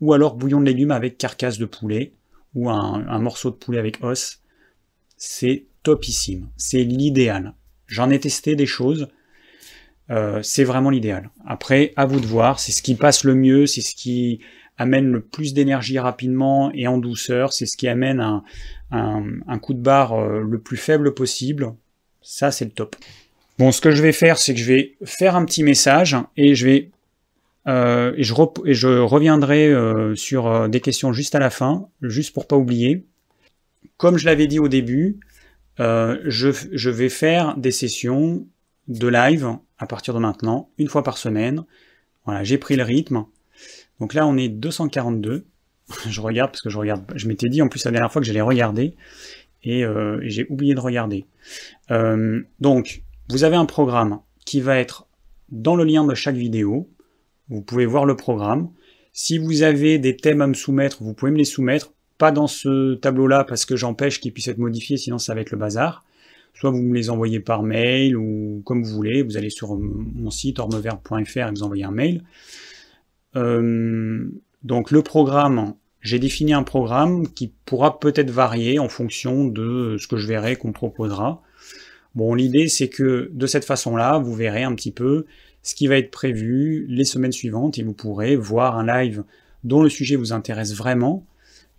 ou 0.00 0.14
alors 0.14 0.36
bouillon 0.36 0.60
de 0.60 0.64
légumes 0.64 0.90
avec 0.90 1.18
carcasse 1.18 1.58
de 1.58 1.66
poulet, 1.66 2.14
ou 2.54 2.70
un, 2.70 3.18
morceau 3.18 3.50
de 3.50 3.56
poulet 3.56 3.78
avec 3.78 4.02
os. 4.02 4.40
C'est 5.16 5.64
topissime, 5.82 6.48
c'est 6.56 6.82
l'idéal. 6.82 7.54
J'en 7.86 8.10
ai 8.10 8.18
testé 8.18 8.56
des 8.56 8.66
choses, 8.66 9.08
euh, 10.10 10.40
c'est 10.42 10.64
vraiment 10.64 10.90
l'idéal. 10.90 11.30
Après, 11.46 11.92
à 11.96 12.06
vous 12.06 12.20
de 12.20 12.26
voir, 12.26 12.60
c'est 12.60 12.72
ce 12.72 12.82
qui 12.82 12.94
passe 12.94 13.24
le 13.24 13.34
mieux, 13.34 13.66
c'est 13.66 13.80
ce 13.80 13.94
qui 13.94 14.40
amène 14.78 15.10
le 15.10 15.20
plus 15.20 15.54
d'énergie 15.54 15.98
rapidement 15.98 16.70
et 16.74 16.86
en 16.86 16.98
douceur, 16.98 17.52
c'est 17.52 17.66
ce 17.66 17.76
qui 17.76 17.88
amène 17.88 18.20
un, 18.90 19.58
coup 19.58 19.74
de 19.74 19.80
barre 19.80 20.12
euh, 20.12 20.42
le 20.42 20.58
plus 20.58 20.76
faible 20.76 21.14
possible. 21.14 21.72
Ça, 22.20 22.50
c'est 22.50 22.66
le 22.66 22.72
top. 22.72 22.96
Bon, 23.58 23.72
ce 23.72 23.80
que 23.80 23.90
je 23.90 24.02
vais 24.02 24.12
faire, 24.12 24.38
c'est 24.38 24.52
que 24.52 24.60
je 24.60 24.66
vais 24.66 24.96
faire 25.04 25.34
un 25.34 25.44
petit 25.44 25.62
message 25.62 26.16
et 26.36 26.54
je 26.54 26.84
euh, 27.68 28.12
et, 28.16 28.22
je 28.22 28.98
reviendrai 28.98 29.72
sur 30.14 30.68
des 30.68 30.80
questions 30.80 31.12
juste 31.12 31.34
à 31.34 31.38
la 31.38 31.50
fin, 31.50 31.88
juste 32.02 32.34
pour 32.34 32.46
pas 32.46 32.56
oublier. 32.56 33.06
Comme 33.96 34.18
je 34.18 34.26
l'avais 34.26 34.46
dit 34.46 34.58
au 34.58 34.68
début, 34.68 35.18
je, 35.78 36.66
je, 36.72 36.90
vais 36.90 37.08
faire 37.08 37.56
des 37.56 37.70
sessions 37.70 38.46
de 38.88 39.08
live 39.08 39.56
à 39.78 39.86
partir 39.86 40.14
de 40.14 40.18
maintenant, 40.18 40.70
une 40.78 40.88
fois 40.88 41.02
par 41.02 41.18
semaine. 41.18 41.64
Voilà, 42.24 42.44
j'ai 42.44 42.58
pris 42.58 42.76
le 42.76 42.82
rythme. 42.82 43.24
Donc 44.00 44.14
là, 44.14 44.26
on 44.26 44.36
est 44.36 44.48
242. 44.48 45.46
je 46.08 46.20
regarde 46.20 46.50
parce 46.50 46.62
que 46.62 46.70
je 46.70 46.78
regarde. 46.78 47.04
Je 47.14 47.28
m'étais 47.28 47.48
dit 47.48 47.62
en 47.62 47.68
plus 47.68 47.84
la 47.84 47.90
dernière 47.90 48.12
fois 48.12 48.20
que 48.20 48.26
j'allais 48.26 48.40
regarder 48.40 48.96
et, 49.62 49.80
et 49.80 50.30
j'ai 50.30 50.46
oublié 50.48 50.74
de 50.74 50.80
regarder. 50.80 51.26
donc, 52.60 53.02
vous 53.28 53.44
avez 53.44 53.56
un 53.56 53.66
programme 53.66 54.20
qui 54.44 54.60
va 54.60 54.78
être 54.78 55.06
dans 55.50 55.76
le 55.76 55.84
lien 55.84 56.04
de 56.04 56.14
chaque 56.14 56.36
vidéo. 56.36 56.88
Vous 57.48 57.62
pouvez 57.62 57.86
voir 57.86 58.04
le 58.04 58.16
programme. 58.16 58.70
Si 59.12 59.38
vous 59.38 59.62
avez 59.62 59.98
des 59.98 60.16
thèmes 60.16 60.40
à 60.42 60.46
me 60.46 60.54
soumettre, 60.54 61.02
vous 61.02 61.14
pouvez 61.14 61.32
me 61.32 61.38
les 61.38 61.44
soumettre. 61.44 61.92
Pas 62.18 62.32
dans 62.32 62.46
ce 62.46 62.94
tableau-là 62.94 63.44
parce 63.44 63.64
que 63.66 63.76
j'empêche 63.76 64.20
qu'ils 64.20 64.32
puissent 64.32 64.48
être 64.48 64.58
modifiés, 64.58 64.96
sinon 64.96 65.18
ça 65.18 65.34
va 65.34 65.40
être 65.40 65.50
le 65.50 65.58
bazar. 65.58 66.04
Soit 66.54 66.70
vous 66.70 66.80
me 66.80 66.94
les 66.94 67.10
envoyez 67.10 67.40
par 67.40 67.62
mail 67.62 68.16
ou 68.16 68.62
comme 68.64 68.82
vous 68.82 68.94
voulez. 68.94 69.22
Vous 69.22 69.36
allez 69.36 69.50
sur 69.50 69.76
mon 69.76 70.30
site 70.30 70.58
ormeverbe.fr 70.58 71.36
et 71.36 71.50
vous 71.50 71.62
envoyez 71.62 71.84
un 71.84 71.90
mail. 71.90 72.22
Euh, 73.36 74.28
donc 74.62 74.90
le 74.90 75.02
programme, 75.02 75.74
j'ai 76.00 76.18
défini 76.18 76.54
un 76.54 76.62
programme 76.62 77.28
qui 77.28 77.52
pourra 77.66 78.00
peut-être 78.00 78.30
varier 78.30 78.78
en 78.78 78.88
fonction 78.88 79.44
de 79.44 79.96
ce 79.98 80.08
que 80.08 80.16
je 80.16 80.26
verrai 80.26 80.56
qu'on 80.56 80.72
proposera. 80.72 81.42
Bon, 82.14 82.34
l'idée 82.34 82.68
c'est 82.68 82.88
que 82.88 83.30
de 83.34 83.46
cette 83.46 83.66
façon-là, 83.66 84.18
vous 84.18 84.34
verrez 84.34 84.62
un 84.62 84.74
petit 84.74 84.92
peu 84.92 85.26
ce 85.62 85.74
qui 85.74 85.86
va 85.86 85.98
être 85.98 86.10
prévu 86.10 86.86
les 86.88 87.04
semaines 87.04 87.32
suivantes 87.32 87.76
et 87.78 87.82
vous 87.82 87.92
pourrez 87.92 88.36
voir 88.36 88.78
un 88.78 88.86
live 88.86 89.24
dont 89.64 89.82
le 89.82 89.90
sujet 89.90 90.16
vous 90.16 90.32
intéresse 90.32 90.74
vraiment. 90.74 91.26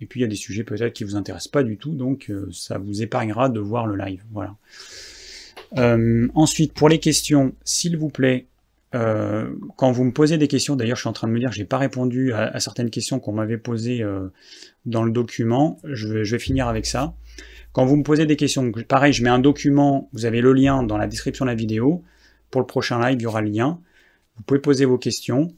Et 0.02 0.06
puis 0.06 0.20
il 0.20 0.24
y 0.24 0.26
a 0.26 0.30
des 0.30 0.36
sujets 0.36 0.64
peut-être 0.64 0.94
qui 0.94 1.04
vous 1.04 1.16
intéressent 1.16 1.52
pas 1.52 1.64
du 1.64 1.78
tout, 1.78 1.94
donc 1.94 2.30
euh, 2.30 2.48
ça 2.52 2.78
vous 2.78 3.02
épargnera 3.02 3.50
de 3.50 3.60
voir 3.60 3.88
le 3.88 3.96
live. 3.96 4.24
Voilà. 4.32 4.56
Euh, 5.78 6.28
ensuite, 6.36 6.74
pour 6.74 6.88
les 6.88 7.00
questions, 7.00 7.54
s'il 7.64 7.98
vous 7.98 8.10
plaît, 8.10 8.46
euh, 8.96 9.50
quand 9.76 9.92
vous 9.92 10.04
me 10.04 10.12
posez 10.12 10.38
des 10.38 10.48
questions, 10.48 10.76
d'ailleurs 10.76 10.98
je 10.98 11.02
suis 11.02 11.10
en 11.10 11.14
train 11.14 11.28
de 11.28 11.34
me 11.34 11.40
dire 11.40 11.50
que 11.50 11.56
j'ai 11.56 11.66
pas 11.66 11.78
répondu 11.78 12.32
à, 12.34 12.60
certaines 12.60 12.90
questions 12.90 13.20
qu'on 13.20 13.34
m'avait 13.34 13.58
posées 13.58 14.06
dans 14.86 15.04
le 15.04 15.12
document, 15.12 15.80
je 15.84 16.08
vais, 16.08 16.26
je 16.26 16.36
vais, 16.36 16.40
finir 16.40 16.68
avec 16.68 16.86
ça. 16.86 17.14
Quand 17.74 17.86
vous 17.86 17.98
me 17.98 18.04
posez 18.04 18.26
des 18.26 18.38
questions, 18.38 18.72
pareil, 18.88 19.14
je 19.14 19.24
mets 19.24 19.30
un 19.30 19.40
document, 19.40 20.10
vous 20.14 20.26
avez 20.26 20.42
le 20.42 20.54
lien 20.54 20.84
dans 20.84 20.98
la 20.98 21.08
description 21.08 21.44
de 21.44 21.50
la 21.50 21.56
vidéo, 21.56 22.04
pour 22.50 22.62
le 22.62 22.68
prochain 22.68 23.00
live, 23.00 23.18
il 23.20 23.24
y 23.24 23.26
aura 23.26 23.42
le 23.42 23.50
lien. 23.50 23.80
Vous 24.38 24.44
pouvez 24.44 24.60
poser 24.60 24.86
vos 24.86 24.98
questions. 24.98 25.54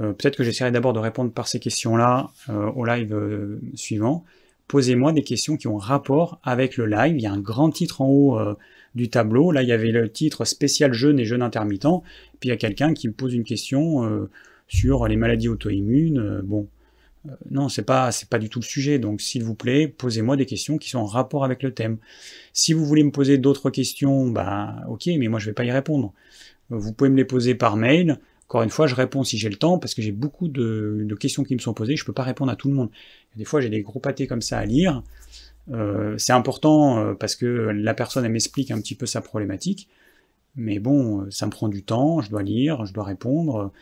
Euh, 0.00 0.12
peut-être 0.12 0.36
que 0.36 0.44
j'essaierai 0.44 0.70
d'abord 0.70 0.92
de 0.92 0.98
répondre 0.98 1.32
par 1.32 1.48
ces 1.48 1.60
questions-là 1.60 2.30
euh, 2.48 2.70
au 2.72 2.84
live 2.84 3.14
euh, 3.14 3.60
suivant. 3.74 4.24
Posez-moi 4.66 5.12
des 5.12 5.22
questions 5.22 5.56
qui 5.56 5.68
ont 5.68 5.76
rapport 5.76 6.40
avec 6.42 6.76
le 6.76 6.86
live. 6.86 7.16
Il 7.16 7.22
y 7.22 7.26
a 7.26 7.32
un 7.32 7.40
grand 7.40 7.70
titre 7.70 8.00
en 8.00 8.08
haut 8.08 8.40
du 8.94 9.10
tableau. 9.10 9.52
Là, 9.52 9.62
il 9.62 9.68
y 9.68 9.72
avait 9.72 9.90
le 9.90 10.10
titre 10.10 10.46
spécial 10.46 10.94
jeûne 10.94 11.20
et 11.20 11.26
jeûne 11.26 11.42
intermittent. 11.42 11.86
Puis 12.40 12.48
il 12.48 12.48
y 12.48 12.52
a 12.52 12.56
quelqu'un 12.56 12.94
qui 12.94 13.06
me 13.06 13.12
pose 13.12 13.34
une 13.34 13.44
question 13.44 14.26
sur 14.66 15.06
les 15.06 15.16
maladies 15.16 15.48
auto-immunes. 15.48 16.40
bon, 16.44 16.66
non, 17.50 17.68
c'est 17.68 17.82
pas 17.82 18.08
pas 18.30 18.38
du 18.38 18.48
tout 18.48 18.60
le 18.60 18.64
sujet. 18.64 18.98
Donc, 18.98 19.20
s'il 19.20 19.44
vous 19.44 19.54
plaît, 19.54 19.86
posez-moi 19.86 20.34
des 20.36 20.46
questions 20.46 20.78
qui 20.78 20.88
sont 20.88 21.00
en 21.00 21.06
rapport 21.06 21.44
avec 21.44 21.62
le 21.62 21.74
thème. 21.74 21.98
Si 22.54 22.72
vous 22.72 22.86
voulez 22.86 23.04
me 23.04 23.10
poser 23.10 23.36
d'autres 23.36 23.68
questions, 23.68 24.30
bah 24.30 24.76
ok, 24.88 25.10
mais 25.18 25.28
moi 25.28 25.40
je 25.40 25.44
vais 25.44 25.52
pas 25.54 25.64
y 25.64 25.72
répondre. 25.72 26.14
Vous 26.70 26.94
pouvez 26.94 27.10
me 27.10 27.16
les 27.18 27.26
poser 27.26 27.54
par 27.54 27.76
mail. 27.76 28.18
Encore 28.48 28.62
une 28.62 28.70
fois, 28.70 28.86
je 28.86 28.94
réponds 28.94 29.24
si 29.24 29.38
j'ai 29.38 29.48
le 29.48 29.56
temps, 29.56 29.78
parce 29.78 29.94
que 29.94 30.02
j'ai 30.02 30.12
beaucoup 30.12 30.48
de, 30.48 31.06
questions 31.18 31.44
qui 31.44 31.54
me 31.54 31.60
sont 31.60 31.74
posées, 31.74 31.96
je 31.96 32.04
peux 32.04 32.12
pas 32.12 32.22
répondre 32.22 32.52
à 32.52 32.56
tout 32.56 32.68
le 32.68 32.74
monde. 32.74 32.90
Des 33.36 33.44
fois, 33.44 33.60
j'ai 33.60 33.70
des 33.70 33.82
gros 33.82 34.00
pâtés 34.00 34.26
comme 34.26 34.42
ça 34.42 34.58
à 34.58 34.64
lire. 34.64 35.02
Euh, 35.72 36.14
c'est 36.18 36.34
important 36.34 36.98
euh, 36.98 37.14
parce 37.14 37.36
que 37.36 37.46
la 37.46 37.94
personne, 37.94 38.24
elle 38.24 38.32
m'explique 38.32 38.70
un 38.70 38.80
petit 38.80 38.94
peu 38.94 39.06
sa 39.06 39.22
problématique. 39.22 39.88
Mais 40.56 40.78
bon, 40.78 41.22
euh, 41.22 41.30
ça 41.30 41.46
me 41.46 41.50
prend 41.50 41.68
du 41.68 41.82
temps, 41.82 42.20
je 42.20 42.30
dois 42.30 42.42
lire, 42.42 42.84
je 42.84 42.92
dois 42.92 43.04
répondre. 43.04 43.72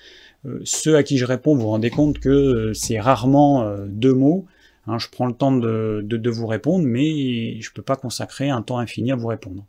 ceux 0.65 0.97
à 0.97 1.03
qui 1.03 1.19
je 1.19 1.25
réponds, 1.25 1.55
vous 1.55 1.63
vous 1.63 1.69
rendez 1.69 1.91
compte 1.91 2.19
que 2.19 2.73
c'est 2.73 3.01
rarement 3.01 3.69
deux 3.89 4.15
mots. 4.15 4.47
Hein, 4.87 4.99
je 4.99 5.09
prends 5.09 5.27
le 5.27 5.35
temps 5.35 5.53
de, 5.53 6.03
de, 6.05 6.31
vous 6.31 6.47
répondre, 6.47 6.85
mais 6.85 7.61
je 7.61 7.71
ne 7.71 7.75
peux 7.75 7.83
pas 7.83 7.97
consacrer 7.97 8.49
un 8.51 8.63
temps 8.63 8.79
infini 8.79 9.13
à 9.13 9.17
vous 9.17 9.29
répondre. 9.29 9.65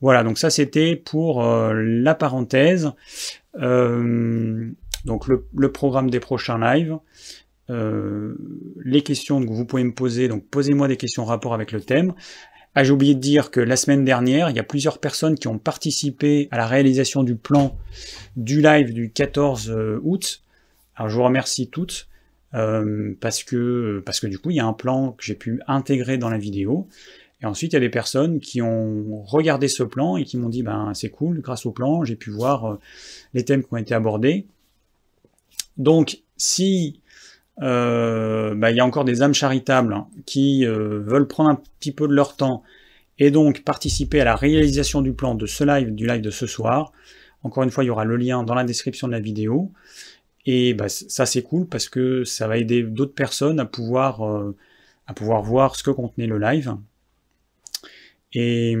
Voilà, 0.00 0.22
donc 0.22 0.38
ça 0.38 0.50
c'était 0.50 0.94
pour 0.94 1.42
la 1.42 2.14
parenthèse. 2.14 2.92
Euh, 3.58 4.70
donc 5.04 5.26
le, 5.26 5.72
programme 5.72 6.10
des 6.10 6.20
prochains 6.20 6.58
lives. 6.58 6.96
Euh, 7.70 8.34
les 8.82 9.02
questions 9.02 9.44
que 9.44 9.52
vous 9.52 9.66
pouvez 9.66 9.84
me 9.84 9.92
poser, 9.92 10.28
donc 10.28 10.46
posez-moi 10.46 10.88
des 10.88 10.96
questions 10.96 11.24
en 11.24 11.26
rapport 11.26 11.54
avec 11.54 11.72
le 11.72 11.80
thème. 11.80 12.14
Ah, 12.74 12.84
j'ai 12.84 12.92
oublié 12.92 13.14
de 13.14 13.20
dire 13.20 13.50
que 13.50 13.60
la 13.60 13.76
semaine 13.76 14.04
dernière, 14.04 14.50
il 14.50 14.56
y 14.56 14.58
a 14.58 14.64
plusieurs 14.64 14.98
personnes 14.98 15.36
qui 15.36 15.48
ont 15.48 15.58
participé 15.58 16.48
à 16.50 16.56
la 16.56 16.66
réalisation 16.66 17.22
du 17.22 17.34
plan 17.34 17.76
du 18.36 18.62
live 18.62 18.92
du 18.92 19.10
14 19.10 19.74
août. 20.02 20.42
Alors 20.96 21.10
je 21.10 21.16
vous 21.16 21.24
remercie 21.24 21.68
toutes. 21.68 22.08
parce 22.52 23.42
que 23.44 24.02
parce 24.06 24.20
que 24.20 24.26
du 24.26 24.38
coup 24.38 24.50
il 24.50 24.56
y 24.56 24.60
a 24.60 24.66
un 24.66 24.72
plan 24.72 25.12
que 25.12 25.24
j'ai 25.24 25.34
pu 25.34 25.60
intégrer 25.66 26.16
dans 26.16 26.30
la 26.30 26.38
vidéo 26.38 26.88
et 27.40 27.46
ensuite, 27.46 27.72
il 27.72 27.76
y 27.76 27.78
a 27.78 27.80
des 27.80 27.88
personnes 27.88 28.40
qui 28.40 28.62
ont 28.62 29.22
regardé 29.22 29.68
ce 29.68 29.84
plan 29.84 30.16
et 30.16 30.24
qui 30.24 30.36
m'ont 30.36 30.48
dit, 30.48 30.62
ben 30.62 30.92
c'est 30.94 31.10
cool, 31.10 31.40
grâce 31.40 31.66
au 31.66 31.70
plan, 31.70 32.04
j'ai 32.04 32.16
pu 32.16 32.30
voir 32.30 32.64
euh, 32.64 32.78
les 33.32 33.44
thèmes 33.44 33.62
qui 33.62 33.68
ont 33.72 33.76
été 33.76 33.94
abordés. 33.94 34.46
Donc, 35.76 36.18
si 36.36 37.00
euh, 37.62 38.54
ben, 38.56 38.70
il 38.70 38.76
y 38.76 38.80
a 38.80 38.84
encore 38.84 39.04
des 39.04 39.22
âmes 39.22 39.34
charitables 39.34 39.92
hein, 39.92 40.08
qui 40.26 40.66
euh, 40.66 41.00
veulent 41.00 41.28
prendre 41.28 41.50
un 41.50 41.62
petit 41.78 41.92
peu 41.92 42.08
de 42.08 42.12
leur 42.12 42.36
temps 42.36 42.64
et 43.20 43.30
donc 43.30 43.62
participer 43.62 44.20
à 44.20 44.24
la 44.24 44.36
réalisation 44.36 45.00
du 45.00 45.12
plan 45.12 45.34
de 45.36 45.46
ce 45.46 45.62
live, 45.62 45.94
du 45.94 46.06
live 46.06 46.20
de 46.20 46.30
ce 46.30 46.46
soir, 46.46 46.92
encore 47.44 47.62
une 47.62 47.70
fois, 47.70 47.84
il 47.84 47.86
y 47.86 47.90
aura 47.90 48.04
le 48.04 48.16
lien 48.16 48.42
dans 48.42 48.54
la 48.54 48.64
description 48.64 49.06
de 49.06 49.12
la 49.12 49.20
vidéo. 49.20 49.70
Et 50.44 50.74
ben, 50.74 50.88
ça, 50.88 51.24
c'est 51.24 51.42
cool 51.42 51.68
parce 51.68 51.88
que 51.88 52.24
ça 52.24 52.48
va 52.48 52.58
aider 52.58 52.82
d'autres 52.82 53.14
personnes 53.14 53.60
à 53.60 53.64
pouvoir, 53.64 54.22
à 55.06 55.14
pouvoir 55.14 55.42
voir 55.42 55.76
ce 55.76 55.84
que 55.84 55.90
contenait 55.90 56.26
le 56.26 56.38
live. 56.38 56.76
Et 58.32 58.76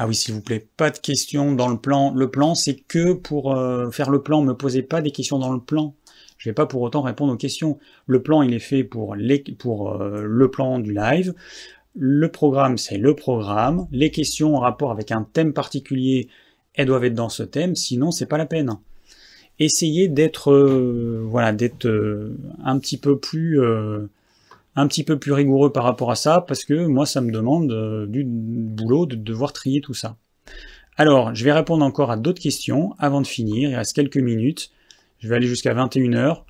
ah 0.00 0.06
oui, 0.06 0.14
s'il 0.14 0.32
vous 0.34 0.40
plaît, 0.40 0.64
pas 0.76 0.90
de 0.90 0.98
questions 0.98 1.52
dans 1.52 1.66
le 1.66 1.76
plan. 1.76 2.14
Le 2.14 2.30
plan, 2.30 2.54
c'est 2.54 2.76
que 2.76 3.14
pour 3.14 3.56
euh, 3.56 3.90
faire 3.90 4.10
le 4.10 4.22
plan, 4.22 4.42
me 4.42 4.52
posez 4.52 4.82
pas 4.82 5.00
des 5.02 5.10
questions 5.10 5.40
dans 5.40 5.52
le 5.52 5.60
plan. 5.60 5.96
Je 6.36 6.48
vais 6.48 6.54
pas 6.54 6.66
pour 6.66 6.82
autant 6.82 7.02
répondre 7.02 7.32
aux 7.32 7.36
questions. 7.36 7.80
Le 8.06 8.22
plan, 8.22 8.42
il 8.42 8.54
est 8.54 8.60
fait 8.60 8.84
pour 8.84 9.12
euh, 9.12 10.22
le 10.24 10.50
plan 10.52 10.78
du 10.78 10.94
live. 10.94 11.34
Le 11.96 12.28
programme, 12.30 12.78
c'est 12.78 12.96
le 12.96 13.16
programme. 13.16 13.88
Les 13.90 14.12
questions 14.12 14.54
en 14.54 14.60
rapport 14.60 14.92
avec 14.92 15.10
un 15.10 15.24
thème 15.24 15.52
particulier, 15.52 16.28
elles 16.74 16.86
doivent 16.86 17.04
être 17.04 17.14
dans 17.14 17.28
ce 17.28 17.42
thème, 17.42 17.74
sinon 17.74 18.12
c'est 18.12 18.26
pas 18.26 18.38
la 18.38 18.46
peine. 18.46 18.78
Essayez 19.58 20.06
d'être 20.06 20.52
euh, 20.52 21.24
voilà, 21.26 21.52
d'être 21.52 21.88
un 22.64 22.78
petit 22.78 22.98
peu 22.98 23.18
plus 23.18 23.60
un 24.78 24.86
petit 24.86 25.02
peu 25.02 25.18
plus 25.18 25.32
rigoureux 25.32 25.72
par 25.72 25.82
rapport 25.82 26.12
à 26.12 26.14
ça, 26.14 26.44
parce 26.46 26.64
que 26.64 26.86
moi, 26.86 27.04
ça 27.04 27.20
me 27.20 27.32
demande 27.32 27.72
euh, 27.72 28.06
du 28.06 28.22
boulot 28.24 29.06
de 29.06 29.16
devoir 29.16 29.52
trier 29.52 29.80
tout 29.80 29.92
ça. 29.92 30.16
Alors, 30.96 31.34
je 31.34 31.42
vais 31.42 31.52
répondre 31.52 31.84
encore 31.84 32.12
à 32.12 32.16
d'autres 32.16 32.40
questions 32.40 32.94
avant 33.00 33.20
de 33.20 33.26
finir, 33.26 33.70
il 33.70 33.74
reste 33.74 33.92
quelques 33.92 34.18
minutes. 34.18 34.70
Je 35.18 35.28
vais 35.28 35.34
aller 35.34 35.48
jusqu'à 35.48 35.74
21h. 35.74 36.44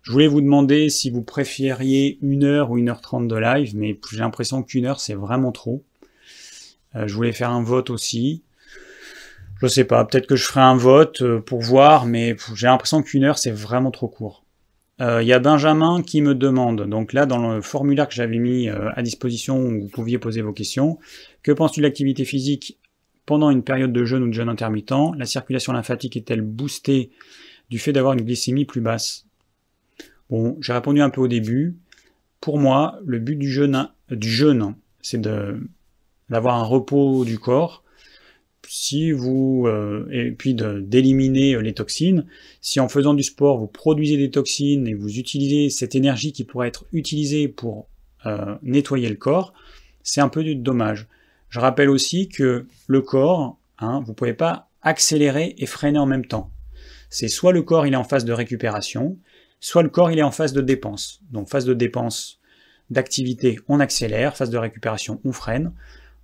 Je 0.00 0.12
voulais 0.12 0.28
vous 0.28 0.40
demander 0.40 0.88
si 0.88 1.10
vous 1.10 1.20
préfériez 1.20 2.18
une 2.22 2.44
heure 2.44 2.70
ou 2.70 2.78
une 2.78 2.88
heure 2.88 3.02
trente 3.02 3.28
de 3.28 3.36
live, 3.36 3.76
mais 3.76 4.00
j'ai 4.10 4.18
l'impression 4.18 4.62
qu'une 4.62 4.86
heure, 4.86 5.00
c'est 5.00 5.14
vraiment 5.14 5.52
trop. 5.52 5.84
je 6.94 7.12
voulais 7.14 7.32
faire 7.32 7.50
un 7.50 7.62
vote 7.62 7.90
aussi. 7.90 8.42
Je 9.60 9.66
sais 9.66 9.84
pas, 9.84 10.06
peut-être 10.06 10.26
que 10.26 10.36
je 10.36 10.44
ferai 10.44 10.60
un 10.60 10.76
vote 10.76 11.22
pour 11.40 11.60
voir, 11.60 12.06
mais 12.06 12.34
j'ai 12.54 12.66
l'impression 12.66 13.02
qu'une 13.02 13.24
heure 13.24 13.38
c'est 13.38 13.50
vraiment 13.50 13.90
trop 13.90 14.08
court. 14.08 14.44
Il 15.00 15.26
y 15.26 15.32
a 15.32 15.38
Benjamin 15.38 16.02
qui 16.02 16.22
me 16.22 16.34
demande, 16.34 16.88
donc 16.88 17.12
là 17.12 17.24
dans 17.24 17.54
le 17.54 17.60
formulaire 17.60 18.08
que 18.08 18.14
j'avais 18.14 18.38
mis 18.38 18.68
à 18.68 19.00
disposition 19.02 19.60
où 19.60 19.82
vous 19.82 19.88
pouviez 19.88 20.18
poser 20.18 20.42
vos 20.42 20.52
questions, 20.52 20.98
que 21.44 21.52
penses-tu 21.52 21.78
de 21.80 21.84
l'activité 21.84 22.24
physique 22.24 22.78
pendant 23.24 23.50
une 23.50 23.62
période 23.62 23.92
de 23.92 24.04
jeûne 24.04 24.24
ou 24.24 24.26
de 24.26 24.32
jeûne 24.32 24.48
intermittent? 24.48 25.14
La 25.16 25.24
circulation 25.24 25.72
lymphatique 25.72 26.16
est-elle 26.16 26.40
boostée 26.40 27.10
du 27.70 27.78
fait 27.78 27.92
d'avoir 27.92 28.14
une 28.14 28.22
glycémie 28.22 28.64
plus 28.64 28.80
basse? 28.80 29.24
Bon, 30.30 30.56
j'ai 30.60 30.72
répondu 30.72 31.00
un 31.00 31.10
peu 31.10 31.20
au 31.20 31.28
début. 31.28 31.76
Pour 32.40 32.58
moi, 32.58 32.98
le 33.06 33.20
but 33.20 33.36
du 33.36 33.48
jeûne, 33.48 33.88
du 34.10 34.28
jeûne 34.28 34.74
c'est 35.00 35.20
d'avoir 36.28 36.56
un 36.56 36.64
repos 36.64 37.24
du 37.24 37.38
corps. 37.38 37.84
Si 38.66 39.12
vous 39.12 39.64
euh, 39.66 40.06
et 40.10 40.30
puis 40.32 40.54
d'éliminer 40.54 41.54
euh, 41.54 41.60
les 41.60 41.74
toxines. 41.74 42.26
Si 42.60 42.80
en 42.80 42.88
faisant 42.88 43.14
du 43.14 43.22
sport 43.22 43.58
vous 43.58 43.66
produisez 43.66 44.16
des 44.16 44.30
toxines 44.30 44.86
et 44.86 44.94
vous 44.94 45.18
utilisez 45.18 45.70
cette 45.70 45.94
énergie 45.94 46.32
qui 46.32 46.44
pourrait 46.44 46.68
être 46.68 46.84
utilisée 46.92 47.48
pour 47.48 47.88
euh, 48.26 48.56
nettoyer 48.62 49.08
le 49.08 49.14
corps, 49.14 49.54
c'est 50.02 50.20
un 50.20 50.28
peu 50.28 50.42
du 50.42 50.54
dommage. 50.54 51.06
Je 51.48 51.60
rappelle 51.60 51.88
aussi 51.88 52.28
que 52.28 52.66
le 52.86 53.00
corps, 53.00 53.58
hein, 53.78 54.02
vous 54.04 54.12
ne 54.12 54.16
pouvez 54.16 54.34
pas 54.34 54.68
accélérer 54.82 55.54
et 55.58 55.66
freiner 55.66 55.98
en 55.98 56.06
même 56.06 56.26
temps. 56.26 56.50
C'est 57.10 57.28
soit 57.28 57.52
le 57.52 57.62
corps 57.62 57.86
il 57.86 57.94
est 57.94 57.96
en 57.96 58.04
phase 58.04 58.24
de 58.24 58.32
récupération, 58.32 59.16
soit 59.60 59.82
le 59.82 59.88
corps 59.88 60.10
il 60.10 60.18
est 60.18 60.22
en 60.22 60.30
phase 60.30 60.52
de 60.52 60.60
dépense. 60.60 61.20
Donc 61.30 61.48
phase 61.48 61.64
de 61.64 61.74
dépense 61.74 62.38
d'activité, 62.90 63.58
on 63.68 63.80
accélère, 63.80 64.36
phase 64.36 64.50
de 64.50 64.58
récupération, 64.58 65.20
on 65.24 65.32
freine. 65.32 65.72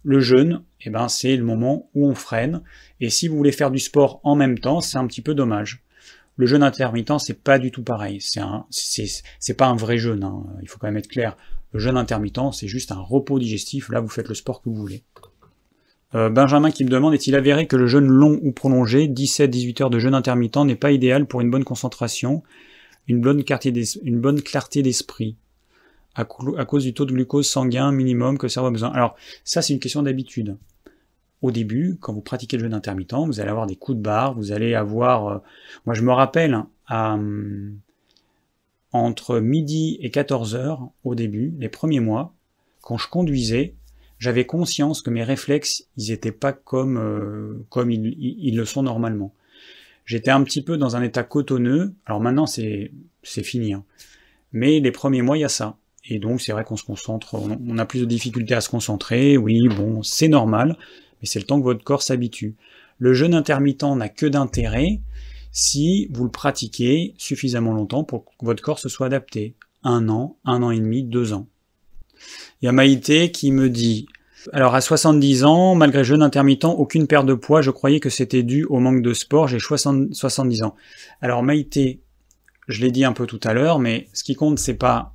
Le 0.05 0.21
jeûne, 0.21 0.63
eh 0.83 0.91
ben, 0.91 1.09
c'est 1.09 1.37
le 1.37 1.45
moment 1.45 1.89
où 1.95 2.07
on 2.07 2.15
freine. 2.15 2.63
Et 3.01 3.11
si 3.11 3.27
vous 3.27 3.37
voulez 3.37 3.53
faire 3.53 3.71
du 3.71 3.79
sport 3.79 4.21
en 4.23 4.37
même 4.37 4.59
temps, 4.59 4.81
c'est 4.81 4.99
un 4.99 5.07
petit 5.07 5.23
peu 5.23 5.35
dommage. 5.35 5.83
Le 6.37 6.47
jeûne 6.47 6.63
intermittent, 6.63 7.19
c'est 7.19 7.43
pas 7.43 7.59
du 7.59 7.71
tout 7.71 7.83
pareil. 7.83 8.21
C'est 8.21 8.41
un, 8.41 8.67
c'est, 8.71 9.57
pas 9.57 9.67
un 9.67 9.77
vrai 9.77 9.99
jeûne. 9.99 10.25
Hein. 10.25 10.45
Il 10.63 10.69
faut 10.69 10.79
quand 10.79 10.89
même 10.89 10.97
être 10.97 11.09
clair. 11.09 11.37
Le 11.73 11.81
jeûne 11.81 11.97
intermittent, 11.97 12.53
c'est 12.53 12.69
juste 12.69 12.93
un 12.93 13.01
repos 13.01 13.39
digestif. 13.39 13.89
Là, 13.89 14.01
vous 14.01 14.09
faites 14.09 14.29
le 14.29 14.35
sport 14.35 14.61
que 14.61 14.69
vous 14.69 14.75
voulez. 14.75 15.03
Euh, 16.15 16.29
Benjamin 16.29 16.71
qui 16.71 16.85
me 16.85 16.91
demande, 16.91 17.15
est-il 17.15 17.35
avéré 17.35 17.67
que 17.67 17.77
le 17.77 17.87
jeûne 17.87 18.07
long 18.07 18.39
ou 18.43 18.53
prolongé, 18.53 19.09
17-18 19.09 19.83
heures 19.83 19.91
de 19.91 19.99
jeûne 19.99 20.15
intermittent, 20.15 20.59
n'est 20.59 20.77
pas 20.77 20.93
idéal 20.93 21.27
pour 21.27 21.41
une 21.41 21.51
bonne 21.51 21.65
concentration 21.65 22.43
une 23.09 23.21
bonne 23.21 23.45
clarté 23.45 23.71
d'esprit? 24.83 25.37
À, 26.15 26.25
cause 26.25 26.85
du 26.85 26.95
taux 26.95 27.05
de 27.05 27.13
glucose 27.13 27.49
sanguin 27.49 27.93
minimum 27.93 28.39
que 28.39 28.47
le 28.47 28.51
cerveau 28.51 28.69
a 28.69 28.73
besoin. 28.73 28.91
Alors 28.91 29.17
ça 29.45 29.63
c'est 29.63 29.73
une 29.73 29.81
question 29.81 30.03
d'habitude. 30.03 30.57
Au 31.43 31.51
début, 31.51 31.99
quand 32.01 32.13
vous 32.13 32.23
pratiquez 32.23 32.57
le 32.57 32.63
jeûne 32.63 32.75
intermittent, 32.75 33.15
vous 33.27 33.41
allez 33.41 33.51
avoir 33.51 33.67
des 33.67 33.77
coups 33.77 33.99
de 33.99 34.03
barre, 34.03 34.35
vous 34.35 34.53
allez 34.53 34.75
avoir... 34.75 35.29
Euh, 35.29 35.39
moi 35.85 35.95
je 35.95 36.03
me 36.03 36.13
rappelle, 36.13 36.65
à, 36.87 37.15
hum, 37.15 37.79
entre 38.93 39.41
midi 39.41 39.99
et 40.01 40.11
14 40.11 40.55
heures 40.55 40.89
au 41.03 41.15
début, 41.15 41.53
les 41.59 41.69
premiers 41.69 42.01
mois, 42.01 42.33
quand 42.81 42.97
je 42.97 43.09
conduisais, 43.09 43.75
j'avais 44.19 44.47
conscience 44.47 45.03
que 45.03 45.11
mes 45.11 45.25
réflexes, 45.25 45.89
ils 45.97 46.11
n'étaient 46.11 46.33
pas 46.33 46.53
comme, 46.53 46.97
euh, 46.97 47.67
comme 47.71 47.91
ils, 47.91 48.57
le 48.57 48.65
sont 48.65 48.83
normalement. 48.83 49.35
J'étais 50.07 50.31
un 50.31 50.43
petit 50.45 50.63
peu 50.63 50.77
dans 50.77 50.97
un 50.97 51.03
état 51.03 51.25
cotonneux. 51.25 51.95
Alors 52.07 52.21
maintenant, 52.21 52.47
c'est 52.47 52.91
fini. 53.23 53.75
Hein. 53.75 53.85
Mais 54.53 54.79
les 54.81 54.93
premiers 54.93 55.23
mois, 55.23 55.37
il 55.37 55.41
y 55.41 55.45
a 55.45 55.49
ça. 55.49 55.77
Et 56.07 56.19
donc, 56.19 56.41
c'est 56.41 56.53
vrai 56.53 56.65
qu'on 56.65 56.77
se 56.77 56.85
concentre, 56.85 57.35
on 57.35 57.79
a 57.79 57.87
plus 57.87 58.01
de 58.01 58.05
difficultés 58.05 58.55
à 58.55 58.61
se 58.61 58.69
concentrer. 58.69 59.39
Oui, 59.39 59.69
bon, 59.69 60.03
c'est 60.03 60.29
normal, 60.29 60.77
mais 61.21 61.27
c'est 61.27 61.39
le 61.39 61.47
temps 61.47 61.59
que 61.59 61.65
votre 61.65 61.83
corps 61.83 62.03
s'habitue. 62.03 62.57
Le 62.99 63.15
jeûne 63.15 63.35
intermittent 63.35 63.85
n'a 63.97 64.09
que 64.09 64.27
d'intérêt 64.27 65.01
si 65.51 66.09
vous 66.13 66.25
le 66.25 66.31
pratiquez 66.31 67.15
suffisamment 67.17 67.73
longtemps 67.73 68.05
pour 68.05 68.25
que 68.25 68.45
votre 68.45 68.63
corps 68.63 68.79
se 68.79 68.89
soit 68.89 69.07
adapté. 69.07 69.55
Un 69.83 70.09
an, 70.09 70.37
un 70.45 70.63
an 70.63 70.71
et 70.71 70.79
demi, 70.79 71.05
deux 71.05 71.33
ans. 71.33 71.47
Il 72.61 72.67
y 72.67 72.69
a 72.69 72.73
Maïté 72.73 73.31
qui 73.31 73.53
me 73.53 73.71
dit 73.71 74.07
alors 74.53 74.75
à 74.75 74.83
70 74.83 75.45
ans, 75.45 75.75
malgré 75.75 76.05
jeûne 76.05 76.23
intermittent, 76.23 76.67
aucune 76.67 77.07
perte 77.07 77.25
de 77.25 77.33
poids, 77.33 77.63
je 77.63 77.71
croyais 77.71 77.99
que 77.99 78.11
c'était 78.11 78.43
dû 78.43 78.65
au 78.65 78.79
manque 78.79 79.01
de 79.01 79.15
sport, 79.15 79.49
j'ai 79.49 79.59
70 79.59 80.63
ans. 80.63 80.75
Alors 81.23 81.43
Maïté, 81.43 82.03
je 82.69 82.83
l'ai 82.83 82.91
dit 82.91 83.05
un 83.05 83.13
peu 83.13 83.27
tout 83.27 83.41
à 83.43 83.55
l'heure, 83.55 83.79
mais 83.79 84.09
ce 84.13 84.23
qui 84.23 84.35
compte 84.35 84.59
c'est 84.59 84.75
pas 84.75 85.14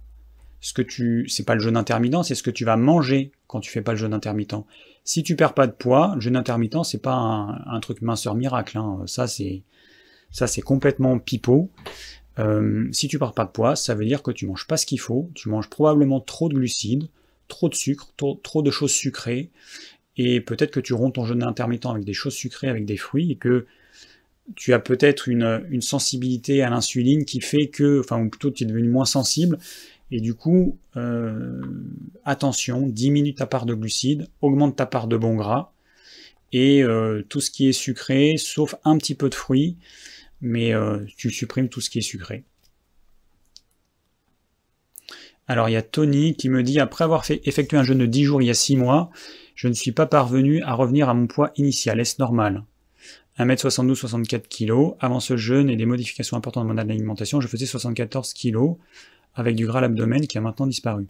ce 0.62 0.74
que 0.74 0.82
tu 0.82 1.28
c'est 1.30 1.46
pas 1.46 1.56
le 1.56 1.62
jeûne 1.62 1.78
intermittent, 1.78 2.24
c'est 2.24 2.36
ce 2.36 2.44
que 2.44 2.52
tu 2.52 2.66
vas 2.66 2.76
manger 2.76 3.32
quand 3.48 3.60
tu 3.60 3.72
fais 3.72 3.82
pas 3.82 3.94
le 3.94 3.98
jeûne 3.98 4.14
intermittent. 4.14 4.56
Si 5.04 5.24
tu 5.24 5.36
perds 5.36 5.54
pas 5.54 5.68
de 5.68 5.72
poids, 5.72 6.14
le 6.16 6.22
jeûne 6.22 6.36
intermittent 6.36 6.84
c'est 6.84 7.02
pas 7.02 7.16
un, 7.16 7.80
truc 7.80 8.02
minceur 8.02 8.36
miracle, 8.36 8.78
hein. 8.78 9.04
ça 9.06 9.28
c'est 9.28 9.64
ça 10.32 10.48
c'est 10.48 10.62
complètement 10.62 11.18
pipeau. 11.20 11.72
Euh, 12.40 12.88
si 12.92 13.08
tu 13.08 13.20
perds 13.20 13.34
pas 13.34 13.46
de 13.46 13.52
poids, 13.52 13.76
ça 13.76 13.96
veut 13.96 14.06
dire 14.06 14.24
que 14.24 14.32
tu 14.32 14.46
manges 14.46 14.68
pas 14.68 14.78
ce 14.78 14.86
qu'il 14.86 15.00
faut, 15.00 15.30
tu 15.36 15.50
manges 15.50 15.70
probablement 15.70 16.22
trop 16.22 16.48
de 16.48 16.54
glucides, 16.54 17.10
trop 17.50 17.68
de 17.68 17.76
sucre, 17.76 18.14
trop, 18.16 18.62
de 18.62 18.72
choses 18.72 18.92
sucrées, 18.92 19.50
et 20.16 20.40
peut-être 20.40 20.72
que 20.72 20.80
tu 20.80 20.94
romps 20.94 21.12
ton 21.12 21.26
jeûne 21.26 21.44
intermittent 21.44 21.88
avec 21.88 22.06
des 22.06 22.14
choses 22.14 22.34
sucrées, 22.34 22.70
avec 22.70 22.86
des 22.86 22.96
fruits, 22.96 23.32
et 23.32 23.36
que 23.36 23.66
tu 24.56 24.74
as 24.74 24.80
peut-être 24.80 25.28
une, 25.28 25.82
sensibilité 25.82 26.64
à 26.64 26.70
l'insuline 26.70 27.26
qui 27.26 27.42
fait 27.42 27.68
que, 27.68 28.00
enfin, 28.00 28.22
ou 28.22 28.30
plutôt 28.30 28.52
tu 28.52 28.64
es 28.64 28.68
devenu 28.68 28.88
moins 28.88 29.06
sensible, 29.06 29.58
et 30.12 30.22
du 30.22 30.34
coup, 30.34 30.78
euh, 30.96 31.62
attention, 32.26 32.88
diminue 32.88 33.34
ta 33.34 33.46
part 33.46 33.66
de 33.66 33.74
glucides, 33.74 34.28
augmente 34.42 34.76
ta 34.76 34.86
part 34.86 35.08
de 35.08 35.18
bons 35.18 35.36
gras, 35.36 35.72
et 36.52 36.84
euh, 36.84 37.24
tout 37.30 37.42
ce 37.42 37.52
qui 37.52 37.70
est 37.70 37.74
sucré, 37.74 38.38
sauf 38.38 38.76
un 38.84 38.98
petit 38.98 39.16
peu 39.16 39.30
de 39.30 39.36
fruits, 39.36 39.78
mais 40.42 40.74
euh, 40.74 41.00
tu 41.18 41.30
supprimes 41.30 41.70
tout 41.70 41.82
ce 41.82 41.90
qui 41.90 42.00
est 42.00 42.02
sucré. 42.02 42.44
Alors 45.48 45.68
il 45.68 45.72
y 45.72 45.78
a 45.78 45.82
Tony 45.82 46.36
qui 46.36 46.48
me 46.48 46.62
dit 46.62 46.80
après 46.80 47.04
avoir 47.04 47.24
effectué 47.30 47.76
un 47.76 47.84
jeûne 47.84 47.98
de 47.98 48.06
10 48.06 48.24
jours 48.24 48.42
il 48.42 48.46
y 48.46 48.52
a 48.52 48.56
6 48.56 48.78
mois, 48.78 49.10
je 49.56 49.68
ne 49.68 49.74
suis 49.74 49.92
pas 49.92 50.06
parvenu 50.06 50.62
à 50.62 50.74
revenir 50.74 51.10
à 51.10 51.14
mon 51.16 51.26
poids 51.26 51.52
initial. 51.58 52.00
Est-ce 52.00 52.16
normal? 52.20 52.64
1m72, 53.40 53.96
64 53.96 54.48
kg. 54.48 54.96
Avant 55.00 55.20
ce 55.20 55.38
jeûne 55.38 55.70
et 55.70 55.76
des 55.76 55.86
modifications 55.86 56.38
importantes 56.38 56.68
dans 56.68 56.74
mon 56.74 56.78
alimentation, 56.78 57.42
je 57.42 57.48
faisais 57.48 57.66
74 57.66 58.34
kg 58.34 58.76
avec 59.40 59.56
du 59.56 59.66
gras 59.66 59.80
à 59.80 59.82
l'abdomen 59.82 60.28
qui 60.28 60.38
a 60.38 60.42
maintenant 60.42 60.68
disparu. 60.68 61.08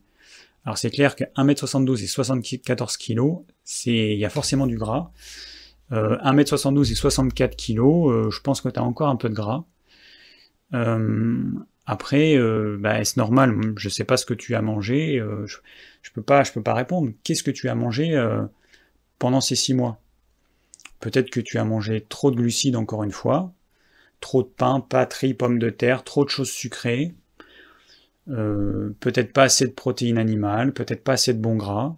Alors 0.66 0.78
c'est 0.78 0.90
clair 0.90 1.16
que 1.16 1.24
1m72 1.36 2.04
et 2.04 2.08
74 2.08 2.98
kg, 2.98 3.40
il 3.86 4.18
y 4.18 4.26
a 4.26 4.30
forcément 4.30 4.68
du 4.68 4.78
gras. 4.78 5.12
1m72 5.92 6.78
euh, 6.78 6.92
et 6.92 6.96
64 6.96 7.56
kg, 7.56 7.80
euh, 7.80 8.30
je 8.30 8.42
pense 8.42 8.62
que 8.62 8.70
tu 8.70 8.80
as 8.80 8.84
encore 8.84 9.10
un 9.10 9.16
peu 9.16 9.30
de 9.30 9.34
gras. 9.34 9.64
Euh, 10.74 11.44
après, 11.86 12.38
euh, 12.38 12.78
bah, 12.80 13.00
est-ce 13.00 13.18
normal? 13.18 13.56
Je 13.78 13.88
ne 13.88 13.92
sais 13.92 14.04
pas 14.04 14.18
ce 14.18 14.26
que 14.26 14.34
tu 14.34 14.54
as 14.54 14.62
mangé. 14.62 15.18
Je, 15.46 15.58
ne 15.58 16.14
peux 16.14 16.22
pas, 16.22 16.44
répondre. 16.74 17.12
Qu'est-ce 17.24 17.44
que 17.44 17.52
tu 17.52 17.70
as 17.70 17.76
mangé 17.76 18.22
pendant 19.18 19.42
ces 19.42 19.56
six 19.56 19.74
mois? 19.74 20.00
Peut-être 21.00 21.30
que 21.30 21.40
tu 21.40 21.58
as 21.58 21.64
mangé 21.64 22.06
trop 22.08 22.30
de 22.30 22.36
glucides 22.36 22.76
encore 22.76 23.04
une 23.04 23.12
fois, 23.12 23.54
trop 24.20 24.44
de 24.44 24.50
pain, 24.50 24.82
pâtes, 24.82 25.16
pommes 25.38 25.58
de 25.58 25.70
terre, 25.70 26.04
trop 26.04 26.26
de 26.26 26.30
choses 26.30 26.52
sucrées. 26.52 27.14
Peut-être 28.30 29.34
pas 29.34 29.44
assez 29.44 29.68
de 29.68 29.72
protéines 29.72 30.18
animales, 30.18 30.74
peut-être 30.74 31.04
pas 31.04 31.14
assez 31.14 31.34
de 31.34 31.40
bons 31.40 31.56
gras. 31.56 31.96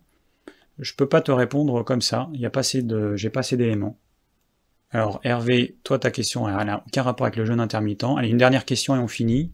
Je 0.80 0.94
peux 0.94 1.08
pas 1.08 1.22
te 1.22 1.32
répondre 1.32 1.84
comme 1.84 2.02
ça. 2.02 2.30
Il 2.34 2.40
y 2.40 2.46
a 2.46 2.50
pas 2.50 2.62
assez 2.62 2.82
de, 2.82 3.16
j'ai 3.16 3.30
pas 3.30 3.42
assez 3.42 3.58
d'éléments. 3.58 3.98
Alors 4.92 5.22
Hervé, 5.24 5.78
toi 5.84 6.00
ta 6.00 6.12
question 6.12 6.48
elle 6.48 6.66
n'a 6.66 6.84
aucun 6.86 7.04
rapport 7.04 7.26
avec 7.26 7.38
le 7.38 7.46
jeûne 7.46 7.60
intermittent. 7.60 8.06
Allez, 8.18 8.30
une 8.30 8.38
dernière 8.38 8.66
question 8.66 8.96
et 8.96 9.00
on 9.00 9.08
finit. 9.08 9.52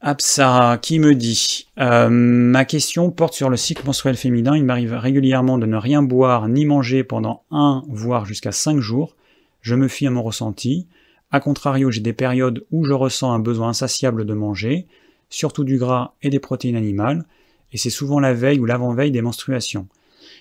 Absara 0.00 0.78
qui 0.78 0.98
me 0.98 1.14
dit 1.14 1.68
euh, 1.78 2.08
Ma 2.10 2.64
question 2.64 3.10
porte 3.10 3.34
sur 3.34 3.48
le 3.48 3.56
cycle 3.56 3.84
menstruel 3.84 4.16
féminin. 4.16 4.56
Il 4.56 4.64
m'arrive 4.64 4.92
régulièrement 4.92 5.58
de 5.58 5.66
ne 5.66 5.76
rien 5.76 6.02
boire 6.02 6.48
ni 6.48 6.66
manger 6.66 7.02
pendant 7.02 7.42
un, 7.50 7.82
voire 7.88 8.26
jusqu'à 8.26 8.52
cinq 8.52 8.78
jours. 8.78 9.16
Je 9.62 9.74
me 9.74 9.88
fie 9.88 10.06
à 10.06 10.10
mon 10.10 10.22
ressenti. 10.22 10.86
A 11.32 11.40
contrario, 11.40 11.90
j'ai 11.90 12.00
des 12.00 12.12
périodes 12.12 12.64
où 12.70 12.84
je 12.84 12.92
ressens 12.92 13.32
un 13.32 13.40
besoin 13.40 13.70
insatiable 13.70 14.24
de 14.24 14.34
manger, 14.34 14.86
surtout 15.28 15.64
du 15.64 15.78
gras 15.78 16.14
et 16.22 16.30
des 16.30 16.38
protéines 16.38 16.76
animales, 16.76 17.24
et 17.72 17.78
c'est 17.78 17.90
souvent 17.90 18.20
la 18.20 18.32
veille 18.32 18.60
ou 18.60 18.64
l'avant-veille 18.64 19.10
des 19.10 19.22
menstruations. 19.22 19.88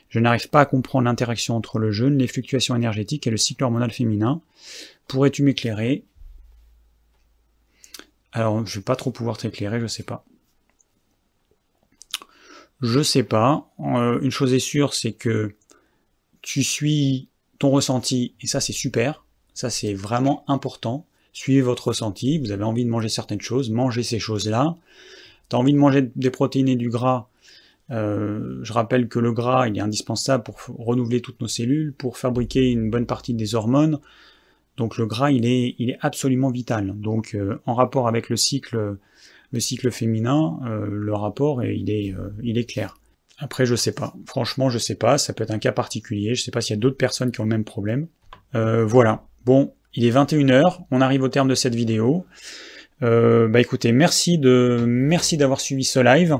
Je 0.10 0.20
n'arrive 0.20 0.50
pas 0.50 0.62
à 0.62 0.66
comprendre 0.66 1.06
l'interaction 1.06 1.56
entre 1.56 1.80
le 1.80 1.92
jeûne, 1.92 2.18
les 2.18 2.28
fluctuations 2.28 2.76
énergétiques 2.76 3.28
et 3.28 3.32
le 3.32 3.38
cycle 3.38 3.64
hormonal 3.64 3.92
féminin. 3.92 4.42
Pourrais-tu 5.08 5.44
m'éclairer? 5.44 6.06
Alors, 8.32 8.66
je 8.66 8.80
vais 8.80 8.84
pas 8.84 8.96
trop 8.96 9.12
pouvoir 9.12 9.38
t'éclairer, 9.38 9.80
je 9.80 9.88
sais 9.88 10.04
pas. 10.04 10.26
Je 12.82 13.02
sais 13.02 13.24
pas. 13.24 13.72
Euh, 13.80 14.20
une 14.22 14.32
chose 14.32 14.54
est 14.54 14.60
sûre, 14.60 14.94
c'est 14.94 15.14
que 15.14 15.56
tu 16.42 16.64
suis 16.64 17.30
ton 17.58 17.72
ressenti, 17.72 18.36
et 18.42 18.48
ça 18.48 18.60
c'est 18.60 18.74
super. 18.74 19.26
Ça 19.54 19.70
c'est 19.70 19.94
vraiment 19.94 20.44
important. 20.50 21.08
Suivez 21.36 21.60
votre 21.60 21.90
ressenti. 21.90 22.40
Vous 22.40 22.52
avez 22.52 22.64
envie 22.64 22.86
de 22.86 22.90
manger 22.90 23.10
certaines 23.10 23.42
choses, 23.42 23.70
mangez 23.70 24.04
ces 24.04 24.20
choses-là. 24.20 24.78
Tu 25.50 25.58
as 25.58 25.60
envie 25.60 25.74
de 25.74 25.78
manger 25.78 26.10
des 26.16 26.30
protéines 26.30 26.70
et 26.70 26.78
du 26.78 26.90
gras, 26.90 27.28
Euh, 27.92 28.62
je 28.64 28.74
rappelle 28.74 29.08
que 29.10 29.20
le 29.20 29.32
gras, 29.32 29.68
il 29.68 29.78
est 29.78 29.82
indispensable 29.82 30.44
pour 30.44 30.58
renouveler 30.80 31.22
toutes 31.22 31.40
nos 31.42 31.48
cellules, 31.48 31.94
pour 31.94 32.18
fabriquer 32.18 32.72
une 32.72 32.90
bonne 32.90 33.06
partie 33.06 33.34
des 33.34 33.54
hormones. 33.54 34.00
Donc 34.78 34.98
le 34.98 35.06
gras, 35.06 35.30
il 35.30 35.46
est, 35.46 35.98
absolument 36.00 36.50
vital. 36.52 36.94
Donc 37.00 37.36
euh, 37.36 37.60
en 37.66 37.76
rapport 37.76 38.08
avec 38.08 38.30
le 38.30 38.38
cycle, 38.38 38.98
le 39.52 39.60
cycle 39.60 39.92
féminin, 39.92 40.58
euh, 40.66 40.88
le 40.90 41.14
rapport, 41.14 41.64
il 41.64 41.90
est, 41.90 42.16
il 42.42 42.58
est 42.58 42.66
clair. 42.66 42.98
Après, 43.40 43.66
je 43.66 43.76
sais 43.76 43.94
pas. 43.94 44.16
Franchement, 44.26 44.70
je 44.70 44.80
sais 44.80 44.96
pas. 44.96 45.18
Ça 45.18 45.34
peut 45.34 45.44
être 45.44 45.52
un 45.52 45.60
cas 45.60 45.74
particulier. 45.74 46.34
Je 46.34 46.42
sais 46.42 46.52
pas 46.52 46.62
s'il 46.62 46.76
y 46.76 46.80
a 46.80 46.82
d'autres 46.82 46.98
personnes 46.98 47.32
qui 47.32 47.42
ont 47.42 47.44
le 47.44 47.50
même 47.50 47.66
problème. 47.66 48.08
voilà. 48.54 49.28
Bon, 49.44 49.74
il 49.96 50.06
est 50.06 50.12
21h. 50.12 50.86
On 50.92 51.02
arrive 51.02 51.24
au 51.24 51.30
terme 51.30 51.48
de 51.48 51.56
cette 51.56 51.76
vidéo. 51.76 52.26
bah 53.02 53.60
écoutez, 53.60 53.92
merci 53.92 54.38
de, 54.38 54.84
merci 54.86 55.38
d'avoir 55.38 55.60
suivi 55.60 55.84
ce 55.84 56.00
live. 56.00 56.38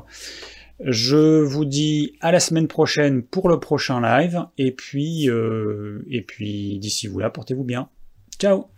Je 0.80 1.42
vous 1.42 1.66
dis 1.66 2.18
à 2.20 2.32
la 2.32 2.40
semaine 2.40 2.68
prochaine 2.68 3.24
pour 3.24 3.48
le 3.50 3.60
prochain 3.60 4.02
live. 4.02 4.46
Et 4.58 4.72
puis, 4.72 5.30
euh, 5.30 6.06
et 6.10 6.22
puis 6.22 6.80
d'ici 6.80 7.08
vous 7.08 7.20
là, 7.20 7.30
portez-vous 7.30 7.64
bien. 7.64 7.90
Ciao 8.40 8.75